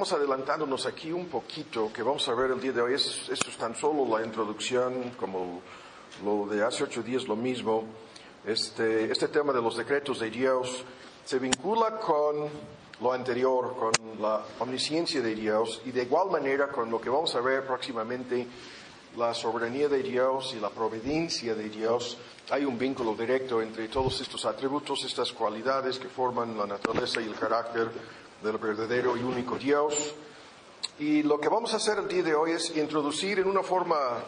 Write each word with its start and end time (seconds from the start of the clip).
Vamos 0.00 0.14
adelantándonos 0.14 0.86
aquí 0.86 1.12
un 1.12 1.26
poquito, 1.28 1.92
que 1.92 2.02
vamos 2.02 2.26
a 2.26 2.32
ver 2.32 2.52
el 2.52 2.58
día 2.58 2.72
de 2.72 2.80
hoy. 2.80 2.94
Es- 2.94 3.28
Esto 3.28 3.50
es 3.50 3.58
tan 3.58 3.76
solo 3.76 4.06
la 4.18 4.24
introducción, 4.24 5.10
como 5.20 5.60
lo 6.24 6.46
de 6.46 6.64
hace 6.64 6.84
ocho 6.84 7.02
días, 7.02 7.28
lo 7.28 7.36
mismo. 7.36 7.84
Este, 8.46 9.12
este 9.12 9.28
tema 9.28 9.52
de 9.52 9.60
los 9.60 9.76
decretos 9.76 10.18
de 10.20 10.30
Dios 10.30 10.84
se 11.22 11.38
vincula 11.38 11.98
con 11.98 12.48
lo 13.02 13.12
anterior, 13.12 13.76
con 13.76 13.92
la 14.22 14.42
omnisciencia 14.60 15.20
de 15.20 15.34
Dios 15.34 15.82
y 15.84 15.90
de 15.90 16.04
igual 16.04 16.30
manera 16.30 16.68
con 16.68 16.90
lo 16.90 16.98
que 16.98 17.10
vamos 17.10 17.34
a 17.34 17.40
ver 17.42 17.66
próximamente, 17.66 18.46
la 19.18 19.34
soberanía 19.34 19.90
de 19.90 20.02
Dios 20.02 20.54
y 20.56 20.60
la 20.60 20.70
providencia 20.70 21.54
de 21.54 21.68
Dios. 21.68 22.16
Hay 22.48 22.64
un 22.64 22.78
vínculo 22.78 23.14
directo 23.14 23.60
entre 23.60 23.88
todos 23.88 24.18
estos 24.22 24.46
atributos, 24.46 25.04
estas 25.04 25.30
cualidades 25.32 25.98
que 25.98 26.08
forman 26.08 26.56
la 26.56 26.66
naturaleza 26.66 27.20
y 27.20 27.26
el 27.26 27.34
carácter 27.34 27.90
del 28.42 28.58
verdadero 28.58 29.16
y 29.16 29.22
único 29.22 29.56
Dios. 29.56 30.14
Y 30.98 31.22
lo 31.22 31.40
que 31.40 31.48
vamos 31.48 31.72
a 31.74 31.76
hacer 31.76 31.98
el 31.98 32.08
día 32.08 32.22
de 32.22 32.34
hoy 32.34 32.52
es 32.52 32.76
introducir 32.76 33.38
en 33.38 33.48
una 33.48 33.62
forma 33.62 34.22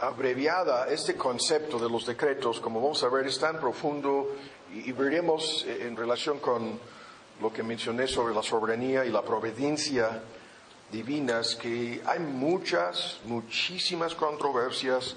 abreviada 0.00 0.88
este 0.88 1.16
concepto 1.16 1.78
de 1.78 1.88
los 1.88 2.06
decretos, 2.06 2.60
como 2.60 2.80
vamos 2.80 3.02
a 3.02 3.08
ver, 3.08 3.26
es 3.26 3.38
tan 3.38 3.58
profundo 3.58 4.36
y, 4.72 4.92
veremos 4.92 5.64
eh, 5.66 5.86
en 5.86 5.96
relación 5.96 6.38
con 6.38 6.78
lo 7.40 7.52
que 7.52 7.62
mencioné 7.62 8.06
sobre 8.06 8.34
la 8.34 8.42
soberanía 8.42 9.04
y 9.04 9.10
la 9.10 9.22
providencia 9.22 10.22
divinas 10.90 11.56
que 11.56 12.00
hay 12.06 12.20
muchas, 12.20 13.18
muchísimas 13.24 14.14
controversias, 14.14 15.16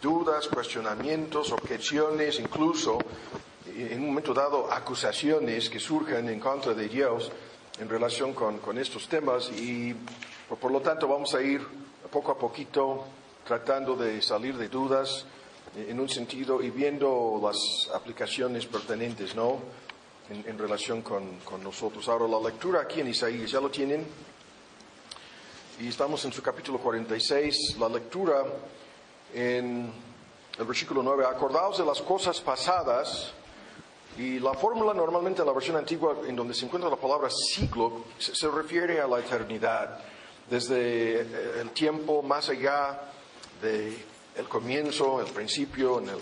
dudas, 0.00 0.48
cuestionamientos, 0.48 1.52
objeciones, 1.52 2.38
incluso 2.38 2.98
eh, 3.66 3.88
en 3.92 4.00
un 4.00 4.08
momento 4.08 4.32
dado 4.32 4.72
acusaciones 4.72 5.68
que 5.68 5.80
surgen 5.80 6.28
en 6.28 6.40
contra 6.40 6.72
de 6.72 6.88
Dios 6.88 7.30
en 7.80 7.88
relación 7.88 8.34
con, 8.34 8.58
con 8.58 8.78
estos 8.78 9.08
temas 9.08 9.50
y 9.50 9.94
por, 10.48 10.58
por 10.58 10.70
lo 10.70 10.80
tanto 10.80 11.08
vamos 11.08 11.34
a 11.34 11.40
ir 11.40 11.66
poco 12.12 12.32
a 12.32 12.38
poquito 12.38 13.04
tratando 13.44 13.96
de 13.96 14.20
salir 14.20 14.56
de 14.56 14.68
dudas 14.68 15.24
eh, 15.76 15.86
en 15.88 15.98
un 15.98 16.08
sentido 16.08 16.62
y 16.62 16.70
viendo 16.70 17.40
las 17.42 17.88
aplicaciones 17.94 18.66
pertinentes, 18.66 19.34
¿no? 19.34 19.58
En, 20.28 20.44
en 20.46 20.58
relación 20.58 21.02
con, 21.02 21.38
con 21.38 21.64
nosotros. 21.64 22.06
Ahora 22.08 22.28
la 22.28 22.38
lectura 22.38 22.82
aquí 22.82 23.00
en 23.00 23.08
Isaías, 23.08 23.50
¿ya 23.50 23.60
lo 23.60 23.70
tienen? 23.70 24.06
Y 25.80 25.88
estamos 25.88 26.22
en 26.26 26.32
su 26.32 26.42
capítulo 26.42 26.78
46, 26.78 27.76
la 27.80 27.88
lectura 27.88 28.44
en 29.32 29.90
el 30.58 30.64
versículo 30.66 31.02
9. 31.02 31.24
Acordaos 31.24 31.78
de 31.78 31.86
las 31.86 32.02
cosas 32.02 32.40
pasadas. 32.40 33.32
Y 34.18 34.38
la 34.38 34.54
fórmula 34.54 34.92
normalmente 34.92 35.40
en 35.40 35.46
la 35.46 35.52
versión 35.52 35.76
antigua, 35.76 36.16
en 36.26 36.36
donde 36.36 36.52
se 36.54 36.66
encuentra 36.66 36.90
la 36.90 36.96
palabra 36.96 37.28
siglo, 37.30 38.04
se, 38.18 38.34
se 38.34 38.48
refiere 38.48 39.00
a 39.00 39.06
la 39.06 39.20
eternidad. 39.20 39.98
Desde 40.48 41.20
eh, 41.20 41.60
el 41.60 41.70
tiempo 41.70 42.22
más 42.22 42.48
allá 42.48 43.00
del 43.62 43.96
el 44.36 44.48
comienzo, 44.48 45.20
el 45.20 45.32
principio, 45.32 45.98
en 45.98 46.08
el, 46.08 46.18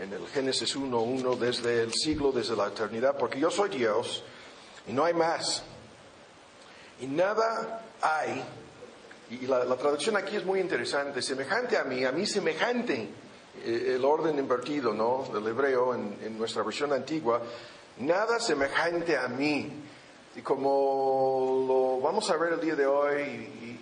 en 0.00 0.12
el 0.12 0.26
Génesis 0.28 0.76
1.1, 0.76 1.36
desde 1.38 1.82
el 1.82 1.92
siglo, 1.92 2.32
desde 2.32 2.56
la 2.56 2.68
eternidad, 2.68 3.16
porque 3.18 3.40
yo 3.40 3.50
soy 3.50 3.70
Dios 3.70 4.22
y 4.86 4.92
no 4.92 5.04
hay 5.04 5.14
más. 5.14 5.62
Y 7.00 7.06
nada 7.06 7.84
hay 8.00 8.42
y 9.28 9.46
la, 9.46 9.64
la 9.64 9.76
traducción 9.76 10.16
aquí 10.16 10.36
es 10.36 10.44
muy 10.44 10.60
interesante, 10.60 11.20
semejante 11.20 11.76
a 11.76 11.84
mí, 11.84 12.04
a 12.04 12.12
mí 12.12 12.26
semejante, 12.26 13.08
el 13.64 14.04
orden 14.04 14.38
invertido, 14.38 14.92
¿no? 14.92 15.26
Del 15.32 15.46
hebreo 15.48 15.94
en, 15.94 16.18
en 16.22 16.38
nuestra 16.38 16.62
versión 16.62 16.92
antigua, 16.92 17.40
nada 17.98 18.38
semejante 18.40 19.16
a 19.16 19.28
mí. 19.28 19.70
Y 20.36 20.42
como 20.42 21.64
lo 21.66 22.00
vamos 22.06 22.28
a 22.30 22.36
ver 22.36 22.52
el 22.54 22.60
día 22.60 22.74
de 22.76 22.86
hoy 22.86 23.22
y, 23.22 23.24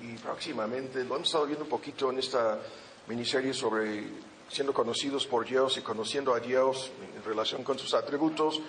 y- 0.07 0.13
y 0.15 0.19
próximamente, 0.19 1.03
lo 1.05 1.17
hemos 1.17 1.29
estado 1.29 1.47
viendo 1.47 1.65
un 1.65 1.71
poquito 1.71 2.11
en 2.11 2.19
esta 2.19 2.59
miniserie 3.09 3.53
sobre 3.53 4.05
siendo 4.49 4.73
conocidos 4.73 5.27
por 5.27 5.45
Dios 5.47 5.77
y 5.79 5.81
conociendo 5.81 6.33
a 6.33 6.39
Dios 6.39 6.93
en 7.17 7.25
relación 7.25 7.65
con 7.65 7.79
sus 7.79 7.93
atributos, 7.95 8.61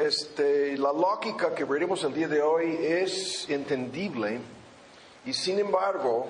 este, 0.00 0.78
la 0.78 0.92
lógica 0.92 1.54
que 1.54 1.64
veremos 1.64 2.02
el 2.04 2.14
día 2.14 2.28
de 2.28 2.40
hoy 2.40 2.76
es 2.80 3.48
entendible 3.50 4.38
y 5.26 5.32
sin 5.34 5.58
embargo 5.58 6.26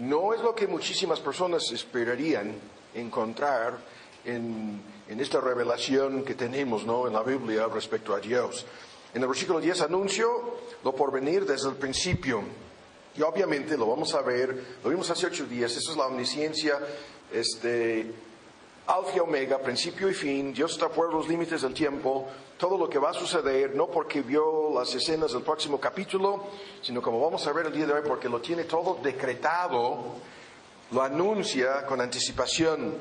no 0.00 0.34
es 0.34 0.40
lo 0.40 0.54
que 0.54 0.66
muchísimas 0.66 1.20
personas 1.20 1.70
esperarían 1.70 2.54
encontrar 2.94 3.78
en, 4.24 4.82
en 5.08 5.20
esta 5.20 5.40
revelación 5.40 6.24
que 6.24 6.34
tenemos 6.34 6.84
¿no? 6.84 7.06
en 7.06 7.12
la 7.12 7.22
Biblia 7.22 7.66
respecto 7.68 8.14
a 8.14 8.20
Dios. 8.20 8.66
En 9.14 9.22
el 9.22 9.28
versículo 9.28 9.60
10 9.60 9.82
anuncio 9.82 10.58
lo 10.84 10.94
por 10.94 11.12
venir 11.12 11.46
desde 11.46 11.68
el 11.68 11.76
principio. 11.76 12.42
Y 13.16 13.22
obviamente 13.22 13.76
lo 13.76 13.86
vamos 13.86 14.14
a 14.14 14.20
ver, 14.20 14.76
lo 14.84 14.90
vimos 14.90 15.08
hace 15.10 15.26
ocho 15.26 15.46
días, 15.46 15.74
eso 15.74 15.92
es 15.92 15.96
la 15.96 16.06
omnisciencia, 16.06 16.78
este, 17.32 18.12
alfa 18.86 19.16
y 19.16 19.20
omega, 19.20 19.58
principio 19.58 20.08
y 20.08 20.14
fin, 20.14 20.52
Dios 20.52 20.72
está 20.72 20.88
fuera 20.88 21.10
de 21.10 21.16
los 21.16 21.28
límites 21.28 21.62
del 21.62 21.74
tiempo, 21.74 22.28
todo 22.56 22.78
lo 22.78 22.88
que 22.88 22.98
va 22.98 23.10
a 23.10 23.14
suceder, 23.14 23.74
no 23.74 23.88
porque 23.88 24.22
vio 24.22 24.70
las 24.74 24.94
escenas 24.94 25.32
del 25.32 25.42
próximo 25.42 25.78
capítulo, 25.78 26.44
sino 26.82 27.02
como 27.02 27.20
vamos 27.20 27.46
a 27.46 27.52
ver 27.52 27.66
el 27.66 27.72
día 27.72 27.86
de 27.86 27.92
hoy, 27.92 28.02
porque 28.06 28.28
lo 28.28 28.40
tiene 28.40 28.64
todo 28.64 28.98
decretado, 29.02 30.14
lo 30.92 31.02
anuncia 31.02 31.84
con 31.86 32.00
anticipación. 32.00 32.94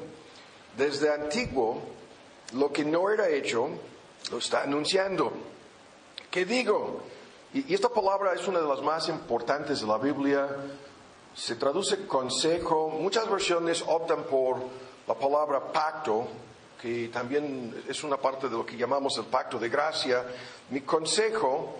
Desde 0.76 1.14
antiguo, 1.14 1.82
lo 2.54 2.72
que 2.72 2.84
no 2.84 3.10
era 3.10 3.30
hecho, 3.30 3.70
lo 4.32 4.38
está 4.40 4.64
anunciando. 4.64 5.32
¿Qué 6.30 6.44
digo? 6.44 7.02
Y, 7.54 7.74
esta 7.74 7.88
palabra 7.88 8.34
es 8.34 8.46
una 8.48 8.60
de 8.60 8.68
las 8.68 8.82
más 8.82 9.08
importantes 9.08 9.80
de 9.80 9.88
la 9.88 9.98
Biblia. 9.98 10.50
Se 11.34 11.56
traduce 11.56 12.06
consejo. 12.08 12.90
Muchas 12.90 13.30
versiones 13.30 13.84
optan 13.88 14.24
por 14.24 14.58
la 15.08 15.14
palabra 15.14 15.72
pacto, 15.72 16.28
que 16.82 17.10
también 17.10 17.84
es 17.88 18.04
una 18.04 18.18
parte 18.18 18.48
de 18.48 18.56
lo 18.58 18.66
que 18.66 18.78
llamamos 18.78 19.18
el 19.18 19.26
pacto 19.26 19.58
de 19.60 19.70
gracia. 19.70 20.24
Mi 20.70 20.82
consejo, 20.82 21.76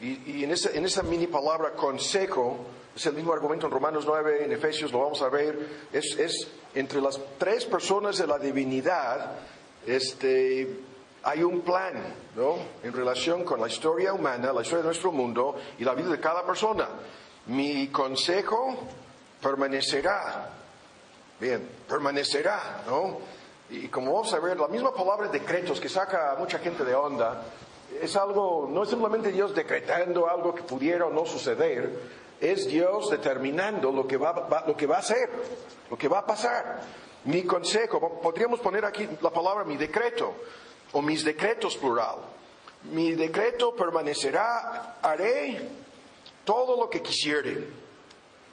y, 0.00 0.38
y 0.38 0.44
en, 0.44 0.50
esa, 0.50 0.70
en 0.70 0.84
esa 0.84 1.02
mini 1.02 1.26
palabra 1.26 1.72
consejo, 1.72 2.58
es 2.94 3.06
el 3.06 3.14
mismo 3.14 3.32
argumento 3.32 3.66
en 3.66 3.72
Romanos 3.72 4.04
9, 4.06 4.44
en 4.44 4.52
Efesios 4.52 4.92
lo 4.92 5.00
vamos 5.00 5.20
a 5.22 5.28
ver, 5.28 5.86
es, 5.92 6.16
es 6.18 6.48
entre 6.74 7.00
las 7.00 7.18
tres 7.38 7.64
personas 7.64 8.18
de 8.18 8.26
la 8.26 8.38
divinidad, 8.38 9.32
este, 9.86 10.80
hay 11.24 11.42
un 11.42 11.62
plan, 11.62 11.94
¿no? 12.36 12.56
En 12.82 12.92
relación 12.92 13.44
con 13.44 13.60
la 13.60 13.66
historia 13.66 14.12
humana, 14.12 14.52
la 14.52 14.62
historia 14.62 14.82
de 14.82 14.88
nuestro 14.88 15.10
mundo 15.10 15.56
y 15.78 15.84
la 15.84 15.94
vida 15.94 16.10
de 16.10 16.20
cada 16.20 16.44
persona. 16.46 16.88
Mi 17.46 17.88
consejo 17.88 18.78
permanecerá. 19.40 20.50
Bien, 21.40 21.68
permanecerá, 21.88 22.84
¿no? 22.86 23.18
Y 23.70 23.88
como 23.88 24.12
vamos 24.12 24.32
a 24.32 24.38
ver, 24.38 24.58
la 24.58 24.68
misma 24.68 24.94
palabra 24.94 25.28
decretos 25.28 25.80
que 25.80 25.88
saca 25.88 26.32
a 26.32 26.36
mucha 26.36 26.58
gente 26.58 26.84
de 26.84 26.94
onda, 26.94 27.42
es 28.00 28.14
algo, 28.16 28.68
no 28.70 28.82
es 28.82 28.88
simplemente 28.88 29.32
Dios 29.32 29.54
decretando 29.54 30.28
algo 30.28 30.54
que 30.54 30.62
pudiera 30.62 31.06
o 31.06 31.10
no 31.10 31.26
suceder, 31.26 31.90
es 32.40 32.66
Dios 32.66 33.10
determinando 33.10 33.90
lo 33.90 34.06
que 34.06 34.16
va, 34.16 34.64
lo 34.66 34.76
que 34.76 34.86
va 34.86 34.96
a 34.96 35.00
hacer, 35.00 35.30
lo 35.90 35.96
que 35.96 36.08
va 36.08 36.20
a 36.20 36.26
pasar. 36.26 36.82
Mi 37.24 37.42
consejo, 37.44 38.20
podríamos 38.20 38.60
poner 38.60 38.84
aquí 38.84 39.08
la 39.22 39.30
palabra 39.30 39.64
mi 39.64 39.76
decreto, 39.76 40.34
o 40.92 41.02
mis 41.02 41.24
decretos 41.24 41.76
plural. 41.76 42.16
Mi 42.92 43.12
decreto 43.12 43.74
permanecerá, 43.74 44.96
haré 45.00 45.68
todo 46.44 46.76
lo 46.76 46.90
que 46.90 47.00
quisiere. 47.00 47.66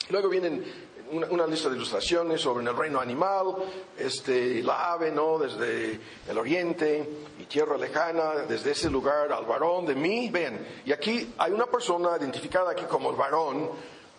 Luego 0.09 0.29
vienen 0.29 0.63
una, 1.11 1.27
una 1.27 1.47
lista 1.47 1.69
de 1.69 1.75
ilustraciones 1.75 2.41
sobre 2.41 2.65
el 2.65 2.75
reino 2.75 2.99
animal, 2.99 3.55
este, 3.97 4.61
la 4.63 4.93
ave, 4.93 5.11
¿no? 5.11 5.37
Desde 5.37 5.99
el 6.27 6.37
oriente 6.37 7.07
y 7.39 7.43
tierra 7.45 7.77
lejana, 7.77 8.45
desde 8.47 8.71
ese 8.71 8.89
lugar 8.89 9.31
al 9.31 9.45
varón 9.45 9.85
de 9.85 9.95
mí. 9.95 10.29
Ven, 10.29 10.81
y 10.85 10.91
aquí 10.91 11.33
hay 11.37 11.51
una 11.51 11.65
persona 11.65 12.17
identificada 12.19 12.71
aquí 12.71 12.85
como 12.85 13.09
el 13.09 13.15
varón. 13.15 13.69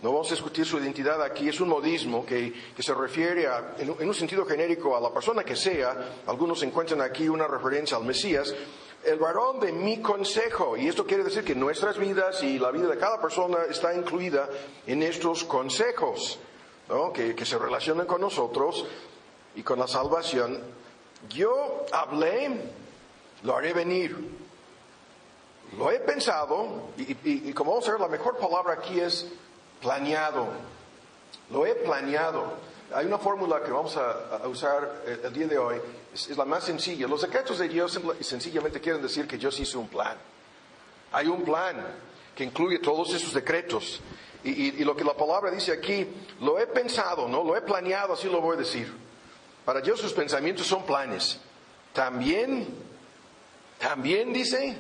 No 0.03 0.11
vamos 0.11 0.29
a 0.33 0.35
discutir 0.35 0.67
su 0.67 0.79
identidad 0.79 1.23
aquí, 1.23 1.49
es 1.49 1.61
un 1.61 1.69
modismo 1.69 2.27
que, 2.27 2.53
que 2.75 2.83
se 2.83 2.93
refiere 2.93 3.47
a, 3.47 3.77
en, 3.79 3.95
en 4.01 4.09
un 4.09 4.15
sentido 4.15 4.45
genérico 4.45 4.97
a 4.97 5.01
la 5.01 5.15
persona 5.15 5.45
que 5.45 5.55
sea. 5.55 6.23
Algunos 6.27 6.61
encuentran 6.65 7.01
aquí 7.01 7.29
una 7.29 7.47
referencia 7.47 7.97
al 7.97 8.05
Mesías. 8.05 8.53
El 9.05 9.19
varón 9.19 9.61
de 9.61 9.73
mi 9.73 10.01
consejo, 10.01 10.77
y 10.77 10.89
esto 10.89 11.05
quiere 11.05 11.25
decir 11.25 11.45
que 11.45 11.55
nuestras 11.55 11.99
vidas 11.99 12.43
y 12.43 12.59
la 12.59 12.71
vida 12.71 12.89
de 12.89 12.99
cada 12.99 13.21
persona 13.21 13.59
está 13.69 13.95
incluida 13.95 14.49
en 14.87 15.03
estos 15.03 15.45
consejos, 15.45 16.39
¿no? 16.89 17.13
que, 17.13 17.35
que 17.35 17.45
se 17.45 17.59
relacionan 17.59 18.07
con 18.07 18.21
nosotros 18.21 18.85
y 19.55 19.63
con 19.63 19.79
la 19.79 19.87
salvación. 19.89 20.61
Yo 21.29 21.87
hablé, 21.93 22.51
lo 23.43 23.57
haré 23.57 23.73
venir. 23.73 24.17
Lo 25.79 25.91
he 25.91 26.01
pensado, 26.01 26.91
y, 26.99 27.13
y- 27.13 27.49
y 27.49 27.53
como 27.55 27.71
vamos 27.73 27.89
a 27.89 27.93
ver, 27.93 28.01
la 28.01 28.09
mejor 28.09 28.37
palabra 28.37 28.75
aquí 28.75 29.01
es 29.01 29.27
planeado. 29.81 30.47
Lo 31.51 31.65
he 31.65 31.75
planeado. 31.75 32.53
Hay 32.95 33.07
una 33.07 33.17
fórmula 33.19 33.63
que 33.63 33.71
vamos 33.71 33.97
a, 33.97 34.37
a 34.37 34.49
usar 34.49 35.03
el, 35.07 35.21
el 35.25 35.33
día 35.33 35.47
de 35.47 35.57
hoy, 35.59 35.81
es, 36.13 36.29
es 36.29 36.37
la 36.37 36.45
más 36.45 36.65
sencilla. 36.65 37.07
Los 37.09 37.23
decretos 37.23 37.59
de 37.59 37.69
Dios 37.69 37.93
simple- 37.95 38.23
sencillamente 38.23 38.81
quieren 38.83 39.01
decir 39.01 39.27
que 39.27 39.39
Dios 39.39 39.59
hizo 39.61 39.81
un 39.81 39.89
plan. 39.89 40.17
Hay 41.13 41.27
un 41.29 41.43
plan. 41.43 41.77
que 42.37 42.45
incluye 42.45 42.79
todos 42.79 43.13
esos 43.15 43.33
decretos. 43.33 44.01
Y, 44.45 44.85
lo 44.85 44.97
que 44.97 45.05
la 45.05 45.15
palabra 45.15 45.51
dice 45.51 45.73
aquí, 45.73 46.07
lo 46.41 46.59
he 46.59 46.67
pensado, 46.67 47.29
¿no? 47.29 47.45
Lo 47.45 47.57
he 47.57 47.63
planeado, 47.63 48.15
así 48.15 48.29
lo 48.29 48.41
voy 48.41 48.57
a 48.57 48.59
decir. 48.59 48.93
Para 49.65 49.81
Dios 49.81 50.01
sus 50.01 50.13
pensamientos 50.13 50.67
son 50.67 50.85
planes. 50.85 51.39
También, 51.93 52.67
también 53.79 54.33
dice, 54.33 54.77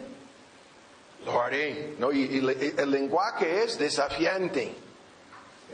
lo 1.25 1.41
haré, 1.41 1.95
¿no? 1.99 2.11
Y, 2.11 2.39
el 2.77 2.91
lenguaje 2.91 3.63
es 3.63 3.79
desafiante 3.79 4.75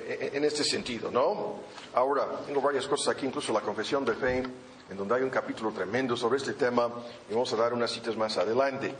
en 0.06 0.37
en 0.37 0.44
este 0.44 0.64
sentido, 0.64 1.11
¿no? 1.11 1.56
Ahora, 1.94 2.26
tengo 2.46 2.61
varias 2.61 2.87
cosas 2.87 3.08
aquí, 3.08 3.26
incluso 3.26 3.52
la 3.52 3.61
confesión 3.61 4.05
de 4.05 4.14
fe, 4.14 4.43
en 4.91 4.96
donde 4.96 5.14
hay 5.14 5.23
un 5.23 5.31
capítulo 5.31 5.70
tremendo 5.73 6.17
sobre 6.17 6.38
este 6.38 6.52
tema, 6.52 6.91
y 7.29 7.32
vamos 7.32 7.52
a 7.52 7.56
dar 7.56 7.73
unas 7.73 7.91
citas 7.91 8.17
más 8.17 8.37
adelante. 8.37 8.94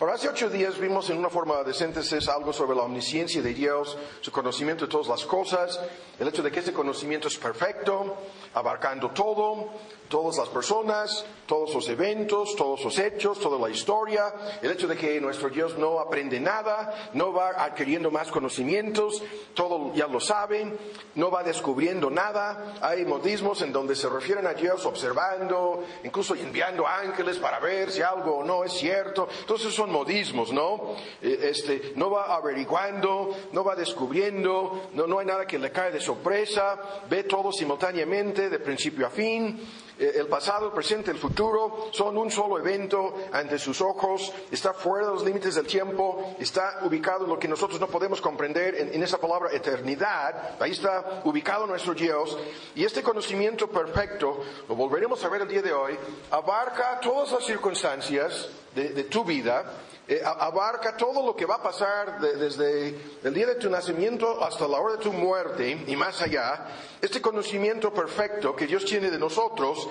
Ahora, 0.00 0.14
hace 0.14 0.28
ocho 0.28 0.48
días 0.48 0.78
vimos 0.78 1.10
en 1.10 1.18
una 1.18 1.28
forma 1.28 1.64
de 1.64 1.74
síntesis 1.74 2.28
algo 2.28 2.52
sobre 2.52 2.76
la 2.76 2.84
omnisciencia 2.84 3.42
de 3.42 3.52
Dios, 3.52 3.98
su 4.20 4.30
conocimiento 4.30 4.84
de 4.84 4.90
todas 4.92 5.08
las 5.08 5.24
cosas, 5.24 5.80
el 6.20 6.28
hecho 6.28 6.40
de 6.40 6.52
que 6.52 6.60
este 6.60 6.72
conocimiento 6.72 7.26
es 7.26 7.36
perfecto, 7.36 8.16
abarcando 8.54 9.10
todo, 9.10 9.70
todas 10.08 10.38
las 10.38 10.48
personas, 10.48 11.24
todos 11.46 11.74
los 11.74 11.88
eventos, 11.88 12.54
todos 12.56 12.84
los 12.84 12.98
hechos, 12.98 13.38
toda 13.40 13.58
la 13.58 13.72
historia, 13.72 14.32
el 14.62 14.70
hecho 14.70 14.86
de 14.86 14.96
que 14.96 15.20
nuestro 15.20 15.48
Dios 15.48 15.78
no 15.78 16.00
aprende 16.00 16.40
nada, 16.40 17.10
no 17.14 17.32
va 17.32 17.50
adquiriendo 17.50 18.10
más 18.10 18.30
conocimientos, 18.30 19.22
todo 19.54 19.94
ya 19.94 20.06
lo 20.06 20.20
sabe, 20.20 20.76
no 21.14 21.30
va 21.30 21.42
descubriendo 21.42 22.10
nada. 22.10 22.74
Hay 22.80 23.04
modismos 23.04 23.62
en 23.62 23.72
donde 23.72 23.96
se 23.96 24.08
refieren 24.08 24.46
a 24.46 24.54
Dios 24.54 24.84
observando, 24.84 25.84
incluso 26.04 26.34
enviando 26.34 26.86
ángeles 26.86 27.38
para 27.38 27.58
ver 27.60 27.90
si 27.90 28.02
algo 28.02 28.38
o 28.38 28.44
no 28.44 28.64
es 28.64 28.72
cierto. 28.72 29.28
Entonces 29.40 29.74
son 29.74 29.90
modismos, 29.90 30.52
¿no? 30.52 30.94
Eh, 31.22 31.36
Este, 31.48 31.92
no 31.96 32.10
va 32.10 32.34
averiguando, 32.34 33.34
no 33.52 33.64
va 33.64 33.74
descubriendo, 33.74 34.88
no, 34.92 35.06
no 35.06 35.18
hay 35.18 35.26
nada 35.26 35.46
que 35.46 35.58
le 35.58 35.72
cae 35.72 35.90
de 35.90 36.00
sorpresa, 36.00 36.78
ve 37.08 37.24
todo 37.24 37.52
simultáneamente, 37.52 38.50
de 38.50 38.58
principio 38.58 39.06
a 39.06 39.10
fin. 39.10 39.58
Eh, 39.98 40.14
El 40.16 40.28
pasado, 40.28 40.66
el 40.66 40.72
presente, 40.72 41.10
el 41.10 41.18
futuro 41.18 41.88
son 41.92 42.16
un 42.16 42.30
solo 42.30 42.58
evento 42.58 43.14
ante 43.32 43.58
sus 43.58 43.80
ojos, 43.80 44.32
está 44.50 44.72
fuera 44.72 45.06
de 45.06 45.14
los 45.14 45.24
límites 45.24 45.56
del 45.56 45.66
tiempo, 45.66 46.36
está 46.38 46.80
ubicado 46.82 47.24
en 47.24 47.30
lo 47.30 47.38
que 47.38 47.48
nosotros 47.48 47.80
no 47.80 47.88
podemos 47.88 48.20
comprender 48.20 48.74
en, 48.76 49.02
esa 49.02 49.18
palabra 49.18 49.50
eternidad, 49.52 50.56
ahí 50.60 50.70
está 50.70 51.22
ubicado 51.24 51.66
nuestro 51.66 51.94
Dios, 51.94 52.38
y 52.74 52.84
este 52.84 53.02
conocimiento 53.02 53.68
perfecto, 53.68 54.40
lo 54.68 54.76
volveremos 54.76 55.24
a 55.24 55.28
ver 55.28 55.42
el 55.42 55.48
día 55.48 55.62
de 55.62 55.72
hoy, 55.72 55.98
abarca 56.30 57.00
todas 57.00 57.32
las 57.32 57.44
circunstancias 57.44 58.48
de 58.74 59.04
tu 59.04 59.24
vida, 59.24 59.64
eh, 60.08 60.22
abarca 60.24 60.96
todo 60.96 61.24
lo 61.24 61.36
que 61.36 61.44
va 61.44 61.56
a 61.56 61.62
pasar 61.62 62.18
de- 62.20 62.36
desde 62.36 62.94
el 63.22 63.34
día 63.34 63.46
de 63.46 63.56
tu 63.56 63.68
nacimiento 63.68 64.42
hasta 64.42 64.66
la 64.66 64.78
hora 64.80 64.94
de 64.96 65.02
tu 65.02 65.12
muerte 65.12 65.84
y 65.86 65.94
más 65.96 66.22
allá. 66.22 66.66
Este 67.00 67.20
conocimiento 67.20 67.92
perfecto 67.92 68.56
que 68.56 68.66
Dios 68.66 68.84
tiene 68.86 69.10
de 69.10 69.18
nosotros 69.18 69.86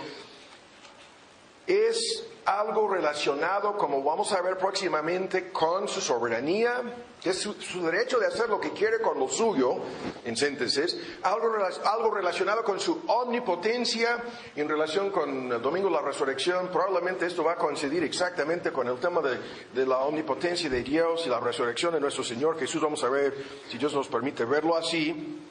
es 1.68 2.24
algo 2.48 2.88
relacionado, 2.88 3.76
como 3.78 4.02
vamos 4.02 4.32
a 4.32 4.42
ver 4.42 4.58
próximamente, 4.58 5.52
con 5.52 5.90
su 5.90 6.00
soberanía, 6.00 6.82
que 7.22 7.32
es 7.32 7.42
su, 7.42 7.82
derecho 7.84 8.20
de 8.20 8.28
hacer 8.28 8.48
lo 8.48 8.58
que 8.58 8.72
quiere 8.72 9.02
con 9.02 9.20
lo 9.20 9.28
suyo, 9.28 9.76
en 10.24 10.38
síntesis, 10.38 10.98
algo, 11.24 11.52
algo 11.84 12.10
relacionado 12.10 12.64
con 12.64 12.80
su 12.80 13.04
omnipotencia 13.08 14.24
en 14.56 14.70
relación 14.70 15.12
con 15.12 15.52
el 15.52 15.62
domingo 15.62 15.90
de 15.90 15.96
la 15.96 16.02
resurrección. 16.02 16.70
Probablemente 16.70 17.26
esto 17.26 17.44
va 17.44 17.54
a 17.54 17.58
coincidir 17.58 18.02
exactamente 18.06 18.72
con 18.72 18.88
el 18.88 18.98
tema 18.98 19.20
de, 19.20 19.38
de 19.74 19.86
la 19.86 20.00
omnipotencia 20.00 20.70
de 20.70 20.84
Dios 20.84 21.24
y 21.26 21.30
la 21.30 21.42
resurrección 21.42 21.96
de 21.96 22.00
nuestro 22.00 22.24
Señor 22.24 22.58
Jesús. 22.58 22.82
Vamos 22.82 23.04
a 23.04 23.10
ver 23.10 23.36
si 23.70 23.78
Dios 23.78 23.94
nos 23.94 24.08
permite 24.08 24.46
verlo 24.46 24.78
así. 24.78 25.44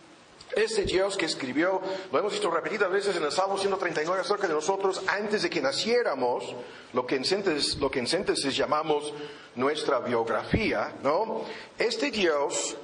Ese 0.55 0.85
Dios 0.85 1.17
que 1.17 1.27
escribió, 1.27 1.81
lo 2.13 2.19
hemos 2.19 2.33
visto 2.33 2.51
repetidas 2.51 2.91
veces 2.91 3.17
en 3.17 3.25
el 3.25 3.33
Salmo 3.33 3.59
139 3.59 4.21
acerca 4.21 4.47
de 4.47 4.55
nosotros 4.55 5.03
antes 5.09 5.43
de 5.43 5.51
que 5.51 5.61
naciéramos, 5.61 6.45
lo 6.93 7.05
que 7.07 7.17
en 7.17 7.25
síntesis, 7.25 7.77
lo 7.79 7.91
que 7.91 7.99
en 7.99 8.07
síntesis 8.07 8.57
llamamos 8.57 9.13
nuestra 9.57 9.99
biografía, 9.99 10.95
¿no? 11.03 11.43
Este 11.77 12.11
Dios, 12.11 12.77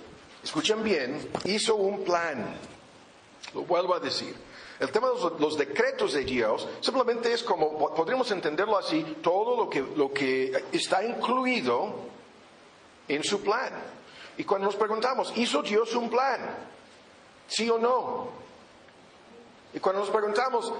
escuchen 0.42 0.82
bien, 0.82 1.30
hizo 1.44 1.76
un 1.76 2.02
plan. 2.04 2.56
Lo 3.54 3.62
vuelvo 3.62 3.94
a 3.94 4.00
decir. 4.00 4.34
El 4.80 4.90
tema 4.90 5.08
de 5.08 5.14
los, 5.14 5.40
los 5.40 5.56
decretos 5.56 6.12
de 6.14 6.24
Dios 6.24 6.66
simplemente 6.80 7.32
es 7.32 7.42
como, 7.44 7.78
po- 7.78 7.94
podríamos 7.94 8.28
entenderlo 8.32 8.76
así, 8.76 9.18
todo 9.22 9.56
lo 9.56 9.70
que, 9.70 9.80
lo 9.96 10.12
que 10.12 10.64
está 10.72 11.04
incluido 11.04 11.94
en 13.06 13.22
su 13.22 13.40
plan. 13.40 13.72
Y 14.36 14.44
cuando 14.44 14.66
nos 14.66 14.76
preguntamos, 14.76 15.32
¿hizo 15.36 15.62
Dios 15.62 15.94
un 15.94 16.10
plan? 16.10 16.40
¿Sí 17.52 17.68
o 17.68 17.76
no? 17.76 18.28
Y 19.74 19.78
cuando 19.78 20.00
nos 20.00 20.10
preguntamos, 20.10 20.72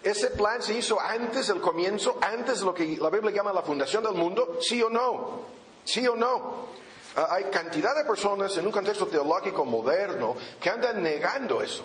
¿ese 0.00 0.28
plan 0.30 0.62
se 0.62 0.74
hizo 0.74 1.00
antes 1.00 1.48
del 1.48 1.60
comienzo, 1.60 2.18
antes 2.20 2.60
de 2.60 2.66
lo 2.66 2.72
que 2.72 2.96
la 2.98 3.10
Biblia 3.10 3.32
llama 3.32 3.52
la 3.52 3.62
fundación 3.62 4.04
del 4.04 4.14
mundo? 4.14 4.58
¿Sí 4.60 4.80
o 4.80 4.88
no? 4.88 5.40
¿Sí 5.84 6.06
o 6.06 6.14
no? 6.14 6.68
Ah, 7.16 7.30
hay 7.30 7.44
cantidad 7.44 7.96
de 7.96 8.04
personas 8.04 8.56
en 8.56 8.64
un 8.64 8.70
contexto 8.70 9.08
teológico 9.08 9.64
moderno 9.64 10.36
que 10.60 10.70
andan 10.70 11.02
negando 11.02 11.62
eso, 11.62 11.82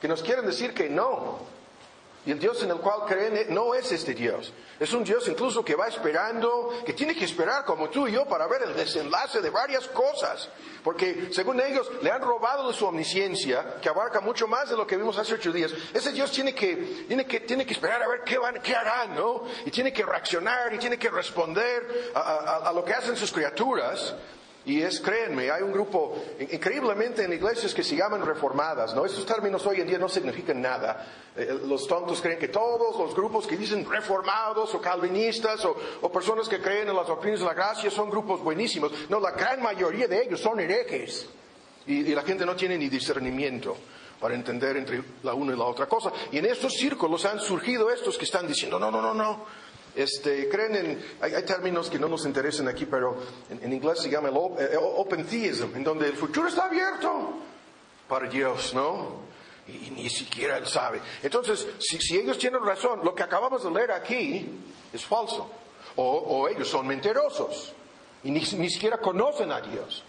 que 0.00 0.08
nos 0.08 0.22
quieren 0.22 0.46
decir 0.46 0.72
que 0.72 0.88
no. 0.88 1.51
Y 2.24 2.30
el 2.30 2.38
Dios 2.38 2.62
en 2.62 2.70
el 2.70 2.76
cual 2.76 3.00
creen 3.08 3.52
no 3.52 3.74
es 3.74 3.90
este 3.90 4.14
Dios. 4.14 4.52
Es 4.78 4.92
un 4.92 5.02
Dios 5.02 5.26
incluso 5.26 5.64
que 5.64 5.74
va 5.74 5.88
esperando, 5.88 6.72
que 6.86 6.92
tiene 6.92 7.16
que 7.16 7.24
esperar 7.24 7.64
como 7.64 7.90
tú 7.90 8.06
y 8.06 8.12
yo 8.12 8.26
para 8.26 8.46
ver 8.46 8.62
el 8.62 8.74
desenlace 8.76 9.40
de 9.40 9.50
varias 9.50 9.88
cosas. 9.88 10.48
Porque 10.84 11.30
según 11.32 11.60
ellos 11.60 11.90
le 12.00 12.12
han 12.12 12.22
robado 12.22 12.68
de 12.68 12.74
su 12.74 12.86
omnisciencia, 12.86 13.74
que 13.82 13.88
abarca 13.88 14.20
mucho 14.20 14.46
más 14.46 14.70
de 14.70 14.76
lo 14.76 14.86
que 14.86 14.96
vimos 14.96 15.18
hace 15.18 15.34
ocho 15.34 15.50
días. 15.52 15.72
Ese 15.92 16.12
Dios 16.12 16.30
tiene 16.30 16.54
que, 16.54 17.04
tiene 17.08 17.26
que, 17.26 17.40
tiene 17.40 17.66
que 17.66 17.72
esperar 17.72 18.00
a 18.02 18.06
ver 18.08 18.20
qué, 18.24 18.38
van, 18.38 18.60
qué 18.62 18.76
harán, 18.76 19.16
¿no? 19.16 19.42
Y 19.66 19.72
tiene 19.72 19.92
que 19.92 20.04
reaccionar 20.04 20.72
y 20.74 20.78
tiene 20.78 20.98
que 20.98 21.10
responder 21.10 22.12
a, 22.14 22.20
a- 22.20 22.68
a 22.68 22.72
lo 22.72 22.84
que 22.84 22.94
hacen 22.94 23.16
sus 23.16 23.32
criaturas. 23.32 24.14
Y 24.64 24.80
es, 24.80 25.00
créanme, 25.00 25.50
hay 25.50 25.62
un 25.62 25.72
grupo 25.72 26.14
in- 26.38 26.48
increíblemente 26.52 27.24
en 27.24 27.32
iglesias 27.32 27.74
que 27.74 27.82
se 27.82 27.96
llaman 27.96 28.24
reformadas, 28.24 28.94
¿no? 28.94 29.04
Esos 29.04 29.26
términos 29.26 29.66
hoy 29.66 29.80
en 29.80 29.88
día 29.88 29.98
no 29.98 30.08
significan 30.08 30.62
nada. 30.62 31.04
Eh, 31.36 31.58
los 31.66 31.88
tontos 31.88 32.20
creen 32.20 32.38
que 32.38 32.46
todos 32.48 32.96
los 32.96 33.12
grupos 33.14 33.46
que 33.46 33.56
dicen 33.56 33.84
reformados 33.90 34.72
o 34.74 34.80
calvinistas 34.80 35.64
o, 35.64 35.76
o 36.02 36.12
personas 36.12 36.48
que 36.48 36.60
creen 36.60 36.88
en 36.88 36.94
las 36.94 37.08
doctrinas 37.08 37.40
de 37.40 37.46
la 37.46 37.54
gracia 37.54 37.90
son 37.90 38.08
grupos 38.08 38.40
buenísimos. 38.40 38.92
No, 39.08 39.18
la 39.18 39.32
gran 39.32 39.60
mayoría 39.60 40.06
de 40.06 40.22
ellos 40.22 40.40
son 40.40 40.60
herejes. 40.60 41.26
Y, 41.86 42.02
y 42.12 42.14
la 42.14 42.22
gente 42.22 42.46
no 42.46 42.54
tiene 42.54 42.78
ni 42.78 42.88
discernimiento 42.88 43.76
para 44.20 44.36
entender 44.36 44.76
entre 44.76 45.02
la 45.24 45.34
una 45.34 45.54
y 45.54 45.56
la 45.58 45.64
otra 45.64 45.86
cosa. 45.86 46.12
Y 46.30 46.38
en 46.38 46.46
estos 46.46 46.74
círculos 46.74 47.24
han 47.24 47.40
surgido 47.40 47.90
estos 47.90 48.16
que 48.16 48.24
están 48.26 48.46
diciendo, 48.46 48.78
no, 48.78 48.88
no, 48.92 49.02
no, 49.02 49.12
no. 49.12 49.44
Este, 49.94 50.48
creen 50.48 50.74
en, 50.76 51.04
hay, 51.20 51.34
hay 51.34 51.42
términos 51.44 51.90
que 51.90 51.98
no 51.98 52.08
nos 52.08 52.24
interesan 52.24 52.68
aquí, 52.68 52.86
pero 52.86 53.16
en, 53.50 53.62
en 53.62 53.72
inglés 53.72 54.00
se 54.00 54.10
llama 54.10 54.28
el 54.28 54.36
eh, 54.36 54.76
open 54.78 55.26
theism, 55.26 55.76
en 55.76 55.84
donde 55.84 56.08
el 56.08 56.16
futuro 56.16 56.48
está 56.48 56.64
abierto 56.64 57.34
para 58.08 58.28
Dios, 58.28 58.72
¿no? 58.74 59.20
Y, 59.68 59.88
y 59.88 59.90
ni 59.90 60.10
siquiera 60.10 60.56
Él 60.56 60.66
sabe. 60.66 61.00
Entonces, 61.22 61.66
si, 61.78 61.98
si 62.00 62.18
ellos 62.18 62.38
tienen 62.38 62.64
razón, 62.64 63.00
lo 63.04 63.14
que 63.14 63.22
acabamos 63.22 63.62
de 63.62 63.70
leer 63.70 63.92
aquí 63.92 64.48
es 64.92 65.04
falso. 65.04 65.50
O, 65.96 66.04
o 66.04 66.48
ellos 66.48 66.68
son 66.68 66.86
mentirosos 66.86 67.74
y 68.24 68.30
ni, 68.30 68.40
ni 68.40 68.70
siquiera 68.70 68.98
conocen 68.98 69.52
a 69.52 69.60
Dios. 69.60 70.02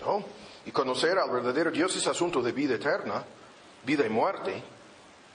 ¿no? 0.00 0.22
Y 0.66 0.70
conocer 0.70 1.18
al 1.18 1.30
verdadero 1.30 1.70
Dios 1.70 1.96
es 1.96 2.06
asunto 2.06 2.42
de 2.42 2.52
vida 2.52 2.74
eterna, 2.74 3.24
vida 3.84 4.06
y 4.06 4.10
muerte, 4.10 4.62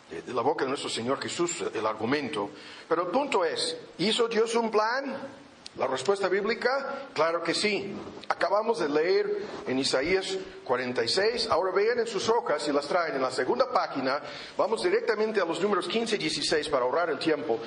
de, 0.09 0.33
la 0.33 0.41
boca 0.41 0.63
de 0.63 0.69
nuestro 0.69 0.89
Señor 0.89 1.21
Jesús, 1.21 1.63
el 1.73 1.85
argumento. 1.85 2.49
Pero 2.87 3.03
el 3.03 3.07
punto 3.09 3.43
es, 3.43 3.77
¿hizo 3.97 4.27
Dios 4.27 4.55
un 4.55 4.71
plan? 4.71 5.17
La 5.77 5.87
respuesta 5.87 6.29
bíblica, 6.29 7.09
claro 7.13 7.43
que 7.43 7.53
sí. 7.53 7.93
Acabamos 8.29 8.79
de 8.79 8.87
leer 8.87 9.43
en 9.67 9.77
Isaías 9.77 10.37
46. 10.63 11.49
Ahora 11.51 11.73
vean 11.73 11.99
en 11.99 12.07
sus 12.07 12.29
hojas, 12.29 12.63
si 12.63 12.71
las 12.71 12.87
traen 12.87 13.15
en 13.15 13.21
la 13.21 13.31
segunda 13.31 13.69
página, 13.69 14.21
vamos 14.57 14.83
directamente 14.83 15.41
a 15.41 15.45
los 15.45 15.59
números 15.59 15.89
15 15.89 16.15
y 16.15 16.19
16 16.19 16.69
para 16.69 16.85
ahorrar 16.85 17.09
el 17.09 17.19
tiempo. 17.19 17.59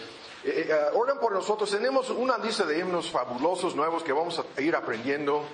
Eh, 0.42 0.68
eh, 0.71 0.75
oran 0.95 1.21
por 1.21 1.33
nosotros. 1.33 1.71
Tenemos 1.71 2.09
una 2.09 2.38
lista 2.38 2.64
de 2.64 2.78
himnos 2.78 3.11
fabulosos 3.11 3.76
nuevos 3.76 4.02
que 4.02 4.12
vamos 4.14 4.38
a 4.38 4.61
ir 4.62 4.75
aprendiendo 4.75 5.45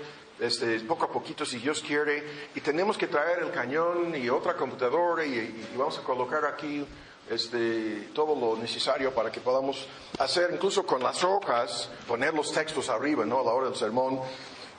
este, 0.40 0.80
poco 0.80 1.04
a 1.04 1.08
poquito 1.10 1.44
si 1.46 1.58
Dios 1.58 1.80
quiere. 1.86 2.48
Y 2.54 2.60
tenemos 2.60 2.96
que 2.98 3.06
traer 3.06 3.40
el 3.40 3.50
cañón 3.50 4.14
y 4.16 4.28
otra 4.28 4.54
computadora 4.54 5.24
y, 5.24 5.34
y 5.34 5.76
vamos 5.76 5.98
a 5.98 6.02
colocar 6.02 6.44
aquí 6.44 6.86
este, 7.30 8.08
todo 8.14 8.34
lo 8.38 8.56
necesario 8.60 9.12
para 9.14 9.30
que 9.32 9.40
podamos 9.40 9.86
hacer, 10.18 10.50
incluso 10.52 10.84
con 10.84 11.02
las 11.02 11.24
hojas, 11.24 11.88
poner 12.06 12.34
los 12.34 12.52
textos 12.52 12.88
arriba, 12.90 13.24
¿no? 13.24 13.40
A 13.40 13.44
la 13.44 13.52
hora 13.52 13.66
del 13.66 13.76
sermón. 13.76 14.20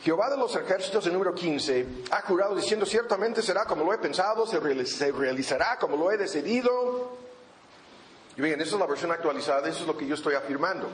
Jehová 0.04 0.30
de 0.30 0.38
los 0.38 0.56
ejércitos, 0.56 1.04
el 1.08 1.14
número 1.14 1.34
15, 1.34 1.88
ha 2.12 2.22
jurado 2.22 2.56
diciendo, 2.56 2.86
ciertamente 2.86 3.42
será 3.42 3.66
como 3.66 3.84
lo 3.84 3.92
he 3.94 3.98
pensado, 3.98 4.46
se, 4.46 4.62
reali- 4.62 4.86
se 4.86 5.12
realizará 5.12 5.78
como 5.80 5.98
lo 5.98 6.12
he 6.12 6.18
decidido. 6.18 7.18
Y 8.38 8.42
bien, 8.42 8.62
esa 8.62 8.76
es 8.76 8.80
la 8.80 8.86
versión 8.86 9.12
actualizada, 9.12 9.68
eso 9.68 9.80
es 9.82 9.88
lo 9.88 9.98
que 9.98 10.06
yo 10.06 10.14
estoy 10.14 10.36
afirmando. 10.36 10.88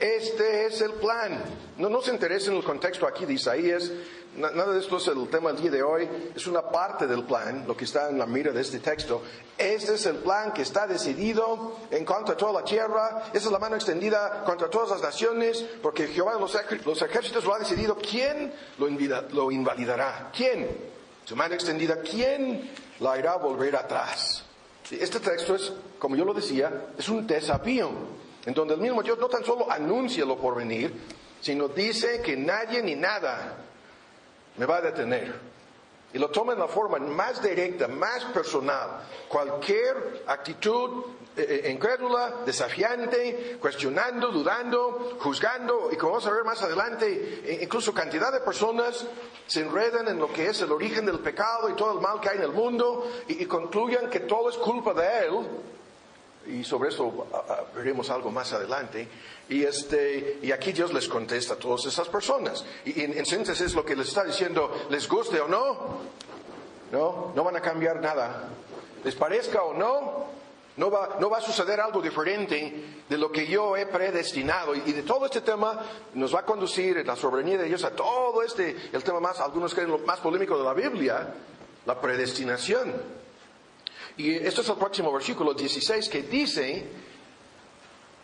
Este 0.00 0.66
es 0.66 0.80
el 0.80 0.92
plan. 0.94 1.42
No 1.76 1.88
nos 1.90 2.08
interesa 2.08 2.50
en 2.50 2.56
el 2.56 2.64
contexto 2.64 3.06
aquí 3.06 3.26
de 3.26 3.34
Isaías. 3.34 3.90
Na- 4.36 4.50
Nada 4.50 4.72
de 4.72 4.80
esto 4.80 4.96
es 4.96 5.06
el 5.08 5.28
tema 5.28 5.52
del 5.52 5.60
día 5.60 5.70
de 5.72 5.82
hoy. 5.82 6.08
Es 6.34 6.46
una 6.46 6.62
parte 6.62 7.06
del 7.06 7.24
plan, 7.24 7.64
lo 7.66 7.76
que 7.76 7.84
está 7.84 8.08
en 8.08 8.18
la 8.18 8.24
mira 8.26 8.50
de 8.52 8.62
este 8.62 8.78
texto. 8.78 9.20
Este 9.58 9.94
es 9.94 10.06
el 10.06 10.16
plan 10.16 10.52
que 10.52 10.62
está 10.62 10.86
decidido 10.86 11.76
en 11.90 12.04
contra 12.06 12.34
de 12.34 12.40
toda 12.40 12.60
la 12.60 12.64
tierra. 12.64 13.24
Esa 13.34 13.46
es 13.46 13.52
la 13.52 13.58
mano 13.58 13.76
extendida 13.76 14.42
contra 14.44 14.70
todas 14.70 14.88
las 14.90 15.02
naciones, 15.02 15.62
porque 15.82 16.06
Jehová 16.08 16.34
los, 16.40 16.56
los 16.86 17.02
ejércitos 17.02 17.44
lo 17.44 17.54
ha 17.54 17.58
decidido. 17.58 17.96
¿Quién 17.96 18.54
lo, 18.78 18.88
lo 19.32 19.50
invalidará? 19.50 20.30
¿Quién? 20.34 20.66
Su 21.26 21.36
mano 21.36 21.54
extendida. 21.54 22.00
¿Quién 22.00 22.70
la 23.00 23.12
hará 23.12 23.36
volver 23.36 23.76
atrás? 23.76 24.44
Este 24.90 25.20
texto 25.20 25.54
es, 25.54 25.72
como 25.98 26.16
yo 26.16 26.24
lo 26.24 26.32
decía, 26.32 26.86
es 26.98 27.08
un 27.08 27.26
desafío, 27.26 27.90
en 28.46 28.54
donde 28.54 28.74
el 28.74 28.80
mismo 28.80 29.02
Dios 29.02 29.18
no 29.18 29.28
tan 29.28 29.44
solo 29.44 29.70
anuncia 29.70 30.24
lo 30.24 30.36
por 30.36 30.56
venir, 30.56 30.92
sino 31.40 31.68
dice 31.68 32.20
que 32.22 32.36
nadie 32.36 32.82
ni 32.82 32.94
nada 32.94 33.56
me 34.56 34.66
va 34.66 34.78
a 34.78 34.80
detener. 34.80 35.50
Y 36.12 36.18
lo 36.18 36.28
toma 36.28 36.54
en 36.54 36.58
la 36.58 36.66
forma 36.66 36.98
más 36.98 37.40
directa, 37.40 37.86
más 37.86 38.24
personal. 38.26 39.02
Cualquier 39.28 40.24
actitud 40.26 41.04
eh, 41.36 41.62
eh, 41.64 41.70
incrédula, 41.70 42.42
desafiante, 42.44 43.58
cuestionando, 43.60 44.28
dudando, 44.32 45.16
juzgando, 45.20 45.88
y 45.92 45.96
como 45.96 46.12
vamos 46.12 46.26
a 46.26 46.32
ver 46.32 46.42
más 46.42 46.60
adelante, 46.62 47.42
eh, 47.44 47.60
incluso 47.62 47.94
cantidad 47.94 48.32
de 48.32 48.40
personas 48.40 49.06
se 49.46 49.60
enredan 49.60 50.08
en 50.08 50.18
lo 50.18 50.32
que 50.32 50.48
es 50.48 50.60
el 50.62 50.72
origen 50.72 51.06
del 51.06 51.20
pecado 51.20 51.70
y 51.70 51.74
todo 51.74 51.92
el 51.92 52.00
mal 52.00 52.20
que 52.20 52.28
hay 52.28 52.38
en 52.38 52.42
el 52.42 52.52
mundo 52.52 53.08
y, 53.28 53.44
y 53.44 53.46
concluyan 53.46 54.10
que 54.10 54.20
todo 54.20 54.50
es 54.50 54.56
culpa 54.56 54.92
de 54.92 55.26
Él, 55.26 55.46
y 56.46 56.64
sobre 56.64 56.88
eso 56.88 57.26
veremos 57.74 58.10
algo 58.10 58.30
más 58.30 58.52
adelante. 58.52 59.08
Y, 59.48 59.64
este, 59.64 60.38
y 60.42 60.52
aquí 60.52 60.72
Dios 60.72 60.92
les 60.92 61.08
contesta 61.08 61.54
a 61.54 61.56
todas 61.56 61.84
esas 61.86 62.08
personas. 62.08 62.64
Y 62.84 63.02
en, 63.02 63.16
en 63.16 63.26
síntesis 63.26 63.66
es 63.66 63.74
lo 63.74 63.84
que 63.84 63.96
les 63.96 64.08
está 64.08 64.24
diciendo, 64.24 64.86
les 64.88 65.08
guste 65.08 65.40
o 65.40 65.48
no, 65.48 66.00
no, 66.92 67.32
no 67.34 67.44
van 67.44 67.56
a 67.56 67.60
cambiar 67.60 68.00
nada. 68.00 68.48
Les 69.04 69.14
parezca 69.14 69.62
o 69.62 69.74
no, 69.74 70.26
no 70.76 70.90
va, 70.90 71.16
no 71.20 71.28
va 71.28 71.38
a 71.38 71.42
suceder 71.42 71.80
algo 71.80 72.00
diferente 72.00 73.02
de 73.08 73.18
lo 73.18 73.30
que 73.30 73.46
yo 73.46 73.76
he 73.76 73.86
predestinado. 73.86 74.74
Y, 74.74 74.82
y 74.86 74.92
de 74.92 75.02
todo 75.02 75.26
este 75.26 75.42
tema 75.42 75.84
nos 76.14 76.34
va 76.34 76.40
a 76.40 76.44
conducir 76.44 77.04
la 77.06 77.16
soberanía 77.16 77.58
de 77.58 77.64
Dios 77.64 77.84
a 77.84 77.90
todo 77.90 78.42
este, 78.42 78.76
el 78.92 79.04
tema 79.04 79.20
más, 79.20 79.40
algunos 79.40 79.74
creen 79.74 79.90
lo 79.90 79.98
más 79.98 80.20
polémico 80.20 80.56
de 80.56 80.64
la 80.64 80.74
Biblia, 80.74 81.34
la 81.86 82.00
predestinación. 82.00 83.19
Y 84.20 84.34
esto 84.36 84.60
es 84.60 84.68
el 84.68 84.76
próximo 84.76 85.10
versículo 85.12 85.54
16 85.54 86.08
que 86.10 86.22
dice, 86.22 86.84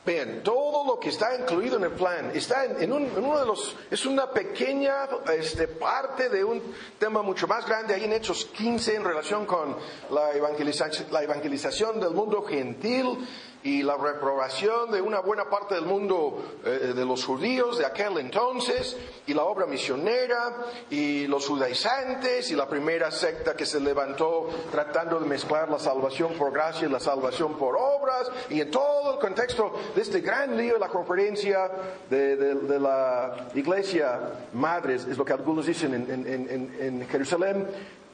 vean, 0.04 0.42
todo 0.44 0.86
lo 0.86 1.00
que 1.00 1.08
está 1.08 1.34
incluido 1.34 1.78
en 1.78 1.84
el 1.84 1.92
plan 1.92 2.30
está 2.34 2.64
en, 2.66 2.92
un- 2.92 3.06
en 3.06 3.24
uno 3.24 3.40
de 3.40 3.46
los, 3.46 3.74
es 3.90 4.04
una 4.06 4.30
pequeña 4.30 5.08
este, 5.36 5.66
parte 5.68 6.28
de 6.28 6.44
un 6.44 6.62
tema 6.98 7.22
mucho 7.22 7.48
más 7.48 7.66
grande 7.66 7.94
ahí 7.94 8.04
en 8.04 8.12
Hechos 8.12 8.44
15 8.56 8.94
en 8.96 9.04
relación 9.04 9.46
con 9.46 9.76
la 10.10 10.32
evangelización, 10.32 11.06
la 11.10 11.22
evangelización 11.22 11.98
del 11.98 12.10
mundo 12.10 12.42
gentil 12.42 13.26
y 13.66 13.82
la 13.82 13.96
reprobación 13.96 14.92
de 14.92 15.00
una 15.00 15.18
buena 15.18 15.50
parte 15.50 15.74
del 15.74 15.86
mundo 15.86 16.40
eh, 16.64 16.92
de 16.94 17.04
los 17.04 17.24
judíos 17.24 17.78
de 17.78 17.84
aquel 17.86 18.16
entonces 18.18 18.96
y 19.26 19.34
la 19.34 19.42
obra 19.42 19.66
misionera 19.66 20.54
y 20.88 21.26
los 21.26 21.48
judaizantes 21.48 22.48
y 22.52 22.54
la 22.54 22.68
primera 22.68 23.10
secta 23.10 23.56
que 23.56 23.66
se 23.66 23.80
levantó 23.80 24.48
tratando 24.70 25.18
de 25.18 25.26
mezclar 25.26 25.68
la 25.68 25.80
salvación 25.80 26.34
por 26.34 26.52
gracia 26.52 26.86
y 26.86 26.90
la 26.92 27.00
salvación 27.00 27.58
por 27.58 27.76
obras 27.76 28.30
y 28.50 28.60
en 28.60 28.70
todo 28.70 29.14
el 29.14 29.18
contexto 29.18 29.72
de 29.96 30.02
este 30.02 30.20
gran 30.20 30.56
lío 30.56 30.74
de 30.74 30.80
la 30.80 30.88
conferencia 30.88 31.68
de, 32.08 32.36
de- 32.36 32.54
de 32.54 32.78
la 32.78 33.48
iglesia 33.54 34.20
madres 34.52 35.06
es 35.06 35.18
lo 35.18 35.24
que 35.24 35.32
algunos 35.32 35.66
dicen 35.66 35.92
en, 35.92 36.08
en- 36.08 36.48
en- 36.48 36.76
en 36.80 37.08
Jerusalén 37.08 37.66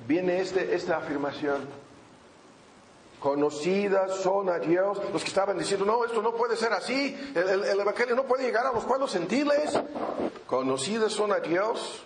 viene 0.09 0.41
este, 0.41 0.75
esta 0.75 0.97
afirmación 0.97 1.61
conocidas 3.23 4.17
son 4.17 4.49
a 4.51 4.59
Dios. 4.59 4.99
Los 5.13 5.23
que 5.23 5.29
estaban 5.29 5.57
diciendo, 5.57 5.87
no, 5.87 6.05
esto 6.05 6.21
no 6.21 6.35
puede 6.35 6.57
ser 6.57 6.73
así, 6.73 7.17
el, 7.35 7.49
el- 7.49 7.65
el 7.65 7.81
Evangelio 7.81 8.17
no 8.17 8.25
puede 8.25 8.45
llegar 8.45 8.67
a 8.67 8.73
los 8.73 8.85
pueblos 8.85 9.13
gentiles. 9.13 9.79
Conocidas 10.47 11.13
son 11.13 11.33
a 11.33 11.39
Dios. 11.39 12.03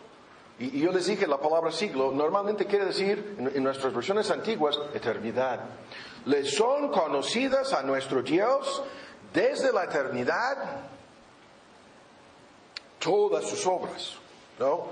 Y, 0.59 0.81
yo 0.81 0.93
les 0.93 1.07
dije, 1.07 1.27
la 1.27 1.39
palabra 1.39 1.71
siglo 1.73 2.13
normalmente 2.13 2.67
quiere 2.67 2.87
decir, 2.87 3.37
en, 3.39 3.49
en 3.57 3.63
nuestras 3.65 3.93
versiones 3.95 4.31
antiguas, 4.31 4.79
eternidad. 4.95 5.61
Les 6.27 6.55
son 6.55 6.91
conocidas 6.91 7.73
a 7.73 7.83
nuestro 7.83 8.23
Dios 8.23 8.83
desde 9.33 9.73
la 9.73 9.85
eternidad 9.85 10.57
todas 12.99 13.45
sus 13.49 13.67
obras, 13.67 14.15
¿no? 14.59 14.89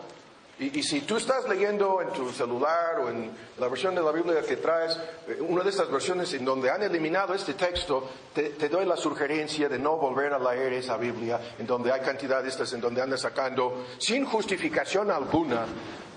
Y, 0.59 0.79
y 0.79 0.83
si 0.83 1.01
tú 1.01 1.17
estás 1.17 1.49
leyendo 1.49 2.01
en 2.01 2.11
tu 2.13 2.31
celular 2.31 3.01
o 3.01 3.09
en 3.09 3.31
la 3.59 3.69
versión 3.69 3.95
de 3.95 4.03
la 4.03 4.13
Biblia 4.13 4.41
que 4.43 4.57
traes, 4.57 4.97
eh, 5.27 5.39
una 5.41 5.65
de 5.65 5.71
estas 5.71 5.91
versiones 5.91 6.33
en 6.35 6.45
donde 6.45 6.71
han 6.71 6.83
eliminado 6.83 7.35
este 7.35 7.55
texto, 7.55 8.09
te, 8.33 8.51
te 8.51 8.69
doy 8.69 8.87
la 8.87 8.97
sugerencia 8.97 9.69
de 9.69 9.79
no 9.79 9.97
volver 9.97 10.33
a 10.33 10.39
leer 10.39 10.75
esa 10.75 10.97
Biblia, 10.97 11.41
en 11.59 11.67
donde 11.67 11.93
hay 11.93 12.01
cantidad 12.01 12.43
de 12.43 12.49
estas, 12.49 12.73
en 12.73 12.81
donde 12.81 13.03
andan 13.03 13.19
sacando, 13.19 13.85
sin 13.99 14.25
justificación 14.25 15.11
alguna, 15.11 15.67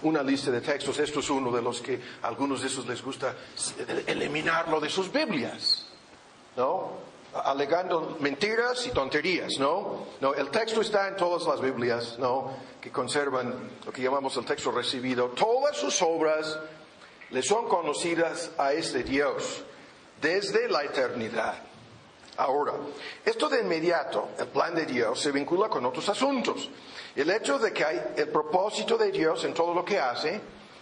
una 0.03 0.21
lista 0.21 0.51
de 0.51 0.61
textos. 0.61 0.99
Esto 0.99 1.19
es 1.19 1.29
uno 1.29 1.51
de 1.51 1.61
los 1.61 1.81
que 1.81 1.99
a 2.21 2.27
algunos 2.27 2.61
de 2.61 2.67
esos 2.67 2.87
les 2.87 3.01
gusta 3.01 3.33
eh, 3.79 4.03
eliminarlo 4.07 4.79
de 4.79 4.89
sus 4.89 5.11
Biblias. 5.11 5.87
¿no? 6.55 6.91
Alegando 7.43 8.17
mentiras 8.19 8.85
y 8.87 8.91
tonterías, 8.91 9.53
¿no? 9.59 10.07
No, 10.21 10.33
el 10.33 10.49
texto 10.49 10.81
está 10.81 11.07
en 11.07 11.15
todas 11.15 11.47
las 11.47 11.61
Biblias, 11.61 12.17
¿no? 12.19 12.51
Que 12.81 12.91
conservan 12.91 13.71
lo 13.85 13.91
que 13.91 14.01
llamamos 14.01 14.35
el 14.37 14.45
texto 14.45 14.71
recibido. 14.71 15.29
Todas 15.29 15.77
sus 15.77 16.01
obras 16.01 16.59
le 17.29 17.41
son 17.41 17.67
conocidas 17.67 18.51
a 18.57 18.73
este 18.73 19.03
Dios 19.03 19.63
desde 20.21 20.67
la 20.69 20.83
eternidad. 20.83 21.55
Ahora, 22.37 22.73
esto 23.25 23.49
de 23.49 23.61
inmediato, 23.61 24.29
el 24.37 24.47
plan 24.47 24.75
de 24.75 24.85
Dios, 24.85 25.19
se 25.19 25.31
vincula 25.31 25.69
con 25.69 25.85
otros 25.85 26.07
asuntos. 26.07 26.69
El 27.15 27.31
hecho 27.31 27.57
de 27.57 27.73
que 27.73 27.83
hay 27.83 28.13
el 28.15 28.29
propósito 28.29 28.97
de 28.97 29.11
Dios 29.11 29.43
en 29.43 29.53
todo 29.53 29.73
lo 29.73 29.83
que 29.83 29.99
hace 29.99 30.39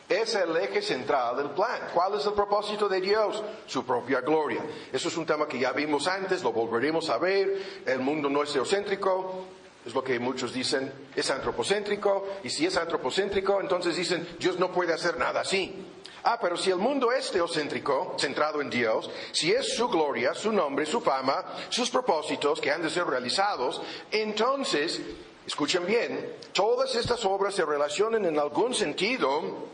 es 0.07 0.35
el 0.35 0.55
eje 0.57 0.81
central 0.81 1.38
del 1.38 1.50
plan. 1.51 1.89
¿Cuál 1.93 2.15
es 2.15 2.25
el 2.25 2.33
propósito 2.33 2.88
de 2.88 3.01
Dios? 3.01 3.43
Su 3.65 3.85
propia 3.85 4.21
gloria. 4.21 4.62
Eso 4.91 5.07
es 5.07 5.17
un 5.17 5.25
tema 5.25 5.47
que 5.47 5.59
ya 5.59 5.71
vimos 5.71 6.07
antes, 6.07 6.43
lo 6.43 6.51
volveremos 6.51 7.09
a 7.09 7.17
ver. 7.17 7.83
El 7.85 8.00
mundo 8.00 8.29
no 8.29 8.43
es 8.43 8.53
teocéntrico, 8.53 9.45
es 9.85 9.93
lo 9.93 10.03
que 10.03 10.19
muchos 10.19 10.53
dicen, 10.53 10.91
es 11.15 11.29
antropocéntrico. 11.31 12.27
Y 12.43 12.50
si 12.50 12.65
es 12.65 12.77
antropocéntrico, 12.77 13.59
entonces 13.62 13.95
dicen, 13.95 14.27
Dios 14.39 14.59
no 14.59 14.71
puede 14.71 14.93
hacer 14.93 15.17
nada 15.17 15.41
así. 15.41 15.85
Ah, 16.24 16.39
pero 16.41 16.57
si 16.57 16.71
el 16.71 16.77
mundo 16.77 17.12
es 17.12 17.29
teocéntrico, 17.29 18.15
centrado 18.17 18.59
en 18.59 18.69
Dios, 18.69 19.09
si 19.31 19.51
es 19.51 19.75
su 19.75 19.88
gloria, 19.88 20.33
su 20.33 20.51
nombre, 20.51 20.85
su 20.88 21.00
fama, 21.01 21.45
sus 21.69 21.91
propósitos 21.91 22.59
que 22.59 22.71
han 22.71 22.81
de 22.81 22.89
ser 22.89 23.05
realizados, 23.05 23.79
entonces, 24.09 25.01
escuchen 25.45 25.85
bien, 25.85 26.33
todas 26.51 26.95
estas 26.95 27.24
obras 27.25 27.53
se 27.53 27.63
relacionan 27.63 28.25
en 28.25 28.39
algún 28.39 28.74
sentido 28.74 29.67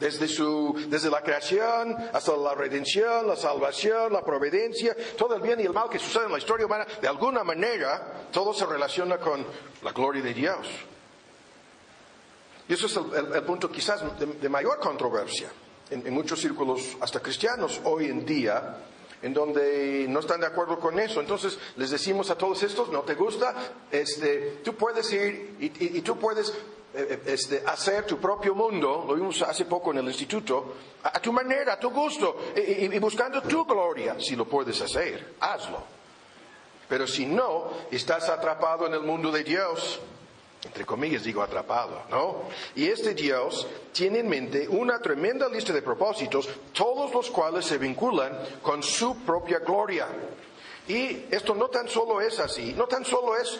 desde, 0.00 0.28
su, 0.28 0.74
desde 0.88 1.08
la 1.10 1.22
creación 1.22 1.96
hasta 2.12 2.36
la 2.36 2.54
redención, 2.54 3.26
la 3.26 3.36
salvación, 3.36 4.12
la 4.12 4.22
providencia, 4.22 4.96
todo 5.16 5.34
el 5.36 5.42
bien 5.42 5.60
y 5.60 5.64
el 5.64 5.72
mal 5.72 5.88
que 5.88 5.98
sucede 5.98 6.26
en 6.26 6.32
la 6.32 6.38
historia 6.38 6.66
humana, 6.66 6.86
de 7.00 7.08
alguna 7.08 7.42
manera, 7.44 8.26
todo 8.32 8.52
se 8.52 8.66
relaciona 8.66 9.18
con 9.18 9.44
la 9.82 9.92
gloria 9.92 10.22
de 10.22 10.34
Dios. 10.34 10.66
Y 12.68 12.72
eso 12.74 12.86
es 12.86 12.96
el, 12.96 13.26
el- 13.26 13.32
el 13.36 13.42
punto 13.44 13.70
quizás 13.70 14.02
de, 14.18 14.26
de 14.26 14.48
mayor 14.48 14.78
controversia 14.80 15.48
en, 15.90 16.06
en 16.06 16.12
muchos 16.12 16.40
círculos, 16.40 16.96
hasta 17.00 17.20
cristianos 17.20 17.80
hoy 17.84 18.06
en 18.06 18.26
día, 18.26 18.78
en 19.22 19.32
donde 19.32 20.06
no 20.08 20.20
están 20.20 20.40
de 20.40 20.46
acuerdo 20.46 20.78
con 20.80 20.98
eso. 20.98 21.20
Entonces 21.20 21.58
les 21.76 21.90
decimos 21.90 22.28
a 22.30 22.36
todos 22.36 22.62
estos, 22.64 22.88
no 22.90 23.02
te 23.02 23.14
gusta, 23.14 23.54
este, 23.90 24.58
tú 24.64 24.74
puedes 24.74 25.10
ir 25.12 25.56
y, 25.60 25.66
y- 25.66 25.98
y 25.98 26.00
tú 26.02 26.18
puedes 26.18 26.52
este, 27.26 27.62
hacer 27.66 28.04
tu 28.06 28.18
propio 28.18 28.54
mundo, 28.54 29.04
lo 29.06 29.14
vimos 29.14 29.42
hace 29.42 29.64
poco 29.66 29.90
en 29.92 29.98
el 29.98 30.06
instituto, 30.06 30.74
a, 31.02 31.20
tu 31.20 31.32
manera, 31.32 31.74
a 31.74 31.78
tu 31.80 31.90
gusto, 31.90 32.36
y, 32.56 32.60
y- 32.60 32.94
y 32.94 32.98
buscando 32.98 33.42
tu 33.42 33.64
gloria, 33.64 34.16
si 34.18 34.34
lo 34.36 34.46
puedes 34.46 34.80
hacer, 34.80 35.34
hazlo. 35.40 35.82
Pero 36.88 37.06
si 37.06 37.26
no, 37.26 37.70
estás 37.90 38.28
atrapado 38.28 38.86
en 38.86 38.94
el 38.94 39.00
mundo 39.02 39.30
de 39.32 39.42
Dios, 39.44 39.98
entre 40.64 40.84
comillas 40.86 41.22
digo 41.24 41.42
atrapado, 41.42 42.02
¿no? 42.10 42.42
Y 42.74 42.86
este 42.88 43.14
Dios 43.14 43.66
tiene 43.92 44.20
en 44.20 44.28
mente 44.28 44.68
una 44.68 45.00
tremenda 45.00 45.48
lista 45.48 45.72
de 45.72 45.82
propósitos, 45.82 46.48
todos 46.72 47.12
los 47.12 47.30
cuales 47.30 47.64
se 47.66 47.78
vinculan 47.78 48.32
con 48.62 48.82
su 48.82 49.16
propia 49.18 49.58
gloria. 49.60 50.06
Y 50.88 51.26
esto 51.30 51.54
no 51.54 51.68
tan 51.68 51.88
solo 51.88 52.20
es 52.20 52.38
así, 52.38 52.72
no 52.72 52.86
tan 52.86 53.04
solo 53.04 53.36
es, 53.36 53.58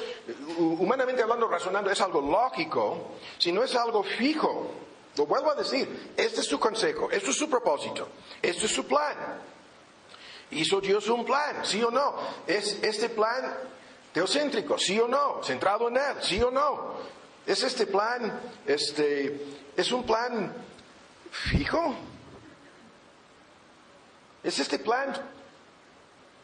hu- 0.59 0.79
humanamente 0.79 1.23
hablando, 1.23 1.49
razonando, 1.49 1.91
es 1.91 2.01
algo 2.01 2.21
lógico, 2.21 3.13
sino 3.39 3.65
es 3.65 3.75
algo 3.75 4.05
fijo. 4.05 4.71
Lo 5.17 5.27
vuelvo 5.27 5.51
a 5.51 5.55
decir, 5.57 6.13
este 6.17 6.41
es 6.43 6.47
su 6.47 6.61
consejo, 6.61 7.11
esto 7.11 7.31
es 7.31 7.37
su 7.37 7.49
propósito, 7.51 8.09
este 8.41 8.67
es 8.67 8.73
su 8.73 8.87
plan. 8.87 9.41
¿Hizo 10.53 10.81
Dios 10.81 11.09
un 11.09 11.25
plan? 11.25 11.65
¿Sí 11.65 11.83
o 11.83 11.91
no? 11.91 12.15
Es, 12.47 12.79
este 12.83 13.09
plan 13.09 13.57
teocéntrico, 14.13 14.79
sí 14.79 15.01
o 15.01 15.09
no, 15.09 15.43
centrado 15.43 15.89
en 15.89 15.97
Él, 15.97 16.17
sí 16.21 16.41
o 16.41 16.51
no. 16.53 16.95
¿Es 17.45 17.63
este 17.65 17.87
plan, 17.87 18.41
este, 18.67 19.45
es 19.77 19.91
un 19.91 20.05
plan 20.05 20.53
fijo? 21.31 21.95
¿Es 24.45 24.59
este 24.61 24.79
plan 24.79 25.13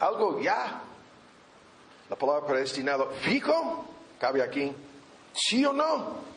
algo 0.03 0.41
ya? 0.41 0.83
La 2.11 2.17
palabra 2.17 2.47
predestinado, 2.47 3.11
fijo, 3.23 3.87
cabe 4.21 4.43
aquí, 4.43 4.73
sí 5.33 5.65
o 5.65 5.73
no. 5.73 6.33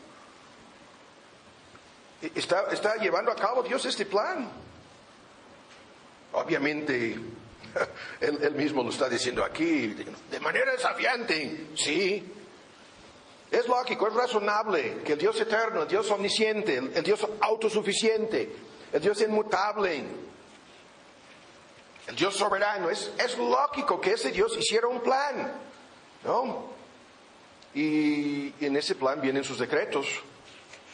¿Está, 2.34 2.68
está 2.72 2.96
llevando 2.96 3.30
a 3.30 3.36
cabo 3.36 3.62
Dios 3.62 3.84
este 3.84 4.06
plan? 4.06 4.48
Obviamente, 6.32 7.18
él, 8.20 8.54
mismo 8.54 8.82
lo 8.82 8.90
está 8.90 9.08
diciendo 9.08 9.44
aquí, 9.44 9.88
de 9.88 10.40
manera 10.40 10.72
desafiante, 10.72 11.68
sí. 11.74 12.32
Es 13.50 13.68
lógico, 13.68 14.08
es 14.08 14.14
razonable 14.14 15.02
que 15.04 15.12
el 15.12 15.18
Dios 15.18 15.40
eterno, 15.40 15.82
el 15.82 15.88
Dios 15.88 16.10
omnisciente, 16.10 16.76
el, 16.76 17.02
Dios 17.04 17.26
autosuficiente, 17.40 18.50
el 18.92 19.00
Dios 19.00 19.20
inmutable, 19.20 20.04
el 22.06 22.16
Dios 22.16 22.36
soberano, 22.36 22.90
es, 22.90 23.10
es 23.18 23.36
lógico 23.38 24.00
que 24.00 24.12
ese 24.12 24.30
Dios 24.30 24.56
hiciera 24.56 24.86
un 24.86 25.00
plan, 25.00 25.52
¿no? 26.24 26.76
Y 27.74 28.54
en 28.64 28.76
ese 28.76 28.94
plan 28.94 29.20
vienen 29.20 29.44
sus 29.44 29.58
decretos, 29.58 30.06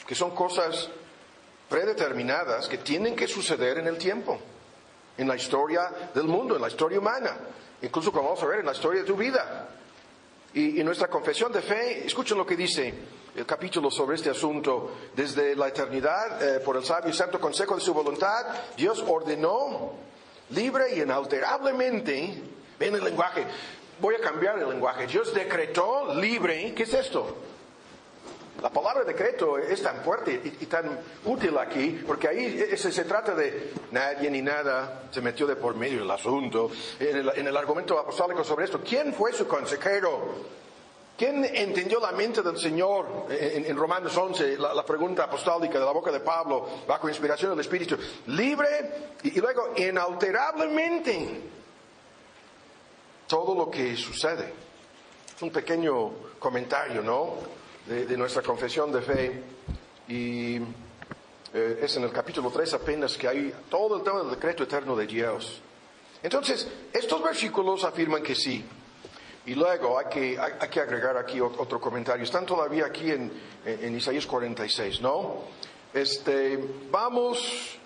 que 0.07 0.15
son 0.15 0.35
cosas 0.35 0.89
predeterminadas 1.69 2.69
que 2.69 2.79
tienen 2.79 3.15
que 3.15 3.29
suceder 3.29 3.79
en 3.79 3.87
el 3.87 3.99
tiempo 3.99 4.39
en 5.17 5.29
la 5.29 5.37
historia 5.37 5.91
del 6.15 6.25
mundo, 6.25 6.57
en 6.57 6.63
la 6.63 6.69
historia 6.69 6.99
humana, 6.99 7.37
incluso 7.83 8.11
como 8.13 8.29
vamos 8.29 8.43
a 8.43 8.47
ver 8.47 8.61
en 8.61 8.67
la 8.67 8.73
historia 8.73 9.03
de 9.03 9.07
tu 9.07 9.17
vida. 9.17 9.69
Y, 10.55 10.81
en 10.81 10.87
nuestra 10.87 11.09
confesión 11.09 11.53
de 11.53 11.63
fe, 11.63 12.07
escuchen 12.07 12.37
lo 12.37 12.47
que 12.47 12.57
dice 12.57 12.93
el 13.35 13.47
capítulo 13.47 13.91
sobre 13.91 14.17
este 14.17 14.31
asunto. 14.31 14.93
Desde 15.15 15.57
la 15.57 15.69
eternidad, 15.69 16.43
eh, 16.43 16.61
por 16.61 16.77
el 16.77 16.85
sabio 16.85 17.11
y 17.11 17.15
santo 17.15 17.41
consejo 17.41 17.75
de 17.75 17.81
su 17.81 17.95
voluntad, 17.95 18.47
Dios 18.77 19.03
ordenó 19.07 19.93
libre 20.53 20.95
y 20.95 21.03
inalterablemente, 21.03 22.43
ven 22.79 22.95
el 22.95 23.05
lenguaje, 23.05 23.45
voy 24.01 24.15
a 24.15 24.21
cambiar 24.21 24.59
el 24.59 24.69
lenguaje, 24.69 25.07
Dios 25.07 25.33
decretó 25.35 26.15
libre, 26.15 26.73
¿qué 26.75 26.83
es 26.83 26.95
esto? 26.95 27.37
La 28.63 28.71
palabra 28.71 29.03
decreto 29.03 29.59
es 29.59 29.83
tan 29.83 30.03
fuerte 30.03 30.41
y, 30.61 30.67
tan 30.67 31.01
útil 31.25 31.59
aquí, 31.59 32.01
porque 32.07 32.29
ahí 32.29 32.77
se, 32.77 33.05
trata 33.05 33.35
de 33.35 33.73
nadie 33.91 34.31
ni 34.31 34.41
nada 34.41 35.05
se 35.11 35.21
metió 35.21 35.49
de 35.49 35.57
por 35.57 35.75
medio 35.75 35.99
del 35.99 36.11
asunto. 36.11 36.71
En 37.01 37.47
el, 37.49 37.57
argumento 37.57 37.99
apostólico 37.99 38.45
sobre 38.45 38.67
esto, 38.67 38.81
¿quién 38.81 39.15
fue 39.15 39.33
su 39.33 39.49
consejero? 39.49 40.45
¿Quién 41.23 41.45
entendió 41.45 42.01
la 42.01 42.11
mente 42.11 42.43
del 42.43 42.59
Señor 42.59 43.29
en, 43.31 43.77
Romanos 43.77 44.17
11, 44.17 44.59
la, 44.59 44.85
pregunta 44.85 45.23
apostólica 45.23 45.79
de 45.79 45.85
la 45.85 45.93
boca 45.93 46.11
de 46.11 46.19
Pablo, 46.19 46.67
bajo 46.85 47.09
inspiración 47.09 47.53
del 47.53 47.61
Espíritu? 47.61 47.97
Libre 48.27 49.13
y, 49.23 49.39
y 49.39 49.41
luego 49.41 49.73
inalterablemente 49.77 51.43
todo 53.29 53.55
lo 53.55 53.71
que 53.71 53.97
sucede. 53.97 54.53
Un 55.43 55.53
pequeño 55.53 56.11
comentario, 56.41 57.03
¿no? 57.03 57.37
de, 57.87 58.17
nuestra 58.17 58.43
confesión 58.43 58.91
de 58.91 59.03
fe 59.03 59.43
y 60.09 60.57
eh, 61.55 61.79
es 61.83 61.97
en 61.99 62.03
el 62.03 62.11
capítulo 62.11 62.51
3 62.51 62.75
apenas 62.75 63.17
que 63.17 63.29
hay 63.29 63.55
todo 63.71 63.99
el 63.99 64.03
tema 64.03 64.23
del 64.23 64.31
decreto 64.31 64.65
eterno 64.65 64.97
de 64.97 65.07
Dios. 65.07 65.61
Entonces, 66.21 66.67
estos 66.93 67.23
versículos 67.23 67.85
afirman 67.85 68.25
que 68.25 68.35
sí. 68.35 68.65
Y 69.45 69.55
luego 69.55 69.99
hay 69.99 70.07
que, 70.07 70.39
hay, 70.39 70.69
que 70.69 70.81
agregar 70.81 71.17
aquí 71.17 71.41
otro 71.41 71.81
comentario. 71.81 72.23
Están 72.25 72.47
todavía 72.47 72.87
aquí 72.87 73.11
en, 73.11 73.33
en, 73.65 73.97
Isaías 73.97 74.25
46, 74.27 75.01
¿no? 75.01 75.43
Este, 75.93 76.59
vamos 76.91 77.79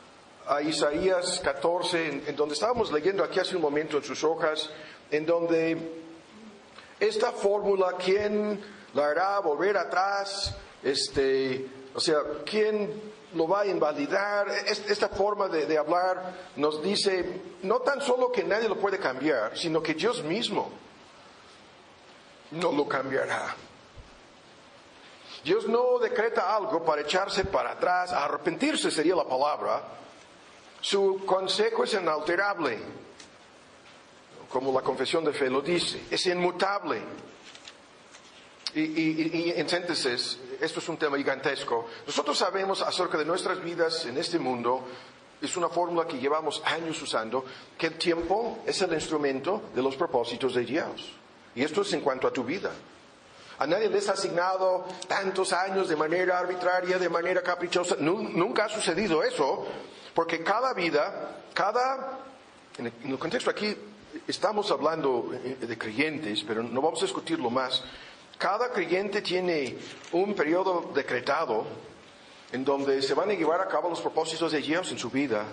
a 0.46 0.60
Isaías 0.60 1.40
14, 1.42 2.24
en, 2.28 2.36
donde 2.36 2.54
estábamos 2.54 2.92
leyendo 2.92 3.24
aquí 3.24 3.40
hace 3.40 3.56
un 3.56 3.62
momento 3.62 3.96
en 3.96 4.04
sus 4.04 4.22
hojas, 4.22 4.68
en 5.10 5.24
donde 5.24 5.78
esta 7.00 7.32
fórmula, 7.32 7.94
¿quién 8.04 8.60
la 8.92 9.08
hará 9.08 9.38
volver 9.40 9.78
atrás, 9.78 10.54
este, 10.82 11.66
o 11.94 12.00
sea, 12.00 12.18
¿quién 12.44 12.90
lo 13.34 13.48
va 13.48 13.62
a 13.62 13.66
invalidar? 13.66 14.48
Esta 14.66 15.08
forma 15.08 15.48
de, 15.48 15.78
hablar 15.78 16.34
nos 16.56 16.82
dice 16.82 17.40
no 17.62 17.80
tan 17.80 18.02
solo 18.02 18.30
que 18.30 18.44
nadie 18.44 18.68
lo 18.68 18.76
puede 18.76 18.98
cambiar, 18.98 19.56
sino 19.56 19.82
que 19.82 19.94
Dios 19.94 20.22
mismo 20.22 20.70
no 22.52 22.72
lo 22.72 22.86
cambiará. 22.86 23.54
Dios 25.44 25.68
no 25.68 25.98
decreta 25.98 26.56
algo 26.56 26.84
para 26.84 27.02
echarse 27.02 27.44
para 27.44 27.72
atrás, 27.72 28.12
arrepentirse 28.12 28.90
sería 28.90 29.14
la 29.14 29.24
palabra. 29.24 29.80
Su 30.80 31.24
consejo 31.24 31.84
es 31.84 31.94
inalterable, 31.94 32.78
como 34.50 34.72
la 34.72 34.82
confesión 34.82 35.24
de 35.24 35.32
fe 35.32 35.48
lo 35.48 35.60
dice, 35.60 36.02
es 36.10 36.26
inmutable. 36.26 37.00
Y, 38.74 39.52
en 39.56 39.68
síntesis, 39.68 40.38
esto 40.60 40.80
es 40.80 40.88
un 40.88 40.98
tema 40.98 41.16
gigantesco. 41.16 41.86
Nosotros 42.06 42.36
sabemos 42.36 42.82
acerca 42.82 43.16
de 43.16 43.24
nuestras 43.24 43.62
vidas 43.62 44.04
en 44.06 44.18
este 44.18 44.38
mundo, 44.38 44.84
es 45.40 45.56
una 45.56 45.68
fórmula 45.68 46.06
que 46.06 46.18
llevamos 46.18 46.62
años 46.64 47.00
usando, 47.00 47.44
que 47.78 47.86
el 47.86 47.98
tiempo 47.98 48.58
es 48.66 48.80
el 48.82 48.92
instrumento 48.92 49.62
de 49.74 49.82
los 49.82 49.96
propósitos 49.96 50.54
de 50.54 50.64
Dios. 50.64 51.12
Y 51.56 51.64
esto 51.64 51.80
es 51.80 51.92
en 51.94 52.02
cuanto 52.02 52.28
a 52.28 52.32
tu 52.32 52.44
vida. 52.44 52.70
A 53.58 53.66
nadie 53.66 53.88
les 53.88 54.08
ha 54.10 54.12
asignado 54.12 54.84
tantos 55.08 55.54
años 55.54 55.88
de 55.88 55.96
manera 55.96 56.38
arbitraria, 56.38 56.98
de 56.98 57.08
manera 57.08 57.42
caprichosa. 57.42 57.96
Nunca 57.98 58.66
ha 58.66 58.68
sucedido 58.68 59.22
eso, 59.22 59.66
porque 60.14 60.44
cada 60.44 60.74
vida, 60.74 61.38
cada... 61.54 62.20
En 62.76 62.92
el 63.04 63.18
contexto 63.18 63.48
aquí 63.48 63.74
estamos 64.28 64.70
hablando 64.70 65.30
de 65.32 65.78
creyentes, 65.78 66.44
pero 66.46 66.62
no 66.62 66.82
vamos 66.82 67.00
a 67.00 67.06
discutirlo 67.06 67.48
más. 67.48 67.82
Cada 68.36 68.70
creyente 68.70 69.22
tiene 69.22 69.78
un 70.12 70.34
periodo 70.34 70.90
decretado 70.94 71.64
en 72.52 72.62
donde 72.62 73.00
se 73.00 73.14
van 73.14 73.30
a 73.30 73.32
llevar 73.32 73.62
a 73.62 73.68
cabo 73.68 73.88
los 73.88 74.02
propósitos 74.02 74.52
de 74.52 74.60
Dios 74.60 74.92
en 74.92 74.98
su 74.98 75.08
vida. 75.08 75.46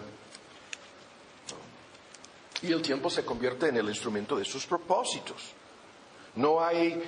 Y 2.61 2.73
el 2.73 2.81
tiempo 2.81 3.09
se 3.09 3.23
convierte 3.23 3.69
en 3.69 3.77
el 3.77 3.87
instrumento 3.87 4.35
de 4.35 4.43
sus 4.43 4.65
propósitos. 4.65 5.53
No 6.35 6.63
hay 6.63 7.01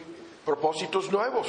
propósitos 0.45 1.11
nuevos. 1.11 1.47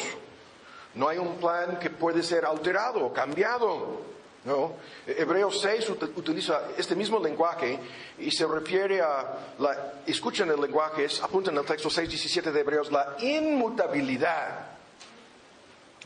No 0.95 1.09
hay 1.09 1.19
un 1.19 1.37
plan 1.37 1.79
que 1.79 1.91
puede 1.91 2.23
ser 2.23 2.45
alterado 2.47 3.13
cambiado. 3.13 4.01
¿no? 4.45 4.75
Hebreos 5.07 5.61
6 5.61 5.91
utiliza 6.17 6.69
este 6.79 6.95
mismo 6.95 7.19
lenguaje 7.19 7.79
y 8.19 8.31
se 8.31 8.47
refiere 8.47 9.03
a, 9.03 9.55
la, 9.59 9.95
escuchen 10.07 10.49
el 10.51 10.61
lenguaje, 10.61 11.07
apunten 11.21 11.57
el 11.57 11.65
texto 11.65 11.91
6, 11.91 12.09
17 12.09 12.53
de 12.53 12.61
Hebreos, 12.61 12.93
la 12.93 13.17
inmutabilidad 13.21 14.67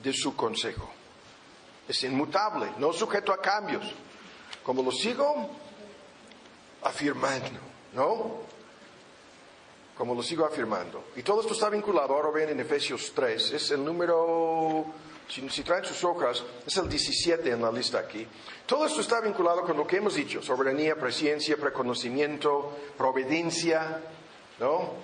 de 0.03 0.13
su 0.13 0.35
consejo. 0.35 0.91
Es 1.87 2.03
inmutable, 2.03 2.73
no 2.79 2.93
sujeto 2.93 3.33
a 3.33 3.41
cambios. 3.41 3.85
Como 4.63 4.83
lo 4.83 4.91
sigo 4.91 5.51
afirmando, 6.83 7.61
¿no? 7.93 8.50
Como 10.01 10.15
lo 10.15 10.23
sigo 10.23 10.47
afirmando. 10.47 11.05
Y 11.15 11.23
todo 11.23 11.43
esto 11.43 11.53
está 11.53 11.69
vinculado, 11.69 12.15
ahora 12.15 12.31
ven 12.31 12.49
en 12.49 12.61
Efesios 12.61 13.13
3, 13.15 13.53
es 13.53 13.71
el 13.73 13.85
número 13.85 14.87
si, 15.29 15.63
traen 15.63 15.85
sus 15.85 16.03
hojas, 16.05 16.43
es 16.67 16.75
el 16.79 16.89
17 16.89 17.51
en 17.51 17.61
la 17.61 17.71
lista 17.71 17.99
aquí. 17.99 18.27
Todo 18.65 18.87
esto 18.87 19.03
está 19.03 19.21
vinculado 19.21 19.61
con 19.61 19.77
lo 19.77 19.87
que 19.87 19.99
hemos 19.99 20.15
dicho, 20.15 20.41
soberanía, 20.41 20.97
presencia, 20.97 21.59
preconocimiento, 21.59 22.79
providencia, 22.97 24.01
¿no? 24.59 24.95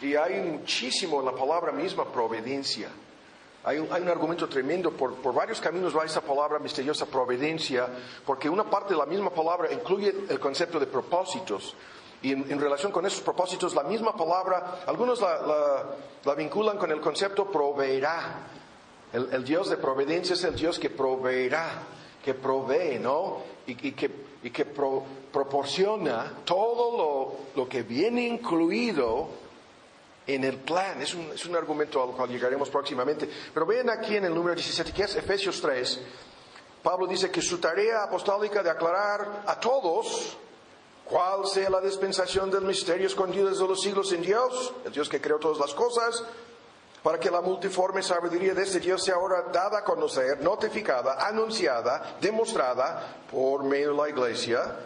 Y 0.00 0.14
hay 0.14 0.40
muchísimo 0.40 1.20
en 1.20 1.26
la 1.26 1.32
palabra 1.32 1.70
misma 1.70 2.10
providencia. 2.10 2.88
Hay 3.64 3.76
un, 3.76 3.92
argumento 3.92 4.48
tremendo, 4.48 4.92
por, 4.92 5.34
varios 5.34 5.60
caminos 5.60 5.94
va 5.94 6.06
esa 6.06 6.22
palabra 6.22 6.58
misteriosa 6.58 7.04
providencia, 7.04 7.86
porque 8.24 8.48
una 8.48 8.64
parte 8.64 8.94
de 8.94 8.98
la 8.98 9.04
misma 9.04 9.28
palabra 9.28 9.70
incluye 9.70 10.14
el 10.30 10.40
concepto 10.40 10.80
de 10.80 10.86
propósitos. 10.86 11.76
Y 12.22 12.32
en, 12.32 12.60
relación 12.60 12.92
con 12.92 13.04
esos 13.04 13.20
propósitos, 13.20 13.74
la 13.74 13.82
misma 13.82 14.14
palabra, 14.14 14.82
algunos 14.86 15.20
la 15.20 16.34
vinculan 16.36 16.78
con 16.78 16.90
el 16.92 17.00
concepto 17.00 17.50
proveerá. 17.50 18.46
El, 19.12 19.44
Dios 19.44 19.68
de 19.68 19.76
providencia 19.76 20.34
es 20.34 20.44
el 20.44 20.54
Dios 20.54 20.78
que 20.78 20.88
proveerá, 20.88 21.82
que 22.24 22.32
provee, 22.34 22.98
¿no? 22.98 23.42
Y, 23.66 23.74
que, 23.92 24.64
proporciona 25.32 26.32
todo 26.44 27.36
lo, 27.54 27.68
que 27.68 27.82
viene 27.82 28.26
incluido 28.26 29.28
en 30.26 30.44
el 30.44 30.58
plan. 30.58 31.02
Es 31.02 31.14
un, 31.14 31.30
es 31.34 31.44
un, 31.44 31.56
argumento 31.56 32.02
al 32.02 32.10
cual 32.10 32.30
llegaremos 32.30 32.70
próximamente. 32.70 33.28
Pero 33.52 33.66
vean 33.66 33.90
aquí 33.90 34.16
en 34.16 34.26
el 34.26 34.34
número 34.34 34.54
17, 34.54 34.92
que 34.92 35.02
es 35.02 35.16
Efesios 35.16 35.60
3. 35.60 36.00
Pablo 36.82 37.06
dice 37.06 37.30
que 37.30 37.42
su 37.42 37.58
tarea 37.58 38.04
apostólica 38.04 38.62
de 38.62 38.70
aclarar 38.70 39.42
a 39.46 39.60
todos 39.60 40.36
cuál 41.04 41.46
sea 41.46 41.70
la 41.70 41.80
dispensación 41.80 42.50
del 42.50 42.62
misterio 42.62 43.06
escondido 43.06 43.48
desde 43.48 43.66
los 43.66 43.80
siglos 43.80 44.12
en 44.12 44.22
Dios, 44.22 44.72
el 44.84 44.92
Dios 44.92 45.08
que 45.08 45.20
creó 45.20 45.38
todas 45.38 45.58
las 45.58 45.74
cosas, 45.74 46.24
para 47.02 47.18
que 47.18 47.30
la 47.30 47.40
multiforme 47.40 48.02
sabiduría 48.02 48.54
de 48.54 48.62
este 48.62 48.80
Dios 48.80 49.04
sea 49.04 49.16
ahora 49.16 49.42
dada 49.52 49.80
a 49.80 49.84
conocer, 49.84 50.40
notificada, 50.40 51.26
anunciada, 51.26 52.16
demostrada 52.20 53.24
por 53.30 53.64
medio 53.64 53.90
de 53.90 53.96
la 53.96 54.08
iglesia. 54.08 54.76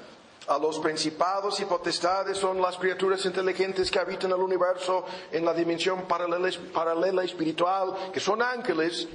A 0.49 0.59
los 0.59 0.79
principados 0.79 1.59
y 1.61 1.65
potestades 1.65 2.39
son 2.39 2.63
las 2.63 2.77
criaturas 2.79 3.25
inteligentes 3.27 3.91
que 3.91 3.99
habitan 3.99 4.31
el 4.31 4.39
universo 4.39 5.05
en 5.33 5.45
la 5.45 5.53
dimensión 5.53 6.03
paralela, 6.03 6.49
paralela 6.73 7.25
espiritual, 7.25 8.13
que 8.13 8.21
son 8.21 8.41
ángeles, 8.41 9.09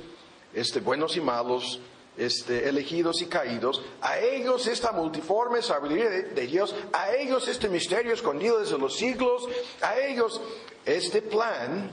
este, 0.53 0.81
buenos 0.81 1.15
y 1.15 1.21
malos, 1.21 1.79
este, 2.17 2.67
elegidos 2.67 3.21
y 3.21 3.27
caídos, 3.27 3.81
a 4.01 4.19
ellos 4.19 4.67
esta 4.67 4.91
multiforme 4.91 5.61
sabiduría 5.61 6.09
de, 6.09 6.47
Dios, 6.47 6.75
a 6.93 7.11
ellos 7.13 7.47
este 7.47 7.69
misterio 7.69 8.13
escondido 8.13 8.59
desde 8.59 8.77
los 8.77 8.95
siglos, 8.95 9.47
a 9.81 9.97
ellos 9.97 10.41
este 10.85 11.21
plan 11.21 11.91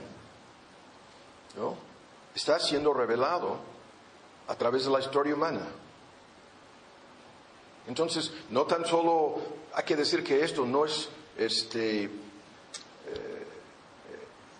¿no? 1.55 1.77
está 2.35 2.59
siendo 2.59 2.93
revelado 2.93 3.57
a 4.47 4.55
través 4.55 4.85
de 4.85 4.91
la 4.91 4.99
historia 4.99 5.35
humana. 5.35 5.67
Entonces, 7.87 8.31
no 8.49 8.65
tan 8.65 8.85
solo 8.85 9.41
hay 9.73 9.83
que 9.83 9.95
decir 9.95 10.23
que 10.23 10.43
esto 10.43 10.65
no 10.65 10.85
es 10.85 11.09
este, 11.37 12.03
eh, 12.03 12.09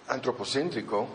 antropocéntrico, 0.07 1.07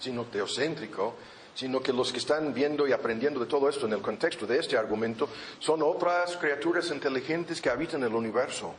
sino 0.00 0.24
teocéntrico, 0.24 1.14
sino 1.54 1.80
que 1.80 1.92
los 1.92 2.12
que 2.12 2.18
están 2.18 2.54
viendo 2.54 2.86
y 2.86 2.92
aprendiendo 2.92 3.40
de 3.40 3.46
todo 3.46 3.68
esto 3.68 3.86
en 3.86 3.92
el 3.92 4.00
contexto 4.00 4.46
de 4.46 4.58
este 4.58 4.76
argumento 4.76 5.28
son 5.58 5.82
otras 5.82 6.36
criaturas 6.36 6.90
inteligentes 6.90 7.60
que 7.60 7.70
habitan 7.70 8.02
el 8.02 8.14
universo. 8.14 8.74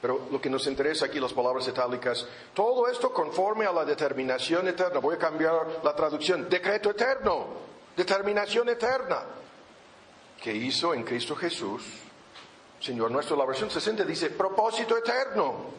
Pero 0.00 0.28
lo 0.30 0.40
que 0.40 0.50
nos 0.50 0.66
interesa 0.66 1.06
aquí, 1.06 1.18
las 1.18 1.32
palabras 1.32 1.66
itálicas, 1.66 2.24
todo 2.54 2.86
esto 2.86 3.12
conforme 3.12 3.66
a 3.66 3.72
la 3.72 3.84
determinación 3.84 4.68
eterna. 4.68 5.00
Voy 5.00 5.16
a 5.16 5.18
cambiar 5.18 5.80
la 5.82 5.94
traducción. 5.96 6.48
Decreto 6.48 6.90
eterno, 6.90 7.46
determinación 7.96 8.68
eterna, 8.68 9.22
que 10.40 10.54
hizo 10.54 10.94
en 10.94 11.02
Cristo 11.02 11.34
Jesús. 11.34 11.82
Señor 12.78 13.10
nuestro, 13.10 13.36
la 13.36 13.44
versión 13.44 13.70
60 13.70 14.04
dice 14.04 14.30
propósito 14.30 14.96
eterno. 14.96 15.78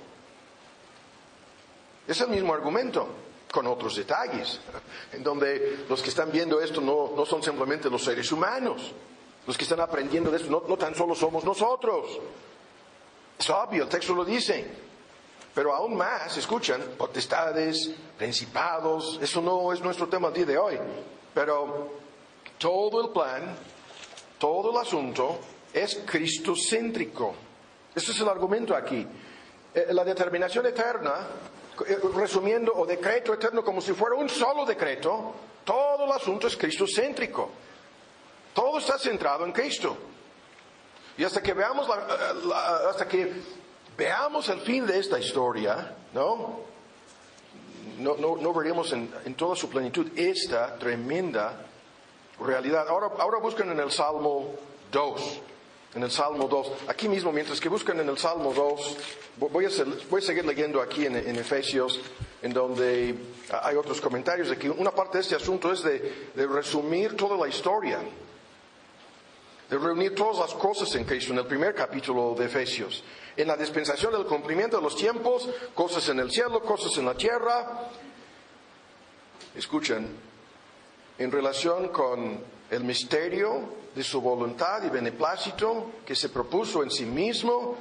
Es 2.05 2.19
el 2.19 2.27
mismo 2.27 2.53
argumento 2.53 3.07
con 3.51 3.65
otros 3.67 3.95
detalles, 3.95 4.59
en 5.11 5.23
donde 5.23 5.85
los 5.89 6.01
que 6.01 6.09
están 6.09 6.31
viendo 6.31 6.61
esto 6.61 6.81
no, 6.81 7.13
no 7.15 7.25
son 7.25 7.41
simplemente 7.41 7.89
los 7.89 8.03
seres 8.03 8.31
humanos, 8.31 8.93
los 9.47 9.57
que 9.57 9.63
están 9.63 9.79
aprendiendo 9.79 10.29
de 10.29 10.37
esto 10.37 10.49
no, 10.49 10.63
no 10.67 10.77
tan 10.77 10.93
solo 10.93 11.15
somos 11.15 11.43
nosotros. 11.43 12.19
Es 13.37 13.49
obvio, 13.49 13.83
el 13.83 13.89
texto 13.89 14.13
lo 14.13 14.23
dice. 14.25 14.89
Pero 15.53 15.73
aún 15.73 15.97
más, 15.97 16.37
escuchan, 16.37 16.81
potestades, 16.97 17.91
principados, 18.17 19.19
eso 19.21 19.41
no 19.41 19.73
es 19.73 19.81
nuestro 19.81 20.07
tema 20.07 20.27
el 20.27 20.33
día 20.33 20.45
de 20.45 20.57
hoy. 20.57 20.77
Pero 21.33 21.89
todo 22.57 23.05
el 23.05 23.09
plan, 23.11 23.55
todo 24.37 24.71
el 24.71 24.77
asunto 24.77 25.39
es 25.73 26.03
cristocéntrico. 26.05 27.33
Ese 27.95 28.11
es 28.11 28.19
el 28.21 28.29
argumento 28.29 28.75
aquí. 28.75 29.07
La 29.89 30.03
determinación 30.03 30.65
eterna 30.67 31.27
resumiendo, 32.15 32.73
o 32.75 32.85
decreto 32.85 33.33
eterno 33.33 33.63
como 33.63 33.81
si 33.81 33.93
fuera 33.93 34.15
un 34.15 34.29
solo 34.29 34.65
decreto, 34.65 35.33
todo 35.63 36.05
el 36.05 36.11
asunto 36.11 36.47
es 36.47 36.57
cristocéntrico. 36.57 37.49
Todo 38.53 38.79
está 38.79 38.97
centrado 38.97 39.45
en 39.45 39.51
Cristo. 39.51 39.97
Y 41.17 41.23
hasta 41.23 41.41
que 41.41 41.53
veamos, 41.53 41.87
la, 41.87 42.89
hasta 42.89 43.07
que 43.07 43.31
veamos 43.97 44.49
el 44.49 44.61
fin 44.61 44.85
de 44.85 44.99
esta 44.99 45.19
historia, 45.19 45.95
¿no? 46.13 46.67
No, 47.97 48.15
no, 48.15 48.53
veremos 48.53 48.93
en, 48.93 49.13
en, 49.25 49.35
toda 49.35 49.57
su 49.57 49.69
plenitud 49.69 50.07
esta 50.15 50.77
tremenda 50.77 51.65
realidad. 52.39 52.87
Ahora, 52.87 53.11
ahora 53.19 53.39
buscan 53.39 53.69
en 53.71 53.79
el 53.79 53.91
Salmo 53.91 54.55
2 54.91 55.41
en 55.95 56.03
el 56.03 56.11
Salmo 56.11 56.47
2. 56.47 56.71
Aquí 56.87 57.07
mismo, 57.07 57.31
mientras 57.31 57.59
que 57.59 57.69
buscan 57.69 57.99
en 57.99 58.09
el 58.09 58.17
Salmo 58.17 58.53
2, 58.53 58.97
voy 59.37 59.65
a, 59.65 59.69
voy 60.09 60.21
a 60.21 60.25
seguir 60.25 60.45
leyendo 60.45 60.81
aquí 60.81 61.05
en, 61.05 61.15
en, 61.15 61.35
Efesios, 61.35 61.99
en 62.41 62.53
donde 62.53 63.15
hay 63.63 63.75
otros 63.75 63.99
comentarios 63.99 64.55
que 64.57 64.69
una 64.69 64.91
parte 64.91 65.17
de 65.17 65.23
este 65.23 65.35
asunto 65.35 65.71
es 65.71 65.81
de, 65.81 66.29
de, 66.35 66.47
resumir 66.47 67.15
toda 67.15 67.37
la 67.37 67.47
historia, 67.47 67.99
de 69.69 69.77
reunir 69.77 70.13
todas 70.13 70.37
las 70.37 70.53
cosas 70.53 70.93
en 70.95 71.05
Cristo 71.05 71.33
en 71.33 71.39
el 71.39 71.47
primer 71.47 71.73
capítulo 71.73 72.35
de 72.37 72.45
Efesios. 72.45 73.03
En 73.35 73.47
la 73.47 73.55
dispensación 73.55 74.11
del 74.11 74.25
cumplimiento 74.25 74.77
de 74.77 74.83
los 74.83 74.95
tiempos, 74.95 75.47
cosas 75.73 76.07
en 76.09 76.19
el 76.19 76.29
cielo, 76.29 76.61
cosas 76.61 76.95
en 76.97 77.05
la 77.05 77.15
tierra. 77.15 77.89
Escuchen, 79.55 80.07
en 81.17 81.31
relación 81.31 81.89
con 81.89 82.43
el 82.69 82.83
misterio 82.83 83.78
de 83.99 84.05
su 84.05 84.21
voluntad 84.21 84.81
y 84.81 84.89
beneplácito 84.89 85.91
que 86.05 86.15
se 86.15 86.29
propuso 86.29 86.83
en 86.83 86.89
sí 86.89 87.03
mismo, 87.03 87.75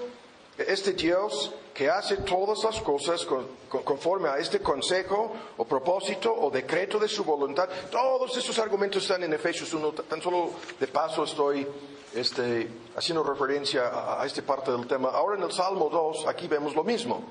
este 0.58 0.92
Dios 0.94 1.54
que 1.72 1.88
hace 1.88 2.16
todas 2.16 2.64
las 2.64 2.80
cosas 2.82 3.24
conforme 3.68 4.28
a 4.28 4.36
este 4.38 4.58
consejo 4.58 5.30
o 5.56 5.64
propósito 5.64 6.34
o 6.34 6.50
decreto 6.50 6.98
de 6.98 7.06
su 7.06 7.22
voluntad, 7.22 7.68
todos 7.88 8.36
estos 8.36 8.58
argumentos 8.58 9.04
están 9.04 9.22
en 9.22 9.32
Efesios 9.32 9.72
1, 9.72 9.92
tan 10.10 10.20
solo 10.20 10.50
de 10.80 10.88
paso 10.88 11.22
estoy 11.22 11.64
este, 12.12 12.66
haciendo 12.96 13.22
referencia 13.22 13.86
a, 13.86 14.20
a 14.20 14.26
esta 14.26 14.42
parte 14.42 14.72
del 14.72 14.88
tema. 14.88 15.10
Ahora 15.10 15.36
en 15.36 15.44
el 15.44 15.52
Salmo 15.52 15.88
2, 15.88 16.26
aquí 16.26 16.48
vemos 16.48 16.74
lo 16.74 16.82
mismo. 16.82 17.22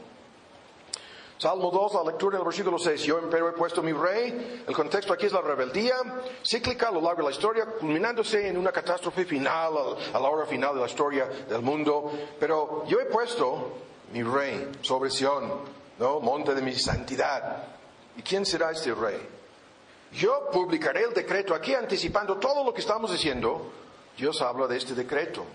Salmo 1.37 1.69
2, 1.69 1.93
la 1.93 2.03
lectura 2.11 2.37
del 2.37 2.45
versículo 2.45 2.79
6. 2.79 3.03
Yo 3.03 3.19
empero 3.19 3.49
he 3.49 3.51
puesto 3.51 3.83
mi 3.83 3.93
rey. 3.93 4.63
El 4.67 4.73
contexto 4.73 5.13
aquí 5.13 5.27
es 5.27 5.31
la 5.31 5.41
rebeldía 5.41 5.95
cíclica 6.43 6.87
a 6.87 6.91
lo 6.91 6.99
largo 6.99 7.21
de 7.21 7.29
la 7.29 7.35
historia, 7.35 7.65
culminándose 7.65 8.47
en 8.47 8.57
una 8.57 8.71
catástrofe 8.71 9.23
final, 9.23 9.73
a 10.13 10.19
la 10.19 10.29
hora 10.29 10.47
final 10.47 10.73
de 10.73 10.81
la 10.81 10.87
historia 10.87 11.25
del 11.47 11.61
mundo. 11.61 12.11
Pero 12.39 12.85
yo 12.87 12.99
he 12.99 13.05
puesto 13.05 13.71
mi 14.13 14.23
rey 14.23 14.71
sobre 14.81 15.11
Sión, 15.11 15.51
¿no? 15.99 16.19
Monte 16.19 16.55
de 16.55 16.61
mi 16.63 16.73
santidad. 16.73 17.65
¿Y 18.15 18.23
quién 18.23 18.43
será 18.43 18.71
este 18.71 18.95
rey? 18.95 19.19
Yo 20.13 20.49
publicaré 20.51 21.03
el 21.03 21.13
decreto 21.13 21.53
aquí 21.53 21.75
anticipando 21.75 22.37
todo 22.37 22.63
lo 22.63 22.73
que 22.73 22.81
estamos 22.81 23.11
diciendo. 23.11 23.71
Dios 24.17 24.41
habla 24.41 24.65
de 24.65 24.77
este 24.77 24.95
decreto. 24.95 25.45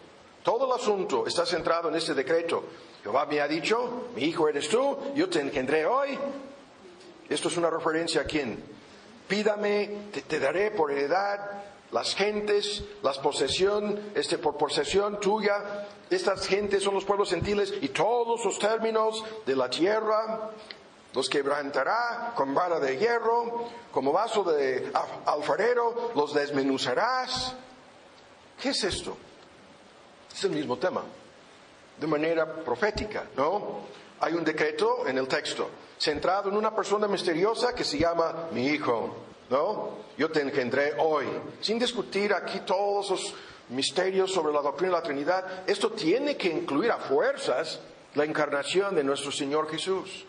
Todo 0.42 0.66
el 0.66 0.80
asunto 0.80 1.26
está 1.26 1.46
centrado 1.46 1.88
en 1.88 1.94
este 1.94 2.14
decreto. 2.14 2.64
Jehová 3.02 3.26
me 3.26 3.40
ha 3.40 3.48
dicho, 3.48 4.08
mi 4.14 4.24
hijo 4.24 4.48
eres 4.48 4.68
tú, 4.68 4.96
yo 5.14 5.28
te 5.28 5.40
engendré 5.40 5.86
hoy. 5.86 6.18
Esto 7.28 7.48
es 7.48 7.56
una 7.56 7.70
referencia 7.70 8.22
a 8.22 8.24
quién. 8.24 8.62
Pídame, 9.28 10.08
te, 10.12 10.22
te 10.22 10.40
daré 10.40 10.70
por 10.72 10.90
heredad 10.90 11.62
las 11.92 12.14
gentes, 12.14 12.82
las 13.02 13.18
posesión, 13.18 14.12
este, 14.14 14.38
por 14.38 14.56
posesión 14.56 15.20
tuya. 15.20 15.86
Estas 16.10 16.46
gentes 16.46 16.82
son 16.82 16.94
los 16.94 17.04
pueblos 17.04 17.30
gentiles 17.30 17.72
y 17.80 17.88
todos 17.88 18.44
los 18.44 18.58
términos 18.58 19.22
de 19.46 19.54
la 19.54 19.68
tierra. 19.68 20.50
Los 21.14 21.28
quebrantará 21.28 22.32
con 22.34 22.54
vara 22.54 22.80
de 22.80 22.96
hierro, 22.96 23.68
como 23.92 24.12
vaso 24.12 24.42
de 24.42 24.90
alfarero, 25.26 26.12
los 26.14 26.32
desmenuzarás. 26.32 27.54
¿Qué 28.60 28.70
es 28.70 28.84
esto? 28.84 29.16
Es 30.34 30.44
el 30.44 30.50
mismo 30.50 30.76
tema 30.78 31.02
de 31.98 32.06
manera 32.06 32.46
profética, 32.46 33.26
¿no? 33.36 33.80
Hay 34.20 34.34
un 34.34 34.44
decreto 34.44 35.06
en 35.06 35.18
el 35.18 35.28
texto, 35.28 35.70
centrado 35.98 36.48
en 36.48 36.56
una 36.56 36.74
persona 36.74 37.06
misteriosa 37.08 37.74
que 37.74 37.84
se 37.84 37.98
llama 37.98 38.48
mi 38.52 38.66
hijo, 38.66 39.14
¿no? 39.50 39.98
Yo 40.16 40.30
te 40.30 40.40
engendré 40.40 40.94
hoy. 40.98 41.26
Sin 41.60 41.78
discutir 41.78 42.32
aquí 42.32 42.60
todos 42.60 43.10
los 43.10 43.34
misterios 43.68 44.32
sobre 44.32 44.52
la 44.52 44.60
doctrina 44.60 44.94
de 44.94 44.98
la 44.98 45.02
Trinidad, 45.02 45.62
esto 45.66 45.90
tiene 45.90 46.36
que 46.36 46.48
incluir 46.48 46.90
a 46.90 46.98
fuerzas 46.98 47.80
la 48.14 48.24
encarnación 48.24 48.94
de 48.94 49.04
nuestro 49.04 49.32
Señor 49.32 49.70
Jesús, 49.70 50.24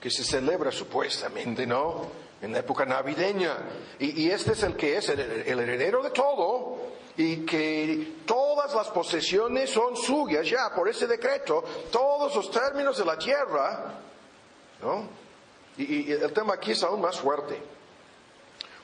que 0.00 0.10
se 0.10 0.24
celebra 0.24 0.72
supuestamente, 0.72 1.66
¿no? 1.66 2.06
En 2.40 2.52
la 2.52 2.60
época 2.60 2.86
navideña. 2.86 3.56
Y, 3.98 4.22
y 4.22 4.30
este 4.30 4.52
es 4.52 4.62
el 4.62 4.74
que 4.74 4.96
es 4.96 5.08
el, 5.08 5.20
el 5.20 5.58
heredero 5.60 6.02
de 6.02 6.10
todo, 6.10 6.78
y 7.22 7.44
que 7.44 8.14
todas 8.24 8.74
las 8.74 8.88
posesiones 8.88 9.68
son 9.68 9.94
suyas 9.94 10.48
ya 10.48 10.74
por 10.74 10.88
ese 10.88 11.06
decreto, 11.06 11.62
todos 11.92 12.34
los 12.34 12.50
términos 12.50 12.96
de 12.96 13.04
la 13.04 13.18
tierra, 13.18 13.92
¿no? 14.80 15.06
Y, 15.76 16.08
y, 16.08 16.12
el 16.12 16.32
tema 16.32 16.54
aquí 16.54 16.70
es 16.72 16.82
aún 16.82 17.02
más 17.02 17.20
fuerte, 17.20 17.60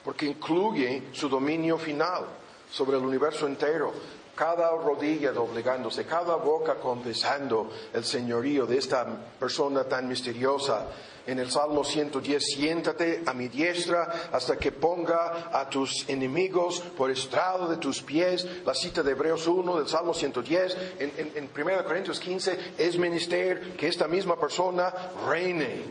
porque 0.05 0.27
incluye 0.27 1.05
su 1.13 1.31
dominio 1.31 1.79
final 1.79 2.27
sobre 2.71 2.99
el 2.99 3.05
universo 3.05 3.47
entero, 3.47 3.95
cada 4.37 4.71
rodilla 4.71 5.33
doblegándose, 5.33 6.05
cada 6.05 6.37
boca 6.37 6.75
confesando 6.75 7.71
el 7.93 8.05
señorío 8.05 8.67
de 8.67 8.79
esta 8.79 9.07
persona 9.41 9.85
tan 9.85 10.07
misteriosa. 10.07 10.87
En 11.27 11.41
el 11.41 11.51
Salmo 11.51 11.83
110, 11.83 12.41
siéntate 12.41 13.23
a 13.27 13.33
mi 13.33 13.49
diestra 13.49 14.29
hasta 14.31 14.57
que 14.57 14.71
ponga 14.71 15.51
a 15.51 15.69
tus 15.69 16.09
enemigos 16.09 16.81
por 16.97 17.11
estrado 17.11 17.67
de 17.67 17.79
tus 17.79 18.01
pies. 18.01 18.47
La 18.65 18.75
cita 18.75 19.03
de 19.03 19.11
Hebreos 19.11 19.45
1 19.49 19.77
del 19.77 19.89
Salmo 19.89 20.15
110. 20.15 20.77
En, 21.01 21.13
en, 21.17 21.33
en 21.35 21.51
1 21.53 21.85
Corintios 21.85 22.21
15 22.21 22.75
es 22.79 22.97
menester 22.97 23.73
que 23.77 23.89
esta 23.89 24.07
misma 24.07 24.39
persona 24.39 24.93
reine 25.29 25.87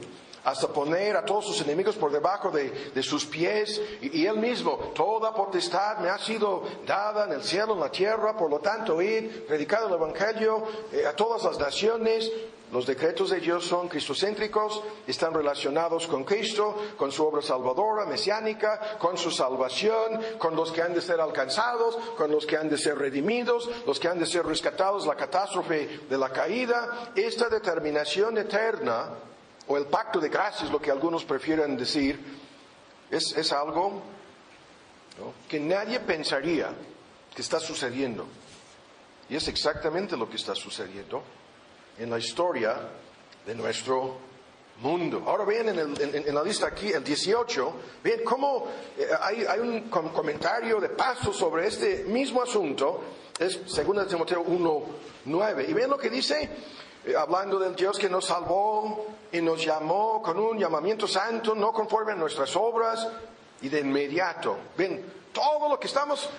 hasta 0.45 0.67
poner 0.67 1.17
a 1.17 1.25
todos 1.25 1.45
sus 1.45 1.61
enemigos 1.61 1.95
por 1.95 2.11
debajo 2.11 2.51
de, 2.51 2.91
de 2.93 3.03
sus 3.03 3.25
pies. 3.25 3.81
Y, 4.01 4.25
él 4.25 4.37
mismo, 4.37 4.91
toda 4.93 5.33
potestad 5.33 5.97
me 5.97 6.09
ha 6.09 6.19
sido 6.19 6.63
dada 6.85 7.25
en 7.25 7.33
el 7.33 7.43
cielo, 7.43 7.73
en 7.73 7.79
la 7.79 7.91
tierra, 7.91 8.37
por 8.37 8.49
lo 8.49 8.59
tanto, 8.59 9.01
ir, 9.01 9.45
predicar 9.47 9.83
el 9.87 9.93
Evangelio 9.93 10.63
eh, 10.93 11.05
a 11.05 11.15
todas 11.15 11.43
las 11.43 11.59
naciones. 11.59 12.31
Los 12.71 12.85
decretos 12.85 13.29
de 13.29 13.39
Dios 13.39 13.65
son 13.65 13.87
cristocéntricos, 13.87 14.83
están 15.07 15.33
relacionados 15.33 16.07
con 16.07 16.23
Cristo, 16.23 16.75
con 16.97 17.11
su 17.11 17.25
obra 17.25 17.41
salvadora, 17.41 18.05
mesiánica, 18.05 18.97
con 18.99 19.17
su 19.17 19.31
salvación, 19.31 20.19
con 20.37 20.55
los 20.55 20.71
que 20.71 20.81
han 20.81 20.93
de 20.93 21.01
ser 21.01 21.21
alcanzados, 21.21 21.95
con 22.17 22.31
los 22.31 22.45
que 22.45 22.57
han 22.57 22.69
de 22.69 22.77
ser 22.77 22.97
redimidos, 22.97 23.69
los 23.85 23.99
que 23.99 24.07
han 24.07 24.19
de 24.19 24.25
ser 24.25 24.45
rescatados, 24.45 25.07
la 25.07 25.15
catástrofe 25.15 26.01
de 26.09 26.17
la 26.17 26.29
caída. 26.29 27.11
Esta 27.15 27.49
determinación 27.49 28.37
eterna, 28.37 29.09
o 29.67 29.77
el 29.77 29.85
pacto 29.85 30.19
de 30.19 30.29
gracias, 30.29 30.71
lo 30.71 30.79
que 30.79 30.91
algunos 30.91 31.25
prefieren 31.25 31.77
decir, 31.77 32.19
es, 33.09 33.51
algo 33.51 34.01
que 35.47 35.59
nadie 35.59 35.99
pensaría 35.99 36.69
que 37.33 37.41
está 37.41 37.59
sucediendo. 37.59 38.25
Y 39.29 39.35
es 39.35 39.47
exactamente 39.47 40.15
lo 40.15 40.29
que 40.29 40.35
está 40.35 40.53
sucediendo 40.53 41.23
en 41.97 42.09
la 42.09 42.19
historia 42.19 42.77
de 43.45 43.55
nuestro 43.55 44.17
mundo. 44.81 45.23
Ahora 45.25 45.45
ven 45.45 45.69
en, 45.69 46.35
la 46.35 46.43
lista 46.43 46.67
aquí, 46.67 46.91
el 46.91 47.03
18, 47.03 47.73
ven 48.03 48.23
cómo 48.23 48.67
eh, 48.97 49.07
hay, 49.21 49.59
un 49.59 49.89
com 49.89 50.09
comentario 50.09 50.79
de 50.79 50.89
paso 50.89 51.33
sobre 51.33 51.67
este 51.67 52.03
mismo 52.05 52.41
asunto, 52.41 53.03
es 53.39 53.59
2 53.65 54.07
Timoteo 54.07 54.41
1, 54.41 54.83
9. 55.25 55.65
Y 55.69 55.73
ven 55.73 55.89
lo 55.89 55.97
que 55.97 56.09
dice, 56.09 56.49
hablando 57.13 57.59
del 57.59 57.75
Dios 57.75 57.99
que 57.99 58.09
nos 58.09 58.25
salvó 58.25 59.05
y 59.31 59.41
nos 59.41 59.63
llamó 59.63 60.21
con 60.21 60.39
un 60.39 60.57
llamamiento 60.57 61.07
santo, 61.07 61.53
no 61.53 61.71
conforme 61.71 62.13
a 62.13 62.15
nuestras 62.15 62.55
obras, 62.55 63.07
y 63.61 63.69
de 63.69 63.79
inmediato. 63.79 64.57
Ven, 64.77 65.03
todo 65.31 65.69
lo 65.69 65.79
que 65.79 65.87
estamos 65.87 66.29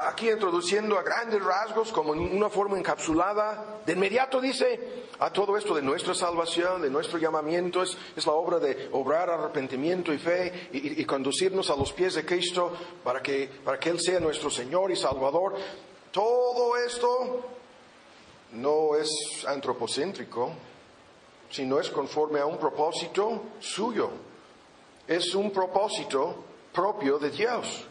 aquí 0.00 0.30
introduciendo 0.30 0.98
a 0.98 1.02
grandes 1.02 1.42
rasgos, 1.42 1.92
como 1.92 2.14
en 2.14 2.36
una 2.36 2.50
forma 2.50 2.78
encapsulada, 2.78 3.80
de 3.86 3.92
inmediato 3.92 4.40
dice 4.40 5.04
a 5.18 5.30
todo 5.30 5.56
esto 5.56 5.74
de 5.74 5.82
nuestra 5.82 6.14
salvación, 6.14 6.82
de 6.82 6.90
nuestro 6.90 7.18
llamamiento, 7.18 7.82
es, 7.82 7.96
es 8.16 8.26
la 8.26 8.32
obra 8.32 8.58
de 8.58 8.88
obrar 8.92 9.30
arrepentimiento 9.30 10.12
y 10.12 10.18
fe 10.18 10.68
y, 10.72 11.00
y, 11.00 11.04
conducirnos 11.04 11.70
a 11.70 11.76
los 11.76 11.92
pies 11.92 12.14
de 12.14 12.24
Cristo 12.26 12.72
para 13.02 13.22
que, 13.22 13.48
para 13.64 13.78
que 13.78 13.90
Él 13.90 14.00
sea 14.00 14.20
nuestro 14.20 14.50
Señor 14.50 14.90
y 14.90 14.96
Salvador. 14.96 15.54
Todo 16.10 16.76
esto 16.76 17.53
no 18.54 18.96
es 18.96 19.44
antropocéntrico, 19.46 20.52
sino 21.50 21.78
es 21.78 21.90
conforme 21.90 22.40
a 22.40 22.46
un 22.46 22.58
propósito 22.58 23.42
suyo. 23.60 24.10
Es 25.06 25.34
un 25.34 25.50
propósito 25.50 26.44
propio 26.72 27.18
de 27.18 27.30
Dios. 27.30 27.86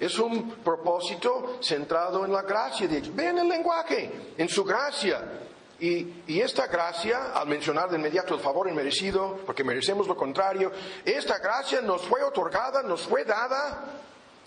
Es 0.00 0.18
un 0.18 0.50
propósito 0.56 1.58
centrado 1.60 2.24
en 2.24 2.32
la 2.32 2.42
gracia 2.42 2.86
de 2.86 3.00
Dios. 3.00 3.14
Ven 3.14 3.38
el 3.38 3.48
lenguaje, 3.48 4.34
en 4.36 4.48
su 4.48 4.64
gracia. 4.64 5.40
Y, 5.80 6.22
y, 6.26 6.40
esta 6.40 6.66
gracia, 6.66 7.32
al 7.34 7.46
mencionar 7.46 7.88
de 7.88 7.96
inmediato 7.96 8.34
el 8.34 8.40
favor 8.40 8.68
inmerecido, 8.68 9.38
porque 9.46 9.62
merecemos 9.62 10.08
lo 10.08 10.16
contrario, 10.16 10.72
esta 11.04 11.38
gracia 11.38 11.80
nos 11.80 12.02
fue 12.02 12.20
otorgada, 12.24 12.82
nos 12.82 13.02
fue 13.02 13.24
dada 13.24 13.84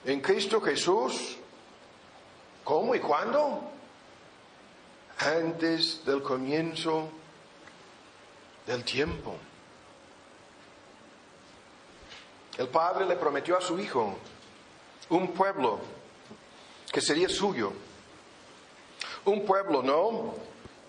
en 0.04 0.20
Cristo 0.20 0.60
Jesús. 0.60 1.38
¿Cómo 2.66 2.94
y 2.96 3.00
cuándo? 3.00 3.72
Antes 5.22 6.04
del 6.04 6.24
comienzo 6.24 7.10
del 8.66 8.84
tiempo. 8.84 9.36
El 12.58 12.68
Padre 12.68 13.06
le 13.06 13.16
prometió 13.16 13.56
a 13.56 13.62
su 13.62 13.80
Hijo 13.80 14.16
un 15.10 15.32
pueblo 15.34 15.80
que 16.92 17.02
sería 17.02 17.30
suyo. 17.30 17.72
Un 19.26 19.46
pueblo, 19.46 19.84
¿no? 19.84 20.34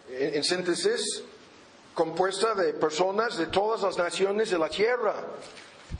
En, 0.09 0.37
en, 0.37 0.45
síntesis, 0.45 1.23
compuesta 1.93 2.55
de 2.55 2.73
personas 2.73 3.37
de 3.37 3.47
todas 3.49 3.83
las 3.83 3.99
naciones 3.99 4.51
de 4.51 4.59
la 4.59 4.71
tierra. 4.71 5.15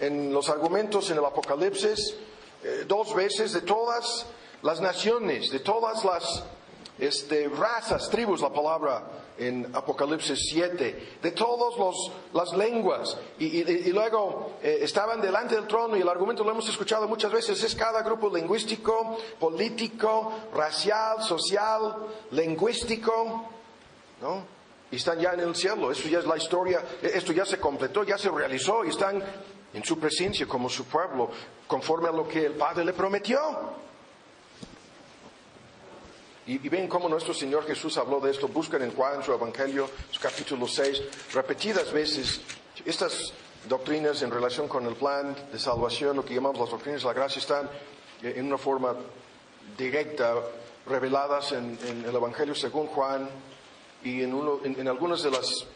En 0.01 0.33
los 0.33 0.49
argumentos 0.49 1.11
en 1.11 1.19
el 1.19 1.25
Apocalipsis, 1.25 2.17
eh, 2.65 2.85
dos 2.89 3.15
veces 3.15 3.53
de 3.53 3.61
todas 3.61 4.27
las 4.63 4.81
naciones, 4.81 5.51
de 5.51 5.61
todas 5.61 6.03
las 6.05 6.45
este, 6.99 7.49
razas, 7.49 8.09
tribus, 8.11 8.41
la 8.41 8.53
palabra 8.53 9.03
en 9.39 9.71
Apocalipsis 9.75 10.39
7, 10.53 11.19
de 11.23 11.31
todas 11.33 11.75
las 12.33 12.53
lenguas. 12.53 13.17
Y, 13.39 13.61
y, 13.61 13.93
luego 13.93 14.59
eh, 14.63 14.79
estaban 14.83 15.21
delante 15.21 15.55
del 15.55 15.67
trono 15.67 15.97
y 15.97 16.01
el 16.01 16.09
argumento 16.09 16.45
lo 16.45 16.51
hemos 16.51 16.69
escuchado 16.69 17.09
muchas 17.09 17.33
veces, 17.33 17.63
es 17.63 17.75
cada 17.75 18.03
grupo 18.03 18.35
lingüístico, 18.35 19.19
político, 19.41 20.33
racial, 20.55 21.23
social, 21.23 22.07
lingüístico, 22.31 23.49
¿no? 24.21 24.45
Y 24.91 24.97
están 24.97 25.19
ya 25.19 25.33
en 25.33 25.41
el 25.41 25.57
cielo, 25.57 25.91
eso 25.91 26.07
ya 26.09 26.19
es 26.19 26.27
la 26.27 26.37
historia, 26.37 26.85
esto 27.01 27.33
ya 27.33 27.47
se 27.47 27.59
completó, 27.59 28.05
ya 28.05 28.19
se 28.19 28.31
realizó 28.31 28.85
y 28.85 28.91
están 28.91 29.23
en 29.73 29.85
su 29.85 29.99
presencia 29.99 30.47
como 30.47 30.69
su 30.69 30.85
pueblo, 30.85 31.31
conforme 31.67 32.09
a 32.09 32.13
lo 32.13 32.29
que 32.29 32.45
el 32.45 32.53
Padre 32.53 32.85
le 32.85 32.93
prometió. 32.93 33.41
Y, 36.47 36.55
y, 36.55 36.69
ven 36.69 36.89
cómo 36.89 37.09
nuestro 37.09 37.33
Señor 37.33 37.67
Jesús 37.67 37.97
habló 37.99 38.21
de 38.21 38.31
esto. 38.31 38.49
Buscan 38.49 38.83
en 38.83 38.93
Juan, 38.95 39.23
su 39.23 39.33
Evangelio, 39.33 39.89
su 40.11 40.21
capítulo 40.21 40.67
6, 40.67 41.03
repetidas 41.35 41.93
veces 41.93 42.41
estas 42.85 43.33
doctrinas 43.69 44.23
en 44.23 44.31
relación 44.31 44.67
con 44.67 44.87
el 44.87 44.95
plan 44.95 45.37
de 45.53 45.59
salvación, 45.59 46.17
lo 46.17 46.25
que 46.25 46.35
llamamos 46.35 46.59
las 46.59 46.71
doctrinas 46.71 47.03
de 47.03 47.07
la 47.07 47.15
gracia, 47.15 47.41
están 47.41 47.71
en 48.23 48.47
una 48.47 48.59
forma 48.59 48.97
directa 49.77 50.35
reveladas 50.87 51.53
en, 51.53 51.79
en 51.87 52.05
el 52.05 52.15
Evangelio 52.15 52.55
según 52.55 52.87
Juan 52.89 53.29
y 54.03 54.23
en, 54.23 54.35
uno, 54.35 54.61
en, 54.65 54.79
en 54.81 54.89
algunas 54.89 55.23
de 55.23 55.31
las 55.31 55.67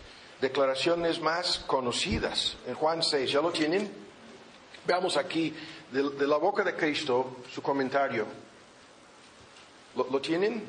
declaraciones 0.41 1.21
más 1.21 1.59
conocidas. 1.61 2.57
En 2.67 2.75
Juan 2.75 3.03
6, 3.03 3.31
¿ya 3.31 3.41
lo 3.41 3.53
tienen? 3.53 3.91
Veamos 4.87 5.17
aquí, 5.17 5.55
de, 5.93 6.11
de 6.11 6.27
la 6.27 6.37
boca 6.37 6.65
de 6.65 6.75
Cristo, 6.75 7.37
su 7.53 7.63
comentario. 7.63 8.27
¿Lo, 9.97 10.07
¿Lo, 10.11 10.21
tienen? 10.21 10.63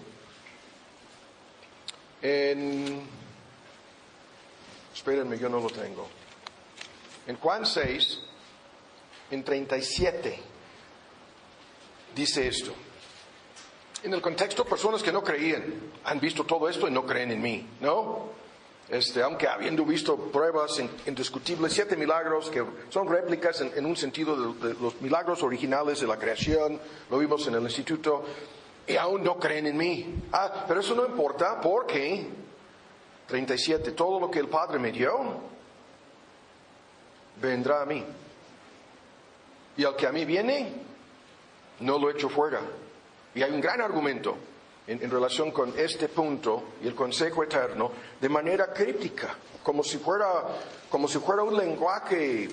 En... 2.22 3.02
Espérenme, 4.94 5.38
yo 5.38 5.50
no 5.50 5.60
lo 5.60 5.70
tengo. 5.70 6.08
En 7.28 7.36
Juan 7.38 7.66
6, 7.66 8.20
en 9.32 9.44
37, 9.44 10.40
dice 12.16 12.48
esto. 12.48 12.74
En 14.04 14.14
el 14.14 14.22
contexto, 14.22 14.64
personas 14.64 15.04
que 15.04 15.12
no 15.12 15.24
creían 15.24 15.92
han 16.06 16.20
visto 16.20 16.46
todo 16.46 16.70
esto 16.70 16.88
y 16.88 16.92
no 16.92 17.06
creen 17.06 17.32
en 17.32 17.42
mí, 17.42 17.68
¿no? 17.82 18.38
Este, 18.90 19.22
aunque 19.22 19.48
habiendo 19.48 19.84
visto 19.84 20.16
pruebas 20.16 20.82
indiscutibles, 21.06 21.74
siete 21.74 21.98
milagros 21.98 22.50
que 22.50 22.64
son 22.90 23.10
réplicas 23.10 23.60
en, 23.60 23.74
en 23.76 23.86
un 23.86 23.98
sentido 23.98 24.54
de, 24.54 24.70
de 24.70 24.74
los 24.80 25.02
milagros 25.02 25.44
originales 25.44 26.00
de 26.00 26.08
la 26.08 26.18
creación, 26.18 26.80
lo 27.10 27.20
vimos 27.20 27.46
en 27.48 27.56
el 27.56 27.64
instituto, 27.64 28.24
y 28.88 28.96
aún 28.96 29.24
no 29.24 29.38
creen 29.38 29.68
en 29.68 29.78
mí. 29.78 30.24
Ah, 30.32 30.66
pero 30.68 30.80
eso 30.80 30.96
no 30.96 31.06
importa 31.06 31.60
porque 31.62 32.26
37, 33.28 33.92
todo 33.92 34.20
lo 34.20 34.32
que 34.32 34.40
el 34.40 34.48
Padre 34.48 34.80
me 34.80 34.92
dio 34.92 35.18
vendrá 37.42 37.82
a 37.82 37.86
mí. 37.86 38.04
Y 39.76 39.84
al 39.84 39.96
que 39.96 40.08
a 40.08 40.12
mí 40.12 40.26
viene, 40.26 40.74
no 41.82 42.00
lo 42.00 42.10
echo 42.10 42.30
fuera. 42.30 42.62
Y 43.36 43.44
hay 43.44 43.52
un 43.52 43.62
gran 43.62 43.82
argumento 43.82 44.36
en, 44.88 45.04
en, 45.04 45.12
relación 45.12 45.52
con 45.52 45.78
este 45.78 46.08
punto 46.08 46.64
y 46.82 46.88
el 46.88 46.96
consejo 46.96 47.44
eterno 47.44 47.92
de 48.20 48.30
manera 48.30 48.74
crítica, 48.74 49.36
como 49.62 49.84
si 49.84 49.98
fuera, 49.98 50.28
como 50.90 51.08
si 51.08 51.20
fuera 51.20 51.44
un 51.44 51.56
lenguaje 51.56 52.50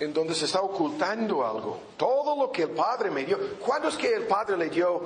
en 0.00 0.14
donde 0.14 0.34
se 0.34 0.46
está 0.46 0.62
ocultando 0.62 1.46
algo. 1.46 1.78
Todo 1.96 2.34
lo 2.34 2.50
que 2.50 2.62
el 2.62 2.70
Padre 2.70 3.10
me 3.10 3.24
dio. 3.24 3.38
¿Cuándo 3.60 3.88
es 3.88 3.96
que 3.96 4.12
el 4.12 4.26
Padre 4.26 4.56
le 4.56 4.70
dio? 4.70 5.02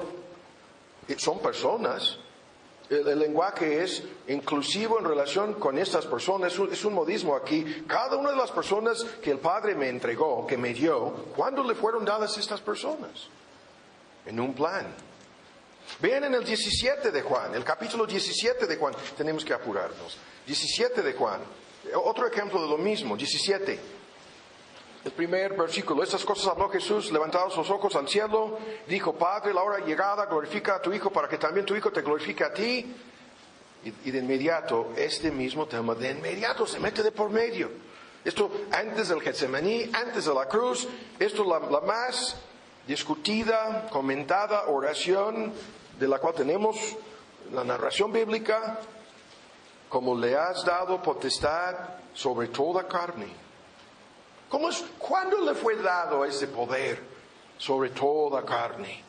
Son 1.19 1.41
personas. 1.41 2.17
El, 2.89 3.09
el 3.09 3.19
lenguaje 3.19 3.83
es 3.83 4.05
inclusivo 4.29 5.01
en 5.01 5.05
relación 5.05 5.55
con 5.55 5.79
estas 5.79 6.07
personas. 6.07 6.53
Es 6.53 6.59
un, 6.61 6.73
es 6.73 6.85
un, 6.85 6.95
modismo 6.95 7.35
aquí. 7.35 7.85
Cada 7.89 8.17
una 8.17 8.31
de 8.31 8.37
las 8.37 8.53
personas 8.53 9.03
que 9.21 9.33
el 9.33 9.39
Padre 9.39 9.75
me 9.75 9.89
entregó, 9.89 10.47
que 10.47 10.57
me 10.57 10.73
dio, 10.73 11.27
¿cuándo 11.37 11.65
le 11.65 11.75
fueron 11.75 12.05
dadas 12.05 12.39
estas 12.39 12.61
personas? 12.61 13.29
En 14.25 14.39
un 14.39 14.55
plan. 14.55 14.95
Vean 16.01 16.25
en 16.25 16.35
el 16.35 16.45
17 16.45 17.11
de 17.11 17.23
Juan, 17.23 17.55
el 17.55 17.65
capítulo 17.65 18.07
17 18.07 18.67
de 18.67 18.77
Juan. 18.77 18.95
Tenemos 19.17 19.45
que 19.45 19.53
apurarnos. 19.53 20.17
17 20.47 21.03
de 21.03 21.13
Juan. 21.15 21.41
Otro 22.05 22.27
ejemplo 22.27 22.63
de 22.63 22.69
lo 22.69 22.79
mismo. 22.79 23.17
17. 23.17 24.04
El 25.05 25.13
primer 25.13 25.55
versículo, 25.55 26.03
estas 26.03 26.25
cosas 26.25 26.47
habló 26.47 26.71
Jesús, 26.71 27.13
levantados 27.13 27.55
los 27.59 27.69
ojos 27.69 27.95
al 27.95 28.09
cielo, 28.09 28.59
dijo, 28.89 29.13
Padre, 29.13 29.53
la 29.53 29.63
hora 29.63 29.85
llegada, 29.85 30.25
glorifica 30.25 30.77
a 30.77 30.83
tu 30.83 30.95
Hijo 30.95 31.11
para 31.11 31.29
que 31.29 31.37
también 31.37 31.67
tu 31.67 31.77
Hijo 31.77 31.93
te 31.93 32.01
glorifique 32.01 32.43
a 32.43 32.55
ti. 32.55 32.95
Y, 33.85 34.11
de 34.11 34.19
inmediato, 34.19 34.93
este 34.97 35.31
mismo 35.31 35.67
tema, 35.67 35.95
de 35.95 36.13
inmediato 36.13 36.67
se 36.67 36.81
mete 36.81 37.03
de 37.03 37.13
por 37.13 37.29
medio. 37.29 37.71
Esto 38.25 38.51
antes 38.73 39.11
del 39.11 39.21
Getsemaní, 39.21 39.91
antes 39.93 40.25
de 40.25 40.33
la 40.33 40.49
cruz, 40.49 40.89
esto 41.19 41.43
es 41.43 41.49
la, 41.49 41.59
la 41.59 41.81
más 41.83 42.37
discutida, 42.87 43.87
comentada 43.91 44.69
oración 44.69 45.53
de 45.99 46.09
la 46.09 46.19
cual 46.19 46.33
tenemos 46.33 46.79
la 47.53 47.63
narración 47.63 48.11
bíblica, 48.11 48.81
como 49.91 50.17
le 50.17 50.35
has 50.35 50.65
dado 50.65 51.03
potestad 51.03 51.75
sobre 52.15 52.49
toda 52.49 52.89
carne. 52.89 53.44
¿Cómo 54.55 54.69
es? 54.69 54.85
¿Cuándo 55.01 55.41
le 55.41 55.53
fue 55.53 55.75
dado 55.83 56.25
ese 56.25 56.47
poder 56.47 57.03
sobre 57.59 57.91
toda 57.91 58.45
carne? 58.45 59.03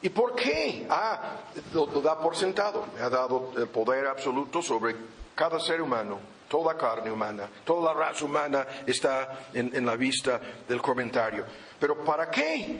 ¿Y 0.00 0.10
por 0.10 0.36
qué? 0.36 0.86
Ah, 0.88 1.38
lo, 1.74 1.86
da 1.86 2.20
por 2.20 2.36
sentado. 2.36 2.86
Me 2.94 3.00
ha 3.00 3.10
dado 3.10 3.50
el 3.56 3.66
poder 3.66 4.06
absoluto 4.06 4.62
sobre 4.62 4.94
cada 5.34 5.58
ser 5.58 5.82
humano, 5.82 6.20
toda 6.48 6.76
carne 6.76 7.10
humana, 7.10 7.48
toda 7.64 7.92
la 7.92 7.98
raza 7.98 8.24
humana 8.24 8.64
está 8.86 9.40
en 9.54 9.84
la 9.84 9.96
vista 9.96 10.40
del 10.68 10.80
comentario. 10.80 11.44
Pero 11.80 12.04
¿para 12.04 12.30
qué? 12.30 12.78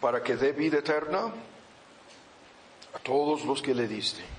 Para 0.00 0.24
que 0.24 0.34
dé 0.34 0.50
vida 0.50 0.78
eterna 0.78 1.30
a 2.92 2.98
todos 2.98 3.44
los 3.44 3.62
que 3.62 3.72
le 3.72 3.86
diste. 3.86 4.35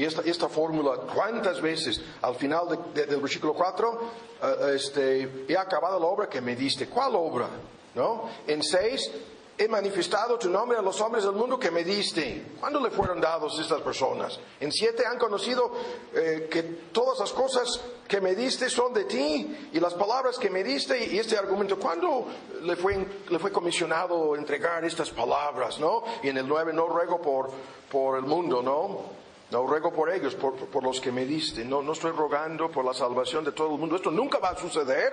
Y 0.00 0.04
esta, 0.30 0.48
fórmula, 0.48 0.96
¿cuántas 1.14 1.60
veces 1.60 2.00
al 2.22 2.34
final 2.36 2.68
de- 2.94 3.00
de- 3.02 3.06
del 3.06 3.20
versículo 3.20 3.52
4, 3.52 4.00
eh, 4.42 4.72
este, 4.74 5.44
he 5.46 5.56
acabado 5.58 6.00
la 6.00 6.06
obra 6.06 6.26
que 6.28 6.40
me 6.40 6.56
diste? 6.56 6.86
¿Cuál 6.88 7.14
obra? 7.16 7.48
¿No? 7.94 8.28
En 8.46 8.62
6, 8.62 9.10
he 9.58 9.68
manifestado 9.68 10.38
tu 10.38 10.48
nombre 10.48 10.78
a 10.78 10.80
los 10.80 10.98
hombres 11.02 11.24
del 11.24 11.34
mundo 11.34 11.58
que 11.58 11.70
me 11.70 11.84
diste. 11.84 12.52
¿Cuándo 12.58 12.80
le 12.80 12.90
fueron 12.90 13.20
dados 13.20 13.58
estas 13.60 13.82
personas? 13.82 14.40
En 14.58 14.72
7, 14.72 15.04
han 15.04 15.18
conocido 15.18 15.70
eh, 16.14 16.48
que 16.50 16.62
todas 16.92 17.18
las 17.18 17.32
cosas 17.32 17.78
que 18.08 18.22
me 18.22 18.34
diste 18.34 18.70
son 18.70 18.94
de 18.94 19.04
ti 19.04 19.68
y 19.72 19.80
las 19.80 19.92
palabras 19.92 20.38
que 20.38 20.48
me 20.48 20.64
diste 20.64 21.04
y 21.12 21.18
este 21.18 21.36
argumento, 21.36 21.78
¿cuándo 21.78 22.26
le 22.62 22.74
fue, 22.74 23.06
le 23.28 23.38
fue 23.38 23.52
comisionado 23.52 24.34
entregar 24.34 24.82
estas 24.86 25.10
palabras? 25.10 25.78
¿No? 25.78 26.04
Y 26.22 26.28
en 26.30 26.38
el 26.38 26.48
9, 26.48 26.72
no 26.72 26.86
ruego 26.86 27.20
por, 27.20 27.50
por 27.92 28.16
el 28.16 28.24
mundo, 28.24 28.62
¿no? 28.62 29.19
No 29.50 29.66
ruego 29.66 29.92
por 29.92 30.10
ellos, 30.12 30.34
por, 30.34 30.54
por 30.54 30.84
los 30.84 31.00
que 31.00 31.10
me 31.10 31.24
diste. 31.24 31.64
No, 31.64 31.82
no 31.82 31.92
estoy 31.92 32.12
rogando 32.12 32.70
por 32.70 32.84
la 32.84 32.94
salvación 32.94 33.44
de 33.44 33.52
todo 33.52 33.74
el 33.74 33.78
mundo. 33.78 33.96
Esto 33.96 34.10
nunca 34.10 34.38
va 34.38 34.50
a 34.50 34.56
suceder, 34.56 35.12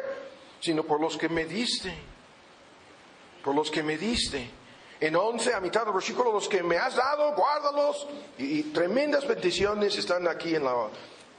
sino 0.60 0.84
por 0.84 1.02
los 1.02 1.18
que 1.18 1.30
me 1.30 1.46
diste. 1.46 1.94
Por 3.44 3.56
los 3.56 3.72
que 3.72 3.82
me 3.82 3.98
diste. 3.98 4.50
En 5.00 5.16
11, 5.16 5.54
a 5.54 5.60
mitad 5.60 5.86
del 5.86 5.94
versículo, 5.94 6.32
los 6.32 6.48
que 6.48 6.62
me 6.62 6.78
has 6.78 6.96
dado, 6.96 7.36
guárdalos. 7.36 8.08
Y, 8.38 8.60
y 8.60 8.64
tremendas 8.64 9.26
peticiones 9.26 9.98
están 9.98 10.28
aquí 10.28 10.56
en 10.56 10.64
la 10.64 10.90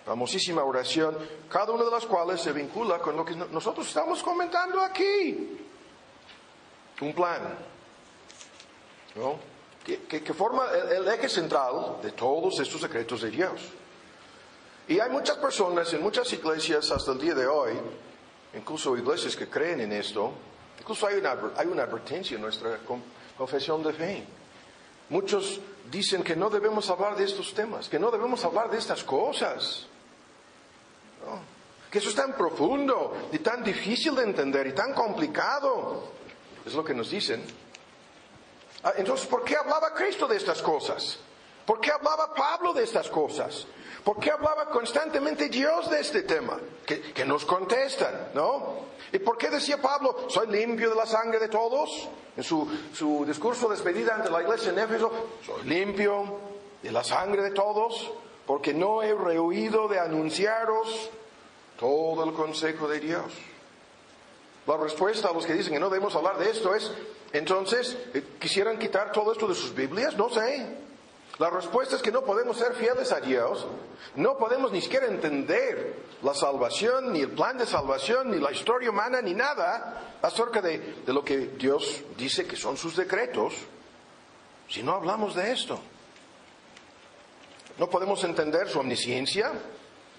famosísima 0.04 0.64
oración, 0.64 1.16
cada 1.50 1.70
una 1.72 1.84
de 1.84 1.90
las 1.90 2.06
cuales 2.06 2.40
se 2.40 2.52
vincula 2.52 2.98
con 2.98 3.14
lo 3.14 3.24
que 3.24 3.36
nosotros 3.36 3.86
estamos 3.86 4.22
comentando 4.22 4.80
aquí. 4.80 5.58
Un 7.00 7.12
plan. 7.12 7.58
¿no? 9.14 9.57
Que, 9.96 10.34
forma 10.34 10.68
el, 10.70 11.08
eje 11.08 11.28
central 11.28 11.96
de 12.02 12.12
todos 12.12 12.60
estos 12.60 12.80
secretos 12.80 13.22
de 13.22 13.30
Dios. 13.30 13.60
Y 14.86 15.00
hay 15.00 15.10
muchas 15.10 15.36
personas 15.38 15.92
en 15.92 16.02
muchas 16.02 16.32
iglesias 16.32 16.90
hasta 16.90 17.12
el 17.12 17.18
día 17.18 17.34
de 17.34 17.46
hoy, 17.46 17.72
incluso 18.54 18.96
iglesias 18.96 19.36
que 19.36 19.48
creen 19.48 19.80
en 19.80 19.92
esto, 19.92 20.32
incluso 20.78 21.06
hay 21.06 21.16
una, 21.16 21.36
hay 21.56 21.66
una 21.66 21.82
advertencia 21.84 22.36
en 22.36 22.42
nuestra 22.42 22.78
con- 22.78 23.02
confesión 23.36 23.82
de 23.82 23.92
fe. 23.92 24.24
Muchos 25.10 25.60
dicen 25.90 26.22
que 26.22 26.36
no 26.36 26.50
debemos 26.50 26.90
hablar 26.90 27.16
de 27.16 27.24
estos 27.24 27.54
temas, 27.54 27.88
que 27.88 27.98
no 27.98 28.10
debemos 28.10 28.44
hablar 28.44 28.70
de 28.70 28.78
estas 28.78 29.02
cosas. 29.04 29.86
Que 31.90 31.98
eso 31.98 32.10
es 32.10 32.14
tan 32.14 32.34
profundo 32.34 33.28
y 33.32 33.38
tan 33.38 33.64
difícil 33.64 34.14
de 34.14 34.22
entender 34.22 34.66
y 34.66 34.72
tan 34.72 34.92
complicado. 34.92 36.12
Es 36.66 36.74
lo 36.74 36.84
que 36.84 36.92
nos 36.92 37.10
dicen. 37.10 37.42
Ah, 38.82 38.94
Entonces, 38.96 39.26
¿por 39.26 39.44
qué 39.44 39.56
hablaba 39.56 39.92
Cristo 39.94 40.26
de 40.26 40.36
estas 40.36 40.62
cosas? 40.62 41.18
¿Por 41.66 41.80
qué 41.80 41.90
hablaba 41.90 42.32
Pablo 42.34 42.72
de 42.72 42.84
estas 42.84 43.08
cosas? 43.08 43.66
¿Por 44.02 44.18
qué 44.18 44.30
hablaba 44.30 44.70
constantemente 44.70 45.48
Dios 45.48 45.90
de 45.90 46.00
este 46.00 46.22
tema? 46.22 46.58
Que, 46.86 47.24
nos 47.26 47.44
contestan, 47.44 48.30
¿no? 48.32 48.86
¿Y 49.12 49.18
por 49.18 49.36
qué 49.36 49.50
decía 49.50 49.76
Pablo, 49.80 50.28
soy 50.28 50.46
limpio 50.46 50.88
de 50.88 50.96
la 50.96 51.04
sangre 51.04 51.38
de 51.38 51.48
todos? 51.48 52.08
En 52.36 52.42
su, 52.42 52.66
su 52.94 53.26
discurso 53.26 53.68
de 53.68 53.74
despedida 53.74 54.14
ante 54.14 54.30
la 54.30 54.40
iglesia 54.40 54.70
en 54.70 54.78
Éfeso, 54.78 55.12
soy 55.44 55.64
limpio 55.64 56.38
de 56.82 56.90
la 56.90 57.04
sangre 57.04 57.42
de 57.42 57.50
todos, 57.50 58.12
porque 58.46 58.72
no 58.72 59.02
he 59.02 59.12
rehuido 59.12 59.88
de 59.88 59.98
anunciaros 59.98 61.10
todo 61.78 62.24
el 62.24 62.32
consejo 62.32 62.88
de 62.88 63.00
Dios. 63.00 63.32
La 64.68 64.76
respuesta 64.76 65.28
a 65.28 65.32
los 65.32 65.46
que 65.46 65.54
dicen 65.54 65.72
que 65.72 65.80
no 65.80 65.88
debemos 65.88 66.14
hablar 66.14 66.36
de 66.36 66.50
esto 66.50 66.74
es, 66.74 66.92
entonces, 67.32 67.96
eh, 68.12 68.22
¿quisieran 68.38 68.78
quitar 68.78 69.12
todo 69.12 69.32
esto 69.32 69.48
de 69.48 69.54
sus 69.54 69.74
Biblias? 69.74 70.14
No 70.14 70.28
sé. 70.28 70.76
La 71.38 71.48
respuesta 71.48 71.96
es 71.96 72.02
que 72.02 72.12
no 72.12 72.22
podemos 72.22 72.58
ser 72.58 72.74
fieles 72.74 73.10
a 73.10 73.20
Dios, 73.20 73.66
no 74.16 74.36
podemos 74.36 74.70
ni 74.70 74.82
siquiera 74.82 75.06
entender 75.06 75.94
la 76.22 76.34
salvación, 76.34 77.14
ni 77.14 77.20
el 77.20 77.30
plan 77.30 77.56
de 77.56 77.64
salvación, 77.64 78.30
ni 78.30 78.38
la 78.38 78.52
historia 78.52 78.90
humana, 78.90 79.22
ni 79.22 79.32
nada 79.32 80.18
acerca 80.20 80.60
de, 80.60 80.96
de 81.06 81.12
lo 81.14 81.24
que 81.24 81.38
Dios 81.38 82.02
dice 82.18 82.46
que 82.46 82.56
son 82.56 82.76
sus 82.76 82.94
decretos, 82.94 83.54
si 84.68 84.82
no 84.82 84.92
hablamos 84.92 85.34
de 85.34 85.50
esto. 85.50 85.80
No 87.78 87.88
podemos 87.88 88.22
entender 88.24 88.68
su 88.68 88.80
omnisciencia, 88.80 89.52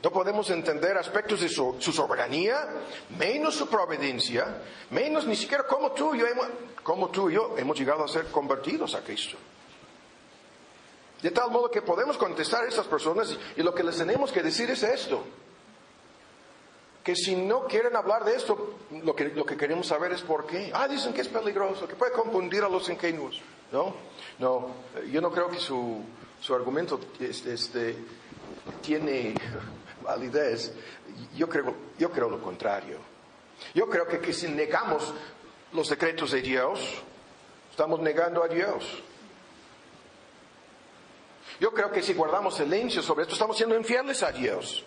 no 0.02 0.12
podemos 0.12 0.50
entender 0.50 0.98
aspectos 0.98 1.42
de 1.42 1.50
su, 1.50 1.76
soberanía, 1.80 2.68
menos 3.18 3.56
su 3.56 3.68
providencia, 3.68 4.62
menos 4.92 5.26
ni 5.26 5.36
siquiera 5.36 5.66
cómo 5.68 5.92
tú, 5.92 6.16
y 6.16 7.34
yo 7.34 7.58
hemos, 7.58 7.78
llegado 7.78 8.06
a 8.06 8.08
ser 8.08 8.28
convertidos 8.28 8.96
a 8.96 9.02
Cristo. 9.02 9.38
De 11.22 11.32
tal 11.32 11.52
modo 11.52 11.70
que 11.70 11.82
podemos 11.82 12.18
contestar 12.18 12.64
a 12.64 12.68
estas 12.68 12.88
personas 12.88 13.38
y 13.58 13.62
lo 13.62 13.76
que 13.76 13.84
les 13.84 13.98
tenemos 13.98 14.32
que 14.32 14.42
decir 14.42 14.72
es 14.72 14.84
esto. 14.84 15.22
Que 17.04 17.14
si 17.14 17.36
no 17.36 17.66
quieren 17.66 17.94
hablar 17.96 18.24
de 18.24 18.36
esto, 18.36 18.76
lo 19.04 19.14
que, 19.14 19.26
lo 19.26 19.46
que 19.46 19.58
queremos 19.58 19.88
saber 19.88 20.14
es 20.14 20.22
por 20.22 20.46
qué. 20.46 20.72
Ah, 20.74 20.88
dicen 20.88 21.12
que 21.14 21.22
es 21.22 21.28
peligroso, 21.28 21.88
que 21.88 21.96
puede 21.96 22.14
confundir 22.14 22.64
a 22.64 22.70
los 22.70 22.88
ingenuos. 22.88 23.42
No, 23.74 23.94
no, 24.40 24.70
yo 25.12 25.20
no 25.20 25.30
creo 25.30 25.50
que 25.50 25.60
su, 25.60 26.02
su 26.42 26.56
argumento 26.56 27.00
este, 27.20 27.54
este, 27.54 27.98
tiene 28.82 29.34
validez. 30.02 30.74
Yo 31.36 31.48
creo, 31.48 31.76
yo 31.98 32.12
creo 32.12 32.30
lo 32.30 32.42
contrario. 32.42 33.00
Yo 33.74 33.88
creo 33.90 34.08
que, 34.08 34.34
si 34.34 34.48
negamos 34.48 35.14
los 35.74 35.90
decretos 35.90 36.32
de 36.32 36.42
Dios, 36.42 36.80
estamos 37.70 38.00
negando 38.00 38.44
a 38.44 38.48
Dios. 38.48 38.86
Yo 41.60 41.72
creo 41.72 41.92
que 41.92 42.02
si 42.02 42.14
guardamos 42.14 42.56
silencio 42.56 43.02
sobre 43.02 43.24
esto, 43.24 43.34
estamos 43.34 43.58
siendo 43.58 43.76
infieles 43.76 44.24
a 44.24 44.32
Dios. 44.32 44.86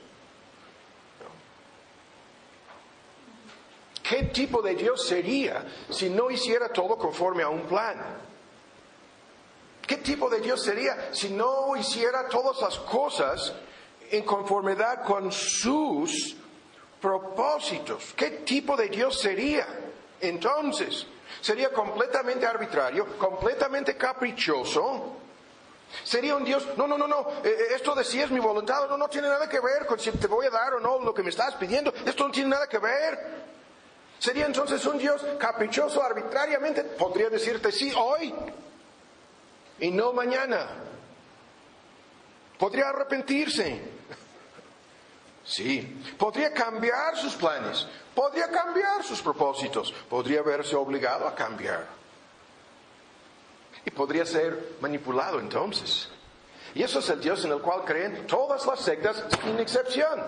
¿Qué 4.02 4.24
tipo 4.24 4.60
de 4.60 4.74
Dios 4.74 5.06
sería 5.06 5.64
si 5.90 6.10
no 6.10 6.30
hiciera 6.30 6.70
todo 6.70 6.96
conforme 6.96 7.42
a 7.42 7.48
un 7.48 7.62
plan? 7.62 7.98
¿Qué 9.86 9.96
tipo 9.98 10.28
de 10.28 10.40
Dios 10.40 10.62
sería 10.62 11.14
si 11.14 11.30
no 11.30 11.76
hiciera 11.76 12.28
todas 12.28 12.60
las 12.60 12.78
cosas 12.80 13.54
en 14.12 14.24
conformidad 14.24 15.02
con 15.02 15.32
sus 15.32 16.36
propósitos? 17.00 18.12
¿Qué 18.16 18.30
tipo 18.44 18.76
de 18.76 18.88
Dios 18.88 19.20
sería? 19.20 19.66
Entonces, 20.20 21.06
sería 21.40 21.72
completamente 21.72 22.46
arbitrario, 22.46 23.18
completamente 23.18 23.96
caprichoso. 23.96 25.16
Sería 26.04 26.36
un 26.36 26.44
Dios, 26.44 26.66
no, 26.76 26.86
no, 26.86 26.96
no, 26.96 27.06
no, 27.06 27.28
eh, 27.44 27.48
eh, 27.48 27.74
esto 27.74 27.94
de 27.94 28.04
si 28.04 28.20
es 28.20 28.30
mi 28.30 28.38
voluntad, 28.38 28.88
no, 28.88 28.96
no 28.96 29.08
tiene 29.08 29.28
nada 29.28 29.48
que 29.48 29.60
ver 29.60 29.84
con 29.86 29.98
si 29.98 30.10
te 30.12 30.26
voy 30.26 30.46
a 30.46 30.50
dar 30.50 30.74
o 30.74 30.80
no 30.80 30.98
lo 31.00 31.12
que 31.12 31.22
me 31.22 31.30
estás 31.30 31.54
pidiendo, 31.56 31.92
esto 32.06 32.26
no 32.26 32.32
tiene 32.32 32.50
nada 32.50 32.66
que 32.66 32.78
ver. 32.78 33.42
Sería 34.18 34.46
entonces 34.46 34.84
un 34.86 34.98
Dios 34.98 35.20
caprichoso, 35.38 36.02
arbitrariamente, 36.02 36.84
podría 36.84 37.28
decirte 37.28 37.72
sí 37.72 37.92
hoy 37.96 38.32
y 39.80 39.90
no 39.90 40.12
mañana. 40.12 40.91
Podría 42.58 42.88
arrepentirse. 42.88 43.80
Sí, 45.44 46.00
podría 46.18 46.52
cambiar 46.52 47.16
sus 47.16 47.34
planes, 47.34 47.86
podría 48.14 48.48
cambiar 48.48 49.02
sus 49.02 49.20
propósitos, 49.20 49.92
podría 50.08 50.40
verse 50.42 50.76
obligado 50.76 51.26
a 51.26 51.34
cambiar. 51.34 51.84
Y 53.84 53.90
podría 53.90 54.24
ser 54.24 54.76
manipulado 54.80 55.40
entonces. 55.40 56.08
Y 56.74 56.82
eso 56.82 57.00
es 57.00 57.08
el 57.10 57.20
Dios 57.20 57.44
en 57.44 57.52
el 57.52 57.60
cual 57.60 57.84
creen 57.84 58.26
todas 58.26 58.64
las 58.66 58.80
sectas 58.80 59.24
sin 59.42 59.58
excepción. 59.58 60.20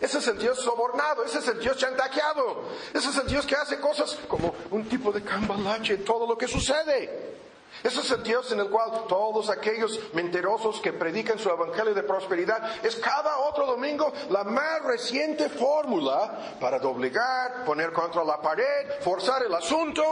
Ese 0.00 0.18
es 0.18 0.28
el 0.28 0.38
Dios 0.38 0.60
sobornado, 0.60 1.24
ese 1.24 1.38
es 1.38 1.48
el 1.48 1.58
Dios 1.58 1.76
chantajeado, 1.76 2.62
ese 2.94 3.10
es 3.10 3.16
el 3.18 3.26
Dios 3.26 3.44
que 3.44 3.56
hace 3.56 3.80
cosas 3.80 4.16
como 4.28 4.54
un 4.70 4.88
tipo 4.88 5.12
de 5.12 5.22
cambalache 5.22 5.94
en 5.94 6.04
todo 6.04 6.26
lo 6.26 6.38
que 6.38 6.46
sucede. 6.46 7.36
Ese 7.82 8.00
es 8.00 8.10
el 8.10 8.22
Dios 8.24 8.50
en 8.50 8.60
el 8.60 8.68
cual 8.70 9.04
todos 9.08 9.48
aquellos 9.50 10.00
mentirosos 10.12 10.80
que 10.80 10.92
predican 10.92 11.38
su 11.38 11.48
evangelio 11.48 11.94
de 11.94 12.02
prosperidad 12.02 12.84
es 12.84 12.96
cada 12.96 13.38
otro 13.38 13.66
domingo 13.66 14.12
la 14.30 14.42
más 14.42 14.82
reciente 14.82 15.48
fórmula 15.48 16.56
para 16.60 16.80
doblegar, 16.80 17.64
poner 17.64 17.92
contra 17.92 18.24
la 18.24 18.40
pared, 18.40 19.00
forzar 19.00 19.44
el 19.44 19.54
asunto, 19.54 20.02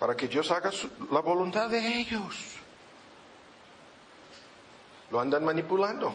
para 0.00 0.16
que 0.16 0.26
Dios 0.26 0.50
haga 0.50 0.70
la 1.12 1.20
voluntad 1.20 1.68
de 1.68 1.78
ellos. 1.78 2.56
Lo 5.10 5.20
andan 5.20 5.44
manipulando, 5.44 6.12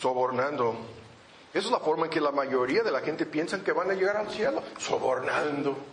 sobornando. 0.00 0.74
Esa 1.54 1.66
es 1.66 1.70
la 1.70 1.78
forma 1.78 2.06
en 2.06 2.10
que 2.10 2.20
la 2.20 2.32
mayoría 2.32 2.82
de 2.82 2.90
la 2.90 3.02
gente 3.02 3.24
piensa 3.24 3.62
que 3.62 3.72
van 3.72 3.90
a 3.90 3.94
llegar 3.94 4.16
al 4.16 4.30
cielo, 4.30 4.64
sobornando 4.78 5.91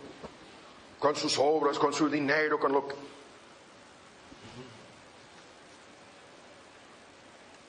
con 1.00 1.16
sus 1.16 1.36
obras, 1.38 1.78
con 1.78 1.92
su 1.92 2.08
dinero, 2.08 2.60
con 2.60 2.72
lo 2.72 2.86
que... 2.86 2.94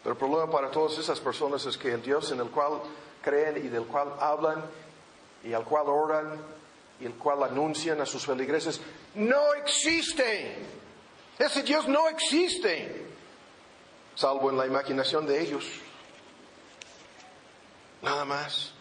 Pero 0.03 0.13
el 0.13 0.17
problema 0.17 0.51
para 0.51 0.69
todas 0.69 0.97
esas 0.97 1.19
personas 1.19 1.65
es 1.65 1.77
que 1.77 1.93
el 1.93 2.01
Dios 2.01 2.31
en 2.31 2.41
el 2.41 2.49
cual 2.49 2.81
creen 3.23 3.57
y 3.65 3.69
del 3.69 3.85
cual 3.85 4.13
hablan 4.19 4.63
y 5.43 5.53
al 5.53 5.63
cual 5.63 5.87
oran 5.87 6.41
y 6.99 7.05
el 7.05 7.13
cual 7.13 7.43
anuncian 7.43 8.01
a 8.01 8.05
sus 8.05 8.25
feligreses 8.25 8.81
no 9.15 9.53
existe. 9.53 10.57
Ese 11.39 11.63
Dios 11.63 11.87
no 11.87 12.07
existe, 12.09 13.07
salvo 14.15 14.49
en 14.49 14.57
la 14.57 14.67
imaginación 14.67 15.25
de 15.25 15.41
ellos. 15.41 15.65
Nada 18.01 18.25
más. 18.25 18.73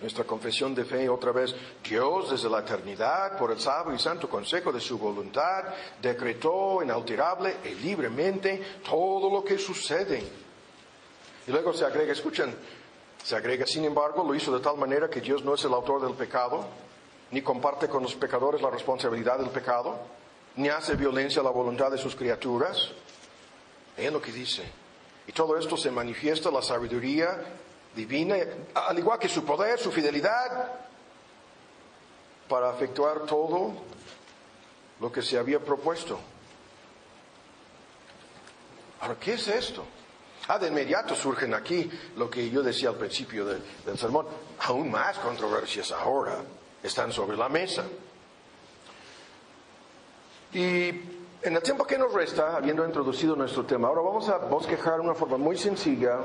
Nuestra 0.00 0.22
confesión 0.22 0.74
de 0.76 0.84
fe, 0.84 1.08
otra 1.08 1.32
vez, 1.32 1.54
Dios 1.82 2.30
desde 2.30 2.48
la 2.48 2.60
eternidad, 2.60 3.36
por 3.36 3.50
el 3.50 3.58
sabio 3.58 3.94
y 3.94 3.98
santo 3.98 4.28
consejo 4.28 4.70
de 4.70 4.80
su 4.80 4.96
voluntad, 4.96 5.64
decretó 6.00 6.80
inalterable 6.82 7.56
y 7.64 7.74
libremente 7.74 8.62
todo 8.88 9.28
lo 9.28 9.42
que 9.42 9.58
sucede. 9.58 10.22
Y 11.48 11.50
luego 11.50 11.72
se 11.72 11.84
agrega, 11.84 12.12
escuchen, 12.12 12.54
se 13.24 13.34
agrega, 13.34 13.66
sin 13.66 13.84
embargo, 13.84 14.22
lo 14.22 14.36
hizo 14.36 14.56
de 14.56 14.62
tal 14.62 14.76
manera 14.76 15.10
que 15.10 15.20
Dios 15.20 15.44
no 15.44 15.54
es 15.54 15.64
el 15.64 15.72
autor 15.72 16.00
del 16.00 16.14
pecado, 16.14 16.64
ni 17.32 17.42
comparte 17.42 17.88
con 17.88 18.02
los 18.04 18.14
pecadores 18.14 18.62
la 18.62 18.70
responsabilidad 18.70 19.38
del 19.38 19.50
pecado, 19.50 19.98
ni 20.54 20.68
hace 20.68 20.94
violencia 20.94 21.40
a 21.40 21.44
la 21.44 21.50
voluntad 21.50 21.90
de 21.90 21.98
sus 21.98 22.14
criaturas. 22.14 22.92
Es 23.96 24.12
lo 24.12 24.22
que 24.22 24.30
dice. 24.30 24.62
Y 25.26 25.32
todo 25.32 25.58
esto 25.58 25.76
se 25.76 25.90
manifiesta 25.90 26.50
la 26.52 26.62
sabiduría 26.62 27.36
divina, 27.98 28.36
al 28.74 28.98
igual 28.98 29.18
que 29.18 29.28
su 29.28 29.44
poder, 29.44 29.78
su 29.78 29.90
fidelidad, 29.90 30.70
para 32.48 32.70
efectuar 32.70 33.26
todo 33.26 33.72
lo 35.00 35.10
que 35.10 35.20
se 35.20 35.36
había 35.36 35.58
propuesto. 35.58 36.18
Ahora, 39.00 39.16
¿qué 39.18 39.34
es 39.34 39.48
esto? 39.48 39.84
Ah, 40.46 40.58
de 40.58 40.68
inmediato 40.68 41.14
surgen 41.14 41.52
aquí 41.54 41.90
lo 42.16 42.30
que 42.30 42.48
yo 42.48 42.62
decía 42.62 42.88
al 42.88 42.96
principio 42.96 43.44
del 43.44 43.98
sermón, 43.98 44.26
aún 44.60 44.90
más 44.90 45.18
controversias 45.18 45.90
ahora 45.90 46.36
están 46.82 47.12
sobre 47.12 47.36
la 47.36 47.48
mesa. 47.48 47.84
Y 50.52 50.88
en 51.42 51.54
el 51.54 51.62
tiempo 51.62 51.84
que 51.84 51.98
nos 51.98 52.12
resta, 52.12 52.56
habiendo 52.56 52.86
introducido 52.86 53.36
nuestro 53.36 53.66
tema, 53.66 53.88
ahora 53.88 54.00
vamos 54.00 54.28
a 54.28 54.38
bosquejar 54.38 55.00
una 55.00 55.14
forma 55.14 55.36
muy 55.36 55.58
sencilla 55.58 56.20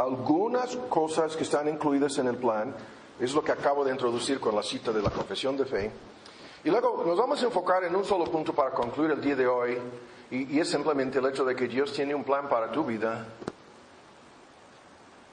algunas 0.00 0.76
cosas 0.88 1.36
que 1.36 1.42
están 1.42 1.68
incluidas 1.68 2.16
en 2.18 2.28
el 2.28 2.36
plan, 2.36 2.74
es 3.18 3.34
lo 3.34 3.44
que 3.44 3.52
acabo 3.52 3.84
de 3.84 3.92
introducir 3.92 4.40
con 4.40 4.56
la 4.56 4.62
cita 4.62 4.92
de 4.92 5.02
la 5.02 5.10
confesión 5.10 5.56
de 5.56 5.66
fe. 5.66 5.90
Y 6.64 6.70
luego 6.70 7.04
nos 7.06 7.18
vamos 7.18 7.42
a 7.42 7.46
enfocar 7.46 7.84
en 7.84 7.94
un 7.94 8.04
solo 8.04 8.24
punto 8.24 8.54
para 8.54 8.70
concluir 8.70 9.10
el 9.10 9.20
día 9.20 9.36
de 9.36 9.46
hoy, 9.46 9.78
y, 10.30 10.58
es 10.58 10.70
simplemente 10.70 11.18
el 11.18 11.26
hecho 11.26 11.44
de 11.44 11.54
que 11.54 11.66
Dios 11.66 11.92
tiene 11.92 12.14
un 12.14 12.24
plan 12.24 12.48
para 12.48 12.70
tu 12.70 12.84
vida. 12.84 13.26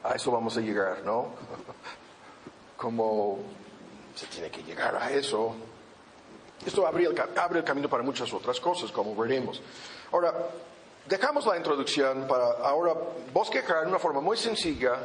A 0.04 0.14
eso 0.16 0.32
vamos 0.32 0.58
a 0.58 0.62
llegar, 0.62 1.02
¿no? 1.06 1.28
Como 2.78 3.40
se 4.16 4.26
tiene 4.28 4.50
que 4.50 4.64
llegar 4.64 4.96
a 4.96 5.12
eso. 5.12 5.56
Esto 6.66 6.86
abre 6.86 7.06
el, 7.06 7.16
abre 7.38 7.60
el 7.60 7.66
camino 7.66 7.88
para 7.88 8.04
muchas 8.04 8.34
otras 8.34 8.60
cosas, 8.60 8.92
como 8.92 9.16
veremos. 9.16 9.62
Ahora, 10.12 10.34
Dejamos 11.08 11.46
la 11.46 11.56
introducción 11.56 12.28
para 12.28 12.46
ahora 12.68 12.94
bosquejar 13.32 13.82
de 13.84 13.88
una 13.88 14.00
forma 14.00 14.20
muy 14.20 14.36
sencilla 14.36 14.98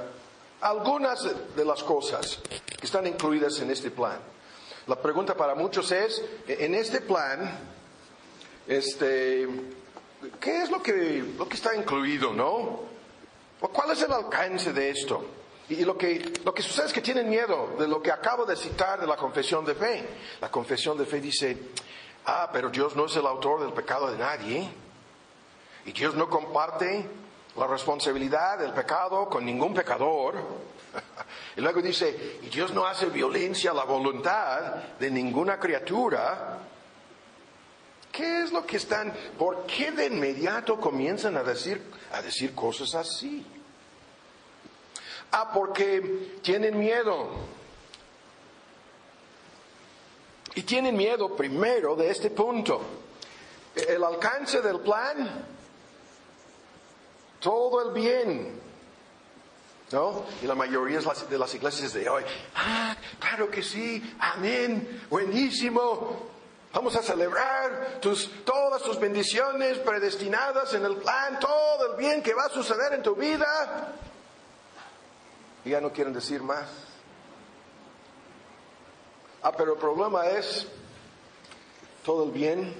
algunas 0.60 1.28
de 1.54 1.64
las 1.64 1.82
cosas 1.84 2.40
que 2.48 2.86
están 2.86 3.06
incluidas 3.06 3.60
en 3.60 3.70
este 3.70 3.92
plan. 3.92 4.18
La 4.88 4.96
pregunta 4.96 5.36
para 5.36 5.54
muchos 5.54 5.92
es, 5.92 6.20
en 6.48 6.74
este 6.74 7.02
plan, 7.02 7.56
este, 8.66 9.48
¿qué 10.40 10.62
es 10.62 10.70
lo 10.70 10.82
que, 10.82 11.24
lo 11.38 11.48
que 11.48 11.54
está 11.54 11.74
incluido, 11.76 12.32
no? 12.32 12.80
¿Cuál 13.60 13.92
es 13.92 14.02
el 14.02 14.10
alcance 14.10 14.72
de 14.72 14.90
esto? 14.90 15.24
Y 15.68 15.84
lo 15.84 15.96
que, 15.96 16.32
lo 16.44 16.52
que 16.52 16.62
sucede 16.62 16.86
es 16.86 16.92
que 16.92 17.00
tienen 17.00 17.30
miedo 17.30 17.76
de 17.78 17.86
lo 17.86 18.02
que 18.02 18.10
acabo 18.10 18.44
de 18.44 18.56
citar 18.56 19.00
de 19.00 19.06
la 19.06 19.16
confesión 19.16 19.64
de 19.64 19.76
fe. 19.76 20.04
La 20.40 20.50
confesión 20.50 20.98
de 20.98 21.06
fe 21.06 21.20
dice, 21.20 21.56
ah, 22.26 22.50
pero 22.52 22.70
Dios 22.70 22.96
no 22.96 23.06
es 23.06 23.14
el 23.14 23.26
autor 23.26 23.60
del 23.60 23.72
pecado 23.72 24.10
de 24.10 24.18
nadie. 24.18 24.81
Y 25.84 25.92
Dios 25.92 26.14
no 26.14 26.28
comparte 26.28 27.06
la 27.56 27.66
responsabilidad 27.66 28.58
del 28.58 28.72
pecado 28.72 29.28
con 29.28 29.44
ningún 29.44 29.74
pecador. 29.74 30.34
Y 31.56 31.60
luego 31.60 31.82
dice, 31.82 32.38
y 32.42 32.48
Dios 32.48 32.72
no 32.72 32.86
hace 32.86 33.06
violencia 33.06 33.72
a 33.72 33.74
la 33.74 33.84
voluntad 33.84 34.74
de 34.98 35.10
ninguna 35.10 35.58
criatura. 35.58 36.58
¿Qué 38.10 38.42
es 38.42 38.52
lo 38.52 38.64
que 38.66 38.78
están? 38.78 39.12
¿Por 39.38 39.66
qué 39.66 39.90
de 39.90 40.06
inmediato 40.06 40.80
comienzan 40.80 41.36
a 41.36 41.42
decir, 41.42 41.82
a 42.12 42.22
decir 42.22 42.54
cosas 42.54 42.94
así? 42.94 43.44
Ah, 45.30 45.50
porque 45.52 46.38
tienen 46.42 46.78
miedo. 46.78 47.30
Y 50.54 50.62
tienen 50.62 50.96
miedo 50.96 51.34
primero 51.34 51.96
de 51.96 52.10
este 52.10 52.30
punto. 52.30 52.80
El 53.74 54.04
alcance 54.04 54.60
del 54.60 54.80
plan 54.80 55.46
todo 57.42 57.88
el 57.88 57.92
bien. 57.92 58.60
¿No? 59.90 60.24
Y 60.40 60.46
la 60.46 60.54
mayoría 60.54 61.00
de 61.00 61.38
las 61.38 61.54
iglesias 61.54 61.92
de 61.92 62.08
hoy, 62.08 62.24
ah, 62.54 62.96
claro 63.18 63.50
que 63.50 63.62
sí, 63.62 64.02
amén, 64.20 65.04
buenísimo, 65.10 66.30
vamos 66.72 66.96
a 66.96 67.02
celebrar 67.02 67.98
tus, 68.00 68.42
todas 68.42 68.82
tus 68.82 68.98
bendiciones 68.98 69.76
predestinadas 69.80 70.72
en 70.72 70.86
el 70.86 70.96
plan, 70.96 71.38
todo 71.38 71.92
el 71.92 71.98
bien 71.98 72.22
que 72.22 72.32
va 72.32 72.44
a 72.46 72.48
suceder 72.48 72.94
en 72.94 73.02
tu 73.02 73.14
vida. 73.14 73.92
Y 75.66 75.70
ya 75.70 75.80
no 75.82 75.92
quieren 75.92 76.14
decir 76.14 76.42
más. 76.42 76.70
Ah, 79.42 79.52
pero 79.52 79.74
el 79.74 79.78
problema 79.78 80.26
es 80.26 80.66
todo 82.02 82.24
el 82.24 82.30
bien 82.30 82.74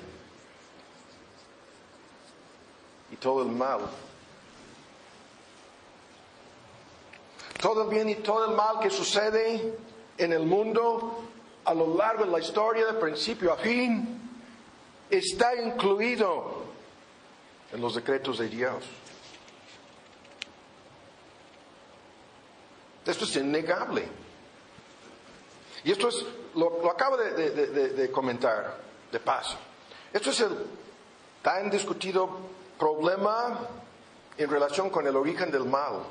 y 3.11 3.17
todo 3.17 3.43
el 3.43 3.49
mal 3.49 3.81
todo 7.63 7.85
el 7.85 7.91
bien 7.91 8.09
y 8.09 8.17
todo 8.17 8.51
el 8.51 8.57
mal 8.57 8.81
que 8.81 8.91
sucede 8.91 9.79
en 10.19 10.33
el 10.33 10.45
mundo 10.45 11.23
a 11.65 11.73
lo 11.73 11.97
largo 11.97 12.25
de 12.25 12.31
la 12.33 12.41
historia, 12.41 12.85
de 12.87 12.95
principio 12.95 13.53
a 13.53 13.57
fin, 13.57 14.21
está 15.09 15.55
incluido 15.55 16.65
en 17.73 17.81
los 17.81 17.95
decretos 17.95 18.39
de 18.39 18.49
Dios. 18.49 18.85
Esto 23.07 23.25
es 23.25 23.37
innegable. 23.37 24.09
Y 25.85 25.93
esto 25.93 26.09
es, 26.09 26.27
lo, 26.57 26.91
acabo 26.91 27.17
de, 27.17 27.51
de, 27.51 28.11
comentar, 28.11 28.77
de 29.13 29.21
paso. 29.21 29.57
Esto 30.13 30.31
es 30.31 30.41
el 30.41 30.67
tan 31.43 31.71
discutido 31.71 32.29
problema 32.77 33.69
en 34.37 34.51
relación 34.51 34.91
con 34.91 35.07
el 35.07 35.15
origen 35.15 35.53
del 35.53 35.65
mal 35.65 36.03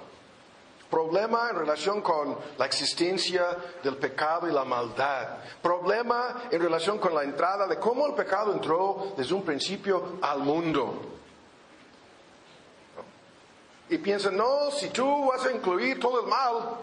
problema 0.92 1.50
en 1.50 1.56
relación 1.56 2.02
con 2.02 2.38
la 2.58 2.66
existencia 2.66 3.58
del 3.82 3.96
pecado 3.96 4.48
y 4.48 4.52
la 4.52 4.66
maldad, 4.66 5.38
problema 5.62 6.44
en 6.52 6.62
relación 6.62 7.00
con 7.00 7.16
la 7.16 7.24
entrada 7.24 7.66
de 7.66 7.80
cómo 7.80 8.06
el 8.06 8.14
pecado 8.14 8.54
entró 8.54 9.14
desde 9.18 9.34
un 9.34 9.44
principio 9.44 10.20
al 10.22 10.40
mundo. 10.40 11.02
Y 13.90 13.98
piensan, 13.98 14.38
no, 14.38 14.70
si 14.72 14.90
tú 14.90 15.28
vas 15.28 15.46
a 15.46 15.52
incluir 15.52 16.00
todo 16.00 16.22
el 16.22 16.28
mal 16.28 16.78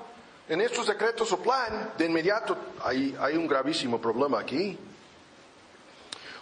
en 0.48 0.60
estos 0.62 0.86
decretos 0.86 1.30
o 1.32 1.38
plan, 1.38 1.92
de 1.96 2.06
inmediato 2.06 2.56
hay, 2.82 3.36
un 3.36 3.46
gravísimo 3.46 4.00
problema 4.00 4.40
aquí. 4.40 4.78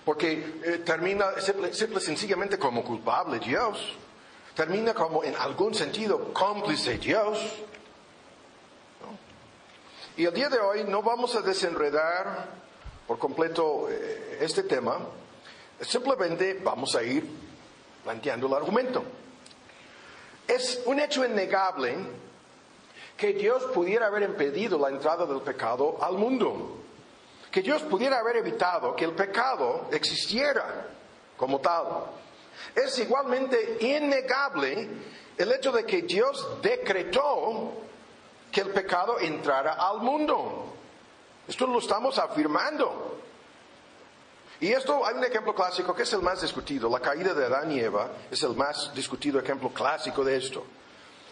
Porque 0.04 0.60
eh, 0.62 0.82
termina 0.84 1.40
simple, 1.40 1.74
simple, 1.74 2.00
sencillamente 2.00 2.58
como 2.58 2.84
culpable 2.84 3.40
Dios 3.40 3.96
termina 4.57 4.94
como 4.94 5.22
en 5.22 5.36
algún 5.36 5.74
sentido 5.74 6.32
cómplice 6.32 6.96
Dios. 6.96 7.38
Y 10.16 10.24
el 10.24 10.32
día 10.32 10.48
de 10.48 10.59
hoy 10.59 10.84
no 10.84 11.02
vamos 11.02 11.36
a 11.36 11.42
desenredar 11.42 12.48
por 13.07 13.18
completo 13.18 13.88
eh, 13.90 14.38
este 14.40 14.62
tema, 14.62 14.98
simplemente 15.82 16.59
vamos 16.64 16.96
a 16.96 17.02
ir 17.02 17.24
planteando 18.02 18.46
el 18.46 18.54
argumento. 18.54 19.04
Es 20.48 20.82
un 20.86 21.00
hecho 21.00 21.24
innegable 21.24 21.94
que 23.14 23.34
Dios 23.34 23.62
pudiera 23.74 24.07
haber 24.07 24.22
impedido 24.22 24.78
la 24.78 24.88
entrada 24.88 25.26
del 25.26 25.42
pecado 25.42 25.98
al 26.00 26.14
mundo, 26.14 26.78
que 27.50 27.61
Dios 27.61 27.82
pudiera 27.82 28.18
haber 28.20 28.36
evitado 28.38 28.96
que 28.96 29.04
el 29.04 29.12
pecado 29.12 29.88
existiera 29.92 30.86
como 31.36 31.61
tal. 31.61 32.07
Es 32.74 32.98
igualmente 32.98 33.78
innegable 33.80 34.88
el 35.36 35.52
hecho 35.52 35.72
de 35.72 35.84
que 35.84 36.02
Dios 36.02 36.60
decretó 36.62 37.72
que 38.50 38.60
el 38.62 38.70
pecado 38.70 39.18
entrara 39.20 39.74
al 39.74 39.98
mundo. 39.98 40.74
Esto 41.46 41.66
lo 41.66 41.78
estamos 41.78 42.18
afirmando. 42.18 43.20
Y 44.60 44.72
esto 44.72 45.04
hay 45.04 45.14
un 45.14 45.24
ejemplo 45.24 45.54
clásico 45.54 45.94
que 45.94 46.04
es 46.04 46.12
el 46.12 46.22
más 46.22 46.40
discutido. 46.40 46.88
La 46.88 47.00
caída 47.00 47.34
de 47.34 47.44
Adán 47.44 47.70
y 47.70 47.80
Eva 47.80 48.10
es 48.30 48.42
el 48.42 48.56
más 48.56 48.92
discutido 48.94 49.38
ejemplo 49.38 49.68
clásico 49.68 50.24
de 50.24 50.36
esto. 50.36 50.64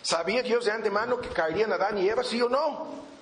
¿Sabía 0.03 0.43
Dios 0.43 0.67
de 0.67 0.73
antemano 0.73 1.19
que 1.19 1.31
caerían 1.31 1.73
Adán 1.73 1.97
y 1.97 2.09
Eva, 2.09 2.23
sí 2.23 2.41
o 2.43 2.49
no? 2.49 3.14